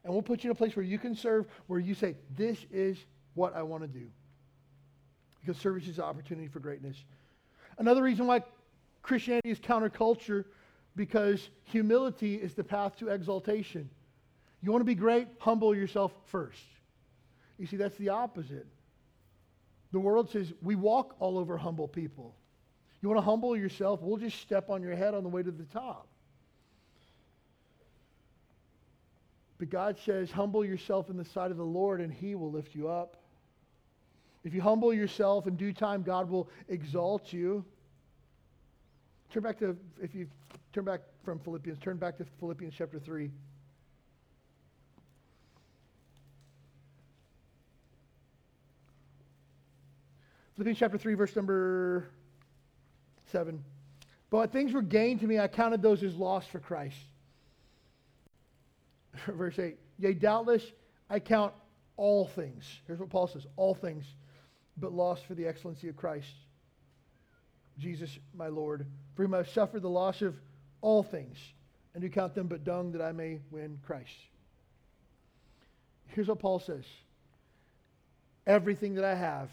And 0.08 0.14
we'll 0.14 0.24
put 0.24 0.42
you 0.42 0.50
in 0.50 0.52
a 0.54 0.56
place 0.56 0.74
where 0.74 0.86
you 0.86 0.98
can 0.98 1.18
serve, 1.18 1.48
where 1.68 1.82
you 1.82 1.94
say, 1.94 2.16
This 2.34 2.66
is 2.72 2.98
what 3.34 3.54
I 3.54 3.62
want 3.62 3.84
to 3.84 3.90
do. 3.90 4.08
Because 5.42 5.62
service 5.62 5.86
is 5.86 5.98
an 5.98 6.06
opportunity 6.06 6.48
for 6.48 6.62
greatness. 6.62 6.96
Another 7.78 8.02
reason 8.02 8.26
why 8.26 8.42
Christianity 9.02 9.50
is 9.50 9.60
counterculture 9.60 10.46
because 10.96 11.50
humility 11.66 12.36
is 12.36 12.54
the 12.54 12.64
path 12.64 12.96
to 13.00 13.10
exaltation. 13.10 13.90
You 14.62 14.72
want 14.72 14.80
to 14.80 14.86
be 14.86 14.96
great? 14.96 15.28
Humble 15.40 15.76
yourself 15.76 16.14
first. 16.28 16.64
You 17.60 17.68
see, 17.68 17.76
that's 17.76 17.98
the 17.98 18.08
opposite. 18.08 18.66
The 19.92 20.00
world 20.00 20.30
says 20.30 20.54
we 20.62 20.76
walk 20.76 21.18
all 21.20 21.38
over 21.38 21.58
humble 21.58 21.90
people. 21.90 22.34
You 23.02 23.10
want 23.10 23.20
to 23.20 23.26
humble 23.26 23.58
yourself? 23.58 24.02
We'll 24.02 24.16
just 24.16 24.40
step 24.40 24.70
on 24.70 24.82
your 24.82 24.96
head 24.96 25.14
on 25.14 25.24
the 25.24 25.30
way 25.30 25.44
to 25.44 25.52
the 25.52 25.66
top. 25.66 26.08
But 29.60 29.70
God 29.70 29.98
says, 30.06 30.30
humble 30.30 30.64
yourself 30.64 31.10
in 31.10 31.18
the 31.18 31.26
sight 31.26 31.52
of 31.52 31.58
the 31.58 31.64
Lord, 31.64 32.00
and 32.02 32.14
he 32.14 32.36
will 32.36 32.52
lift 32.52 32.76
you 32.76 32.88
up. 32.88 33.18
If 34.44 34.54
you 34.54 34.62
humble 34.62 34.94
yourself 34.94 35.48
in 35.48 35.56
due 35.56 35.74
time, 35.74 36.04
God 36.04 36.30
will 36.30 36.48
exalt 36.70 37.34
you. 37.34 37.66
Turn 39.32 39.44
back 39.44 39.58
to, 39.60 39.76
if 40.02 40.16
you 40.16 40.28
turn 40.74 40.86
back 40.86 41.02
from 41.26 41.40
Philippians, 41.40 41.80
turn 41.80 41.98
back 41.98 42.18
to 42.18 42.26
Philippians 42.40 42.74
chapter 42.78 43.00
3. 43.00 43.32
Philippians 50.56 50.80
chapter 50.80 50.98
3, 50.98 51.14
verse 51.16 51.36
number 51.36 52.08
7. 53.32 53.64
But 54.30 54.52
things 54.52 54.74
were 54.74 54.82
gained 54.82 55.20
to 55.22 55.28
me, 55.28 55.40
I 55.40 55.48
counted 55.48 55.82
those 55.82 56.04
as 56.04 56.16
lost 56.16 56.50
for 56.50 56.60
Christ. 56.60 56.96
verse 59.28 59.60
8. 59.60 59.78
Yea, 60.00 60.14
doubtless 60.14 60.64
I 61.10 61.20
count 61.20 61.54
all 61.96 62.28
things. 62.28 62.66
Here's 62.86 63.00
what 63.00 63.10
Paul 63.10 63.28
says 63.28 63.46
all 63.56 63.74
things, 63.74 64.06
but 64.78 64.94
lost 64.94 65.26
for 65.26 65.36
the 65.36 65.48
excellency 65.48 65.88
of 65.88 65.96
Christ 65.96 66.28
Jesus 67.78 68.18
my 68.34 68.48
Lord, 68.48 68.86
for 69.16 69.24
whom 69.24 69.34
I 69.34 69.38
have 69.38 69.50
suffered 69.50 69.82
the 69.82 69.90
loss 69.90 70.22
of 70.22 70.36
all 70.82 71.04
things, 71.04 71.38
and 71.94 72.02
do 72.02 72.10
count 72.10 72.36
them 72.36 72.48
but 72.48 72.64
dung 72.64 72.92
that 72.92 73.02
I 73.02 73.12
may 73.12 73.40
win 73.52 73.80
Christ. 73.86 74.14
Here's 76.08 76.28
what 76.28 76.40
Paul 76.40 76.60
says 76.60 76.86
Everything 78.46 78.96
that 78.96 79.04
I 79.04 79.16
have, 79.16 79.50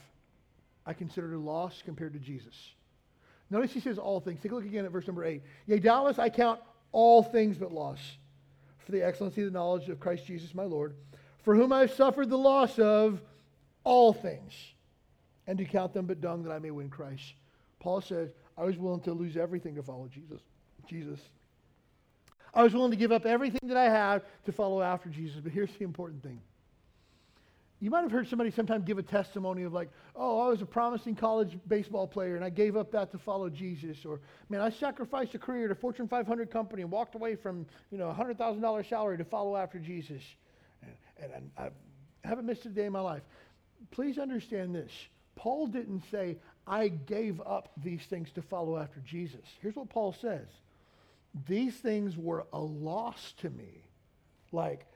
I 0.86 0.92
consider 0.92 1.34
a 1.34 1.38
loss 1.38 1.82
compared 1.84 2.12
to 2.14 2.18
Jesus. 2.18 2.54
Notice 3.50 3.72
he 3.72 3.80
says 3.80 3.98
all 3.98 4.20
things. 4.20 4.40
Take 4.40 4.52
a 4.52 4.54
look 4.54 4.64
again 4.64 4.84
at 4.84 4.90
verse 4.90 5.06
number 5.06 5.24
8. 5.24 5.42
Yea, 5.66 5.78
doubtless 5.78 6.18
I 6.18 6.28
count 6.30 6.60
all 6.92 7.22
things 7.22 7.58
but 7.58 7.72
loss 7.72 7.98
for 8.84 8.92
the 8.92 9.04
excellency 9.04 9.42
of 9.42 9.52
the 9.52 9.58
knowledge 9.58 9.88
of 9.88 10.00
Christ 10.00 10.26
Jesus 10.26 10.54
my 10.54 10.64
Lord, 10.64 10.94
for 11.42 11.54
whom 11.54 11.72
I 11.72 11.80
have 11.80 11.92
suffered 11.92 12.30
the 12.30 12.38
loss 12.38 12.78
of 12.78 13.20
all 13.82 14.12
things, 14.12 14.52
and 15.46 15.58
do 15.58 15.64
count 15.64 15.92
them 15.92 16.06
but 16.06 16.20
dung 16.20 16.42
that 16.44 16.52
I 16.52 16.58
may 16.58 16.70
win 16.70 16.88
Christ. 16.88 17.34
Paul 17.80 18.00
says, 18.00 18.30
I 18.56 18.64
was 18.64 18.78
willing 18.78 19.00
to 19.02 19.12
lose 19.12 19.36
everything 19.36 19.74
to 19.74 19.82
follow 19.82 20.08
Jesus. 20.08 20.40
Jesus. 20.86 21.20
I 22.54 22.62
was 22.62 22.72
willing 22.72 22.92
to 22.92 22.96
give 22.96 23.12
up 23.12 23.26
everything 23.26 23.60
that 23.64 23.76
I 23.76 23.90
had 23.90 24.22
to 24.46 24.52
follow 24.52 24.80
after 24.80 25.08
Jesus. 25.08 25.40
But 25.40 25.52
here's 25.52 25.72
the 25.72 25.84
important 25.84 26.22
thing. 26.22 26.40
You 27.84 27.90
might 27.90 28.00
have 28.00 28.12
heard 28.12 28.26
somebody 28.28 28.50
sometime 28.50 28.80
give 28.80 28.96
a 28.96 29.02
testimony 29.02 29.64
of 29.64 29.74
like, 29.74 29.90
oh, 30.16 30.40
I 30.40 30.48
was 30.48 30.62
a 30.62 30.64
promising 30.64 31.14
college 31.14 31.58
baseball 31.68 32.06
player 32.06 32.34
and 32.34 32.42
I 32.42 32.48
gave 32.48 32.78
up 32.78 32.90
that 32.92 33.12
to 33.12 33.18
follow 33.18 33.50
Jesus. 33.50 34.06
Or, 34.06 34.20
man, 34.48 34.62
I 34.62 34.70
sacrificed 34.70 35.34
a 35.34 35.38
career 35.38 35.66
at 35.66 35.70
a 35.70 35.74
Fortune 35.74 36.08
500 36.08 36.50
company 36.50 36.80
and 36.80 36.90
walked 36.90 37.14
away 37.14 37.36
from, 37.36 37.66
you 37.90 37.98
know, 37.98 38.08
a 38.08 38.14
$100,000 38.14 38.88
salary 38.88 39.18
to 39.18 39.24
follow 39.26 39.54
after 39.54 39.78
Jesus. 39.78 40.22
And, 40.82 41.30
and 41.30 41.50
I, 41.58 41.64
I 41.64 41.70
haven't 42.26 42.46
missed 42.46 42.64
a 42.64 42.70
day 42.70 42.86
in 42.86 42.92
my 42.92 43.02
life. 43.02 43.20
Please 43.90 44.16
understand 44.16 44.74
this. 44.74 44.90
Paul 45.36 45.66
didn't 45.66 46.04
say, 46.10 46.38
I 46.66 46.88
gave 46.88 47.38
up 47.42 47.70
these 47.76 48.00
things 48.04 48.30
to 48.36 48.40
follow 48.40 48.78
after 48.78 49.00
Jesus. 49.00 49.44
Here's 49.60 49.76
what 49.76 49.90
Paul 49.90 50.14
says 50.22 50.48
These 51.46 51.74
things 51.74 52.16
were 52.16 52.46
a 52.50 52.60
loss 52.60 53.34
to 53.42 53.50
me. 53.50 53.84
Like, 54.52 54.86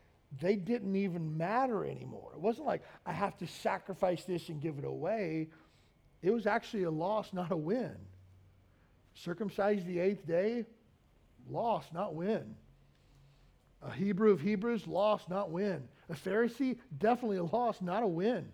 they 0.41 0.57
didn't 0.57 0.95
even 0.95 1.37
matter 1.37 1.85
anymore. 1.85 2.33
It 2.35 2.41
wasn't 2.41 2.67
like 2.67 2.83
I 3.07 3.13
have 3.13 3.37
to 3.39 3.47
sacrifice 3.47 4.25
this 4.25 4.49
and 4.49 4.61
give 4.61 4.79
it 4.79 4.85
away. 4.85 5.49
It 6.23 6.31
was 6.31 6.47
actually 6.47 6.83
a 6.83 6.91
loss, 6.91 7.33
not 7.33 7.51
a 7.51 7.57
win. 7.57 7.97
Circumcised 9.15 9.87
the 9.87 9.99
eighth 9.99 10.27
day, 10.27 10.67
loss, 11.49 11.87
not 11.93 12.15
win. 12.15 12.55
A 13.83 13.91
Hebrew 13.91 14.33
of 14.33 14.41
Hebrews, 14.41 14.87
loss, 14.87 15.23
not 15.29 15.51
win. 15.51 15.83
A 16.09 16.15
Pharisee, 16.15 16.79
definitely 16.99 17.39
a 17.39 17.45
loss, 17.45 17.81
not 17.81 18.03
a 18.03 18.09
win. 18.09 18.49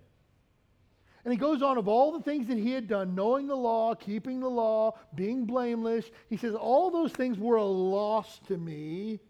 And 1.25 1.33
he 1.33 1.39
goes 1.39 1.63
on 1.63 1.79
of 1.79 1.89
all 1.89 2.13
the 2.13 2.23
things 2.23 2.47
that 2.49 2.59
he 2.59 2.73
had 2.73 2.87
done, 2.87 3.15
knowing 3.15 3.47
the 3.47 3.57
law, 3.57 3.95
keeping 3.95 4.41
the 4.41 4.49
law, 4.49 4.99
being 5.15 5.47
blameless. 5.47 6.11
He 6.29 6.37
says, 6.37 6.55
All 6.55 6.91
those 6.91 7.13
things 7.13 7.39
were 7.39 7.57
a 7.57 7.65
loss 7.65 8.41
to 8.49 8.59
me. 8.59 9.21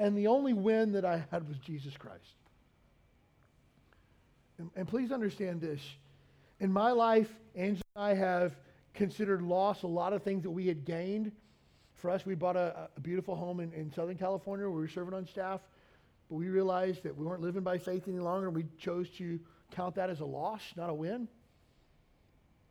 And 0.00 0.16
the 0.16 0.28
only 0.28 0.54
win 0.54 0.92
that 0.92 1.04
I 1.04 1.22
had 1.30 1.46
was 1.46 1.58
Jesus 1.58 1.94
Christ. 1.94 2.34
And, 4.56 4.70
and 4.74 4.88
please 4.88 5.12
understand 5.12 5.60
this. 5.60 5.82
In 6.58 6.72
my 6.72 6.90
life, 6.90 7.28
Angela 7.54 7.82
and 7.94 8.04
I 8.04 8.14
have 8.14 8.56
considered 8.94 9.42
loss 9.42 9.82
a 9.82 9.86
lot 9.86 10.14
of 10.14 10.22
things 10.22 10.42
that 10.44 10.50
we 10.50 10.66
had 10.66 10.86
gained. 10.86 11.32
For 11.96 12.08
us, 12.08 12.24
we 12.24 12.34
bought 12.34 12.56
a, 12.56 12.88
a 12.96 13.00
beautiful 13.00 13.36
home 13.36 13.60
in, 13.60 13.74
in 13.74 13.92
Southern 13.92 14.16
California 14.16 14.64
where 14.64 14.74
we 14.74 14.80
were 14.80 14.88
serving 14.88 15.12
on 15.12 15.26
staff. 15.26 15.60
But 16.30 16.36
we 16.36 16.48
realized 16.48 17.02
that 17.02 17.14
we 17.14 17.26
weren't 17.26 17.42
living 17.42 17.62
by 17.62 17.76
faith 17.76 18.08
any 18.08 18.20
longer. 18.20 18.48
We 18.48 18.64
chose 18.78 19.10
to 19.18 19.38
count 19.70 19.96
that 19.96 20.08
as 20.08 20.20
a 20.20 20.24
loss, 20.24 20.62
not 20.78 20.88
a 20.88 20.94
win. 20.94 21.28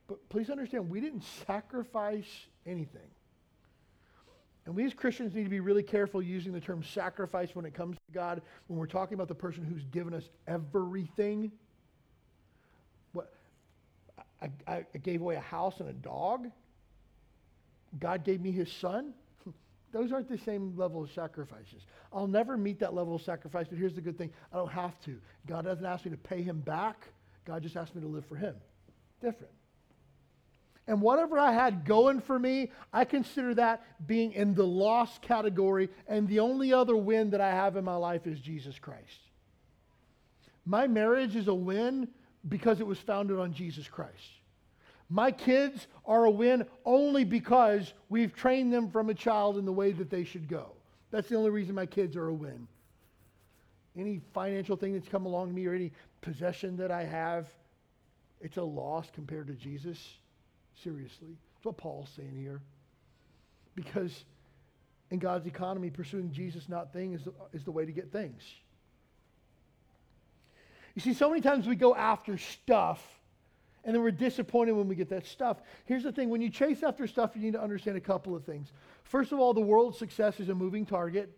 But 0.08 0.28
please 0.30 0.50
understand, 0.50 0.90
we 0.90 1.00
didn't 1.00 1.26
sacrifice 1.46 2.48
anything. 2.66 3.12
And 4.70 4.76
we 4.76 4.86
as 4.86 4.94
Christians 4.94 5.34
need 5.34 5.46
to 5.46 5.50
be 5.50 5.62
really 5.62 5.82
careful 5.82 6.22
using 6.22 6.54
the 6.54 6.60
term 6.60 6.84
sacrifice 6.84 7.56
when 7.56 7.66
it 7.66 7.74
comes 7.74 7.98
to 7.98 8.14
God, 8.14 8.40
when 8.68 8.78
we're 8.78 8.86
talking 8.86 9.16
about 9.16 9.28
the 9.28 9.34
person 9.34 9.64
who's 9.64 9.84
given 9.86 10.14
us 10.14 10.30
everything. 10.48 11.52
What, 13.14 13.34
I, 14.40 14.52
I 14.68 14.86
gave 15.02 15.22
away 15.22 15.38
a 15.38 15.40
house 15.40 15.80
and 15.80 15.90
a 15.90 15.94
dog. 15.94 16.52
God 18.00 18.24
gave 18.24 18.42
me 18.42 18.52
his 18.52 18.72
son. 18.72 19.16
Those 19.92 20.12
aren't 20.12 20.30
the 20.30 20.38
same 20.38 20.78
level 20.78 21.04
of 21.04 21.12
sacrifices. 21.14 21.88
I'll 22.14 22.28
never 22.28 22.56
meet 22.56 22.78
that 22.82 22.94
level 22.94 23.16
of 23.16 23.24
sacrifice, 23.24 23.66
but 23.68 23.80
here's 23.80 23.96
the 23.96 24.02
good 24.02 24.20
thing 24.20 24.30
I 24.54 24.58
don't 24.58 24.72
have 24.72 25.02
to. 25.06 25.20
God 25.48 25.66
doesn't 25.66 25.84
ask 25.84 26.06
me 26.06 26.12
to 26.12 26.18
pay 26.18 26.44
him 26.44 26.60
back, 26.60 27.08
God 27.44 27.64
just 27.64 27.76
asked 27.76 27.96
me 27.96 28.02
to 28.04 28.08
live 28.08 28.28
for 28.28 28.36
him. 28.36 28.54
Different. 29.20 29.52
And 30.90 31.02
whatever 31.02 31.38
I 31.38 31.52
had 31.52 31.86
going 31.86 32.20
for 32.20 32.40
me, 32.40 32.72
I 32.92 33.06
consider 33.06 33.54
that 33.54 33.84
being 34.08 34.32
in 34.32 34.56
the 34.56 34.66
lost 34.66 35.22
category. 35.22 35.88
And 36.08 36.28
the 36.28 36.40
only 36.40 36.74
other 36.74 36.98
win 36.98 37.30
that 37.30 37.40
I 37.40 37.52
have 37.52 37.78
in 37.78 37.86
my 37.86 37.96
life 37.96 38.26
is 38.26 38.40
Jesus 38.40 38.80
Christ. 38.80 39.20
My 40.66 40.88
marriage 40.88 41.36
is 41.36 41.48
a 41.48 41.54
win 41.54 42.08
because 42.48 42.80
it 42.80 42.88
was 42.88 42.98
founded 42.98 43.38
on 43.38 43.54
Jesus 43.54 43.88
Christ. 43.88 44.32
My 45.12 45.32
kids 45.32 45.86
are 46.06 46.26
a 46.26 46.32
win 46.32 46.66
only 46.86 47.24
because 47.24 47.94
we've 48.10 48.34
trained 48.34 48.74
them 48.74 48.90
from 48.90 49.12
a 49.12 49.14
child 49.14 49.60
in 49.60 49.66
the 49.66 49.72
way 49.72 49.92
that 49.92 50.10
they 50.10 50.24
should 50.24 50.48
go. 50.48 50.72
That's 51.12 51.30
the 51.30 51.36
only 51.36 51.52
reason 51.52 51.76
my 51.76 51.86
kids 51.86 52.16
are 52.16 52.30
a 52.30 52.34
win. 52.34 52.68
Any 53.96 54.22
financial 54.34 54.76
thing 54.76 54.94
that's 54.94 55.08
come 55.08 55.28
along 55.28 55.50
to 55.50 55.54
me 55.54 55.68
or 55.68 55.76
any 55.76 55.92
possession 56.22 56.78
that 56.78 56.90
I 56.90 57.04
have, 57.04 57.48
it's 58.42 58.58
a 58.58 58.64
loss 58.64 59.12
compared 59.14 59.46
to 59.48 59.54
Jesus 59.54 60.00
seriously. 60.84 61.38
That's 61.56 61.66
what 61.66 61.78
Paul's 61.78 62.10
saying 62.16 62.36
here. 62.36 62.62
Because 63.76 64.26
in 65.12 65.20
God's 65.20 65.48
economy, 65.48 65.90
pursuing 65.90 66.32
Jesus, 66.32 66.70
not 66.70 66.94
things, 66.94 67.22
is 67.22 67.28
is 67.54 67.64
the 67.64 67.72
way 67.72 67.86
to 67.86 67.92
get 67.92 68.12
things. 68.12 68.42
You 70.96 71.02
see, 71.02 71.14
so 71.14 71.30
many 71.30 71.42
times 71.42 71.68
we 71.68 71.76
go 71.76 71.96
after 71.96 72.38
stuff 72.38 73.02
and 73.84 73.96
then 73.96 74.04
we're 74.04 74.12
disappointed 74.12 74.74
when 74.74 74.88
we 74.88 74.96
get 74.96 75.10
that 75.10 75.26
stuff. 75.26 75.62
Here's 75.86 76.04
the 76.04 76.12
thing 76.12 76.30
when 76.30 76.42
you 76.42 76.50
chase 76.50 76.84
after 76.84 77.08
stuff, 77.08 77.32
you 77.36 77.42
need 77.42 77.54
to 77.54 77.62
understand 77.62 77.98
a 77.98 78.02
couple 78.02 78.36
of 78.36 78.44
things. 78.44 78.72
First 79.04 79.32
of 79.32 79.40
all, 79.40 79.54
the 79.54 79.62
world's 79.62 79.98
success 79.98 80.40
is 80.40 80.50
a 80.50 80.56
moving 80.56 80.86
target. 80.86 81.32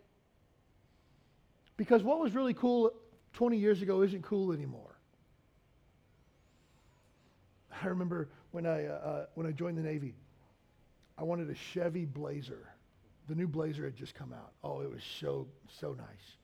Because 1.78 2.04
what 2.04 2.20
was 2.20 2.34
really 2.34 2.54
cool 2.54 2.92
20 3.34 3.58
years 3.58 3.82
ago 3.82 4.02
isn't 4.02 4.24
cool 4.24 4.52
anymore. 4.52 4.98
I 7.84 7.88
remember 7.88 8.30
when 8.52 8.66
I, 8.66 8.86
uh, 8.86 8.92
uh, 8.92 9.26
when 9.36 9.48
I 9.48 9.52
joined 9.52 9.78
the 9.78 9.82
Navy, 9.82 10.16
I 11.18 11.24
wanted 11.24 11.50
a 11.50 11.56
Chevy 11.56 12.06
Blazer. 12.06 12.70
The 13.28 13.36
new 13.36 13.48
Blazer 13.48 13.86
had 13.86 13.96
just 13.96 14.16
come 14.16 14.34
out. 14.34 14.52
Oh, 14.64 14.82
it 14.82 14.90
was 14.90 15.04
so, 15.20 15.48
so 15.80 15.94
nice. 15.94 16.38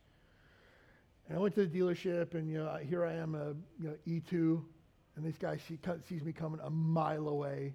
And 1.28 1.38
I 1.38 1.41
went 1.41 1.55
to 1.55 1.66
the 1.66 1.80
dealership, 1.80 2.34
and 2.34 2.49
you 2.49 2.58
know, 2.60 2.78
here 2.78 3.05
I 3.05 3.14
am, 3.14 3.36
a 3.36 3.53
you 3.82 3.89
know, 3.89 3.95
E2, 4.08 4.62
and 5.18 5.26
this 5.26 5.38
guy 5.38 5.58
see, 5.58 5.78
sees 6.08 6.24
me 6.24 6.32
coming 6.32 6.60
a 6.64 6.70
mile 6.70 7.28
away. 7.28 7.74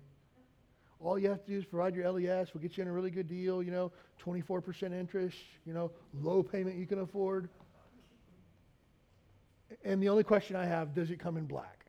All 1.00 1.18
you 1.18 1.28
have 1.28 1.44
to 1.44 1.50
do 1.50 1.58
is 1.58 1.64
provide 1.64 1.94
your 1.94 2.10
LES. 2.10 2.54
We'll 2.54 2.62
get 2.62 2.76
you 2.76 2.82
in 2.82 2.88
a 2.88 2.92
really 2.92 3.10
good 3.10 3.28
deal, 3.28 3.62
you 3.62 3.72
know, 3.72 3.90
24% 4.24 4.92
interest, 4.92 5.36
you 5.66 5.74
know, 5.74 5.90
low 6.14 6.42
payment 6.42 6.76
you 6.76 6.86
can 6.86 7.00
afford. 7.00 7.48
And 9.84 10.00
the 10.00 10.08
only 10.08 10.22
question 10.22 10.54
I 10.54 10.64
have, 10.64 10.94
does 10.94 11.10
it 11.10 11.18
come 11.18 11.36
in 11.36 11.46
black? 11.46 11.81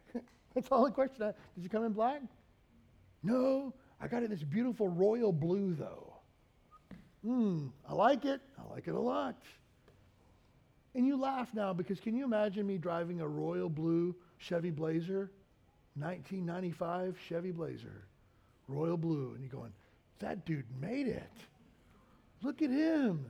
That's 0.55 0.67
all 0.71 0.85
the 0.85 0.91
question. 0.91 1.23
I, 1.23 1.33
does 1.55 1.65
it 1.65 1.71
come 1.71 1.85
in 1.85 1.93
black? 1.93 2.21
No. 3.21 3.73
I 3.99 4.07
got 4.07 4.21
it 4.21 4.25
in 4.25 4.31
this 4.31 4.43
beautiful 4.43 4.89
royal 4.89 5.31
blue, 5.31 5.73
though. 5.73 6.13
Hmm, 7.23 7.67
I 7.87 7.93
like 7.93 8.25
it. 8.25 8.41
I 8.59 8.73
like 8.73 8.87
it 8.87 8.93
a 8.93 8.99
lot. 8.99 9.41
And 10.93 11.07
you 11.07 11.19
laugh 11.19 11.47
now 11.53 11.73
because 11.73 11.99
can 11.99 12.15
you 12.15 12.25
imagine 12.25 12.67
me 12.67 12.77
driving 12.77 13.21
a 13.21 13.27
royal 13.27 13.69
blue 13.69 14.15
Chevy 14.37 14.69
Blazer? 14.69 15.31
1995 15.95 17.17
Chevy 17.27 17.51
Blazer, 17.51 18.07
royal 18.67 18.97
blue. 18.97 19.33
And 19.33 19.41
you're 19.41 19.51
going, 19.51 19.71
that 20.19 20.45
dude 20.45 20.65
made 20.81 21.07
it. 21.07 21.31
Look 22.41 22.61
at 22.61 22.69
him. 22.69 23.25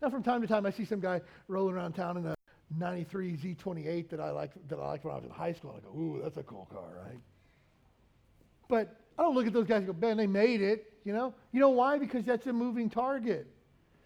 Now, 0.00 0.10
from 0.10 0.22
time 0.22 0.40
to 0.40 0.48
time, 0.48 0.66
I 0.66 0.70
see 0.70 0.84
some 0.84 1.00
guy 1.00 1.20
rolling 1.46 1.74
around 1.74 1.92
town 1.92 2.16
in 2.16 2.26
a 2.26 2.34
93 2.78 3.36
Z28 3.36 4.08
that 4.10 4.20
I 4.20 4.30
liked 4.30 4.68
that 4.68 4.78
I 4.78 4.86
liked 4.86 5.04
when 5.04 5.12
I 5.12 5.16
was 5.16 5.24
in 5.24 5.30
high 5.30 5.52
school. 5.52 5.74
I 5.76 5.80
go, 5.80 5.98
ooh, 5.98 6.20
that's 6.22 6.36
a 6.36 6.42
cool 6.42 6.68
car, 6.72 7.02
right? 7.04 7.18
But 8.68 8.96
I 9.18 9.22
don't 9.22 9.34
look 9.34 9.46
at 9.46 9.52
those 9.52 9.66
guys 9.66 9.78
and 9.78 9.86
go, 9.86 10.06
man, 10.06 10.16
they 10.16 10.26
made 10.26 10.62
it. 10.62 10.92
You 11.04 11.12
know, 11.12 11.34
you 11.52 11.60
know 11.60 11.70
why? 11.70 11.98
Because 11.98 12.24
that's 12.24 12.46
a 12.46 12.52
moving 12.52 12.88
target. 12.88 13.46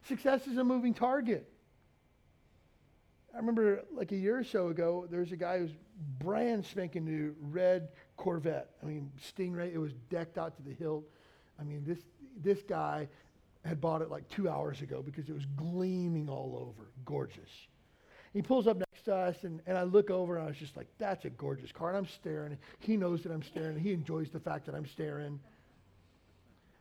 Success 0.09 0.47
is 0.47 0.57
a 0.57 0.64
moving 0.64 0.95
target. 0.95 1.49
I 3.35 3.39
remember 3.39 3.85
like 3.93 4.12
a 4.12 4.17
year 4.17 4.39
or 4.39 4.45
so 4.45 4.69
ago, 4.69 5.07
there 5.11 5.21
was 5.21 5.31
a 5.31 5.37
guy 5.37 5.59
who's 5.59 5.73
brand 6.19 6.64
spanking 6.64 7.05
new 7.05 7.35
red 7.41 7.89
Corvette. 8.17 8.71
I 8.83 8.87
mean, 8.87 9.11
Stingray. 9.21 9.75
It 9.75 9.79
was 9.79 9.93
decked 10.11 10.39
out 10.39 10.57
to 10.57 10.62
the 10.62 10.73
hilt. 10.73 11.05
I 11.61 11.64
mean, 11.64 11.85
this 11.87 11.99
this 12.43 12.62
guy 12.62 13.09
had 13.64 13.81
bought 13.81 14.01
it 14.01 14.11
like 14.11 14.29
two 14.29 14.49
hours 14.49 14.81
ago 14.81 15.03
because 15.03 15.29
it 15.29 15.35
was 15.35 15.45
gleaming 15.57 16.29
all 16.29 16.57
over, 16.57 16.89
gorgeous. 17.05 17.51
He 18.37 18.43
pulls 18.43 18.66
up 18.66 18.76
next 18.76 19.07
to 19.07 19.14
us, 19.16 19.45
and, 19.45 19.62
and 19.66 19.78
I 19.78 19.84
look 19.84 20.11
over, 20.11 20.37
and 20.37 20.45
I 20.45 20.49
was 20.49 20.59
just 20.59 20.76
like, 20.76 20.89
that's 20.99 21.24
a 21.24 21.30
gorgeous 21.30 21.72
car. 21.72 21.89
And 21.89 21.97
I'm 21.97 22.07
staring. 22.07 22.59
He 22.80 22.99
knows 22.99 23.22
that 23.22 23.32
I'm 23.32 23.43
staring. 23.43 23.78
He 23.78 23.95
enjoys 23.95 24.28
the 24.28 24.39
fact 24.39 24.66
that 24.66 24.74
I'm 24.74 24.84
staring. 24.84 25.41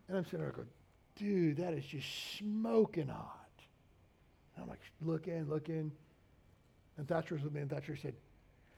And 0.10 0.18
I'm 0.18 0.26
sitting 0.26 0.42
there 0.42 0.52
going, 0.52 0.68
dude, 1.16 1.56
that 1.56 1.74
is 1.74 1.86
just 1.86 2.08
smoking 2.38 3.08
hot. 3.08 3.48
And 4.54 4.64
I'm 4.64 4.70
like, 4.70 4.82
looking, 5.02 5.48
looking. 5.48 5.94
And 6.98 7.08
Thatcher 7.08 7.36
was 7.36 7.44
with 7.46 7.54
me, 7.54 7.62
and 7.62 7.70
Thatcher 7.70 7.96
said, 7.96 8.16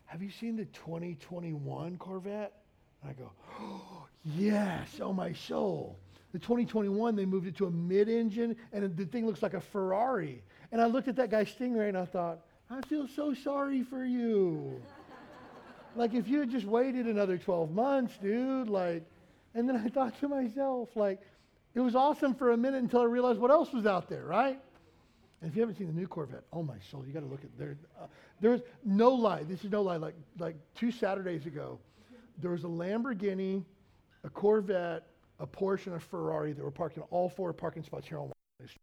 have 0.05 0.21
you 0.21 0.30
seen 0.30 0.55
the 0.55 0.65
2021 0.65 1.97
Corvette? 1.97 2.53
And 3.01 3.09
I 3.09 3.13
go, 3.15 3.32
oh, 3.59 4.05
yes, 4.23 4.88
oh 5.01 5.13
my 5.13 5.34
soul. 5.34 5.97
The 6.32 6.38
2021, 6.38 7.15
they 7.15 7.25
moved 7.25 7.47
it 7.47 7.57
to 7.57 7.65
a 7.65 7.71
mid-engine, 7.71 8.55
and 8.71 8.95
the 8.95 9.05
thing 9.05 9.25
looks 9.25 9.41
like 9.41 9.55
a 9.55 9.61
Ferrari. 9.61 10.43
And 10.71 10.80
I 10.80 10.86
looked 10.86 11.07
at 11.07 11.15
that 11.15 11.32
guy 11.32 11.43
Stingray, 11.43 11.88
and 11.88 11.97
I 11.97 12.05
thought, 12.05 12.41
I 12.70 12.82
feel 12.82 13.07
so 13.07 13.34
sorry 13.34 13.84
for 13.84 14.03
you. 14.03 14.82
like, 15.95 16.13
if 16.13 16.28
you 16.28 16.39
had 16.39 16.49
just 16.49 16.65
waited 16.65 17.05
another 17.07 17.38
12 17.38 17.72
months, 17.72 18.18
dude, 18.22 18.68
like, 18.68 19.03
and 19.53 19.68
then 19.68 19.78
I 19.78 19.88
thought 19.88 20.20
to 20.20 20.28
myself, 20.28 20.89
like, 20.95 21.22
it 21.74 21.80
was 21.80 21.95
awesome 21.95 22.36
for 22.36 22.51
a 22.51 22.57
minute 22.57 22.82
until 22.82 23.01
I 23.01 23.05
realized 23.05 23.39
what 23.39 23.51
else 23.51 23.72
was 23.72 23.86
out 23.86 24.09
there, 24.09 24.26
right? 24.26 24.59
And 25.41 25.49
if 25.49 25.55
you 25.55 25.61
haven't 25.61 25.78
seen 25.78 25.88
the 25.88 25.93
new 25.93 26.07
Corvette, 26.07 26.43
oh 26.51 26.63
my 26.63 26.78
soul, 26.91 27.05
you 27.05 27.13
got 27.13 27.20
to 27.20 27.28
look 27.28 27.43
at 27.43 27.55
there. 27.57 27.78
Uh, 27.99 28.07
there's 28.41 28.61
no 28.84 29.11
lie. 29.11 29.43
This 29.43 29.63
is 29.63 29.72
no 29.72 29.84
lie. 29.84 29.97
Like 29.97 30.15
like 30.39 30.55
two 30.74 30.91
Saturdays 30.91 31.45
ago, 31.45 31.78
there 32.41 32.49
was 32.49 32.63
a 32.63 32.68
Lamborghini, 32.68 33.63
a 34.24 34.30
Corvette, 34.32 35.03
a 35.39 35.45
Porsche, 35.45 35.88
and 35.88 35.95
a 35.95 35.99
Ferrari 35.99 36.53
that 36.53 36.63
were 36.63 36.72
parked 36.72 36.97
in 36.97 37.03
all 37.11 37.30
four 37.30 37.53
parking 37.53 37.84
spots 37.84 38.07
here 38.07 38.18
on. 38.18 38.32
Washington 38.59 38.68
Street. 38.68 38.82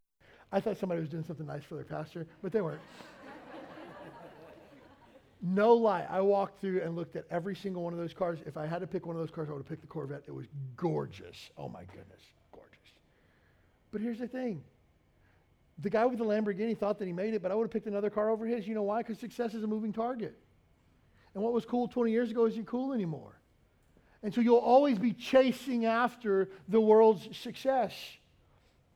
I 0.53 0.61
thought 0.61 0.77
somebody 0.77 1.01
was 1.01 1.09
doing 1.09 1.25
something 1.25 1.45
nice 1.45 1.63
for 1.63 1.75
their 1.75 1.83
pastor, 1.83 2.25
but 2.41 2.53
they 2.53 2.61
weren't. 2.61 2.79
No 5.45 5.75
lie. 5.75 6.07
I 6.09 6.21
walked 6.21 6.59
through 6.59 6.81
and 6.81 6.95
looked 6.95 7.15
at 7.15 7.25
every 7.29 7.55
single 7.55 7.83
one 7.83 7.93
of 7.93 7.99
those 7.99 8.13
cars. 8.13 8.39
If 8.47 8.57
I 8.57 8.65
had 8.65 8.79
to 8.79 8.87
pick 8.87 9.05
one 9.05 9.15
of 9.15 9.21
those 9.21 9.29
cars, 9.29 9.47
I 9.47 9.51
would 9.53 9.59
have 9.59 9.69
picked 9.69 9.81
the 9.81 9.87
Corvette. 9.87 10.23
It 10.27 10.33
was 10.33 10.47
gorgeous. 10.75 11.51
Oh 11.55 11.69
my 11.69 11.83
goodness, 11.83 12.21
gorgeous. 12.51 12.91
But 13.91 14.01
here's 14.01 14.19
the 14.19 14.27
thing 14.27 14.63
the 15.79 15.89
guy 15.89 16.05
with 16.05 16.17
the 16.17 16.25
Lamborghini 16.25 16.75
thought 16.75 16.97
that 16.99 17.05
he 17.05 17.13
made 17.13 17.33
it, 17.33 17.41
but 17.41 17.51
I 17.51 17.55
would 17.55 17.65
have 17.65 17.71
picked 17.71 17.85
another 17.85 18.09
car 18.09 18.29
over 18.29 18.45
his. 18.45 18.67
You 18.67 18.73
know 18.73 18.83
why? 18.83 19.03
Because 19.03 19.19
success 19.19 19.53
is 19.53 19.63
a 19.63 19.67
moving 19.67 19.93
target. 19.93 20.35
And 21.35 21.43
what 21.43 21.53
was 21.53 21.65
cool 21.65 21.87
20 21.87 22.11
years 22.11 22.31
ago 22.31 22.45
isn't 22.45 22.65
cool 22.65 22.93
anymore. 22.93 23.37
And 24.23 24.33
so 24.33 24.41
you'll 24.41 24.57
always 24.57 24.97
be 24.97 25.13
chasing 25.13 25.85
after 25.85 26.49
the 26.69 26.79
world's 26.79 27.37
success. 27.37 27.93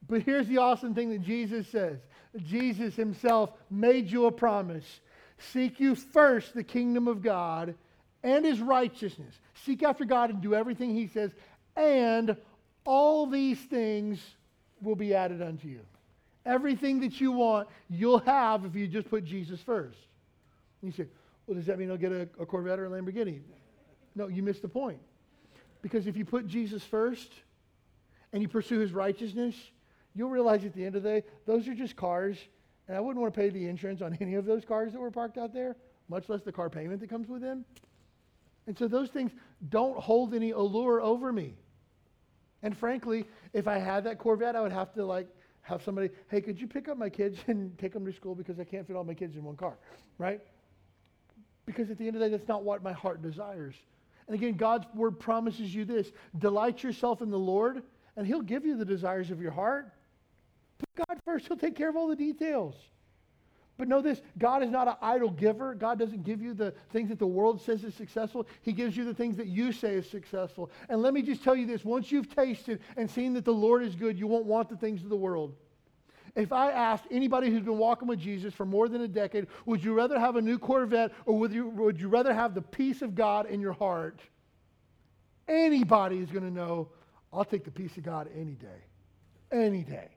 But 0.08 0.24
here's 0.24 0.48
the 0.48 0.58
awesome 0.58 0.96
thing 0.96 1.12
that 1.12 1.22
Jesus 1.22 1.68
says 1.68 2.00
Jesus 2.46 2.96
himself 2.96 3.52
made 3.70 4.10
you 4.10 4.26
a 4.26 4.32
promise. 4.32 5.02
Seek 5.40 5.80
you 5.80 5.96
first 5.96 6.54
the 6.54 6.64
kingdom 6.64 7.08
of 7.08 7.22
God 7.22 7.76
and 8.24 8.46
his 8.46 8.60
righteousness. 8.60 9.34
Seek 9.66 9.84
after 9.84 10.06
God 10.06 10.30
and 10.30 10.42
do 10.42 10.54
everything 10.54 10.94
he 10.94 11.08
says, 11.08 11.32
and 11.76 12.36
all 12.86 13.26
these 13.26 13.60
things 13.60 14.20
will 14.82 14.96
be 14.96 15.14
added 15.14 15.42
unto 15.42 15.68
you. 15.68 15.82
Everything 16.46 17.02
that 17.02 17.20
you 17.20 17.32
want, 17.32 17.68
you'll 17.90 18.20
have 18.20 18.66
if 18.66 18.76
you 18.76 18.88
just 18.88 19.10
put 19.10 19.24
Jesus 19.24 19.60
first. 19.62 19.98
And 20.82 20.92
you 20.92 21.04
say, 21.04 21.10
well, 21.46 21.56
does 21.56 21.66
that 21.66 21.80
mean 21.80 21.92
I'll 21.92 21.98
get 21.98 22.12
a, 22.12 22.22
a 22.40 22.46
Corvette 22.46 22.80
or 22.80 22.86
a 22.86 22.90
Lamborghini? 22.90 23.40
No, 24.16 24.28
you 24.28 24.44
missed 24.44 24.62
the 24.62 24.70
point. 24.70 25.00
Because 25.82 26.08
if 26.08 26.18
you 26.18 26.26
put 26.26 26.48
Jesus 26.48 26.84
first 26.84 27.32
and 28.34 28.42
you 28.42 28.48
pursue 28.48 28.80
his 28.80 28.92
righteousness, 28.92 29.56
you'll 30.16 30.30
realize 30.30 30.66
at 30.66 30.74
the 30.74 30.86
end 30.86 30.96
of 30.96 31.04
the 31.04 31.10
day, 31.10 31.24
those 31.46 31.68
are 31.68 31.74
just 31.74 31.96
cars. 31.96 32.38
And 32.90 32.98
I 32.98 33.00
wouldn't 33.00 33.22
want 33.22 33.34
to 33.34 33.40
pay 33.40 33.50
the 33.50 33.68
insurance 33.68 34.02
on 34.02 34.18
any 34.20 34.34
of 34.34 34.46
those 34.46 34.66
cars 34.66 34.92
that 34.92 35.00
were 35.00 35.12
parked 35.12 35.38
out 35.38 35.54
there, 35.54 35.78
much 36.10 36.28
less 36.28 36.42
the 36.42 36.52
car 36.52 36.70
payment 36.70 37.00
that 37.00 37.10
comes 37.10 37.30
with 37.30 37.42
them. 37.42 37.64
And 38.68 38.78
so 38.78 38.88
those 38.88 39.10
things 39.10 39.32
don't 39.70 39.98
hold 39.98 40.34
any 40.34 40.52
allure 40.52 41.00
over 41.00 41.32
me. 41.32 41.54
And 42.62 42.76
frankly, 42.76 43.26
if 43.54 43.68
I 43.68 43.78
had 43.78 44.04
that 44.04 44.18
Corvette, 44.18 44.56
I 44.56 44.62
would 44.62 44.72
have 44.72 44.94
to 44.96 45.06
like 45.06 45.28
have 45.62 45.84
somebody, 45.84 46.10
hey, 46.30 46.42
could 46.42 46.60
you 46.60 46.68
pick 46.68 46.90
up 46.90 46.98
my 46.98 47.10
kids 47.10 47.38
and 47.48 47.78
take 47.78 47.94
them 47.94 48.06
to 48.06 48.12
school 48.12 48.36
because 48.36 48.60
I 48.60 48.64
can't 48.64 48.86
fit 48.86 48.96
all 48.96 49.04
my 49.04 49.14
kids 49.14 49.36
in 49.36 49.44
one 49.44 49.56
car, 49.56 49.78
right? 50.18 50.42
Because 51.66 51.92
at 51.92 52.00
the 52.00 52.08
end 52.08 52.16
of 52.16 52.22
the 52.22 52.28
day, 52.28 52.36
that's 52.36 52.48
not 52.48 52.64
what 52.64 52.82
my 52.82 52.92
heart 52.92 53.22
desires. 53.22 53.76
And 54.28 54.36
again, 54.36 54.54
God's 54.54 54.88
word 54.96 55.20
promises 55.20 55.74
you 55.74 55.86
this 55.86 56.12
delight 56.40 56.82
yourself 56.84 57.22
in 57.22 57.30
the 57.30 57.40
Lord, 57.40 57.84
and 58.16 58.26
He'll 58.26 58.42
give 58.42 58.66
you 58.66 58.76
the 58.76 58.86
desires 58.86 59.30
of 59.30 59.40
your 59.40 59.52
heart. 59.52 59.92
Put 60.80 61.08
God 61.08 61.20
first, 61.26 61.48
He'll 61.48 61.58
take 61.58 61.76
care 61.76 61.90
of 61.90 61.96
all 61.96 62.08
the 62.08 62.16
details. 62.16 62.76
But 63.80 63.88
know 63.88 64.02
this 64.02 64.22
God 64.38 64.62
is 64.62 64.70
not 64.70 64.90
an 64.90 64.96
idle 65.02 65.30
giver. 65.30 65.74
God 65.74 65.98
doesn't 65.98 66.24
give 66.24 66.42
you 66.42 66.54
the 66.54 66.74
things 66.92 67.08
that 67.10 67.18
the 67.18 67.26
world 67.26 67.62
says 67.62 67.86
is 67.86 67.96
successful. 67.96 68.46
He 68.62 68.74
gives 68.74 68.98
you 68.98 69.06
the 69.06 69.14
things 69.14 69.38
that 69.38 69.48
you 69.48 69.72
say 69.72 69.94
is 69.94 70.10
successful. 70.10 70.70
And 70.90 71.02
let 71.02 71.14
me 71.14 71.22
just 71.22 71.44
tell 71.44 71.56
you 71.56 71.66
this 71.66 71.86
once 71.86 72.12
you've 72.12 72.34
tasted 72.36 72.82
and 72.98 73.10
seen 73.10 73.34
that 73.36 73.46
the 73.46 73.54
Lord 73.54 73.82
is 73.84 73.96
good, 73.96 74.20
you 74.20 74.28
won't 74.28 74.46
want 74.46 74.68
the 74.68 74.76
things 74.76 75.02
of 75.02 75.10
the 75.10 75.16
world. 75.16 75.56
If 76.36 76.52
I 76.52 76.72
asked 76.72 77.06
anybody 77.10 77.50
who's 77.50 77.64
been 77.64 77.78
walking 77.78 78.08
with 78.08 78.20
Jesus 78.20 78.54
for 78.54 78.66
more 78.66 78.90
than 78.90 79.02
a 79.02 79.08
decade, 79.08 79.48
would 79.66 79.82
you 79.82 79.94
rather 79.94 80.20
have 80.20 80.36
a 80.36 80.42
new 80.42 80.60
Corvette 80.60 81.12
or 81.26 81.40
would 81.40 81.54
you, 81.54 81.70
would 81.70 82.02
you 82.02 82.10
rather 82.10 82.34
have 82.34 82.54
the 82.54 82.62
peace 82.62 83.02
of 83.02 83.16
God 83.16 83.46
in 83.46 83.62
your 83.62 83.74
heart? 83.74 84.20
Anybody 85.48 86.18
is 86.18 86.30
going 86.30 86.44
to 86.44 86.52
know, 86.52 86.90
I'll 87.32 87.46
take 87.46 87.64
the 87.64 87.72
peace 87.72 87.96
of 87.98 88.04
God 88.04 88.28
any 88.36 88.56
day. 88.56 88.68
Any 89.52 89.84
day. 89.84 90.10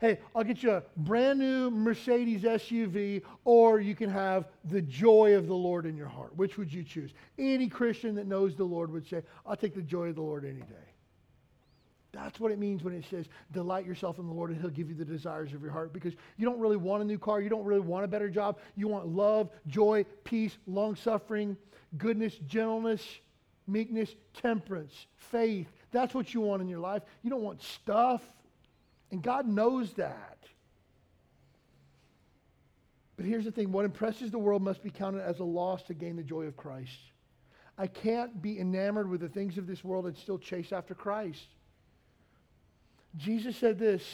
Hey, 0.00 0.20
I'll 0.34 0.44
get 0.44 0.62
you 0.62 0.70
a 0.70 0.82
brand 0.96 1.40
new 1.40 1.70
Mercedes 1.70 2.42
SUV, 2.42 3.22
or 3.44 3.80
you 3.80 3.96
can 3.96 4.08
have 4.08 4.46
the 4.64 4.80
joy 4.80 5.34
of 5.34 5.48
the 5.48 5.54
Lord 5.54 5.86
in 5.86 5.96
your 5.96 6.06
heart. 6.06 6.36
Which 6.36 6.56
would 6.56 6.72
you 6.72 6.84
choose? 6.84 7.10
Any 7.36 7.68
Christian 7.68 8.14
that 8.14 8.28
knows 8.28 8.54
the 8.54 8.64
Lord 8.64 8.92
would 8.92 9.08
say, 9.08 9.22
I'll 9.44 9.56
take 9.56 9.74
the 9.74 9.82
joy 9.82 10.08
of 10.08 10.14
the 10.14 10.22
Lord 10.22 10.44
any 10.44 10.60
day. 10.60 10.88
That's 12.12 12.38
what 12.38 12.52
it 12.52 12.58
means 12.58 12.84
when 12.84 12.94
it 12.94 13.04
says, 13.10 13.26
delight 13.52 13.84
yourself 13.84 14.18
in 14.18 14.26
the 14.26 14.32
Lord 14.32 14.50
and 14.50 14.60
He'll 14.60 14.70
give 14.70 14.88
you 14.88 14.94
the 14.94 15.04
desires 15.04 15.52
of 15.52 15.62
your 15.62 15.72
heart. 15.72 15.92
Because 15.92 16.14
you 16.36 16.46
don't 16.46 16.58
really 16.58 16.76
want 16.76 17.02
a 17.02 17.04
new 17.04 17.18
car. 17.18 17.40
You 17.40 17.50
don't 17.50 17.64
really 17.64 17.80
want 17.80 18.04
a 18.04 18.08
better 18.08 18.30
job. 18.30 18.58
You 18.76 18.88
want 18.88 19.08
love, 19.08 19.50
joy, 19.66 20.06
peace, 20.24 20.56
long 20.66 20.94
suffering, 20.94 21.56
goodness, 21.96 22.36
gentleness, 22.46 23.04
meekness, 23.66 24.14
temperance, 24.32 25.06
faith. 25.16 25.66
That's 25.90 26.14
what 26.14 26.32
you 26.32 26.40
want 26.40 26.62
in 26.62 26.68
your 26.68 26.80
life. 26.80 27.02
You 27.22 27.30
don't 27.30 27.42
want 27.42 27.62
stuff. 27.62 28.22
And 29.10 29.22
God 29.22 29.46
knows 29.46 29.94
that. 29.94 30.38
But 33.16 33.26
here's 33.26 33.44
the 33.44 33.50
thing 33.50 33.72
what 33.72 33.84
impresses 33.84 34.30
the 34.30 34.38
world 34.38 34.62
must 34.62 34.82
be 34.82 34.90
counted 34.90 35.22
as 35.22 35.40
a 35.40 35.44
loss 35.44 35.82
to 35.84 35.94
gain 35.94 36.16
the 36.16 36.22
joy 36.22 36.42
of 36.44 36.56
Christ. 36.56 36.98
I 37.76 37.86
can't 37.86 38.40
be 38.42 38.58
enamored 38.58 39.08
with 39.08 39.20
the 39.20 39.28
things 39.28 39.58
of 39.58 39.66
this 39.66 39.84
world 39.84 40.06
and 40.06 40.16
still 40.16 40.38
chase 40.38 40.72
after 40.72 40.94
Christ. 40.94 41.46
Jesus 43.16 43.56
said 43.56 43.78
this 43.78 44.04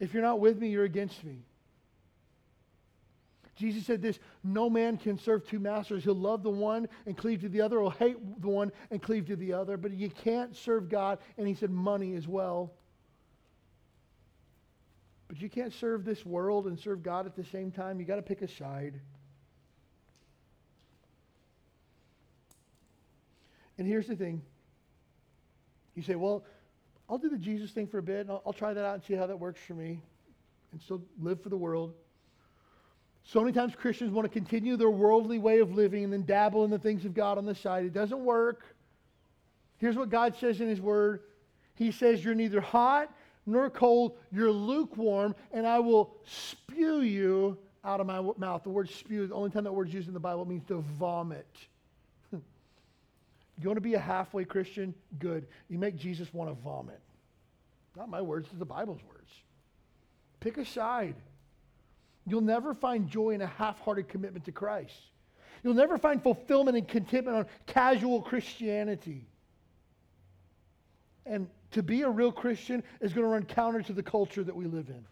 if 0.00 0.14
you're 0.14 0.22
not 0.22 0.40
with 0.40 0.58
me, 0.58 0.68
you're 0.68 0.84
against 0.84 1.24
me. 1.24 1.44
Jesus 3.56 3.84
said 3.84 4.00
this 4.00 4.20
No 4.44 4.70
man 4.70 4.96
can 4.96 5.18
serve 5.18 5.46
two 5.46 5.58
masters. 5.58 6.04
He'll 6.04 6.14
love 6.14 6.42
the 6.42 6.50
one 6.50 6.88
and 7.06 7.16
cleave 7.16 7.40
to 7.40 7.48
the 7.48 7.60
other, 7.60 7.78
or 7.78 7.92
hate 7.92 8.16
the 8.40 8.48
one 8.48 8.70
and 8.90 9.02
cleave 9.02 9.26
to 9.26 9.36
the 9.36 9.52
other. 9.52 9.76
But 9.76 9.92
you 9.92 10.10
can't 10.10 10.56
serve 10.56 10.88
God. 10.88 11.18
And 11.36 11.48
he 11.48 11.54
said 11.54 11.70
money 11.70 12.14
as 12.14 12.28
well. 12.28 12.72
But 15.28 15.42
you 15.42 15.50
can't 15.50 15.72
serve 15.72 16.04
this 16.04 16.24
world 16.24 16.66
and 16.66 16.78
serve 16.78 17.02
God 17.02 17.26
at 17.26 17.36
the 17.36 17.44
same 17.44 17.70
time. 17.70 18.00
You 18.00 18.06
got 18.06 18.16
to 18.16 18.22
pick 18.22 18.40
a 18.40 18.48
side. 18.48 18.98
And 23.76 23.86
here's 23.86 24.06
the 24.06 24.16
thing. 24.16 24.42
You 25.94 26.02
say, 26.02 26.14
well, 26.14 26.44
I'll 27.08 27.18
do 27.18 27.28
the 27.28 27.38
Jesus 27.38 27.70
thing 27.70 27.86
for 27.86 27.98
a 27.98 28.02
bit, 28.02 28.20
and 28.20 28.30
I'll, 28.30 28.42
I'll, 28.46 28.52
try 28.52 28.72
that 28.72 28.84
out 28.84 28.94
and 28.94 29.02
see 29.02 29.14
how 29.14 29.26
that 29.26 29.38
works 29.38 29.60
for 29.66 29.74
me, 29.74 30.00
and 30.72 30.80
still 30.80 31.02
live 31.20 31.42
for 31.42 31.48
the 31.48 31.56
world. 31.56 31.94
So 33.24 33.40
many 33.40 33.52
times 33.52 33.74
Christians 33.74 34.12
want 34.12 34.24
to 34.24 34.32
continue 34.32 34.76
their 34.76 34.90
worldly 34.90 35.38
way 35.38 35.60
of 35.60 35.74
living 35.74 36.04
and 36.04 36.12
then 36.12 36.24
dabble 36.24 36.64
in 36.64 36.70
the 36.70 36.78
things 36.78 37.04
of 37.04 37.14
God 37.14 37.38
on 37.38 37.44
the 37.44 37.54
side. 37.54 37.84
It 37.84 37.92
doesn't 37.92 38.24
work. 38.24 38.64
Here's 39.78 39.96
what 39.96 40.08
God 40.08 40.36
says 40.36 40.60
in 40.60 40.68
His 40.68 40.80
Word 40.80 41.20
He 41.74 41.92
says, 41.92 42.24
You're 42.24 42.34
neither 42.34 42.60
hot 42.60 43.12
nor 43.48 43.70
cold, 43.70 44.18
you're 44.30 44.50
lukewarm, 44.50 45.34
and 45.52 45.66
I 45.66 45.78
will 45.78 46.14
spew 46.24 47.00
you 47.00 47.56
out 47.82 48.00
of 48.00 48.06
my 48.06 48.20
mouth. 48.36 48.62
The 48.62 48.68
word 48.68 48.90
spew, 48.90 49.22
is 49.22 49.30
the 49.30 49.34
only 49.34 49.50
time 49.50 49.64
that 49.64 49.72
word 49.72 49.88
is 49.88 49.94
used 49.94 50.08
in 50.08 50.14
the 50.14 50.20
Bible, 50.20 50.44
means 50.44 50.64
to 50.68 50.84
vomit. 50.98 51.48
you 52.32 52.40
want 53.64 53.78
to 53.78 53.80
be 53.80 53.94
a 53.94 53.98
halfway 53.98 54.44
Christian? 54.44 54.94
Good. 55.18 55.46
You 55.70 55.78
make 55.78 55.96
Jesus 55.96 56.32
want 56.32 56.50
to 56.50 56.62
vomit. 56.62 57.00
Not 57.96 58.10
my 58.10 58.20
words, 58.20 58.48
it's 58.50 58.58
the 58.58 58.66
Bible's 58.66 59.00
words. 59.08 59.32
Pick 60.40 60.58
a 60.58 60.64
side. 60.64 61.16
You'll 62.26 62.42
never 62.42 62.74
find 62.74 63.08
joy 63.08 63.30
in 63.30 63.40
a 63.40 63.46
half 63.46 63.80
hearted 63.80 64.08
commitment 64.08 64.44
to 64.44 64.52
Christ. 64.52 64.94
You'll 65.64 65.74
never 65.74 65.96
find 65.96 66.22
fulfillment 66.22 66.76
and 66.76 66.86
contentment 66.86 67.36
on 67.36 67.46
casual 67.66 68.20
Christianity. 68.20 69.26
And 71.24 71.48
to 71.72 71.82
be 71.82 72.02
a 72.02 72.08
real 72.08 72.32
Christian 72.32 72.82
is 73.00 73.12
going 73.12 73.24
to 73.24 73.30
run 73.30 73.44
counter 73.44 73.82
to 73.82 73.92
the 73.92 74.02
culture 74.02 74.42
that 74.42 74.54
we 74.54 74.66
live 74.66 74.88
in. 74.88 75.04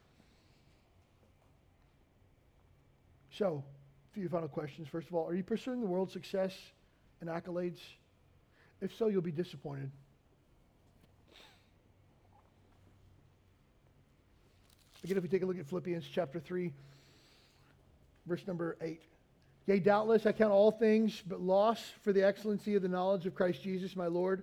So, 3.31 3.63
a 4.11 4.15
few 4.15 4.29
final 4.29 4.49
questions. 4.49 4.89
First 4.89 5.09
of 5.09 5.15
all, 5.15 5.29
are 5.29 5.35
you 5.35 5.43
pursuing 5.43 5.81
the 5.81 5.87
world's 5.87 6.13
success 6.13 6.57
and 7.21 7.29
accolades? 7.29 7.81
If 8.81 8.97
so, 8.97 9.09
you'll 9.09 9.21
be 9.21 9.33
disappointed. 9.33 9.91
Again, 15.05 15.19
if 15.19 15.23
we 15.23 15.29
take 15.29 15.43
a 15.43 15.47
look 15.47 15.59
at 15.59 15.69
Philippians 15.69 16.05
chapter 16.11 16.41
3, 16.41 16.73
verse 18.27 18.45
number 18.47 18.77
8. 18.81 19.01
Yea, 19.67 19.79
doubtless 19.79 20.27
I 20.27 20.33
count 20.33 20.51
all 20.51 20.73
things 20.73 21.23
but 21.27 21.41
loss 21.41 21.81
for 22.03 22.13
the 22.13 22.25
excellency 22.25 22.75
of 22.75 22.83
the 22.83 22.89
knowledge 22.89 23.27
of 23.27 23.35
Christ 23.35 23.63
Jesus 23.63 23.95
my 23.95 24.07
Lord 24.07 24.43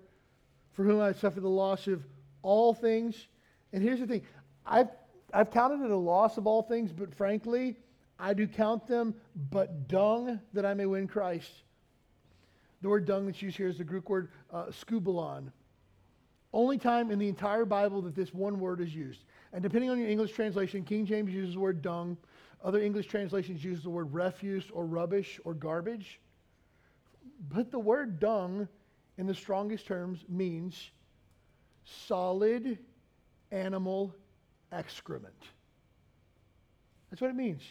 for 0.74 0.84
whom 0.84 1.00
I 1.00 1.14
suffer 1.14 1.40
the 1.40 1.50
loss 1.50 1.88
of 1.88 2.04
all 2.42 2.74
things. 2.74 3.28
And 3.72 3.82
here's 3.82 4.00
the 4.00 4.08
thing 4.08 4.24
I've, 4.66 4.90
I've 5.34 5.52
counted 5.52 5.84
it 5.84 5.92
a 5.92 5.96
loss 5.96 6.38
of 6.38 6.46
all 6.46 6.62
things, 6.62 6.92
but 6.92 7.14
frankly, 7.14 7.78
I 8.20 8.34
do 8.34 8.48
count 8.48 8.88
them 8.88 9.16
but 9.52 9.88
dung 9.88 10.40
that 10.54 10.66
I 10.66 10.74
may 10.74 10.86
win 10.86 11.08
Christ. 11.08 11.52
The 12.82 12.90
word 12.90 13.06
dung 13.06 13.26
that's 13.26 13.42
used 13.42 13.58
here 13.58 13.68
is 13.68 13.78
the 13.78 13.84
Greek 13.84 14.10
word 14.10 14.30
uh, 14.52 14.66
skubalon. 14.66 15.52
Only 16.52 16.78
time 16.78 17.12
in 17.12 17.18
the 17.18 17.28
entire 17.28 17.66
Bible 17.66 18.02
that 18.04 18.16
this 18.16 18.34
one 18.34 18.60
word 18.60 18.80
is 18.80 18.94
used. 18.94 19.24
And 19.54 19.64
depending 19.64 19.90
on 19.90 19.98
your 19.98 20.10
English 20.10 20.34
translation, 20.34 20.84
King 20.84 21.06
James 21.06 21.34
uses 21.34 21.56
the 21.56 21.60
word 21.60 21.82
dung. 21.82 22.18
Other 22.64 22.80
English 22.80 23.08
translations 23.08 23.64
use 23.64 23.82
the 23.82 23.90
word 23.90 24.14
refuse 24.14 24.66
or 24.72 24.86
rubbish 24.86 25.40
or 25.44 25.54
garbage. 25.54 26.20
But 27.50 27.72
the 27.72 27.80
word 27.80 28.20
dung, 28.20 28.68
in 29.18 29.28
the 29.28 29.34
strongest 29.36 29.86
terms, 29.86 30.24
means 30.28 30.92
solid 31.86 32.78
animal 33.52 34.16
excrement. 34.72 35.34
That's 37.10 37.22
what 37.22 37.30
it 37.30 37.36
means. 37.36 37.62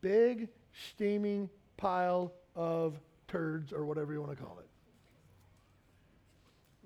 Big, 0.00 0.48
steaming 0.90 1.48
pile 1.76 2.32
of 2.56 2.98
turds, 3.28 3.72
or 3.72 3.84
whatever 3.84 4.12
you 4.12 4.20
want 4.20 4.36
to 4.36 4.42
call 4.42 4.58
it. 4.58 4.66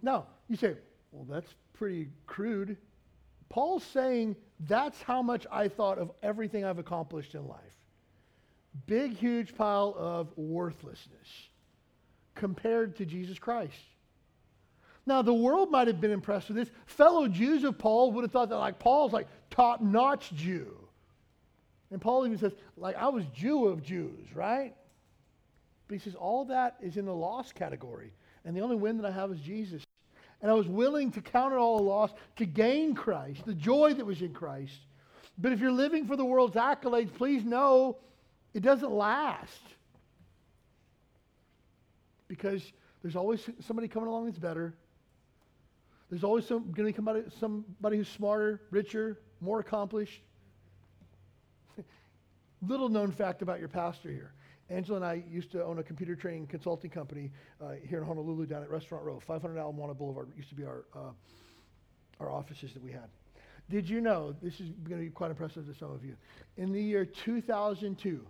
Now, 0.03 0.27
you 0.49 0.57
say, 0.57 0.77
well, 1.13 1.25
that's 1.29 1.55
pretty 1.73 2.09
crude. 2.27 2.77
Paul's 3.49 3.85
saying 3.85 4.37
that's 4.61 5.01
how 5.03 5.23
much 5.23 5.47
I 5.51 5.69
thought 5.69 5.99
of 5.99 6.11
everything 6.23 6.65
I've 6.65 6.79
accomplished 6.79 7.35
in 7.35 7.47
life. 7.47 7.59
Big, 8.87 9.17
huge 9.17 9.55
pile 9.55 9.95
of 9.97 10.37
worthlessness 10.37 11.29
compared 12.35 12.97
to 12.97 13.05
Jesus 13.05 13.39
Christ. 13.39 13.79
Now, 15.05 15.23
the 15.23 15.35
world 15.35 15.71
might 15.71 15.89
have 15.89 16.01
been 16.01 16.13
impressed 16.13 16.49
with 16.49 16.57
this. 16.57 16.71
Fellow 16.87 17.27
Jews 17.27 17.65
of 17.65 17.77
Paul 17.77 18.13
would 18.13 18.23
have 18.23 18.31
thought 18.31 18.49
that, 18.51 18.57
like, 18.57 18.79
Paul's 18.79 19.13
like 19.13 19.27
top 19.51 19.81
notch 19.81 20.33
Jew. 20.35 20.77
And 21.91 22.01
Paul 22.01 22.25
even 22.25 22.39
says, 22.39 22.53
like, 22.77 22.97
I 22.97 23.09
was 23.09 23.25
Jew 23.35 23.67
of 23.67 23.83
Jews, 23.83 24.27
right? 24.35 24.75
But 25.89 25.95
he 25.95 25.99
says, 25.99 26.15
all 26.15 26.45
that 26.47 26.77
is 26.81 26.97
in 26.97 27.05
the 27.05 27.15
lost 27.15 27.55
category. 27.55 28.13
And 28.45 28.57
the 28.57 28.61
only 28.61 28.77
win 28.77 28.97
that 28.99 29.07
I 29.07 29.11
have 29.11 29.31
is 29.33 29.41
Jesus. 29.41 29.83
And 30.41 30.51
I 30.51 30.55
was 30.55 30.67
willing 30.67 31.11
to 31.13 31.21
count 31.21 31.53
it 31.53 31.57
all 31.57 31.81
a 31.81 31.83
loss 31.83 32.13
to 32.37 32.47
gain 32.47 32.95
Christ, 32.95 33.45
the 33.45 33.55
joy 33.55 33.95
that 33.95 34.07
was 34.07 34.23
in 34.23 34.33
Christ. 34.33 34.79
But 35.39 35.53
if 35.53 35.61
you're 35.61 35.73
living 35.73 36.07
for 36.07 36.17
the 36.17 36.25
world's 36.25 36.57
accolades, 36.57 37.13
please 37.13 37.45
know 37.45 37.99
it 38.55 38.63
doesn't 38.63 38.91
last. 38.91 39.61
Because 42.33 42.73
there's 43.03 43.15
always 43.15 43.47
somebody 43.61 43.89
coming 43.89 44.09
along 44.09 44.25
that's 44.25 44.39
better. 44.39 44.75
There's 46.09 46.25
always 46.25 46.47
some, 46.47 46.73
going 46.73 46.91
to 46.91 47.03
be 47.03 47.23
somebody 47.39 47.99
who's 47.99 48.09
smarter, 48.09 48.63
richer, 48.71 49.21
more 49.43 49.61
accomplished. 49.61 50.23
Little 52.67 52.89
known 52.89 53.13
fact 53.13 53.43
about 53.43 53.61
your 53.61 53.69
pastor 53.69 54.11
here. 54.11 54.33
Angela 54.71 54.97
and 54.97 55.05
I 55.05 55.23
used 55.31 55.53
to 55.53 55.63
own 55.63 55.79
a 55.79 55.83
computer 55.83 56.17
training 56.17 56.47
consulting 56.47 56.89
company 56.89 57.31
uh, 57.63 57.73
here 57.87 57.99
in 57.99 58.07
Honolulu 58.07 58.47
down 58.47 58.63
at 58.63 58.71
Restaurant 58.71 59.05
Row. 59.05 59.21
500 59.21 59.61
Ala 59.61 59.75
Moana 59.75 59.93
Boulevard 59.93 60.31
used 60.35 60.49
to 60.49 60.55
be 60.55 60.65
our, 60.65 60.87
uh, 60.97 61.11
our 62.19 62.31
offices 62.31 62.73
that 62.73 62.83
we 62.83 62.93
had. 62.93 63.11
Did 63.69 63.87
you 63.91 64.01
know, 64.01 64.35
this 64.43 64.55
is 64.55 64.71
going 64.89 65.03
to 65.03 65.05
be 65.05 65.11
quite 65.11 65.31
impressive 65.31 65.67
to 65.67 65.75
some 65.75 65.91
of 65.93 66.03
you, 66.03 66.17
in 66.57 66.73
the 66.73 66.83
year 66.83 67.05
2002, 67.05 68.27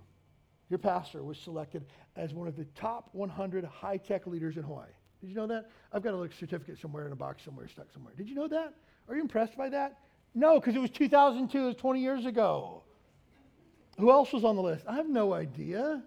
your 0.73 0.79
pastor 0.79 1.23
was 1.23 1.37
selected 1.37 1.85
as 2.17 2.33
one 2.33 2.49
of 2.49 2.57
the 2.57 2.65
top 2.75 3.11
100 3.13 3.63
high-tech 3.63 4.27
leaders 4.27 4.57
in 4.57 4.63
Hawaii. 4.63 4.89
Did 5.21 5.29
you 5.29 5.37
know 5.37 5.47
that? 5.49 5.69
I've 5.93 6.03
got 6.03 6.15
a 6.15 6.29
certificate 6.41 6.79
somewhere 6.81 7.05
in 7.05 7.13
a 7.13 7.17
box 7.17 7.45
somewhere, 7.45 7.69
stuck 7.69 7.93
somewhere. 7.93 8.15
Did 8.17 8.27
you 8.27 8.35
know 8.35 8.49
that? 8.49 8.73
Are 9.07 9.15
you 9.15 9.21
impressed 9.21 9.55
by 9.55 9.69
that? 9.69 9.99
No, 10.35 10.59
because 10.59 10.75
it 10.75 10.79
was 10.79 10.89
2002, 10.89 11.59
it 11.59 11.63
was 11.63 11.77
20 11.77 12.01
years 12.01 12.25
ago. 12.25 12.85
Who 13.99 14.11
else 14.11 14.33
was 14.33 14.45
on 14.45 14.57
the 14.57 14.63
list? 14.63 14.87
I 14.89 14.95
have 14.95 15.11
no 15.11 15.35
idea. 15.35 16.03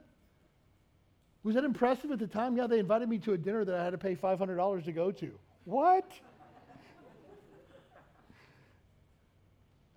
Was 1.43 1.53
that 1.53 1.63
impressive 1.63 2.09
at 2.09 2.17
the 2.17 2.25
time? 2.25 2.57
Yeah, 2.57 2.65
they 2.65 2.79
invited 2.79 3.07
me 3.07 3.19
to 3.19 3.33
a 3.33 3.37
dinner 3.37 3.63
that 3.65 3.75
I 3.75 3.83
had 3.83 3.91
to 3.91 3.99
pay 3.99 4.15
$500 4.15 4.83
to 4.85 4.91
go 4.91 5.11
to. 5.11 5.31
What? 5.65 6.11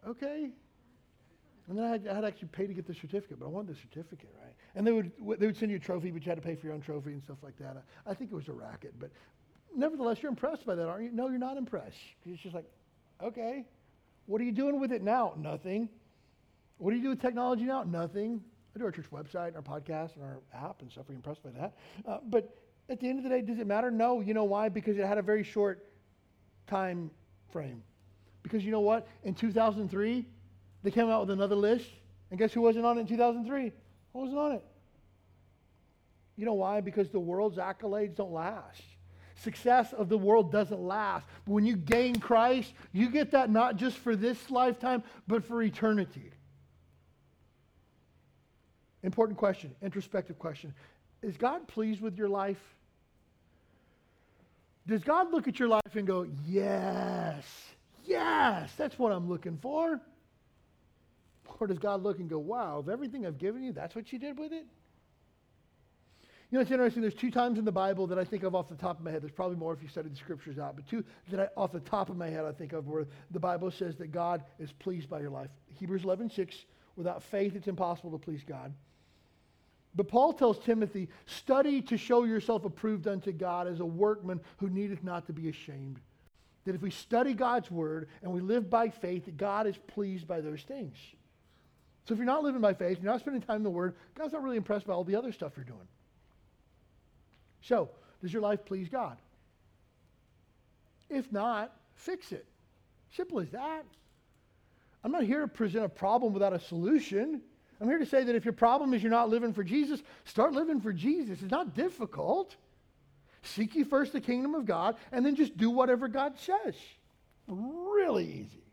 okay. 0.06 0.50
And 1.68 1.76
then 1.76 1.84
I 1.84 1.88
had, 1.90 2.08
I 2.08 2.14
had, 2.14 2.20
to 2.22 2.26
actually 2.26 2.48
pay 2.48 2.66
to 2.66 2.72
get 2.72 2.86
the 2.86 2.94
certificate, 2.94 3.38
but 3.38 3.46
I 3.46 3.48
wanted 3.48 3.74
the 3.74 3.80
certificate, 3.80 4.34
right? 4.42 4.54
And 4.78 4.86
they 4.86 4.92
would, 4.92 5.10
they 5.40 5.46
would 5.46 5.56
send 5.56 5.72
you 5.72 5.76
a 5.76 5.80
trophy, 5.80 6.12
but 6.12 6.24
you 6.24 6.30
had 6.30 6.40
to 6.40 6.46
pay 6.46 6.54
for 6.54 6.66
your 6.66 6.74
own 6.74 6.80
trophy 6.80 7.10
and 7.10 7.20
stuff 7.20 7.38
like 7.42 7.58
that. 7.58 7.82
I, 8.06 8.12
I 8.12 8.14
think 8.14 8.30
it 8.30 8.34
was 8.36 8.46
a 8.46 8.52
racket, 8.52 8.94
but 9.00 9.10
nevertheless, 9.74 10.22
you're 10.22 10.30
impressed 10.30 10.64
by 10.64 10.76
that, 10.76 10.86
aren't 10.86 11.02
you? 11.02 11.10
No, 11.10 11.28
you're 11.28 11.36
not 11.36 11.56
impressed. 11.56 11.96
It's 12.24 12.40
just 12.40 12.54
like, 12.54 12.64
okay, 13.20 13.64
what 14.26 14.40
are 14.40 14.44
you 14.44 14.52
doing 14.52 14.78
with 14.78 14.92
it 14.92 15.02
now? 15.02 15.34
Nothing. 15.36 15.88
What 16.76 16.92
do 16.92 16.96
you 16.96 17.02
do 17.02 17.08
with 17.08 17.20
technology 17.20 17.64
now? 17.64 17.82
Nothing. 17.82 18.40
I 18.76 18.78
do 18.78 18.84
our 18.84 18.92
church 18.92 19.10
website, 19.12 19.56
our 19.56 19.62
podcast, 19.62 20.14
and 20.14 20.22
our 20.22 20.38
app 20.54 20.80
and 20.80 20.92
stuff. 20.92 21.06
You 21.08 21.16
impressed 21.16 21.42
by 21.42 21.50
that? 21.58 21.74
Uh, 22.06 22.18
but 22.28 22.56
at 22.88 23.00
the 23.00 23.08
end 23.08 23.18
of 23.18 23.24
the 23.24 23.30
day, 23.30 23.40
does 23.40 23.58
it 23.58 23.66
matter? 23.66 23.90
No. 23.90 24.20
You 24.20 24.32
know 24.32 24.44
why? 24.44 24.68
Because 24.68 24.96
it 24.96 25.04
had 25.04 25.18
a 25.18 25.22
very 25.22 25.42
short 25.42 25.86
time 26.68 27.10
frame. 27.50 27.82
Because 28.44 28.64
you 28.64 28.70
know 28.70 28.78
what? 28.78 29.08
In 29.24 29.34
2003, 29.34 30.24
they 30.84 30.90
came 30.92 31.10
out 31.10 31.22
with 31.22 31.30
another 31.30 31.56
list, 31.56 31.90
and 32.30 32.38
guess 32.38 32.52
who 32.52 32.60
wasn't 32.60 32.86
on 32.86 32.96
it 32.96 33.00
in 33.00 33.06
2003? 33.08 33.72
I 34.18 34.20
wasn't 34.20 34.38
on 34.38 34.52
it. 34.52 34.64
You 36.36 36.44
know 36.44 36.54
why? 36.54 36.80
Because 36.80 37.08
the 37.10 37.20
world's 37.20 37.56
accolades 37.56 38.16
don't 38.16 38.32
last. 38.32 38.82
Success 39.36 39.92
of 39.92 40.08
the 40.08 40.18
world 40.18 40.50
doesn't 40.50 40.80
last. 40.80 41.24
But 41.44 41.52
when 41.52 41.64
you 41.64 41.76
gain 41.76 42.18
Christ, 42.18 42.72
you 42.92 43.10
get 43.10 43.30
that 43.30 43.48
not 43.48 43.76
just 43.76 43.96
for 43.96 44.16
this 44.16 44.50
lifetime, 44.50 45.04
but 45.28 45.44
for 45.44 45.62
eternity. 45.62 46.32
Important 49.04 49.38
question, 49.38 49.72
introspective 49.82 50.38
question. 50.38 50.74
Is 51.22 51.36
God 51.36 51.68
pleased 51.68 52.00
with 52.00 52.18
your 52.18 52.28
life? 52.28 52.60
Does 54.88 55.04
God 55.04 55.30
look 55.30 55.46
at 55.46 55.60
your 55.60 55.68
life 55.68 55.94
and 55.94 56.06
go, 56.06 56.26
Yes, 56.44 57.44
yes, 58.04 58.72
that's 58.76 58.98
what 58.98 59.12
I'm 59.12 59.28
looking 59.28 59.58
for? 59.58 60.00
Or 61.60 61.66
does 61.66 61.78
God 61.78 62.02
look 62.02 62.18
and 62.18 62.28
go, 62.28 62.38
wow, 62.38 62.78
of 62.78 62.88
everything 62.88 63.26
I've 63.26 63.38
given 63.38 63.62
you, 63.62 63.72
that's 63.72 63.94
what 63.94 64.12
you 64.12 64.18
did 64.18 64.38
with 64.38 64.52
it? 64.52 64.66
You 66.50 66.56
know, 66.56 66.62
it's 66.62 66.70
interesting. 66.70 67.02
There's 67.02 67.14
two 67.14 67.30
times 67.30 67.58
in 67.58 67.66
the 67.66 67.72
Bible 67.72 68.06
that 68.06 68.18
I 68.18 68.24
think 68.24 68.42
of 68.42 68.54
off 68.54 68.68
the 68.68 68.74
top 68.74 68.98
of 68.98 69.04
my 69.04 69.10
head. 69.10 69.20
There's 69.22 69.32
probably 69.32 69.56
more 69.56 69.74
if 69.74 69.82
you 69.82 69.88
study 69.88 70.08
the 70.08 70.16
scriptures 70.16 70.58
out, 70.58 70.76
but 70.76 70.86
two 70.88 71.04
that 71.30 71.40
I, 71.40 71.60
off 71.60 71.72
the 71.72 71.80
top 71.80 72.08
of 72.08 72.16
my 72.16 72.28
head 72.28 72.46
I 72.46 72.52
think 72.52 72.72
of 72.72 72.86
where 72.88 73.06
the 73.30 73.40
Bible 73.40 73.70
says 73.70 73.96
that 73.96 74.12
God 74.12 74.42
is 74.58 74.72
pleased 74.72 75.10
by 75.10 75.20
your 75.20 75.30
life. 75.30 75.50
Hebrews 75.74 76.04
11:6. 76.04 76.64
Without 76.96 77.22
faith, 77.22 77.54
it's 77.54 77.68
impossible 77.68 78.10
to 78.10 78.18
please 78.18 78.42
God. 78.44 78.72
But 79.94 80.08
Paul 80.08 80.32
tells 80.32 80.58
Timothy, 80.58 81.08
study 81.26 81.80
to 81.82 81.96
show 81.96 82.24
yourself 82.24 82.64
approved 82.64 83.06
unto 83.06 83.30
God 83.30 83.68
as 83.68 83.80
a 83.80 83.86
workman 83.86 84.40
who 84.56 84.68
needeth 84.68 85.04
not 85.04 85.26
to 85.26 85.32
be 85.32 85.48
ashamed. 85.48 86.00
That 86.64 86.74
if 86.74 86.82
we 86.82 86.90
study 86.90 87.34
God's 87.34 87.70
word 87.70 88.08
and 88.22 88.32
we 88.32 88.40
live 88.40 88.68
by 88.68 88.88
faith, 88.88 89.28
God 89.36 89.66
is 89.66 89.76
pleased 89.76 90.26
by 90.26 90.40
those 90.40 90.62
things. 90.62 90.96
So 92.08 92.14
if 92.14 92.18
you're 92.18 92.26
not 92.26 92.42
living 92.42 92.62
by 92.62 92.72
faith, 92.72 92.96
you're 93.02 93.12
not 93.12 93.20
spending 93.20 93.42
time 93.42 93.58
in 93.58 93.62
the 93.62 93.68
Word, 93.68 93.94
God's 94.14 94.32
not 94.32 94.42
really 94.42 94.56
impressed 94.56 94.86
by 94.86 94.94
all 94.94 95.04
the 95.04 95.14
other 95.14 95.30
stuff 95.30 95.52
you're 95.56 95.64
doing. 95.64 95.86
So, 97.60 97.90
does 98.22 98.32
your 98.32 98.40
life 98.40 98.64
please 98.64 98.88
God? 98.88 99.18
If 101.10 101.30
not, 101.30 101.70
fix 101.96 102.32
it. 102.32 102.46
Simple 103.14 103.40
as 103.40 103.50
that. 103.50 103.84
I'm 105.04 105.12
not 105.12 105.24
here 105.24 105.42
to 105.42 105.48
present 105.48 105.84
a 105.84 105.88
problem 105.90 106.32
without 106.32 106.54
a 106.54 106.58
solution. 106.58 107.42
I'm 107.78 107.88
here 107.88 107.98
to 107.98 108.06
say 108.06 108.24
that 108.24 108.34
if 108.34 108.46
your 108.46 108.54
problem 108.54 108.94
is 108.94 109.02
you're 109.02 109.10
not 109.10 109.28
living 109.28 109.52
for 109.52 109.62
Jesus, 109.62 110.02
start 110.24 110.54
living 110.54 110.80
for 110.80 110.94
Jesus. 110.94 111.42
It's 111.42 111.50
not 111.50 111.74
difficult. 111.74 112.56
Seek 113.42 113.74
ye 113.74 113.84
first 113.84 114.14
the 114.14 114.20
kingdom 114.22 114.54
of 114.54 114.64
God, 114.64 114.96
and 115.12 115.26
then 115.26 115.36
just 115.36 115.58
do 115.58 115.68
whatever 115.68 116.08
God 116.08 116.38
says. 116.38 116.74
Really 117.46 118.24
easy. 118.24 118.64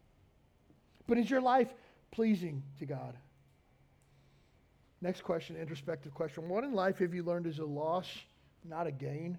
But 1.05 1.17
is 1.17 1.29
your 1.29 1.41
life 1.41 1.67
pleasing 2.11 2.63
to 2.79 2.85
God? 2.85 3.17
Next 5.05 5.21
question, 5.21 5.55
introspective 5.55 6.15
question. 6.15 6.49
What 6.49 6.63
in 6.63 6.73
life 6.73 6.97
have 6.97 7.13
you 7.13 7.21
learned 7.21 7.45
is 7.45 7.59
a 7.59 7.63
loss, 7.63 8.07
not 8.67 8.87
a 8.87 8.91
gain? 8.91 9.37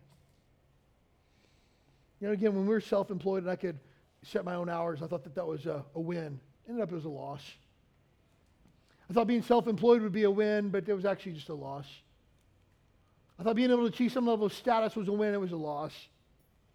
You 2.20 2.28
know, 2.28 2.34
again, 2.34 2.54
when 2.54 2.68
we 2.68 2.72
were 2.72 2.80
self 2.80 3.10
employed 3.10 3.42
and 3.42 3.50
I 3.50 3.56
could 3.56 3.80
set 4.22 4.44
my 4.44 4.54
own 4.54 4.68
hours, 4.68 5.02
I 5.02 5.08
thought 5.08 5.24
that 5.24 5.34
that 5.34 5.44
was 5.44 5.66
a, 5.66 5.84
a 5.96 6.00
win. 6.00 6.38
Ended 6.68 6.84
up 6.84 6.92
it 6.92 6.94
was 6.94 7.04
a 7.04 7.08
loss. 7.08 7.42
I 9.10 9.12
thought 9.12 9.26
being 9.26 9.42
self 9.42 9.66
employed 9.66 10.02
would 10.02 10.12
be 10.12 10.22
a 10.22 10.30
win, 10.30 10.68
but 10.68 10.88
it 10.88 10.94
was 10.94 11.04
actually 11.04 11.32
just 11.32 11.48
a 11.48 11.54
loss. 11.54 11.86
I 13.36 13.42
thought 13.42 13.56
being 13.56 13.72
able 13.72 13.88
to 13.88 13.92
achieve 13.92 14.12
some 14.12 14.28
level 14.28 14.46
of 14.46 14.52
status 14.52 14.94
was 14.94 15.08
a 15.08 15.12
win, 15.12 15.34
it 15.34 15.40
was 15.40 15.50
a 15.50 15.56
loss. 15.56 15.92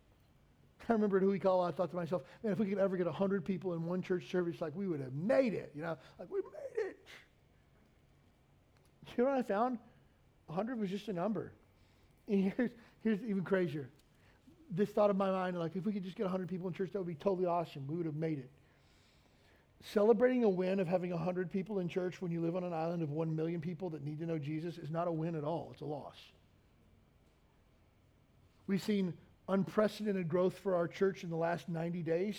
I 0.90 0.92
remember 0.92 1.16
at 1.16 1.24
Huikala, 1.24 1.70
I 1.70 1.72
thought 1.72 1.92
to 1.92 1.96
myself, 1.96 2.24
man, 2.44 2.52
if 2.52 2.60
we 2.60 2.66
could 2.66 2.78
ever 2.78 2.98
get 2.98 3.06
100 3.06 3.46
people 3.46 3.72
in 3.74 3.86
one 3.86 4.02
church 4.02 4.30
service, 4.30 4.60
like 4.60 4.76
we 4.76 4.86
would 4.86 5.00
have 5.00 5.14
made 5.14 5.54
it. 5.54 5.72
You 5.74 5.82
know, 5.82 5.98
like 6.20 6.30
we 6.30 6.42
made 6.42 6.90
it. 6.90 6.98
You 9.18 9.24
know 9.24 9.32
what 9.32 9.40
I 9.40 9.44
found? 9.44 9.78
100 10.48 10.80
was 10.80 10.90
just 10.90 11.08
a 11.08 11.14
number. 11.14 11.54
And 12.28 12.52
here's, 12.58 12.72
here's 13.04 13.24
even 13.24 13.44
crazier. 13.44 13.90
This 14.70 14.90
thought 14.90 15.10
of 15.10 15.18
my 15.18 15.32
mind, 15.32 15.58
like 15.60 15.76
if 15.76 15.86
we 15.86 15.92
could 15.92 16.04
just 16.04 16.16
get 16.16 16.24
100 16.24 16.48
people 16.48 16.68
in 16.68 16.74
church, 16.74 16.92
that 16.94 17.00
would 17.00 17.08
be 17.08 17.16
totally 17.16 17.46
awesome. 17.46 17.88
We 17.88 17.96
would 17.96 18.06
have 18.06 18.16
made 18.16 18.40
it. 18.40 18.50
Celebrating 19.84 20.44
a 20.44 20.50
win 20.50 20.80
of 20.80 20.88
having 20.88 21.10
100 21.10 21.52
people 21.52 21.80
in 21.80 21.88
church 21.88 22.22
when 22.22 22.32
you 22.32 22.40
live 22.42 22.56
on 22.56 22.64
an 22.64 22.72
island 22.72 23.02
of 23.02 23.10
1 23.10 23.36
million 23.36 23.60
people 23.60 23.90
that 23.90 24.04
need 24.04 24.20
to 24.20 24.26
know 24.26 24.38
Jesus 24.38 24.78
is 24.78 24.92
not 24.92 25.08
a 25.08 25.12
win 25.12 25.36
at 25.36 25.44
all. 25.44 25.70
It's 25.74 25.82
a 25.82 25.86
loss. 25.86 26.18
We've 28.68 28.82
seen 28.82 29.14
unprecedented 29.50 30.30
growth 30.30 30.58
for 30.60 30.76
our 30.76 30.88
church 30.88 31.24
in 31.24 31.30
the 31.30 31.36
last 31.36 31.68
90 31.68 32.04
days. 32.04 32.38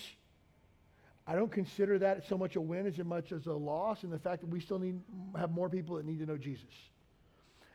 I 1.27 1.35
don't 1.35 1.53
consider 1.53 1.99
that 2.01 2.27
so 2.29 2.37
much 2.37 2.57
a 2.57 2.61
win 2.61 2.87
as 2.87 2.99
much 2.99 3.33
as 3.33 3.47
a 3.47 3.53
loss 3.53 4.03
and 4.03 4.13
the 4.13 4.19
fact 4.19 4.41
that 4.41 4.51
we 4.51 4.61
still 4.61 4.79
need 4.79 5.01
have 5.39 5.53
more 5.53 5.69
people 5.69 5.97
that 5.97 6.05
need 6.05 6.19
to 6.19 6.27
know 6.27 6.37
Jesus. 6.37 6.75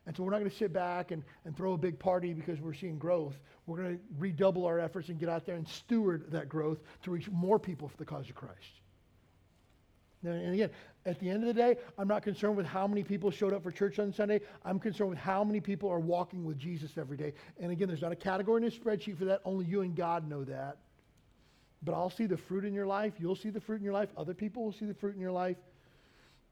And 0.05 0.15
so 0.15 0.23
we're 0.23 0.31
not 0.31 0.39
going 0.39 0.49
to 0.49 0.55
sit 0.55 0.71
back 0.71 1.11
and, 1.11 1.23
and 1.45 1.55
throw 1.55 1.73
a 1.73 1.77
big 1.77 1.99
party 1.99 2.33
because 2.33 2.61
we're 2.61 2.73
seeing 2.73 2.97
growth. 2.97 3.35
We're 3.65 3.77
going 3.77 3.97
to 3.97 4.03
redouble 4.17 4.65
our 4.65 4.79
efforts 4.79 5.09
and 5.09 5.19
get 5.19 5.27
out 5.27 5.45
there 5.45 5.55
and 5.55 5.67
steward 5.67 6.31
that 6.31 6.47
growth 6.47 6.79
to 7.03 7.11
reach 7.11 7.29
more 7.29 7.59
people 7.59 7.89
for 7.89 7.97
the 7.97 8.05
cause 8.05 8.29
of 8.29 8.35
Christ. 8.35 8.81
And 10.23 10.53
again, 10.53 10.71
at 11.05 11.19
the 11.19 11.29
end 11.29 11.43
of 11.43 11.47
the 11.47 11.53
day, 11.53 11.75
I'm 11.97 12.07
not 12.07 12.23
concerned 12.23 12.57
with 12.57 12.65
how 12.65 12.87
many 12.87 13.03
people 13.03 13.31
showed 13.31 13.53
up 13.53 13.63
for 13.63 13.71
church 13.71 13.99
on 13.99 14.11
Sunday. 14.11 14.41
I'm 14.65 14.79
concerned 14.79 15.09
with 15.09 15.19
how 15.19 15.43
many 15.43 15.59
people 15.59 15.89
are 15.89 15.99
walking 15.99 16.43
with 16.43 16.57
Jesus 16.57 16.97
every 16.97 17.17
day. 17.17 17.33
And 17.59 17.71
again, 17.71 17.87
there's 17.87 18.01
not 18.01 18.11
a 18.11 18.15
category 18.15 18.61
in 18.61 18.67
a 18.67 18.71
spreadsheet 18.71 19.17
for 19.17 19.25
that. 19.25 19.41
Only 19.45 19.65
you 19.65 19.81
and 19.81 19.95
God 19.95 20.27
know 20.27 20.43
that. 20.45 20.77
But 21.83 21.93
I'll 21.93 22.09
see 22.09 22.25
the 22.25 22.37
fruit 22.37 22.65
in 22.65 22.73
your 22.73 22.87
life. 22.87 23.13
You'll 23.19 23.35
see 23.35 23.49
the 23.49 23.61
fruit 23.61 23.77
in 23.77 23.83
your 23.83 23.93
life. 23.93 24.09
Other 24.17 24.33
people 24.33 24.63
will 24.63 24.73
see 24.73 24.85
the 24.85 24.93
fruit 24.93 25.15
in 25.15 25.21
your 25.21 25.31
life. 25.31 25.57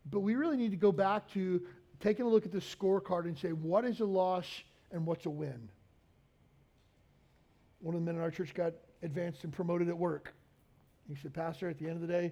But 0.10 0.19
we 0.19 0.35
really 0.35 0.57
need 0.57 0.72
to 0.72 0.77
go 0.77 0.91
back 0.91 1.31
to 1.34 1.61
taking 1.99 2.26
a 2.26 2.30
look 2.30 2.45
at 2.45 2.52
the 2.52 2.60
scorecard 2.60 3.26
and 3.26 3.38
say, 3.38 3.49
what 3.49 3.85
is 3.85 3.99
a 4.02 4.06
loss 4.06 4.45
and 4.91 5.06
what's 5.06 5.26
a 5.26 5.30
win? 5.30 5.69
One 7.80 7.95
of 7.95 8.02
the 8.02 8.06
men 8.06 8.15
in 8.15 8.22
our 8.22 8.31
church 8.31 8.53
got 8.53 8.73
advanced 9.02 9.43
and 9.43 9.52
promoted 9.52 9.89
at 9.89 9.97
work. 9.97 10.34
He 11.07 11.15
said, 11.15 11.34
Pastor, 11.34 11.69
at 11.69 11.80
the 11.80 11.85
end 11.85 11.95
of 11.95 12.02
the 12.02 12.07
day, 12.07 12.31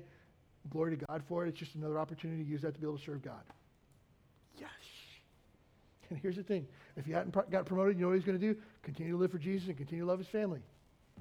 Glory 0.70 0.96
to 0.96 1.06
God 1.06 1.24
for 1.28 1.46
it. 1.46 1.50
It's 1.50 1.60
just 1.60 1.76
another 1.76 2.00
opportunity 2.00 2.44
to 2.44 2.50
use 2.50 2.62
that 2.62 2.74
to 2.74 2.80
be 2.80 2.88
able 2.88 2.98
to 2.98 3.04
serve 3.04 3.22
God. 3.22 3.44
Yes. 4.58 4.70
And 6.10 6.20
here's 6.20 6.36
the 6.36 6.44
thing 6.44 6.68
if 6.96 7.08
you 7.08 7.16
hadn't 7.16 7.34
got 7.50 7.66
promoted, 7.66 7.98
you 7.98 8.04
know 8.04 8.10
what 8.10 8.16
he's 8.16 8.24
going 8.24 8.40
to 8.40 8.54
do? 8.54 8.60
Continue 8.84 9.14
to 9.14 9.18
live 9.18 9.32
for 9.32 9.40
Jesus 9.40 9.68
and 9.68 9.78
continue 9.78 10.06
to 10.06 10.10
love 10.10 10.20
his 10.20 10.28
family. 10.28 10.62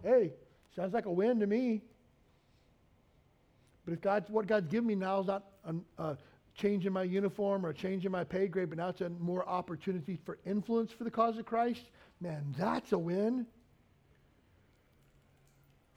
Hey, 0.02 0.32
sounds 0.74 0.94
like 0.94 1.06
a 1.06 1.12
win 1.12 1.40
to 1.40 1.46
me. 1.46 1.82
But 3.84 3.94
if 3.94 4.00
God's, 4.00 4.30
what 4.30 4.46
God's 4.46 4.68
given 4.68 4.86
me 4.86 4.94
now 4.94 5.20
is 5.20 5.26
not 5.26 5.44
a, 5.64 5.74
a 6.02 6.18
change 6.54 6.86
in 6.86 6.92
my 6.92 7.02
uniform 7.02 7.66
or 7.66 7.70
a 7.70 7.74
change 7.74 8.06
in 8.06 8.12
my 8.12 8.24
pay 8.24 8.46
grade, 8.46 8.68
but 8.68 8.78
now 8.78 8.88
it's 8.88 9.00
a 9.00 9.08
more 9.08 9.48
opportunity 9.48 10.18
for 10.24 10.38
influence 10.46 10.92
for 10.92 11.04
the 11.04 11.10
cause 11.10 11.38
of 11.38 11.46
Christ, 11.46 11.82
man, 12.20 12.54
that's 12.56 12.92
a 12.92 12.98
win. 12.98 13.46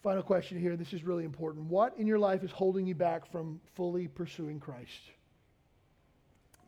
Final 0.02 0.24
question 0.24 0.60
here. 0.60 0.76
This 0.76 0.94
is 0.94 1.04
really 1.04 1.26
important. 1.26 1.66
What 1.66 1.98
in 1.98 2.06
your 2.06 2.20
life 2.20 2.44
is 2.44 2.52
holding 2.52 2.86
you 2.86 2.96
back 2.96 3.32
from 3.32 3.60
fully 3.74 4.08
pursuing 4.08 4.60
Christ? 4.60 5.02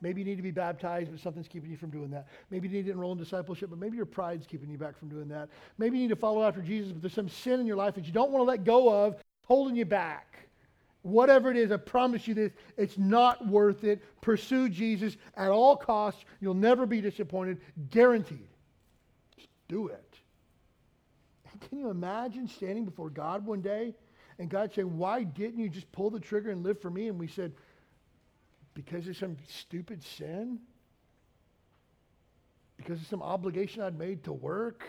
Maybe 0.02 0.22
you 0.22 0.26
need 0.26 0.36
to 0.36 0.44
be 0.44 0.52
baptized, 0.52 1.12
but 1.12 1.20
something's 1.20 1.48
keeping 1.48 1.72
you 1.72 1.78
from 1.78 1.90
doing 1.90 2.12
that. 2.12 2.28
Maybe 2.52 2.68
you 2.68 2.76
need 2.76 2.86
to 2.86 2.92
enroll 2.92 3.14
in 3.14 3.18
discipleship, 3.18 3.70
but 3.70 3.80
maybe 3.80 3.98
your 3.98 4.06
pride's 4.06 4.46
keeping 4.46 4.70
you 4.70 4.78
back 4.78 4.98
from 4.98 5.10
doing 5.10 5.28
that. 5.30 5.50
Maybe 5.78 5.98
you 5.98 6.04
need 6.04 6.14
to 6.14 6.16
follow 6.16 6.44
after 6.44 6.62
Jesus, 6.62 6.92
but 6.92 7.02
there's 7.02 7.14
some 7.14 7.30
sin 7.30 7.60
in 7.60 7.66
your 7.66 7.78
life 7.78 7.96
that 7.96 8.06
you 8.06 8.12
don't 8.12 8.32
want 8.32 8.42
to 8.42 8.48
let 8.48 8.64
go 8.64 9.06
of, 9.06 9.16
holding 9.46 9.76
you 9.76 9.86
back. 9.86 10.48
Whatever 11.02 11.50
it 11.50 11.58
is, 11.58 11.72
I 11.72 11.78
promise 11.78 12.28
you 12.28 12.34
this, 12.34 12.52
it's 12.76 12.98
not 12.98 13.48
worth 13.48 13.84
it. 13.84 14.04
Pursue 14.22 14.70
Jesus 14.70 15.18
at 15.36 15.50
all 15.50 15.76
costs. 15.76 16.26
You'll 16.42 16.54
never 16.54 16.86
be 16.86 17.02
disappointed, 17.02 17.60
guaranteed. 17.90 18.50
Just 19.38 19.50
do 19.68 19.88
it. 19.88 20.04
Can 21.70 21.80
you 21.80 21.90
imagine 21.90 22.48
standing 22.48 22.86
before 22.86 23.10
God 23.10 23.46
one 23.46 23.62
day 23.62 23.96
and 24.40 24.50
God 24.50 24.74
saying, 24.74 24.98
Why 24.98 25.24
didn't 25.24 25.60
you 25.60 25.70
just 25.70 25.92
pull 25.92 26.10
the 26.10 26.20
trigger 26.20 26.52
and 26.52 26.64
live 26.64 26.80
for 26.82 26.90
me? 26.90 27.08
And 27.08 27.18
we 27.18 27.28
said, 27.28 27.54
Because 28.78 29.08
of 29.08 29.18
some 29.18 29.38
stupid 29.48 30.04
sin? 30.04 30.60
Because 32.78 33.02
of 33.02 33.08
some 33.08 33.24
obligation 33.24 33.82
I'd 33.82 33.98
made 33.98 34.24
to 34.26 34.32
work? 34.32 34.84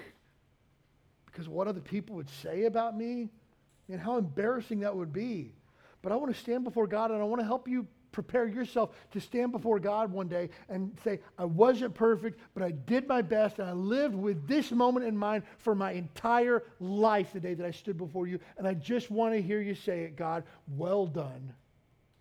Because 1.24 1.48
what 1.48 1.69
other 1.69 1.81
people 1.81 2.15
would 2.16 2.28
say 2.28 2.65
about 2.65 2.94
me? 2.94 3.31
And 3.89 3.98
how 3.98 4.19
embarrassing 4.19 4.81
that 4.81 4.94
would 4.94 5.10
be. 5.10 5.55
But 6.02 6.12
I 6.12 6.16
want 6.16 6.35
to 6.35 6.39
stand 6.39 6.65
before 6.65 6.86
God 6.86 7.12
and 7.12 7.19
I 7.19 7.24
want 7.24 7.40
to 7.40 7.47
help 7.47 7.66
you 7.66 7.86
prepare 8.12 8.47
yourself 8.47 8.94
to 9.12 9.20
stand 9.20 9.52
before 9.52 9.78
God 9.78 10.12
one 10.12 10.28
day 10.28 10.51
and 10.69 10.94
say, 11.02 11.20
I 11.39 11.47
wasn't 11.47 11.94
perfect, 11.94 12.40
but 12.52 12.62
I 12.62 12.73
did 12.73 13.09
my 13.09 13.23
best 13.23 13.59
and 13.59 13.70
I 13.70 13.73
lived 13.73 14.15
with 14.15 14.47
this 14.47 14.70
moment 14.70 15.06
in 15.06 15.16
mind 15.16 15.44
for 15.56 15.74
my 15.74 15.93
entire 15.93 16.62
life 16.78 17.32
the 17.32 17.40
day 17.40 17.55
that 17.55 17.65
I 17.65 17.70
stood 17.70 17.97
before 17.97 18.27
you. 18.27 18.39
And 18.59 18.69
I 18.69 18.74
just 18.74 19.10
want 19.10 19.32
to 19.32 19.40
hear 19.40 19.62
you 19.62 19.74
say 19.74 20.01
it, 20.01 20.15
God, 20.15 20.44
well 20.77 21.06
done. 21.06 21.55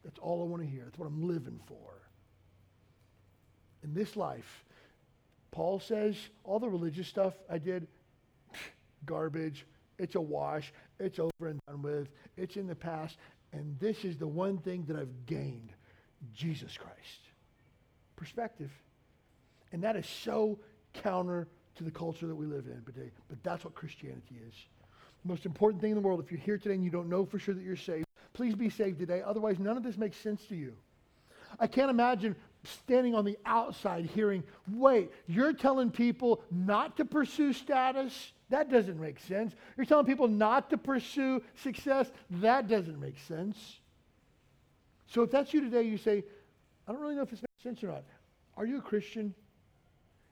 That's 0.07 0.19
all 0.19 0.41
I 0.41 0.45
want 0.45 0.63
to 0.63 0.69
hear. 0.69 0.83
That's 0.85 0.97
what 0.97 1.05
I'm 1.05 1.27
living 1.27 1.59
for. 1.65 1.75
In 3.83 3.93
this 3.93 4.15
life, 4.15 4.63
Paul 5.51 5.81
says, 5.81 6.15
all 6.45 6.59
the 6.59 6.69
religious 6.69 7.09
stuff 7.09 7.33
I 7.49 7.57
did, 7.57 7.87
garbage. 9.05 9.65
It's 9.99 10.15
a 10.15 10.21
wash. 10.21 10.71
It's 10.97 11.19
over 11.19 11.49
and 11.49 11.59
done 11.67 11.81
with. 11.81 12.07
It's 12.37 12.55
in 12.55 12.67
the 12.67 12.75
past. 12.75 13.17
And 13.51 13.77
this 13.81 14.05
is 14.05 14.15
the 14.15 14.27
one 14.27 14.59
thing 14.59 14.85
that 14.87 14.95
I've 14.95 15.25
gained 15.25 15.73
Jesus 16.33 16.77
Christ. 16.77 17.27
Perspective. 18.15 18.71
And 19.73 19.83
that 19.83 19.97
is 19.97 20.07
so 20.07 20.57
counter 20.93 21.49
to 21.75 21.83
the 21.83 21.91
culture 21.91 22.27
that 22.27 22.35
we 22.35 22.45
live 22.45 22.67
in 22.67 22.81
today. 22.85 23.11
But 23.27 23.43
that's 23.43 23.65
what 23.65 23.75
Christianity 23.75 24.37
is. 24.47 24.53
The 25.23 25.27
most 25.27 25.45
important 25.45 25.81
thing 25.81 25.91
in 25.91 25.95
the 25.95 26.01
world, 26.01 26.21
if 26.23 26.31
you're 26.31 26.39
here 26.39 26.57
today 26.57 26.75
and 26.75 26.83
you 26.85 26.91
don't 26.91 27.09
know 27.09 27.25
for 27.25 27.39
sure 27.39 27.53
that 27.53 27.63
you're 27.63 27.75
saved, 27.75 28.06
please 28.37 28.55
be 28.55 28.69
saved 28.69 28.99
today. 28.99 29.23
Otherwise, 29.25 29.57
none 29.57 29.75
of 29.75 29.83
this 29.83 29.97
makes 29.97 30.15
sense 30.15 30.45
to 30.45 30.55
you. 30.55 30.73
I 31.59 31.65
can't 31.65 31.89
imagine 31.89 32.35
standing 32.63 33.15
on 33.15 33.25
the 33.25 33.37
outside 33.45 34.05
hearing, 34.05 34.43
wait, 34.71 35.11
you're 35.25 35.53
telling 35.53 35.89
people 35.89 36.43
not 36.51 36.97
to 36.97 37.05
pursue 37.05 37.51
status? 37.51 38.31
That 38.49 38.69
doesn't 38.69 38.99
make 38.99 39.19
sense. 39.19 39.55
You're 39.75 39.87
telling 39.87 40.05
people 40.05 40.27
not 40.27 40.69
to 40.69 40.77
pursue 40.77 41.41
success? 41.55 42.11
That 42.29 42.67
doesn't 42.67 42.99
make 42.99 43.17
sense. 43.27 43.79
So 45.07 45.23
if 45.23 45.31
that's 45.31 45.51
you 45.51 45.61
today, 45.61 45.81
you 45.83 45.97
say, 45.97 46.23
I 46.87 46.91
don't 46.91 47.01
really 47.01 47.15
know 47.15 47.23
if 47.23 47.31
this 47.31 47.41
makes 47.41 47.63
sense 47.63 47.83
or 47.83 47.87
not. 47.87 48.03
Are 48.55 48.67
you 48.67 48.77
a 48.77 48.81
Christian? 48.81 49.33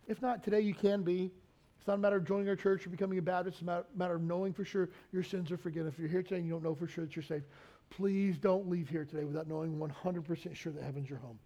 If 0.07 0.21
not, 0.21 0.43
today 0.43 0.61
you 0.61 0.75
can 0.75 1.01
be. 1.01 1.31
It's 1.79 1.87
not 1.87 1.95
a 1.95 1.97
matter 1.97 2.17
of 2.17 2.25
joining 2.25 2.49
our 2.49 2.55
church 2.55 2.85
or 2.85 2.89
becoming 2.89 3.17
a 3.17 3.21
Baptist. 3.21 3.61
It's 3.61 3.67
a 3.67 3.83
matter 3.95 4.15
of 4.15 4.21
knowing 4.21 4.53
for 4.53 4.65
sure 4.65 4.89
your 5.11 5.23
sins 5.23 5.51
are 5.51 5.57
forgiven. 5.57 5.87
If 5.87 5.97
you're 5.97 6.07
here 6.09 6.23
today 6.23 6.37
and 6.37 6.45
you 6.45 6.51
don't 6.51 6.63
know 6.63 6.75
for 6.75 6.87
sure 6.87 7.05
that 7.05 7.15
you're 7.15 7.23
saved, 7.23 7.45
please 7.89 8.37
don't 8.37 8.69
leave 8.69 8.89
here 8.89 9.05
today 9.05 9.23
without 9.23 9.47
knowing 9.47 9.77
100% 9.77 10.55
sure 10.55 10.71
that 10.73 10.83
heaven's 10.83 11.09
your 11.09 11.19
home. 11.19 11.39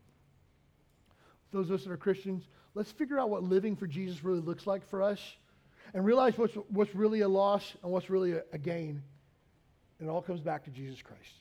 Those 1.51 1.69
of 1.69 1.75
us 1.75 1.83
that 1.83 1.91
are 1.91 1.97
Christians, 1.97 2.43
let's 2.75 2.91
figure 2.91 3.19
out 3.19 3.29
what 3.29 3.43
living 3.43 3.75
for 3.75 3.87
Jesus 3.87 4.23
really 4.23 4.41
looks 4.41 4.67
like 4.67 4.87
for 4.87 5.01
us 5.01 5.19
and 5.93 6.05
realize 6.05 6.37
what's, 6.37 6.53
what's 6.69 6.93
really 6.93 7.21
a 7.21 7.27
loss 7.27 7.73
and 7.83 7.91
what's 7.91 8.09
really 8.09 8.33
a, 8.33 8.43
a 8.53 8.57
gain. 8.57 9.01
And 9.99 10.07
it 10.07 10.11
all 10.11 10.21
comes 10.21 10.41
back 10.41 10.63
to 10.65 10.69
Jesus 10.69 11.01
Christ. 11.01 11.33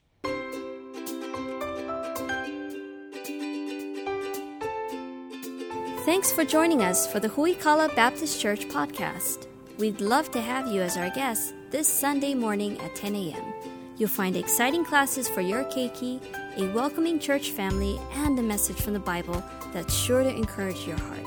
Thanks 6.04 6.32
for 6.32 6.42
joining 6.42 6.82
us 6.82 7.06
for 7.06 7.20
the 7.20 7.28
Huikala 7.28 7.94
Baptist 7.94 8.40
Church 8.40 8.66
podcast. 8.68 9.46
We'd 9.78 10.00
love 10.00 10.30
to 10.30 10.40
have 10.40 10.66
you 10.66 10.80
as 10.80 10.96
our 10.96 11.10
guest 11.10 11.54
this 11.70 11.86
Sunday 11.86 12.34
morning 12.34 12.80
at 12.80 12.94
10 12.94 13.14
a.m. 13.14 13.68
You'll 13.98 14.08
find 14.08 14.36
exciting 14.36 14.84
classes 14.84 15.28
for 15.28 15.40
your 15.40 15.64
keiki, 15.64 16.20
a 16.56 16.72
welcoming 16.72 17.18
church 17.18 17.50
family, 17.50 17.98
and 18.14 18.38
a 18.38 18.42
message 18.42 18.76
from 18.76 18.92
the 18.92 19.00
Bible 19.00 19.42
that's 19.72 19.92
sure 19.92 20.22
to 20.22 20.30
encourage 20.30 20.86
your 20.86 20.98
heart. 20.98 21.26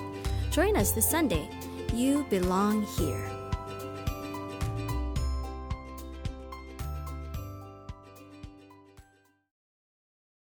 Join 0.51 0.77
us 0.77 0.91
this 0.91 1.09
Sunday. 1.09 1.49
You 1.93 2.25
belong 2.29 2.83
here. 2.97 3.40